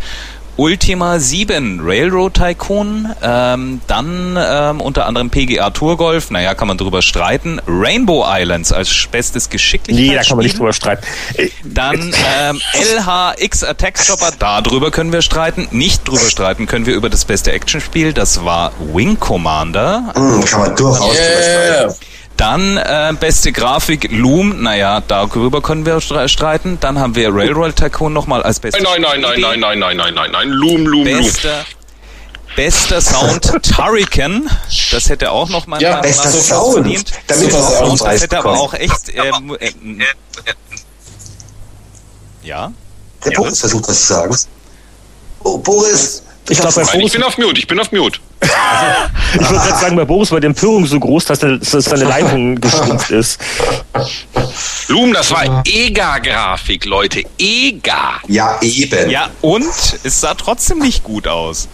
Ultima 0.57 1.19
7 1.19 1.81
Railroad 1.83 2.33
Tycoon, 2.33 3.09
ähm, 3.21 3.81
dann 3.87 4.37
ähm, 4.39 4.79
unter 4.79 5.05
anderem 5.05 5.29
PGA 5.29 5.69
Tour 5.71 5.97
Golf, 5.97 6.31
naja, 6.31 6.55
kann 6.55 6.69
man 6.69 6.77
drüber 6.77 7.01
streiten. 7.01 7.59
Rainbow 7.67 8.25
Islands 8.25 8.71
als 8.71 9.07
bestes 9.11 9.49
Geschicklichkeitsspiel. 9.49 10.11
Nee, 10.11 10.15
da 10.15 10.23
kann 10.23 10.37
man 10.37 10.45
nicht 10.45 10.57
drüber 10.57 10.71
streiten. 10.73 11.05
Dann 11.65 12.13
ähm, 12.39 12.61
LHX 12.73 13.63
Attack 13.65 13.99
Stopper, 13.99 14.31
darüber 14.39 14.91
können 14.91 15.11
wir 15.11 15.21
streiten. 15.21 15.67
Nicht 15.71 16.07
drüber 16.07 16.29
streiten 16.29 16.67
können 16.67 16.85
wir 16.85 16.95
über 16.95 17.09
das 17.09 17.25
beste 17.25 17.51
Actionspiel, 17.51 18.13
das 18.13 18.45
war 18.45 18.71
Wing 18.93 19.19
Commander. 19.19 20.13
Mm, 20.15 20.41
kann 20.45 20.61
man 20.61 20.75
durchaus 20.75 21.15
yeah. 21.15 21.25
drüber 21.27 21.93
streiten. 21.93 22.14
Dann 22.37 22.77
äh, 22.77 23.13
beste 23.17 23.51
Grafik 23.53 24.11
Loom, 24.11 24.61
naja, 24.61 25.01
darüber 25.07 25.61
können 25.61 25.85
wir 25.85 26.01
streiten. 26.01 26.77
Dann 26.81 26.99
haben 26.99 27.15
wir 27.15 27.33
Railroad 27.33 27.75
Tycoon 27.75 28.11
nochmal 28.11 28.43
als 28.43 28.59
beste. 28.59 28.83
Nein, 28.83 29.01
nein, 29.01 29.21
nein, 29.21 29.39
nein, 29.39 29.59
nein, 29.59 29.79
nein, 29.79 29.97
nein, 29.97 30.13
nein, 30.13 30.31
nein, 30.31 30.49
Loom, 30.49 30.85
Loom, 30.85 31.05
bester, 31.05 31.49
Loom. 31.49 31.65
Bester 32.55 33.01
Sound 33.01 33.51
Turrican, 33.63 34.49
das 34.91 35.09
hätte 35.09 35.31
auch 35.31 35.49
noch 35.49 35.67
mal 35.67 35.81
ja, 35.81 36.01
bester 36.01 36.29
Sound. 36.29 36.73
verdient. 36.73 37.11
Damit 37.27 37.51
Super 37.51 37.63
Sound, 37.63 38.01
das 38.01 38.21
hätte 38.21 38.37
aber 38.39 38.59
auch 38.59 38.73
echt 38.73 39.13
ähm, 39.13 39.57
äh, 39.59 39.71
ja. 42.43 42.71
Der 43.23 43.31
ja. 43.31 43.39
Boris 43.39 43.59
versucht 43.59 43.87
was 43.87 44.01
zu 44.01 44.13
sagen. 44.13 44.37
Oh, 45.43 45.57
Boris, 45.57 46.23
ich, 46.49 46.59
glaub, 46.59 46.75
Nein, 46.75 47.01
ich 47.01 47.11
bin 47.11 47.23
auf 47.23 47.37
Mute, 47.37 47.59
ich 47.59 47.67
bin 47.67 47.79
auf 47.79 47.91
Mute. 47.91 48.19
ich 48.41 49.39
würde 49.39 49.53
gerade 49.53 49.79
sagen, 49.79 49.95
bei 49.95 50.05
Boris 50.05 50.31
war 50.31 50.39
die 50.39 50.47
Empörung 50.47 50.85
so 50.85 50.99
groß, 50.99 51.25
dass, 51.25 51.39
der, 51.39 51.57
dass 51.57 51.71
seine 51.71 52.03
Leitung 52.05 52.55
geschrumpft 52.61 53.09
ist. 53.11 53.39
Loom, 54.87 55.13
das 55.13 55.31
war 55.31 55.63
EGA-Grafik, 55.65 56.85
Leute. 56.85 57.23
EGA. 57.37 58.19
Ja, 58.27 58.59
eben. 58.61 59.09
Ja, 59.09 59.29
und 59.41 59.65
es 60.03 60.21
sah 60.21 60.33
trotzdem 60.35 60.79
nicht 60.79 61.03
gut 61.03 61.27
aus. 61.27 61.67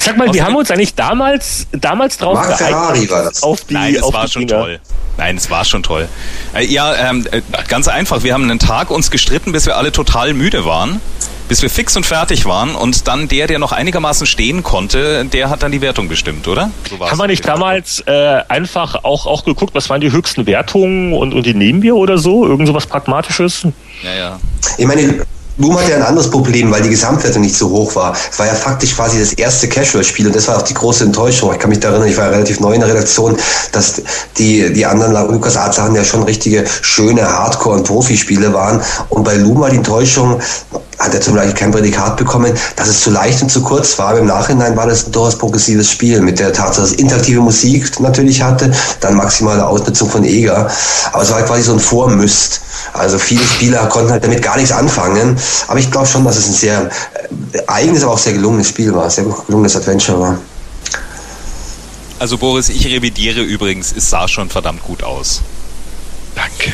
Sag 0.00 0.16
mal, 0.16 0.32
wir 0.32 0.44
haben 0.44 0.54
uns 0.54 0.70
eigentlich 0.70 0.94
damals, 0.94 1.66
damals 1.72 2.18
drauf 2.18 2.34
Marc 2.34 2.56
Ferrari 2.58 3.10
war 3.10 3.24
das. 3.24 3.42
auf 3.42 3.62
die, 3.64 3.74
Nein, 3.74 3.96
es 3.96 4.02
auf 4.02 4.14
war 4.14 4.26
die 4.26 4.30
schon 4.32 4.46
Dinger. 4.46 4.60
toll. 4.60 4.80
Nein, 5.16 5.36
es 5.36 5.50
war 5.50 5.64
schon 5.64 5.82
toll. 5.82 6.08
Äh, 6.54 6.64
ja, 6.66 6.94
ähm, 6.94 7.26
äh, 7.32 7.40
ganz 7.68 7.88
einfach. 7.88 8.22
Wir 8.22 8.34
haben 8.34 8.44
einen 8.44 8.58
Tag 8.60 8.90
uns 8.90 9.10
gestritten, 9.10 9.50
bis 9.52 9.66
wir 9.66 9.76
alle 9.76 9.90
total 9.90 10.34
müde 10.34 10.64
waren. 10.64 11.00
Bis 11.48 11.62
wir 11.62 11.70
fix 11.70 11.96
und 11.96 12.04
fertig 12.04 12.44
waren 12.44 12.74
und 12.74 13.06
dann 13.06 13.28
der, 13.28 13.46
der 13.46 13.58
noch 13.58 13.72
einigermaßen 13.72 14.26
stehen 14.26 14.62
konnte, 14.62 15.24
der 15.24 15.48
hat 15.48 15.62
dann 15.62 15.70
die 15.70 15.80
Wertung 15.80 16.08
bestimmt, 16.08 16.48
oder? 16.48 16.70
So 16.90 16.98
Haben 16.98 17.18
wir 17.18 17.28
nicht 17.28 17.46
damals 17.46 18.02
äh, 18.06 18.42
einfach 18.48 19.04
auch, 19.04 19.26
auch 19.26 19.44
geguckt, 19.44 19.74
was 19.74 19.88
waren 19.88 20.00
die 20.00 20.10
höchsten 20.10 20.46
Wertungen 20.46 21.12
und, 21.12 21.34
und 21.34 21.46
die 21.46 21.54
nehmen 21.54 21.82
wir 21.82 21.94
oder 21.96 22.18
so? 22.18 22.44
Irgend 22.44 22.66
sowas 22.66 22.86
Pragmatisches? 22.86 23.62
Ja, 24.02 24.14
ja. 24.14 24.40
Ich 24.76 24.86
meine, 24.86 25.24
Boom 25.58 25.78
hatte 25.78 25.92
ja 25.92 25.96
ein 25.96 26.02
anderes 26.02 26.30
Problem, 26.30 26.70
weil 26.70 26.82
die 26.82 26.90
Gesamtwertung 26.90 27.40
nicht 27.40 27.56
so 27.56 27.70
hoch 27.70 27.94
war. 27.96 28.14
Es 28.30 28.38
war 28.38 28.46
ja 28.46 28.54
faktisch 28.54 28.94
quasi 28.94 29.18
das 29.18 29.32
erste 29.32 29.68
Casual-Spiel 29.68 30.26
und 30.26 30.36
das 30.36 30.48
war 30.48 30.58
auch 30.58 30.62
die 30.62 30.74
große 30.74 31.04
Enttäuschung. 31.04 31.50
Ich 31.52 31.58
kann 31.58 31.70
mich 31.70 31.80
da 31.80 31.88
erinnern, 31.88 32.08
ich 32.08 32.16
war 32.16 32.24
ja 32.24 32.30
relativ 32.32 32.60
neu 32.60 32.74
in 32.74 32.80
der 32.80 32.90
Redaktion, 32.90 33.36
dass 33.72 34.02
die, 34.36 34.70
die 34.74 34.84
anderen 34.84 35.12
Lukas 35.32 35.56
Arzt 35.56 35.76
Sachen 35.76 35.94
ja 35.94 36.04
schon 36.04 36.24
richtige 36.24 36.66
schöne 36.82 37.22
Hardcore- 37.22 37.76
und 37.76 37.86
Profispiele 37.86 38.52
waren. 38.52 38.82
Und 39.08 39.24
bei 39.24 39.34
Loom 39.34 39.60
war 39.60 39.70
die 39.70 39.76
Enttäuschung, 39.76 40.40
hat 40.98 41.14
er 41.14 41.20
zum 41.20 41.34
Beispiel 41.34 41.54
kein 41.54 41.70
Prädikat 41.70 42.16
bekommen, 42.16 42.52
dass 42.76 42.88
es 42.88 43.02
zu 43.02 43.10
leicht 43.10 43.42
und 43.42 43.50
zu 43.50 43.62
kurz 43.62 43.98
war. 43.98 44.08
Aber 44.08 44.20
im 44.20 44.26
Nachhinein 44.26 44.76
war 44.76 44.86
das 44.86 45.06
ein 45.06 45.12
durchaus 45.12 45.36
progressives 45.36 45.90
Spiel 45.90 46.20
mit 46.20 46.38
der 46.38 46.52
Tatsache, 46.52 46.82
dass 46.82 46.90
es 46.92 46.96
interaktive 46.96 47.40
Musik 47.40 48.00
natürlich 48.00 48.42
hatte, 48.42 48.72
dann 49.00 49.14
maximale 49.14 49.66
Ausnutzung 49.66 50.08
von 50.08 50.24
EGA. 50.24 50.70
Aber 51.12 51.22
es 51.22 51.30
war 51.30 51.42
quasi 51.42 51.62
so 51.62 51.72
ein 51.72 51.80
Vormüst. 51.80 52.60
Also 52.92 53.18
viele 53.18 53.44
Spieler 53.44 53.86
konnten 53.86 54.10
halt 54.10 54.24
damit 54.24 54.42
gar 54.42 54.56
nichts 54.56 54.72
anfangen. 54.72 55.36
Aber 55.68 55.78
ich 55.78 55.90
glaube 55.90 56.06
schon, 56.06 56.24
dass 56.24 56.36
es 56.36 56.46
ein 56.46 56.54
sehr 56.54 56.90
äh, 57.52 57.58
eigenes, 57.66 58.02
aber 58.02 58.12
auch 58.12 58.18
sehr 58.18 58.32
gelungenes 58.32 58.68
Spiel 58.68 58.94
war. 58.94 59.10
Sehr 59.10 59.24
gelungenes 59.46 59.76
Adventure 59.76 60.20
war. 60.20 60.38
Also 62.18 62.38
Boris, 62.38 62.70
ich 62.70 62.86
revidiere 62.86 63.42
übrigens, 63.42 63.92
es 63.94 64.08
sah 64.08 64.26
schon 64.26 64.48
verdammt 64.48 64.82
gut 64.82 65.02
aus. 65.02 65.42
Danke. 66.34 66.72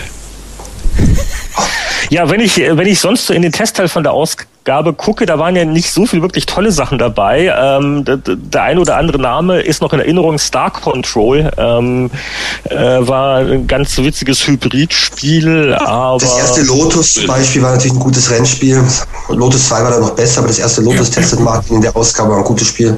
Ja, 2.13 2.29
wenn 2.29 2.41
ich, 2.41 2.59
wenn 2.59 2.87
ich 2.87 3.01
sonst 3.01 3.27
so 3.27 3.33
in 3.33 3.41
den 3.41 3.53
Testteil 3.53 3.89
von 3.89 4.03
der 4.03 4.13
Ausgabe 4.13 4.93
gucke, 4.93 5.25
da 5.25 5.39
waren 5.39 5.57
ja 5.57 5.65
nicht 5.65 5.91
so 5.91 6.05
viel 6.05 6.21
wirklich 6.21 6.45
tolle 6.45 6.71
Sachen 6.71 6.99
dabei. 6.99 7.51
Ähm, 7.59 8.05
der, 8.05 8.19
der 8.19 8.63
ein 8.65 8.79
oder 8.79 8.99
andere 8.99 9.19
Name 9.19 9.63
ist 9.63 9.81
noch 9.81 9.95
in 9.95 10.01
Erinnerung. 10.01 10.39
Star 10.39 10.71
Control 10.71 11.51
ähm, 11.57 12.11
äh, 12.65 12.77
war 12.77 13.39
ein 13.39 13.67
ganz 13.67 13.97
witziges 13.97 14.47
Hybridspiel, 14.47 15.73
aber 15.73 16.19
Das 16.19 16.37
erste 16.37 16.63
Lotus 16.65 17.15
zum 17.15 17.29
Beispiel 17.29 17.63
war 17.63 17.73
natürlich 17.73 17.95
ein 17.95 18.01
gutes 18.01 18.31
Rennspiel. 18.31 18.85
Lotus 19.31 19.69
2 19.69 19.83
war 19.83 19.91
dann 19.93 20.01
noch 20.01 20.15
besser, 20.15 20.41
aber 20.41 20.49
das 20.49 20.59
erste 20.59 20.83
Lotus 20.83 21.11
testet 21.11 21.41
Martin 21.41 21.77
in 21.77 21.83
der 21.83 21.97
Ausgabe 21.97 22.33
war 22.33 22.37
ein 22.39 22.45
gutes 22.45 22.67
Spiel. 22.69 22.95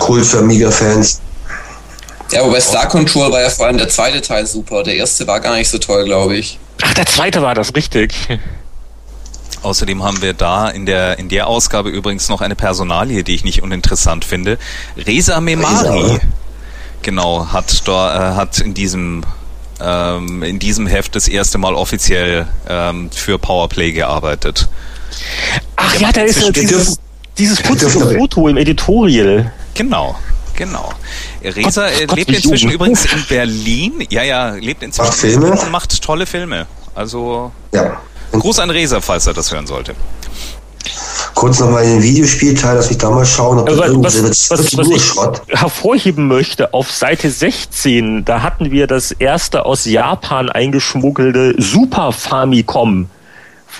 Cool 0.00 0.24
für 0.24 0.38
Amiga-Fans. 0.38 1.20
Ja, 2.32 2.44
wobei 2.44 2.60
Star 2.60 2.88
Control 2.88 3.32
war 3.32 3.40
ja 3.40 3.50
vor 3.50 3.66
allem 3.66 3.78
der 3.78 3.88
zweite 3.88 4.20
Teil 4.20 4.46
super. 4.46 4.82
Der 4.82 4.96
erste 4.96 5.26
war 5.26 5.40
gar 5.40 5.56
nicht 5.56 5.68
so 5.68 5.78
toll, 5.78 6.04
glaube 6.04 6.36
ich. 6.36 6.58
ach, 6.82 6.94
der 6.94 7.06
zweite 7.06 7.42
war 7.42 7.54
das 7.54 7.74
richtig. 7.74 8.14
Außerdem 9.62 10.02
haben 10.02 10.22
wir 10.22 10.32
da 10.32 10.70
in 10.70 10.86
der, 10.86 11.18
in 11.18 11.28
der 11.28 11.46
Ausgabe 11.46 11.90
übrigens 11.90 12.28
noch 12.28 12.40
eine 12.40 12.54
Personalie, 12.54 13.24
die 13.24 13.34
ich 13.34 13.44
nicht 13.44 13.62
uninteressant 13.62 14.24
finde. 14.24 14.58
Reza 14.96 15.40
Memari. 15.40 16.12
Reza. 16.12 16.20
Genau, 17.02 17.46
hat 17.52 17.86
da, 17.86 18.32
äh, 18.32 18.34
hat 18.36 18.58
in 18.60 18.74
diesem, 18.74 19.22
ähm, 19.80 20.42
in 20.42 20.58
diesem 20.58 20.86
Heft 20.86 21.14
das 21.14 21.28
erste 21.28 21.58
Mal 21.58 21.74
offiziell 21.74 22.46
ähm, 22.68 23.10
für 23.10 23.38
Powerplay 23.38 23.92
gearbeitet. 23.92 24.68
Ach 25.76 25.98
ja, 25.98 26.12
da 26.12 26.22
ist 26.22 26.40
ja 26.40 26.50
dieses, 26.50 26.98
dieses 27.36 27.60
putzige 27.62 28.18
Foto 28.18 28.48
im 28.48 28.56
Editorial. 28.56 29.52
Genau, 29.74 30.16
genau. 30.60 30.90
Reza 31.42 31.86
Gott, 31.88 32.00
äh, 32.00 32.06
Gott, 32.06 32.16
lebt 32.18 32.30
inzwischen 32.30 32.66
jung. 32.68 32.74
übrigens 32.74 33.04
in 33.06 33.24
Berlin. 33.28 33.92
Ja, 34.10 34.22
ja, 34.22 34.50
lebt 34.50 34.82
inzwischen 34.82 35.08
Macht 35.08 35.18
Filme? 35.18 35.34
in 35.34 35.40
Berlin 35.50 35.64
und 35.66 35.70
macht 35.72 36.02
tolle 36.02 36.26
Filme. 36.26 36.66
Also 36.94 37.50
Ja. 37.72 38.00
Gruß 38.32 38.58
an 38.60 38.70
Reza, 38.70 39.00
falls 39.00 39.26
er 39.26 39.34
das 39.34 39.50
hören 39.52 39.66
sollte. 39.66 39.94
kurz 41.34 41.58
nochmal 41.60 41.84
in 41.84 41.90
den 41.94 42.02
Videospielteil, 42.02 42.76
lass 42.76 42.88
mich 42.88 42.98
da 42.98 43.10
mal 43.10 43.24
schauen, 43.24 43.58
ob 43.58 43.66
das 43.66 43.78
was, 44.22 44.22
das 44.22 44.50
was, 44.50 44.76
was 44.78 44.86
nur 44.86 44.96
ich 44.96 45.04
Schrott. 45.04 45.42
hervorheben 45.48 46.26
möchte, 46.28 46.74
auf 46.74 46.90
Seite 46.90 47.30
16, 47.30 48.24
da 48.24 48.42
hatten 48.42 48.70
wir 48.70 48.86
das 48.86 49.12
erste 49.12 49.64
aus 49.64 49.84
Japan 49.84 50.48
eingeschmuggelte 50.50 51.54
Super 51.58 52.12
Famicom 52.12 53.08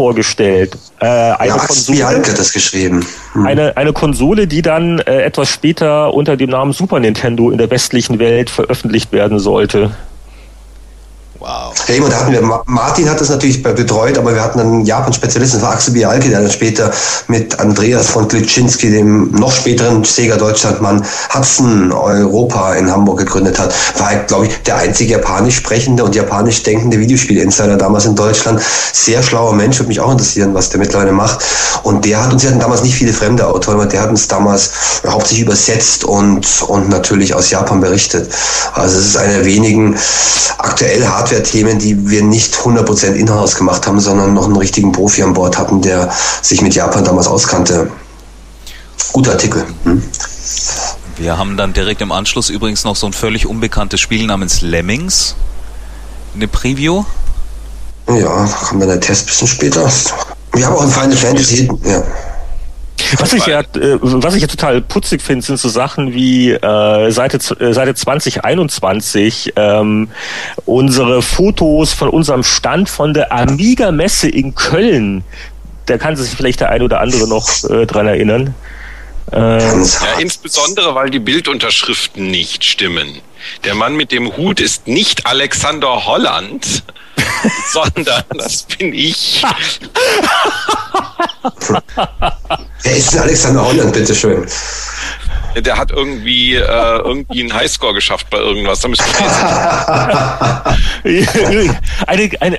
vorgestellt. 0.01 0.79
Äh, 0.99 1.05
eine, 1.05 1.49
Ja, 1.49 1.57
Konsole, 1.59 2.07
hat 2.07 2.39
das 2.39 2.55
geschrieben. 2.55 3.05
Hm. 3.35 3.45
eine, 3.45 3.77
eine 3.77 3.93
Konsole, 3.93 4.47
die 4.47 4.63
dann 4.63 4.99
äh, 5.01 5.25
etwas 5.25 5.51
später 5.51 6.15
unter 6.15 6.39
dem 6.39 6.49
Namen 6.49 6.73
Super 6.73 7.01
Nintendo 7.01 7.51
in 7.51 7.59
der 7.59 7.71
westlichen 7.71 8.19
Welt 8.19 8.49
veröffentlicht 8.49 9.13
werden 9.13 9.39
sollte. 9.39 9.91
Wow. 11.41 11.73
Da 11.87 12.17
hatten 12.21 12.33
wir, 12.33 12.43
Ma- 12.43 12.63
Martin 12.67 13.09
hat 13.09 13.21
das 13.21 13.31
natürlich 13.31 13.63
betreut, 13.63 14.19
aber 14.19 14.35
wir 14.35 14.43
hatten 14.43 14.61
einen 14.61 14.85
Japan-Spezialisten, 14.85 15.63
war 15.63 15.73
Axel 15.73 15.95
Bialke, 15.95 16.29
der 16.29 16.43
dann 16.43 16.51
später 16.51 16.91
mit 17.29 17.59
Andreas 17.59 18.11
von 18.11 18.29
Glitschinski, 18.29 18.91
dem 18.91 19.31
noch 19.33 19.51
späteren 19.51 20.05
Sega 20.05 20.37
Deutschlandmann, 20.37 21.05
Hudson 21.35 21.93
Europa 21.93 22.75
in 22.75 22.91
Hamburg 22.91 23.21
gegründet 23.21 23.59
hat, 23.59 23.75
war, 23.99 24.15
glaube 24.27 24.47
ich, 24.47 24.63
der 24.63 24.77
einzige 24.77 25.13
japanisch 25.15 25.57
sprechende 25.57 26.05
und 26.05 26.15
japanisch 26.15 26.63
denkende 26.63 26.99
Videospiel-Insider 27.01 27.77
damals 27.79 28.05
in 28.05 28.15
Deutschland. 28.15 28.61
Sehr 28.93 29.23
schlauer 29.23 29.55
Mensch, 29.55 29.79
würde 29.79 29.89
mich 29.89 30.01
auch 30.01 30.13
interessieren, 30.13 30.53
was 30.55 30.69
der 30.69 30.79
mittlerweile 30.79 31.13
macht. 31.13 31.43
Und 31.83 32.05
der 32.05 32.23
hat 32.23 32.33
uns, 32.33 32.43
wir 32.43 32.51
hatten 32.51 32.61
damals 32.61 32.83
nicht 32.83 32.95
viele 32.95 33.15
fremde 33.15 33.47
Autoren, 33.47 33.77
aber 33.77 33.87
der 33.87 34.03
hat 34.03 34.11
uns 34.11 34.29
damals 34.29 34.71
hauptsächlich 35.07 35.47
übersetzt 35.47 36.05
und, 36.05 36.47
und 36.69 36.91
natürlich 36.91 37.35
aus 37.35 37.49
Japan 37.51 37.81
berichtet. 37.81 38.31
Also 38.75 38.99
es 38.99 39.07
ist 39.07 39.17
einer 39.17 39.45
wenigen 39.45 39.97
aktuell 40.59 41.09
Hardware-Themen, 41.31 41.79
die 41.79 42.09
wir 42.09 42.23
nicht 42.23 42.55
100% 42.55 43.13
in-house 43.13 43.55
gemacht 43.55 43.87
haben, 43.87 44.01
sondern 44.01 44.35
noch 44.35 44.47
einen 44.47 44.57
richtigen 44.57 44.93
Profi 44.93 45.23
an 45.23 45.33
Bord 45.33 45.57
hatten, 45.59 45.81
der 45.81 46.13
sich 46.43 46.61
mit 46.61 46.75
Japan 46.75 47.05
damals 47.05 47.29
auskannte. 47.29 47.91
Guter 49.13 49.33
Artikel. 49.33 49.65
Hm? 49.85 50.03
Wir 51.17 51.39
haben 51.39 51.57
dann 51.57 51.73
direkt 51.73 52.01
im 52.01 52.13
Anschluss 52.13 52.51
übrigens 52.51 52.85
noch 52.85 52.97
so 52.97 53.07
ein 53.07 53.13
völlig 53.13 53.47
unbekanntes 53.47 54.01
Spiel 54.01 54.27
namens 54.27 54.61
Lemmings. 54.61 55.37
Eine 56.35 56.49
Preview. 56.49 57.05
Ja, 58.09 58.49
kommt 58.65 58.83
dann 58.83 58.89
der 58.89 59.01
Test 59.01 59.23
ein 59.23 59.27
bisschen 59.27 59.49
später. 59.49 59.89
Wir 60.53 60.67
haben 60.67 60.75
auch 60.75 60.83
ein 60.83 60.91
Final 60.91 61.17
Fantasy. 61.17 61.71
Ja. 61.85 62.03
Was 63.19 63.33
ich 63.33 63.47
ja, 63.47 63.61
äh, 63.61 63.99
was 64.01 64.35
ich 64.35 64.43
ja 64.43 64.49
total 64.49 64.81
putzig 64.81 65.23
finde, 65.23 65.45
sind 65.45 65.59
so 65.59 65.69
Sachen 65.69 66.15
wie 66.15 66.51
äh, 66.51 67.11
Seite, 67.11 67.39
äh, 67.59 67.73
Seite 67.73 67.95
2021 67.95 69.55
ähm, 69.57 70.09
unsere 70.65 71.23
Fotos 71.23 71.93
von 71.93 72.09
unserem 72.09 72.43
Stand 72.43 72.89
von 72.89 73.15
der 73.15 73.33
Amiga 73.33 73.91
Messe 73.91 74.29
in 74.29 74.55
Köln. 74.55 75.25
Da 75.87 75.99
kann 75.99 76.17
sich 76.17 76.31
vielleicht 76.31 76.61
der 76.61 76.71
ein 76.71 76.83
oder 76.83 77.01
andere 77.01 77.29
noch 77.29 77.65
äh, 77.69 77.87
dran 77.87 78.07
erinnern. 78.07 78.55
Äh, 79.33 79.37
Ganz 79.37 80.01
Ja, 80.01 80.21
insbesondere, 80.21 80.95
weil 80.95 81.11
die 81.11 81.19
Bildunterschriften 81.19 82.31
nicht 82.31 82.65
stimmen. 82.65 83.21
Der 83.65 83.75
Mann 83.75 83.97
mit 83.97 84.13
dem 84.13 84.37
Hut 84.37 84.61
ist 84.61 84.87
nicht 84.87 85.27
Alexander 85.27 86.07
Holland, 86.07 86.83
sondern 87.73 88.25
das 88.37 88.63
bin 88.65 88.93
ich. 88.95 89.43
Wer 92.83 92.97
ist 92.97 93.13
denn 93.13 93.21
Alexander 93.21 93.65
Holland, 93.65 93.93
bitteschön? 93.93 94.47
Der 95.57 95.77
hat 95.77 95.91
irgendwie, 95.91 96.55
äh, 96.55 96.99
irgendwie 96.99 97.41
einen 97.41 97.53
Highscore 97.53 97.95
geschafft 97.95 98.31
bei 98.31 98.39
irgendwas. 98.39 98.81
Da 98.81 98.89
müssen 98.89 99.05
wir 101.05 101.13
jetzt 101.13 101.35
eine, 102.07 102.31
eine, 102.41 102.59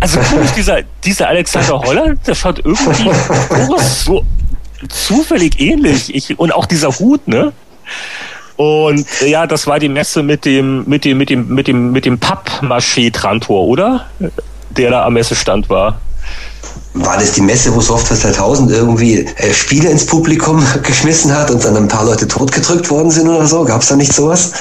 also 0.00 0.20
komisch, 0.20 0.50
dieser, 0.56 0.82
dieser 1.04 1.28
Alexander 1.28 1.78
Holland, 1.78 2.26
der 2.26 2.34
schaut 2.34 2.60
irgendwie 2.64 3.10
so 3.78 4.24
zufällig 4.88 5.60
ähnlich. 5.60 6.14
Ich, 6.14 6.38
und 6.38 6.52
auch 6.52 6.64
dieser 6.64 6.98
Hut, 6.98 7.28
ne? 7.28 7.52
Und 8.56 9.06
äh, 9.22 9.28
ja, 9.28 9.46
das 9.46 9.66
war 9.66 9.78
die 9.78 9.88
Messe 9.88 10.22
mit 10.22 10.44
dem, 10.44 10.84
mit 10.86 11.04
dem, 11.04 11.18
mit 11.18 11.30
dem, 11.30 11.48
mit 11.48 11.66
dem, 11.68 11.92
mit 11.92 12.04
dem 12.06 12.18
Pappmaché-Trantor, 12.18 13.66
oder? 13.66 14.06
Der 14.70 14.90
da 14.90 15.04
am 15.04 15.14
Messestand 15.14 15.68
war. 15.68 16.00
War 16.94 17.18
das 17.18 17.32
die 17.32 17.40
Messe, 17.40 17.74
wo 17.74 17.80
Software 17.80 18.16
2000 18.18 18.70
irgendwie 18.72 19.20
äh, 19.20 19.54
Spiele 19.54 19.90
ins 19.90 20.06
Publikum 20.06 20.64
geschmissen 20.82 21.34
hat 21.36 21.50
und 21.50 21.64
dann 21.64 21.76
ein 21.76 21.88
paar 21.88 22.04
Leute 22.04 22.26
totgedrückt 22.26 22.90
worden 22.90 23.10
sind 23.10 23.28
oder 23.28 23.46
so? 23.46 23.64
Gab 23.64 23.82
es 23.82 23.88
da 23.88 23.96
nicht 23.96 24.12
sowas? 24.12 24.52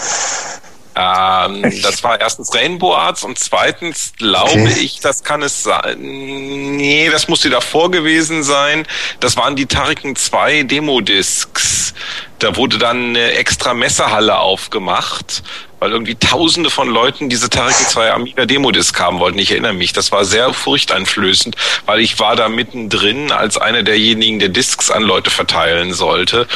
Ähm, 0.95 1.63
das 1.81 2.03
war 2.03 2.19
erstens 2.19 2.53
Rainbow 2.53 2.93
Arts 2.93 3.23
und 3.23 3.39
zweitens 3.39 4.11
glaube 4.17 4.49
Okay. 4.51 4.73
ich, 4.81 4.99
das 4.99 5.23
kann 5.23 5.41
es 5.41 5.63
sein. 5.63 5.97
Nee, 5.99 7.09
das 7.09 7.27
muss 7.29 7.41
die 7.41 7.49
davor 7.49 7.89
gewesen 7.89 8.43
sein. 8.43 8.85
Das 9.19 9.37
waren 9.37 9.55
die 9.55 9.65
Tariken 9.65 10.15
2 10.15 10.63
Demo-Discs. 10.63 11.93
Da 12.39 12.55
wurde 12.57 12.77
dann 12.77 13.09
eine 13.09 13.31
extra 13.33 13.73
Messehalle 13.73 14.39
aufgemacht 14.39 15.41
weil 15.79 15.91
irgendwie 15.91 16.15
tausende 16.15 16.69
von 16.69 16.89
Leuten 16.89 17.29
diese 17.29 17.49
Tariki 17.49 17.85
2 17.85 18.11
Amiga 18.11 18.45
Demo 18.45 18.71
Disc 18.71 18.99
haben 18.99 19.19
wollten. 19.19 19.39
Ich 19.39 19.51
erinnere 19.51 19.73
mich, 19.73 19.93
das 19.93 20.11
war 20.11 20.25
sehr 20.25 20.53
furchteinflößend, 20.53 21.55
weil 21.85 21.99
ich 22.01 22.19
war 22.19 22.35
da 22.35 22.49
mittendrin 22.49 23.31
als 23.31 23.57
einer 23.57 23.83
derjenigen, 23.83 24.39
der 24.39 24.49
Discs 24.49 24.91
an 24.91 25.03
Leute 25.03 25.29
verteilen 25.29 25.93
sollte. 25.93 26.47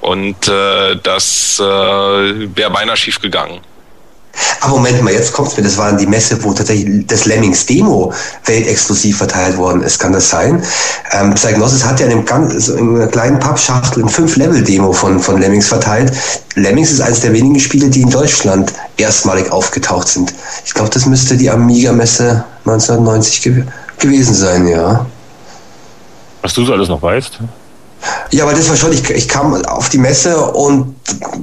Und 0.00 0.48
äh, 0.48 0.96
das 1.02 1.58
äh, 1.58 1.62
wäre 1.64 2.70
beinahe 2.70 2.96
schief 2.96 3.20
gegangen. 3.20 3.60
Aber 4.60 4.76
Moment 4.76 5.02
mal, 5.02 5.12
jetzt 5.12 5.32
kommt's 5.32 5.56
mir, 5.56 5.62
das 5.62 5.76
war 5.76 5.92
die 5.92 6.06
Messe, 6.06 6.42
wo 6.42 6.52
tatsächlich 6.52 7.06
das 7.06 7.24
Lemmings 7.26 7.66
Demo 7.66 8.12
weltexklusiv 8.44 9.18
verteilt 9.18 9.56
worden 9.56 9.82
ist. 9.82 9.98
Kann 9.98 10.12
das 10.12 10.28
sein? 10.28 10.62
Ähm, 11.12 11.34
Psygnosis 11.34 11.84
hat 11.84 12.00
ja 12.00 12.06
in, 12.06 12.12
einem 12.12 12.24
ganz, 12.24 12.68
in 12.68 12.96
einer 12.96 13.06
kleinen 13.06 13.38
Pappschachtel 13.38 14.02
ein 14.02 14.08
5-Level-Demo 14.08 14.92
von, 14.92 15.20
von 15.20 15.40
Lemmings 15.40 15.68
verteilt. 15.68 16.12
Lemmings 16.54 16.90
ist 16.90 17.00
eines 17.00 17.20
der 17.20 17.32
wenigen 17.32 17.60
Spiele, 17.60 17.88
die 17.88 18.02
in 18.02 18.10
Deutschland 18.10 18.72
erstmalig 18.96 19.50
aufgetaucht 19.52 20.08
sind. 20.08 20.34
Ich 20.64 20.74
glaube, 20.74 20.90
das 20.90 21.06
müsste 21.06 21.36
die 21.36 21.50
Amiga-Messe 21.50 22.44
1990 22.64 23.42
ge 23.42 23.64
gewesen 23.98 24.34
sein, 24.34 24.68
ja. 24.68 25.06
Was 26.42 26.52
du 26.52 26.64
so 26.64 26.74
alles 26.74 26.88
noch 26.88 27.00
weißt? 27.00 27.40
Ja, 28.30 28.44
aber 28.44 28.54
das 28.54 28.68
war 28.68 28.76
schon, 28.76 28.92
ich, 28.92 29.08
ich 29.10 29.28
kam 29.28 29.54
auf 29.64 29.88
die 29.88 29.98
Messe 29.98 30.36
und 30.38 30.94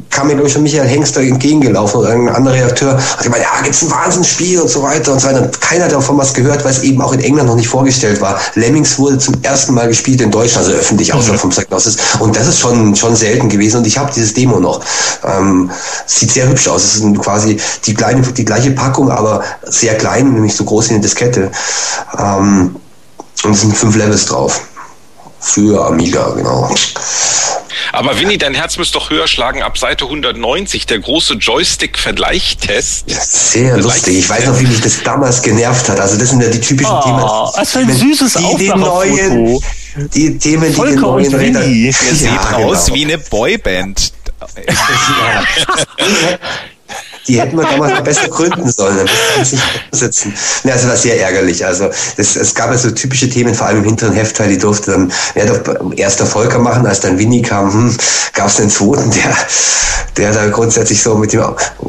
kam 0.09 0.28
mir, 0.28 0.34
glaube 0.34 0.47
ich, 0.47 0.53
schon 0.53 0.64
Michael 0.64 0.88
Hengster 0.88 1.22
entgegengelaufen 1.22 2.01
oder 2.01 2.09
ein 2.09 2.30
anderer 2.30 2.55
Redakteur 2.55 2.97
hat 2.97 3.24
gemeint, 3.24 3.43
ja, 3.43 3.61
gibt's 3.64 3.82
ein 3.82 3.91
Wahnsinnsspiel 3.91 4.59
und 4.59 4.70
so 4.70 4.84
weiter 4.84 5.14
und 5.14 5.20
so 5.20 5.28
weiter. 5.28 5.49
Keiner 5.59 5.86
hat 5.86 5.93
davon 5.93 6.18
was 6.18 6.34
gehört, 6.34 6.64
weil 6.64 6.72
es 6.72 6.84
eben 6.84 7.01
auch 7.01 7.14
in 7.14 7.22
England 7.22 7.47
noch 7.47 7.55
nicht 7.55 7.68
vorgestellt 7.68 8.22
war. 8.22 8.39
Lemmings 8.55 8.99
wurde 8.99 9.18
zum 9.18 9.36
ersten 9.41 9.74
Mal 9.74 9.88
gespielt 9.88 10.22
in 10.22 10.32
Deutschland, 10.32 10.68
also 10.68 10.78
öffentlich, 10.78 11.14
außer 11.14 11.36
vom 11.36 11.49
Psygnosis. 11.49 11.97
Und 12.20 12.36
das 12.36 12.47
ist 12.47 12.59
schon, 12.59 12.95
schon 12.95 13.16
selten 13.16 13.49
gewesen 13.49 13.78
und 13.78 13.88
ich 13.88 13.97
habe 13.97 14.11
dieses 14.14 14.34
Demo 14.34 14.59
noch. 14.59 14.82
Ähm, 15.24 15.72
sieht 16.05 16.32
sehr 16.32 16.47
hübsch 16.47 16.68
aus. 16.68 16.84
Es 16.84 16.95
ist 16.95 17.20
quasi 17.20 17.57
die, 17.86 17.93
kleine, 17.93 18.22
die 18.22 18.45
gleiche 18.45 18.72
Packung, 18.72 19.09
aber 19.09 19.43
sehr 19.64 19.97
klein, 19.97 20.34
nämlich 20.34 20.55
so 20.55 20.64
groß 20.66 20.89
wie 20.89 20.93
eine 20.95 21.01
Diskette. 21.01 21.51
Ähm, 22.18 22.76
und 23.43 23.51
es 23.51 23.61
sind 23.61 23.76
fünf 23.76 23.95
Levels 23.95 24.26
drauf. 24.26 24.61
Für 25.43 25.85
Amiga, 25.87 26.29
genau. 26.35 26.73
Aber 27.91 28.17
Winnie, 28.19 28.37
dein 28.37 28.53
Herz 28.53 28.77
müsste 28.77 28.97
doch 28.97 29.09
höher 29.09 29.27
schlagen 29.27 29.61
ab 29.61 29.77
Seite 29.77 30.05
190, 30.05 30.85
der 30.87 30.99
große 30.99 31.33
Joystick-Vergleichtest. 31.35 33.09
Ja, 33.09 33.17
sehr 33.21 33.77
lustig. 33.77 34.19
Ich 34.19 34.29
weiß 34.29 34.45
noch, 34.47 34.59
wie 34.59 34.65
mich 34.67 34.81
das 34.81 35.03
damals 35.03 35.41
genervt 35.41 35.89
hat. 35.89 35.99
Also 35.99 36.17
das 36.17 36.29
sind 36.29 36.41
ja 36.41 36.49
die 36.49 36.61
typischen 36.61 36.93
Oh, 36.95 37.01
Themen. 37.03 37.21
was 37.21 37.71
für 37.71 37.79
ein 37.79 37.93
süßes 37.93 38.33
die, 38.33 38.55
die 38.57 38.69
neuen, 38.69 39.59
die 40.13 40.37
Themen, 40.39 40.69
die 40.69 40.73
Volker 40.73 40.91
den 40.93 41.01
neuen 41.01 41.27
und 41.27 41.33
Räder- 41.35 41.61
Winnie. 41.61 41.85
Ihr 41.87 41.93
seht 41.93 42.21
Ja, 42.31 42.55
aus 42.57 42.85
genau. 42.85 42.95
wie 42.97 43.03
eine 43.05 43.17
Boyband. 43.17 44.13
Die 47.28 47.39
hätten 47.39 47.55
wir 47.57 47.63
damals 47.65 47.93
noch 47.93 48.01
besser 48.03 48.28
gründen 48.28 48.69
sollen, 48.69 48.97
dann 48.97 49.07
müssten 49.39 49.55
nicht 49.55 49.63
sitzen. 49.91 50.34
Ja, 50.63 50.74
also 50.74 50.88
das 50.88 50.95
war 50.95 50.97
sehr 50.97 51.21
ärgerlich. 51.21 51.65
Also 51.65 51.89
es, 52.17 52.36
es 52.36 52.53
gab 52.53 52.69
ja 52.71 52.78
so 52.78 52.91
typische 52.91 53.30
Themen, 53.30 53.53
vor 53.55 53.67
allem 53.67 53.78
im 53.80 53.86
hinteren 53.86 54.13
Heftteil, 54.13 54.49
die 54.49 54.57
durfte 54.57 54.91
dann 54.91 55.11
ja, 55.36 55.45
doch 55.45 55.59
erst 55.95 56.19
der 56.19 56.28
Volker 56.28 56.59
machen, 56.59 56.86
als 56.86 56.99
dann 56.99 57.17
Winnie 57.17 57.41
kam, 57.41 57.71
hm, 57.71 57.97
gab 58.34 58.47
es 58.47 58.57
den 58.57 58.69
zweiten, 58.69 59.09
der, 59.11 59.36
der 60.17 60.34
da 60.34 60.49
grundsätzlich 60.49 61.01
so 61.01 61.15
mit 61.15 61.32
dem 61.34 61.43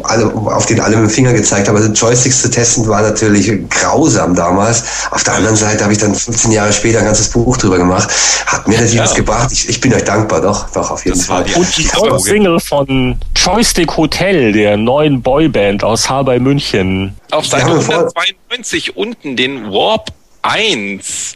alle, 0.05 0.27
auf 0.35 0.67
den 0.67 0.81
alle 0.81 0.97
mit 0.97 1.11
dem 1.11 1.15
Finger 1.15 1.33
gezeigt 1.33 1.69
hat. 1.69 1.75
Also 1.75 1.89
Joysticks 1.91 2.43
zu 2.43 2.51
testen 2.51 2.87
war 2.89 3.03
natürlich 3.03 3.51
grausam 3.71 4.35
damals. 4.35 4.85
Auf 5.11 5.25
der 5.25 5.35
anderen 5.35 5.57
Seite 5.57 5.83
habe 5.85 5.93
ich 5.93 5.99
dann 5.99 6.15
15 6.15 6.53
Jahre 6.53 6.73
später 6.73 7.01
ein 7.01 7.05
ganzes 7.07 7.29
Buch 7.29 7.57
drüber 7.57 7.79
gemacht. 7.79 8.09
Hat 8.47 8.67
mir 8.69 8.75
natürlich 8.75 8.95
Ja. 8.95 9.05
was 9.05 9.15
gebracht. 9.15 9.51
Ich, 9.53 9.69
ich 9.69 9.81
bin 9.81 9.93
euch 9.95 10.05
dankbar, 10.05 10.41
doch, 10.41 10.69
doch, 10.71 10.91
auf 10.91 11.05
jeden 11.05 11.19
Das 11.19 11.29
war 11.29 11.39
Fall. 11.39 11.45
die 11.47 11.55
Und 11.55 11.77
die. 11.77 11.89
Single 12.25 12.61
von 12.61 13.17
Joystick 13.35 13.97
Hotel, 13.97 14.53
der 14.53 14.77
neuen 14.77 15.23
Boyband 15.25 15.83
aus 15.83 16.09
Haar 16.09 16.25
bei 16.25 16.39
München. 16.39 17.15
Auf 17.33 17.47
Seite 17.47 17.65
haben 17.65 17.75
wir 17.77 17.81
vor- 17.81 17.95
192 17.95 18.97
unten 18.97 19.35
den 19.37 19.73
Warp 19.73 20.13
1. 20.43 21.35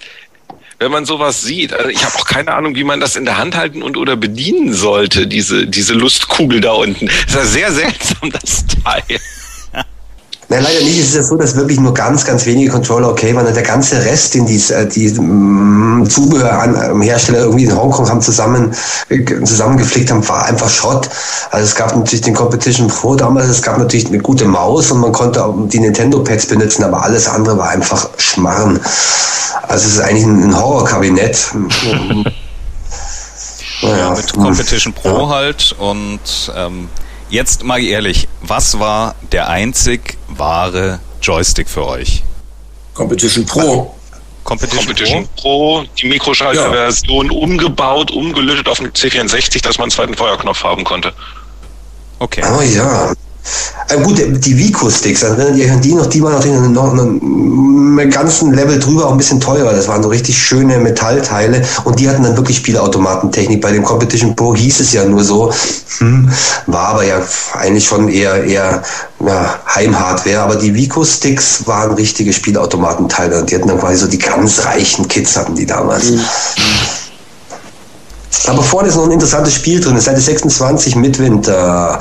Wenn 0.79 0.93
man 0.93 1.05
sowas 1.07 1.43
sieht, 1.43 1.73
also 1.73 1.89
ich 1.89 2.05
habe 2.05 2.15
auch 2.15 2.25
keine 2.25 2.55
Ahnung, 2.55 2.77
wie 2.77 2.85
man 2.85 3.01
das 3.01 3.17
in 3.17 3.25
der 3.25 3.37
Hand 3.37 3.57
halten 3.57 3.83
und 3.83 3.97
oder 3.97 4.15
bedienen 4.15 4.73
sollte, 4.73 5.27
diese, 5.27 5.67
diese 5.67 5.95
Lustkugel 5.95 6.61
da 6.61 6.73
unten. 6.73 7.07
Das 7.33 7.47
ist 7.47 7.57
ja 7.57 7.71
sehr 7.71 7.73
seltsam, 7.73 8.31
das 8.43 8.65
Teil. 8.85 9.03
Nein, 10.51 10.63
leider 10.63 10.81
nicht. 10.81 10.99
Es 10.99 11.09
ist 11.09 11.15
ja 11.15 11.23
so, 11.23 11.37
dass 11.37 11.57
wirklich 11.57 11.79
nur 11.79 11.93
ganz, 11.93 12.25
ganz 12.25 12.47
wenige 12.47 12.71
Controller 12.71 13.11
okay 13.11 13.35
waren. 13.37 13.47
Und 13.47 13.55
der 13.55 13.63
ganze 13.63 14.03
Rest, 14.03 14.33
den 14.35 14.47
die, 14.47 14.57
äh, 14.73 14.87
die 14.87 15.11
mm, 15.11 16.09
Zubehör 16.09 16.63
an 16.63 16.75
ähm, 16.75 17.03
Hersteller 17.03 17.41
irgendwie 17.41 17.65
in 17.65 17.77
Hongkong 17.77 18.09
haben 18.09 18.23
zusammen, 18.23 18.75
äh, 19.11 19.23
zusammengeflickt 19.25 20.11
haben, 20.11 20.27
war 20.27 20.47
einfach 20.47 20.71
Schrott. 20.71 21.11
Also 21.51 21.67
es 21.67 21.75
gab 21.75 21.95
natürlich 21.95 22.23
den 22.23 22.35
Competition 22.35 22.89
Pro 22.89 23.15
damals, 23.15 23.49
es 23.49 23.61
gab 23.61 23.77
natürlich 23.77 24.07
eine 24.07 24.21
gute 24.21 24.47
Maus 24.47 24.91
und 24.91 25.01
man 25.01 25.13
konnte 25.13 25.45
auch 25.45 25.55
die 25.69 25.81
Nintendo 25.81 26.21
Pads 26.21 26.47
benutzen, 26.47 26.83
aber 26.83 27.03
alles 27.03 27.29
andere 27.29 27.59
war 27.59 27.69
einfach 27.69 28.09
Schmarren. 28.17 28.81
Also 29.69 29.87
es 29.87 29.95
ist 29.97 30.01
eigentlich 30.01 30.25
ein, 30.25 30.59
Horrorkabinett. 30.59 31.53
naja, 33.83 34.15
mit 34.17 34.33
Competition 34.33 34.95
Pro 34.95 35.29
halt 35.29 35.77
und 35.79 36.21
ähm, 36.57 36.89
jetzt 37.31 37.65
mal 37.65 37.83
ehrlich, 37.83 38.29
was 38.41 38.79
war 38.79 39.15
der 39.33 39.49
einzig 39.49 40.17
wahre 40.29 41.01
Joystick 41.21 41.69
für 41.69 41.87
euch? 41.87 42.23
Competition 42.95 43.47
Pro. 43.47 43.95
Competition, 44.45 44.87
Competition 44.87 45.29
Pro, 45.37 45.85
die 46.01 46.09
Mikroschalter-Version 46.09 47.31
umgebaut, 47.31 48.11
umgelötet 48.11 48.67
auf 48.69 48.81
einen 48.81 48.93
C64, 48.93 49.63
dass 49.63 49.77
man 49.77 49.85
einen 49.85 49.91
zweiten 49.91 50.15
Feuerknopf 50.15 50.65
haben 50.65 50.85
konnte. 50.85 51.11
Pro? 51.11 51.19
Okay. 52.21 52.43
Oh 52.45 52.63
ja. 52.63 53.13
Äh, 53.89 54.01
gut, 54.03 54.19
die 54.19 54.59
Vico-Sticks, 54.59 55.23
ihr 55.23 55.65
euch 55.65 55.71
an 55.71 55.81
die 55.81 55.95
noch? 55.95 56.07
Die 56.07 56.23
waren 56.23 56.35
noch 56.73 56.93
einen 56.93 58.11
ganzen 58.11 58.53
Level 58.53 58.79
drüber, 58.79 59.07
auch 59.07 59.13
ein 59.13 59.19
bisschen 59.19 59.41
teurer. 59.41 59.73
Das 59.73 59.89
waren 59.89 60.03
so 60.03 60.09
richtig 60.09 60.39
schöne 60.39 60.79
Metallteile 60.79 61.63
und 61.85 61.99
die 61.99 62.09
hatten 62.09 62.23
dann 62.23 62.37
wirklich 62.37 62.59
Spielautomatentechnik. 62.59 63.61
Bei 63.61 63.73
dem 63.73 63.83
Competition 63.85 64.37
Pro 64.37 64.55
hieß 64.55 64.81
es 64.81 64.93
ja 64.93 65.05
nur 65.05 65.25
so, 65.25 65.53
hm, 65.99 66.29
war 66.67 66.89
aber 66.89 67.05
ja 67.05 67.21
eigentlich 67.55 67.87
schon 67.87 68.09
eher, 68.09 68.45
eher 68.45 68.83
ja, 69.25 69.59
Heimhardware. 69.75 70.41
Aber 70.41 70.57
die 70.57 70.75
Vico-Sticks 70.75 71.67
waren 71.67 71.95
richtige 71.95 72.33
Spielautomatenteile 72.33 73.41
und 73.41 73.51
die 73.51 73.57
hatten 73.57 73.69
dann 73.69 73.79
quasi 73.79 73.97
so 73.97 74.07
die 74.07 74.19
ganz 74.19 74.65
reichen 74.65 75.09
Kids 75.09 75.37
hatten 75.37 75.55
die 75.55 75.67
damals. 75.67 76.13
Aber 78.47 78.63
vorne 78.63 78.89
ist 78.89 78.97
noch 78.97 79.05
ein 79.05 79.11
interessantes 79.11 79.55
Spiel 79.55 79.81
drin. 79.81 79.99
Seite 80.01 80.21
26 80.21 80.95
Midwinter 80.97 81.99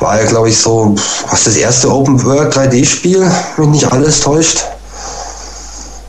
war 0.00 0.20
ja, 0.20 0.26
glaube 0.26 0.48
ich, 0.48 0.58
so 0.58 0.94
was 1.28 1.44
das 1.44 1.56
erste 1.56 1.90
Open 1.90 2.22
World 2.24 2.54
3D-Spiel, 2.54 3.30
wenn 3.56 3.70
nicht 3.72 3.90
alles 3.90 4.20
täuscht. 4.20 4.64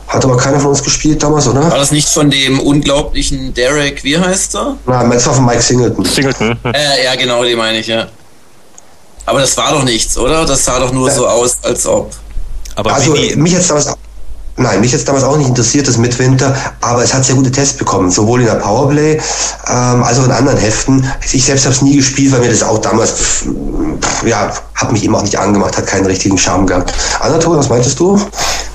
Hat 0.06 0.24
aber 0.24 0.36
keiner 0.36 0.60
von 0.60 0.70
uns 0.70 0.82
gespielt 0.82 1.20
damals, 1.22 1.48
oder? 1.48 1.62
War 1.62 1.78
das 1.78 1.90
nicht 1.90 2.08
von 2.08 2.30
dem 2.30 2.60
unglaublichen 2.60 3.52
Derek, 3.52 4.04
wie 4.04 4.16
heißt 4.16 4.54
er? 4.54 4.76
Nein, 4.86 5.10
das 5.10 5.26
war 5.26 5.34
von 5.34 5.44
Mike 5.44 5.60
Singleton. 5.60 6.04
Singleton. 6.04 6.56
Äh, 6.72 7.04
ja, 7.04 7.16
genau, 7.16 7.42
den 7.42 7.58
meine 7.58 7.78
ich, 7.78 7.88
ja. 7.88 8.06
Aber 9.26 9.40
das 9.40 9.56
war 9.56 9.72
doch 9.72 9.82
nichts, 9.82 10.16
oder? 10.16 10.44
Das 10.44 10.64
sah 10.64 10.78
doch 10.78 10.92
nur 10.92 11.10
so 11.10 11.26
aus, 11.26 11.58
als 11.62 11.84
ob. 11.86 12.12
Aber 12.76 12.94
Also 12.94 13.12
Winnie, 13.14 13.34
mich 13.36 13.52
jetzt 13.54 13.68
damals, 13.70 13.88
nein, 14.56 14.80
mich 14.80 14.92
jetzt 14.92 15.06
damals 15.08 15.24
auch 15.24 15.36
nicht 15.36 15.48
interessiert, 15.48 15.88
das 15.88 15.96
Midwinter, 15.98 16.54
aber 16.80 17.02
es 17.02 17.12
hat 17.12 17.24
sehr 17.24 17.34
gute 17.34 17.50
Tests 17.50 17.76
bekommen, 17.76 18.10
sowohl 18.10 18.40
in 18.40 18.46
der 18.46 18.54
Powerplay 18.54 19.20
ähm, 19.68 20.02
als 20.02 20.18
auch 20.18 20.24
in 20.24 20.30
anderen 20.32 20.58
Heften. 20.58 21.04
Ich 21.32 21.44
selbst 21.44 21.64
habe 21.64 21.74
es 21.74 21.82
nie 21.82 21.96
gespielt, 21.96 22.32
weil 22.32 22.40
mir 22.40 22.50
das 22.50 22.62
auch 22.62 22.78
damals, 22.78 23.44
ja, 24.24 24.52
hat 24.74 24.92
mich 24.92 25.04
eben 25.04 25.14
auch 25.14 25.22
nicht 25.22 25.38
angemacht, 25.38 25.76
hat 25.76 25.86
keinen 25.86 26.06
richtigen 26.06 26.38
Charme 26.38 26.66
gehabt. 26.66 26.92
Anatol, 27.20 27.56
was 27.58 27.68
meintest 27.68 27.98
du? 28.00 28.20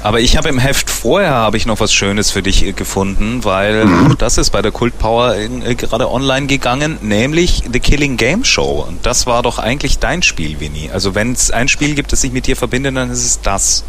aber 0.01 0.21
ich 0.21 0.37
habe 0.37 0.47
im 0.47 0.59
Heft 0.59 0.89
vorher 0.89 1.31
habe 1.31 1.57
ich 1.57 1.65
noch 1.65 1.81
was 1.81 1.91
Schönes 1.91 2.31
für 2.31 2.41
dich 2.41 2.65
äh, 2.65 2.71
gefunden, 2.71 3.43
weil 3.43 3.85
Mhm. 3.85 4.15
das 4.17 4.37
ist 4.37 4.49
bei 4.51 4.61
der 4.61 4.71
Kult 4.71 4.97
Power 4.97 5.35
in, 5.35 5.61
äh, 5.61 5.75
gerade 5.75 6.09
online 6.09 6.47
gegangen, 6.47 6.97
nämlich 7.01 7.63
The 7.71 7.79
Killing 7.81 8.15
Game 8.15 8.45
Show. 8.45 8.85
Und 8.87 9.05
das 9.05 9.25
war 9.27 9.43
doch 9.43 9.59
eigentlich 9.59 9.99
dein 9.99 10.21
Spiel, 10.23 10.59
Winnie. 10.61 10.89
Also 10.91 11.15
wenn 11.15 11.33
es 11.33 11.51
ein 11.51 11.67
Spiel 11.67 11.95
gibt, 11.95 12.11
das 12.13 12.21
sich 12.21 12.31
mit 12.31 12.47
dir 12.47 12.55
verbindet, 12.55 12.95
dann 12.95 13.11
ist 13.11 13.25
es 13.25 13.41
das. 13.41 13.83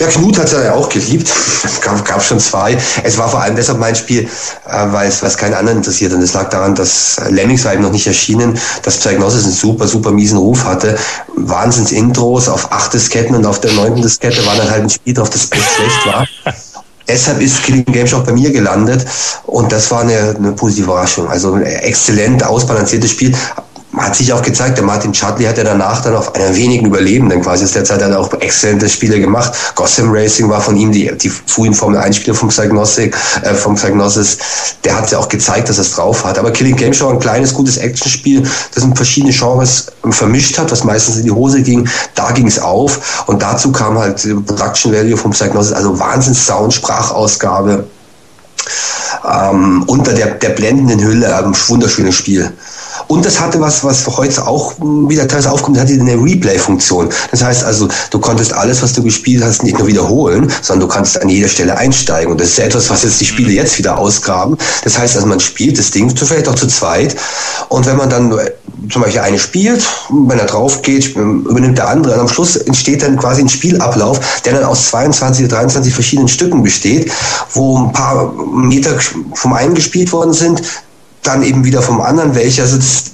Ja, 0.00 0.06
Knut 0.06 0.38
hat 0.38 0.46
es 0.46 0.52
ja 0.52 0.72
auch 0.74 0.88
geliebt. 0.88 1.30
Es 1.62 1.78
gab, 1.82 2.02
gab 2.06 2.22
schon 2.22 2.40
zwei. 2.40 2.76
Es 3.04 3.18
war 3.18 3.28
vor 3.28 3.42
allem 3.42 3.54
deshalb 3.54 3.78
mein 3.78 3.94
Spiel, 3.94 4.22
äh, 4.22 4.86
weil 4.92 5.08
es 5.08 5.22
was 5.22 5.36
keinen 5.36 5.52
anderen 5.52 5.78
interessiert. 5.78 6.12
Und 6.14 6.22
es 6.22 6.32
lag 6.32 6.48
daran, 6.48 6.74
dass 6.74 7.20
Lemmings 7.28 7.64
war 7.66 7.74
eben 7.74 7.82
noch 7.82 7.92
nicht 7.92 8.06
erschienen, 8.06 8.58
dass 8.82 8.96
Psygnosis 8.96 9.44
einen 9.44 9.52
super, 9.52 9.86
super 9.86 10.10
miesen 10.10 10.38
Ruf 10.38 10.64
hatte. 10.64 10.96
Wahnsinns-Intros 11.36 12.48
auf 12.48 12.72
acht 12.72 12.94
Disketten 12.94 13.36
und 13.36 13.44
auf 13.44 13.60
der 13.60 13.72
neunten 13.72 14.00
Diskette 14.00 14.44
war 14.46 14.56
dann 14.56 14.70
halt 14.70 14.84
ein 14.84 14.90
Spiel 14.90 15.12
drauf, 15.12 15.28
das 15.28 15.42
echt 15.52 15.70
schlecht 15.76 16.06
war. 16.06 16.26
Deshalb 17.08 17.40
ist 17.40 17.62
Killing 17.64 17.84
Game 17.86 18.06
Show 18.06 18.22
bei 18.24 18.32
mir 18.32 18.50
gelandet 18.52 19.04
und 19.44 19.72
das 19.72 19.90
war 19.90 20.02
eine, 20.02 20.34
eine 20.38 20.52
positive 20.52 20.84
Überraschung. 20.84 21.28
Also 21.28 21.54
ein 21.54 21.62
exzellent 21.62 22.44
ausbalanciertes 22.44 23.10
Spiel. 23.10 23.34
Hat 24.00 24.16
sich 24.16 24.32
auch 24.32 24.40
gezeigt, 24.40 24.78
der 24.78 24.84
Martin 24.84 25.12
Chudley 25.12 25.44
hat 25.44 25.58
ja 25.58 25.64
danach 25.64 26.00
dann 26.00 26.16
auf 26.16 26.34
einer 26.34 26.56
wenigen 26.56 26.86
Überlebenden 26.86 27.42
quasi 27.42 27.64
aus 27.64 27.72
der 27.72 27.84
Zeit 27.84 28.02
hat 28.02 28.12
auch 28.12 28.32
exzellente 28.40 28.88
Spiele 28.88 29.20
gemacht. 29.20 29.52
Gotham 29.74 30.10
Racing 30.10 30.48
war 30.48 30.60
von 30.60 30.76
ihm 30.76 30.90
die, 30.90 31.14
die 31.18 31.28
frühen 31.28 31.74
Formel 31.74 31.98
1 31.98 32.16
Spiele 32.16 32.34
vom 32.34 32.48
äh, 32.48 33.54
vom 33.54 33.74
Psygnosis. 33.74 34.38
Der 34.84 34.96
hat 34.96 35.10
ja 35.10 35.18
auch 35.18 35.28
gezeigt, 35.28 35.68
dass 35.68 35.76
er 35.76 35.82
es 35.82 35.92
drauf 35.92 36.24
hat. 36.24 36.38
Aber 36.38 36.50
Killing 36.50 36.76
Game 36.76 36.94
Show 36.94 37.08
ein 37.08 37.18
kleines, 37.18 37.52
gutes 37.52 37.76
Actionspiel, 37.76 38.48
das 38.74 38.84
in 38.84 38.96
verschiedene 38.96 39.32
Genres 39.32 39.86
vermischt 40.08 40.56
hat, 40.56 40.72
was 40.72 40.82
meistens 40.82 41.18
in 41.18 41.24
die 41.24 41.30
Hose 41.30 41.62
ging. 41.62 41.88
Da 42.14 42.30
ging 42.32 42.46
es 42.46 42.58
auf. 42.58 43.24
Und 43.26 43.42
dazu 43.42 43.70
kam 43.70 43.98
halt 43.98 44.22
Production 44.46 44.92
Value 44.92 45.16
vom 45.16 45.32
Psygnosis, 45.32 45.72
also 45.72 45.98
Wahnsinns 45.98 46.46
Sound, 46.46 46.72
Sprachausgabe. 46.72 47.84
Ähm, 49.30 49.82
unter 49.86 50.14
der, 50.14 50.34
der 50.34 50.50
blendenden 50.50 51.00
Hülle, 51.00 51.26
ähm, 51.26 51.54
wunderschönes 51.68 52.14
Spiel. 52.14 52.52
Und 53.10 53.26
das 53.26 53.40
hatte 53.40 53.60
was, 53.60 53.82
was 53.82 54.06
heute 54.06 54.46
auch 54.46 54.72
wieder 54.78 55.26
teilweise 55.26 55.50
aufkommt, 55.50 55.76
hatte 55.80 55.94
eine 55.94 56.14
Replay-Funktion. 56.14 57.08
Das 57.32 57.42
heißt 57.42 57.64
also, 57.64 57.88
du 58.10 58.20
konntest 58.20 58.52
alles, 58.52 58.82
was 58.82 58.92
du 58.92 59.02
gespielt 59.02 59.42
hast, 59.42 59.64
nicht 59.64 59.76
nur 59.76 59.88
wiederholen, 59.88 60.48
sondern 60.62 60.88
du 60.88 60.94
kannst 60.94 61.20
an 61.20 61.28
jeder 61.28 61.48
Stelle 61.48 61.76
einsteigen. 61.76 62.30
Und 62.30 62.40
das 62.40 62.50
ist 62.50 62.58
ja 62.58 62.66
etwas, 62.66 62.88
was 62.88 63.02
jetzt 63.02 63.20
die 63.20 63.26
Spiele 63.26 63.50
jetzt 63.50 63.76
wieder 63.78 63.98
ausgraben. 63.98 64.56
Das 64.84 64.96
heißt 64.96 65.16
also, 65.16 65.26
man 65.26 65.40
spielt 65.40 65.76
das 65.76 65.90
Ding 65.90 66.08
vielleicht 66.16 66.46
auch 66.46 66.54
zu 66.54 66.68
zweit. 66.68 67.16
Und 67.68 67.84
wenn 67.84 67.96
man 67.96 68.10
dann 68.10 68.32
zum 68.88 69.02
Beispiel 69.02 69.22
eine 69.22 69.40
spielt, 69.40 69.84
wenn 70.10 70.38
er 70.38 70.46
drauf 70.46 70.80
geht, 70.80 71.16
übernimmt 71.16 71.78
der 71.78 71.88
andere. 71.88 72.14
Und 72.14 72.20
am 72.20 72.28
Schluss 72.28 72.54
entsteht 72.54 73.02
dann 73.02 73.16
quasi 73.16 73.42
ein 73.42 73.48
Spielablauf, 73.48 74.20
der 74.44 74.52
dann 74.52 74.62
aus 74.62 74.86
22 74.90 75.46
oder 75.46 75.56
23 75.56 75.92
verschiedenen 75.92 76.28
Stücken 76.28 76.62
besteht, 76.62 77.10
wo 77.54 77.76
ein 77.76 77.92
paar 77.92 78.32
Meter 78.32 78.94
vom 79.34 79.52
einen 79.52 79.74
gespielt 79.74 80.12
worden 80.12 80.32
sind, 80.32 80.62
dann 81.22 81.42
eben 81.42 81.64
wieder 81.64 81.82
vom 81.82 82.00
anderen 82.00 82.34
welche. 82.34 82.62
Also 82.62 82.76
das, 82.76 83.04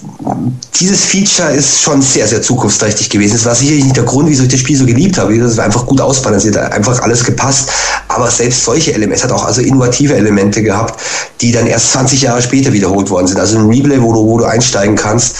dieses 0.79 1.05
Feature 1.05 1.51
ist 1.51 1.81
schon 1.83 2.03
sehr, 2.03 2.27
sehr 2.29 2.41
zukunftsträchtig 2.41 3.11
gewesen. 3.11 3.35
Das 3.35 3.47
war 3.47 3.55
sicherlich 3.55 3.85
nicht 3.85 3.97
der 3.97 4.05
Grund, 4.05 4.29
wieso 4.29 4.45
ich 4.45 4.49
das 4.49 4.61
Spiel 4.61 4.77
so 4.77 4.87
geliebt 4.87 5.19
habe. 5.19 5.35
Es 5.37 5.57
war 5.57 5.65
einfach 5.65 5.87
gut 5.87 6.01
ausbalanciert, 6.01 6.57
einfach 6.57 7.01
alles 7.03 7.25
gepasst. 7.25 7.71
Aber 8.09 8.31
selbst 8.31 8.65
solche 8.65 8.93
Elemente, 8.93 9.17
es 9.17 9.25
hat 9.25 9.33
auch 9.33 9.45
also 9.45 9.61
innovative 9.61 10.15
Elemente 10.15 10.63
gehabt, 10.63 11.01
die 11.41 11.51
dann 11.51 11.67
erst 11.67 11.93
20 11.93 12.23
Jahre 12.23 12.43
später 12.43 12.73
wiederholt 12.73 13.11
worden 13.11 13.27
sind. 13.27 13.41
Also 13.41 13.59
ein 13.59 13.67
Replay, 13.67 14.01
wo 14.01 14.13
du, 14.13 14.25
wo 14.25 14.39
du 14.39 14.45
einsteigen 14.45 14.95
kannst, 14.95 15.37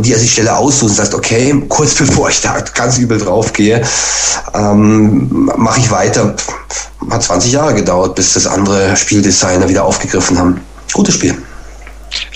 die 0.00 0.12
er 0.12 0.18
sich 0.18 0.32
Stelle 0.32 0.56
aussucht 0.56 0.90
und 0.90 0.96
sagt, 0.96 1.14
okay, 1.14 1.64
kurz 1.68 1.94
bevor 1.96 2.28
ich 2.28 2.40
da 2.40 2.60
ganz 2.74 2.98
übel 2.98 3.18
drauf 3.18 3.52
gehe, 3.52 3.82
ähm, 4.54 5.50
mache 5.56 5.80
ich 5.80 5.90
weiter. 5.90 6.36
Hat 7.10 7.22
20 7.22 7.52
Jahre 7.52 7.74
gedauert, 7.74 8.14
bis 8.14 8.34
das 8.34 8.46
andere 8.46 8.96
Spieldesigner 8.96 9.68
wieder 9.68 9.84
aufgegriffen 9.84 10.38
haben. 10.38 10.60
Gutes 10.92 11.14
Spiel. 11.14 11.34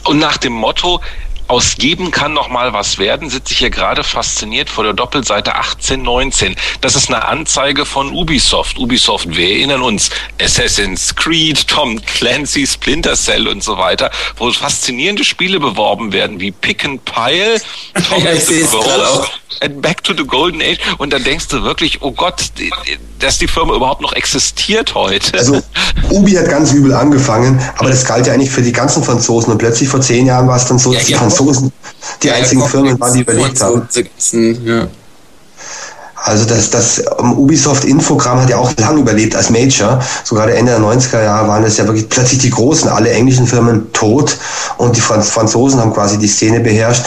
Und 0.04 0.18
nach 0.18 0.36
dem 0.36 0.52
Motto, 0.52 1.00
aus 1.46 1.76
geben 1.76 2.10
kann 2.10 2.32
noch 2.32 2.48
mal 2.48 2.72
was 2.72 2.98
werden, 2.98 3.28
sitze 3.28 3.52
ich 3.52 3.58
hier 3.58 3.70
gerade 3.70 4.02
fasziniert 4.02 4.70
vor 4.70 4.84
der 4.84 4.94
Doppelseite 4.94 5.54
1819. 5.54 6.56
Das 6.80 6.96
ist 6.96 7.08
eine 7.08 7.26
Anzeige 7.26 7.84
von 7.84 8.10
Ubisoft. 8.12 8.78
Ubisoft, 8.78 9.36
wir 9.36 9.50
erinnern 9.50 9.82
uns, 9.82 10.10
Assassin's 10.40 11.14
Creed, 11.14 11.68
Tom 11.68 12.00
Clancy, 12.04 12.66
Splinter 12.66 13.14
Cell 13.14 13.46
und 13.46 13.62
so 13.62 13.76
weiter, 13.76 14.10
wo 14.36 14.50
faszinierende 14.52 15.24
Spiele 15.24 15.60
beworben 15.60 16.12
werden, 16.12 16.40
wie 16.40 16.50
Pick 16.50 16.84
and 16.84 17.04
Pile, 17.04 17.60
Tom 18.08 18.24
ja, 18.24 18.32
auch. 18.32 19.28
And 19.60 19.80
Back 19.80 20.02
to 20.04 20.14
the 20.16 20.24
Golden 20.24 20.60
Age. 20.60 20.78
Und 20.98 21.12
dann 21.12 21.24
denkst 21.24 21.48
du 21.48 21.62
wirklich, 21.62 22.02
oh 22.02 22.12
Gott, 22.12 22.52
dass 23.18 23.38
die 23.38 23.48
Firma 23.48 23.74
überhaupt 23.74 24.00
noch 24.00 24.12
existiert 24.12 24.94
heute. 24.94 25.38
Also 25.38 25.62
Ubi 26.10 26.32
hat 26.32 26.48
ganz 26.48 26.72
übel 26.72 26.92
angefangen, 26.92 27.60
aber 27.76 27.90
das 27.90 28.04
galt 28.04 28.26
ja 28.26 28.34
eigentlich 28.34 28.50
für 28.50 28.62
die 28.62 28.72
ganzen 28.72 29.02
Franzosen. 29.02 29.52
Und 29.52 29.58
plötzlich 29.58 29.88
vor 29.88 30.00
zehn 30.00 30.26
Jahren 30.26 30.46
war 30.48 30.56
es 30.56 30.66
dann 30.66 30.78
so, 30.78 30.92
dass 30.92 31.02
ja, 31.02 31.08
die 31.08 31.14
Franzosen 31.14 31.72
die 32.22 32.28
ja, 32.28 32.34
einzigen 32.34 32.66
Firmen 32.66 32.98
waren, 33.00 33.14
die 33.14 33.20
überlegt 33.20 33.60
haben. 33.60 33.88
Ja. 34.64 34.88
Also 36.26 36.46
das, 36.46 36.70
das 36.70 37.00
um, 37.18 37.36
Ubisoft 37.36 37.84
Infogramm 37.84 38.40
hat 38.40 38.48
ja 38.48 38.56
auch 38.56 38.72
lang 38.78 38.96
überlebt 38.96 39.36
als 39.36 39.50
Major. 39.50 40.00
So 40.24 40.34
gerade 40.34 40.54
Ende 40.54 40.72
der 40.72 40.80
90er 40.80 41.22
Jahre 41.22 41.48
waren 41.48 41.64
es 41.64 41.76
ja 41.76 41.86
wirklich 41.86 42.08
plötzlich 42.08 42.40
die 42.40 42.48
großen, 42.48 42.88
alle 42.88 43.10
englischen 43.10 43.46
Firmen 43.46 43.92
tot 43.92 44.38
und 44.78 44.96
die 44.96 45.02
Franz 45.02 45.28
Franzosen 45.28 45.80
haben 45.80 45.92
quasi 45.92 46.16
die 46.16 46.26
Szene 46.26 46.60
beherrscht. 46.60 47.04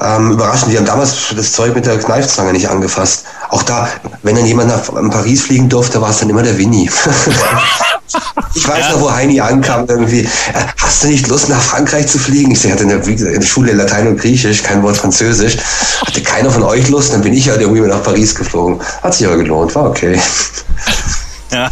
Ähm, 0.00 0.32
überraschend, 0.32 0.72
wir 0.72 0.78
haben 0.78 0.86
damals 0.86 1.32
das 1.36 1.52
Zeug 1.52 1.76
mit 1.76 1.86
der 1.86 1.98
Kneifzange 1.98 2.52
nicht 2.52 2.68
angefasst. 2.68 3.24
Auch 3.50 3.62
da, 3.64 3.88
wenn 4.22 4.36
dann 4.36 4.46
jemand 4.46 4.68
nach 4.68 5.10
Paris 5.10 5.42
fliegen 5.42 5.68
durfte, 5.68 6.00
war 6.00 6.10
es 6.10 6.18
dann 6.18 6.30
immer 6.30 6.42
der 6.42 6.56
Winnie. 6.56 6.88
ich 8.54 8.68
weiß 8.68 8.78
ja. 8.78 8.92
noch, 8.92 9.00
wo 9.00 9.12
Heini 9.12 9.40
ankam, 9.40 9.86
irgendwie, 9.88 10.20
äh, 10.20 10.28
hast 10.76 11.02
du 11.02 11.08
nicht 11.08 11.26
Lust 11.28 11.48
nach 11.48 11.60
Frankreich 11.60 12.06
zu 12.06 12.18
fliegen? 12.18 12.52
Ich 12.52 12.64
hatte 12.70 12.84
in 12.84 12.88
der, 12.88 13.04
in 13.04 13.40
der 13.40 13.42
Schule 13.42 13.72
Latein 13.72 14.06
und 14.06 14.20
Griechisch, 14.20 14.62
kein 14.62 14.82
Wort 14.82 14.96
Französisch. 14.96 15.56
Hatte 16.06 16.22
keiner 16.22 16.50
von 16.50 16.62
euch 16.62 16.88
Lust? 16.88 17.12
Dann 17.12 17.22
bin 17.22 17.32
ich 17.32 17.48
halt 17.48 17.60
irgendwie 17.60 17.80
nach 17.80 18.02
Paris 18.02 18.34
geflogen. 18.34 18.80
Hat 19.02 19.14
sich 19.14 19.26
aber 19.26 19.36
gelohnt, 19.36 19.74
war 19.74 19.90
okay. 19.90 20.20
Ja. 21.52 21.68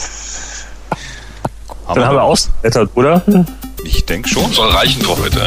Dann 1.95 2.05
haben 2.05 2.17
wir 2.17 2.23
ausgeblättert, 2.25 2.91
oder? 2.97 3.23
Ich 3.85 4.05
denke 4.05 4.29
schon. 4.29 4.53
Soll 4.53 4.71
reichen 4.71 5.03
für 5.03 5.17
heute. 5.17 5.47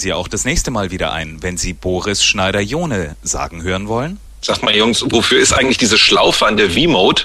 Sie 0.00 0.12
auch 0.12 0.26
das 0.26 0.44
nächste 0.44 0.70
Mal 0.70 0.90
wieder 0.90 1.12
ein, 1.12 1.42
wenn 1.42 1.56
Sie 1.56 1.72
Boris 1.72 2.24
Schneider-Jone 2.24 3.16
sagen 3.22 3.62
hören 3.62 3.86
wollen. 3.86 4.18
Sagt 4.42 4.62
mal, 4.62 4.74
Jungs, 4.74 5.04
wofür 5.10 5.38
ist 5.38 5.52
eigentlich 5.52 5.78
diese 5.78 5.98
Schlaufe 5.98 6.46
an 6.46 6.56
der 6.56 6.70
V-Mode? 6.70 7.22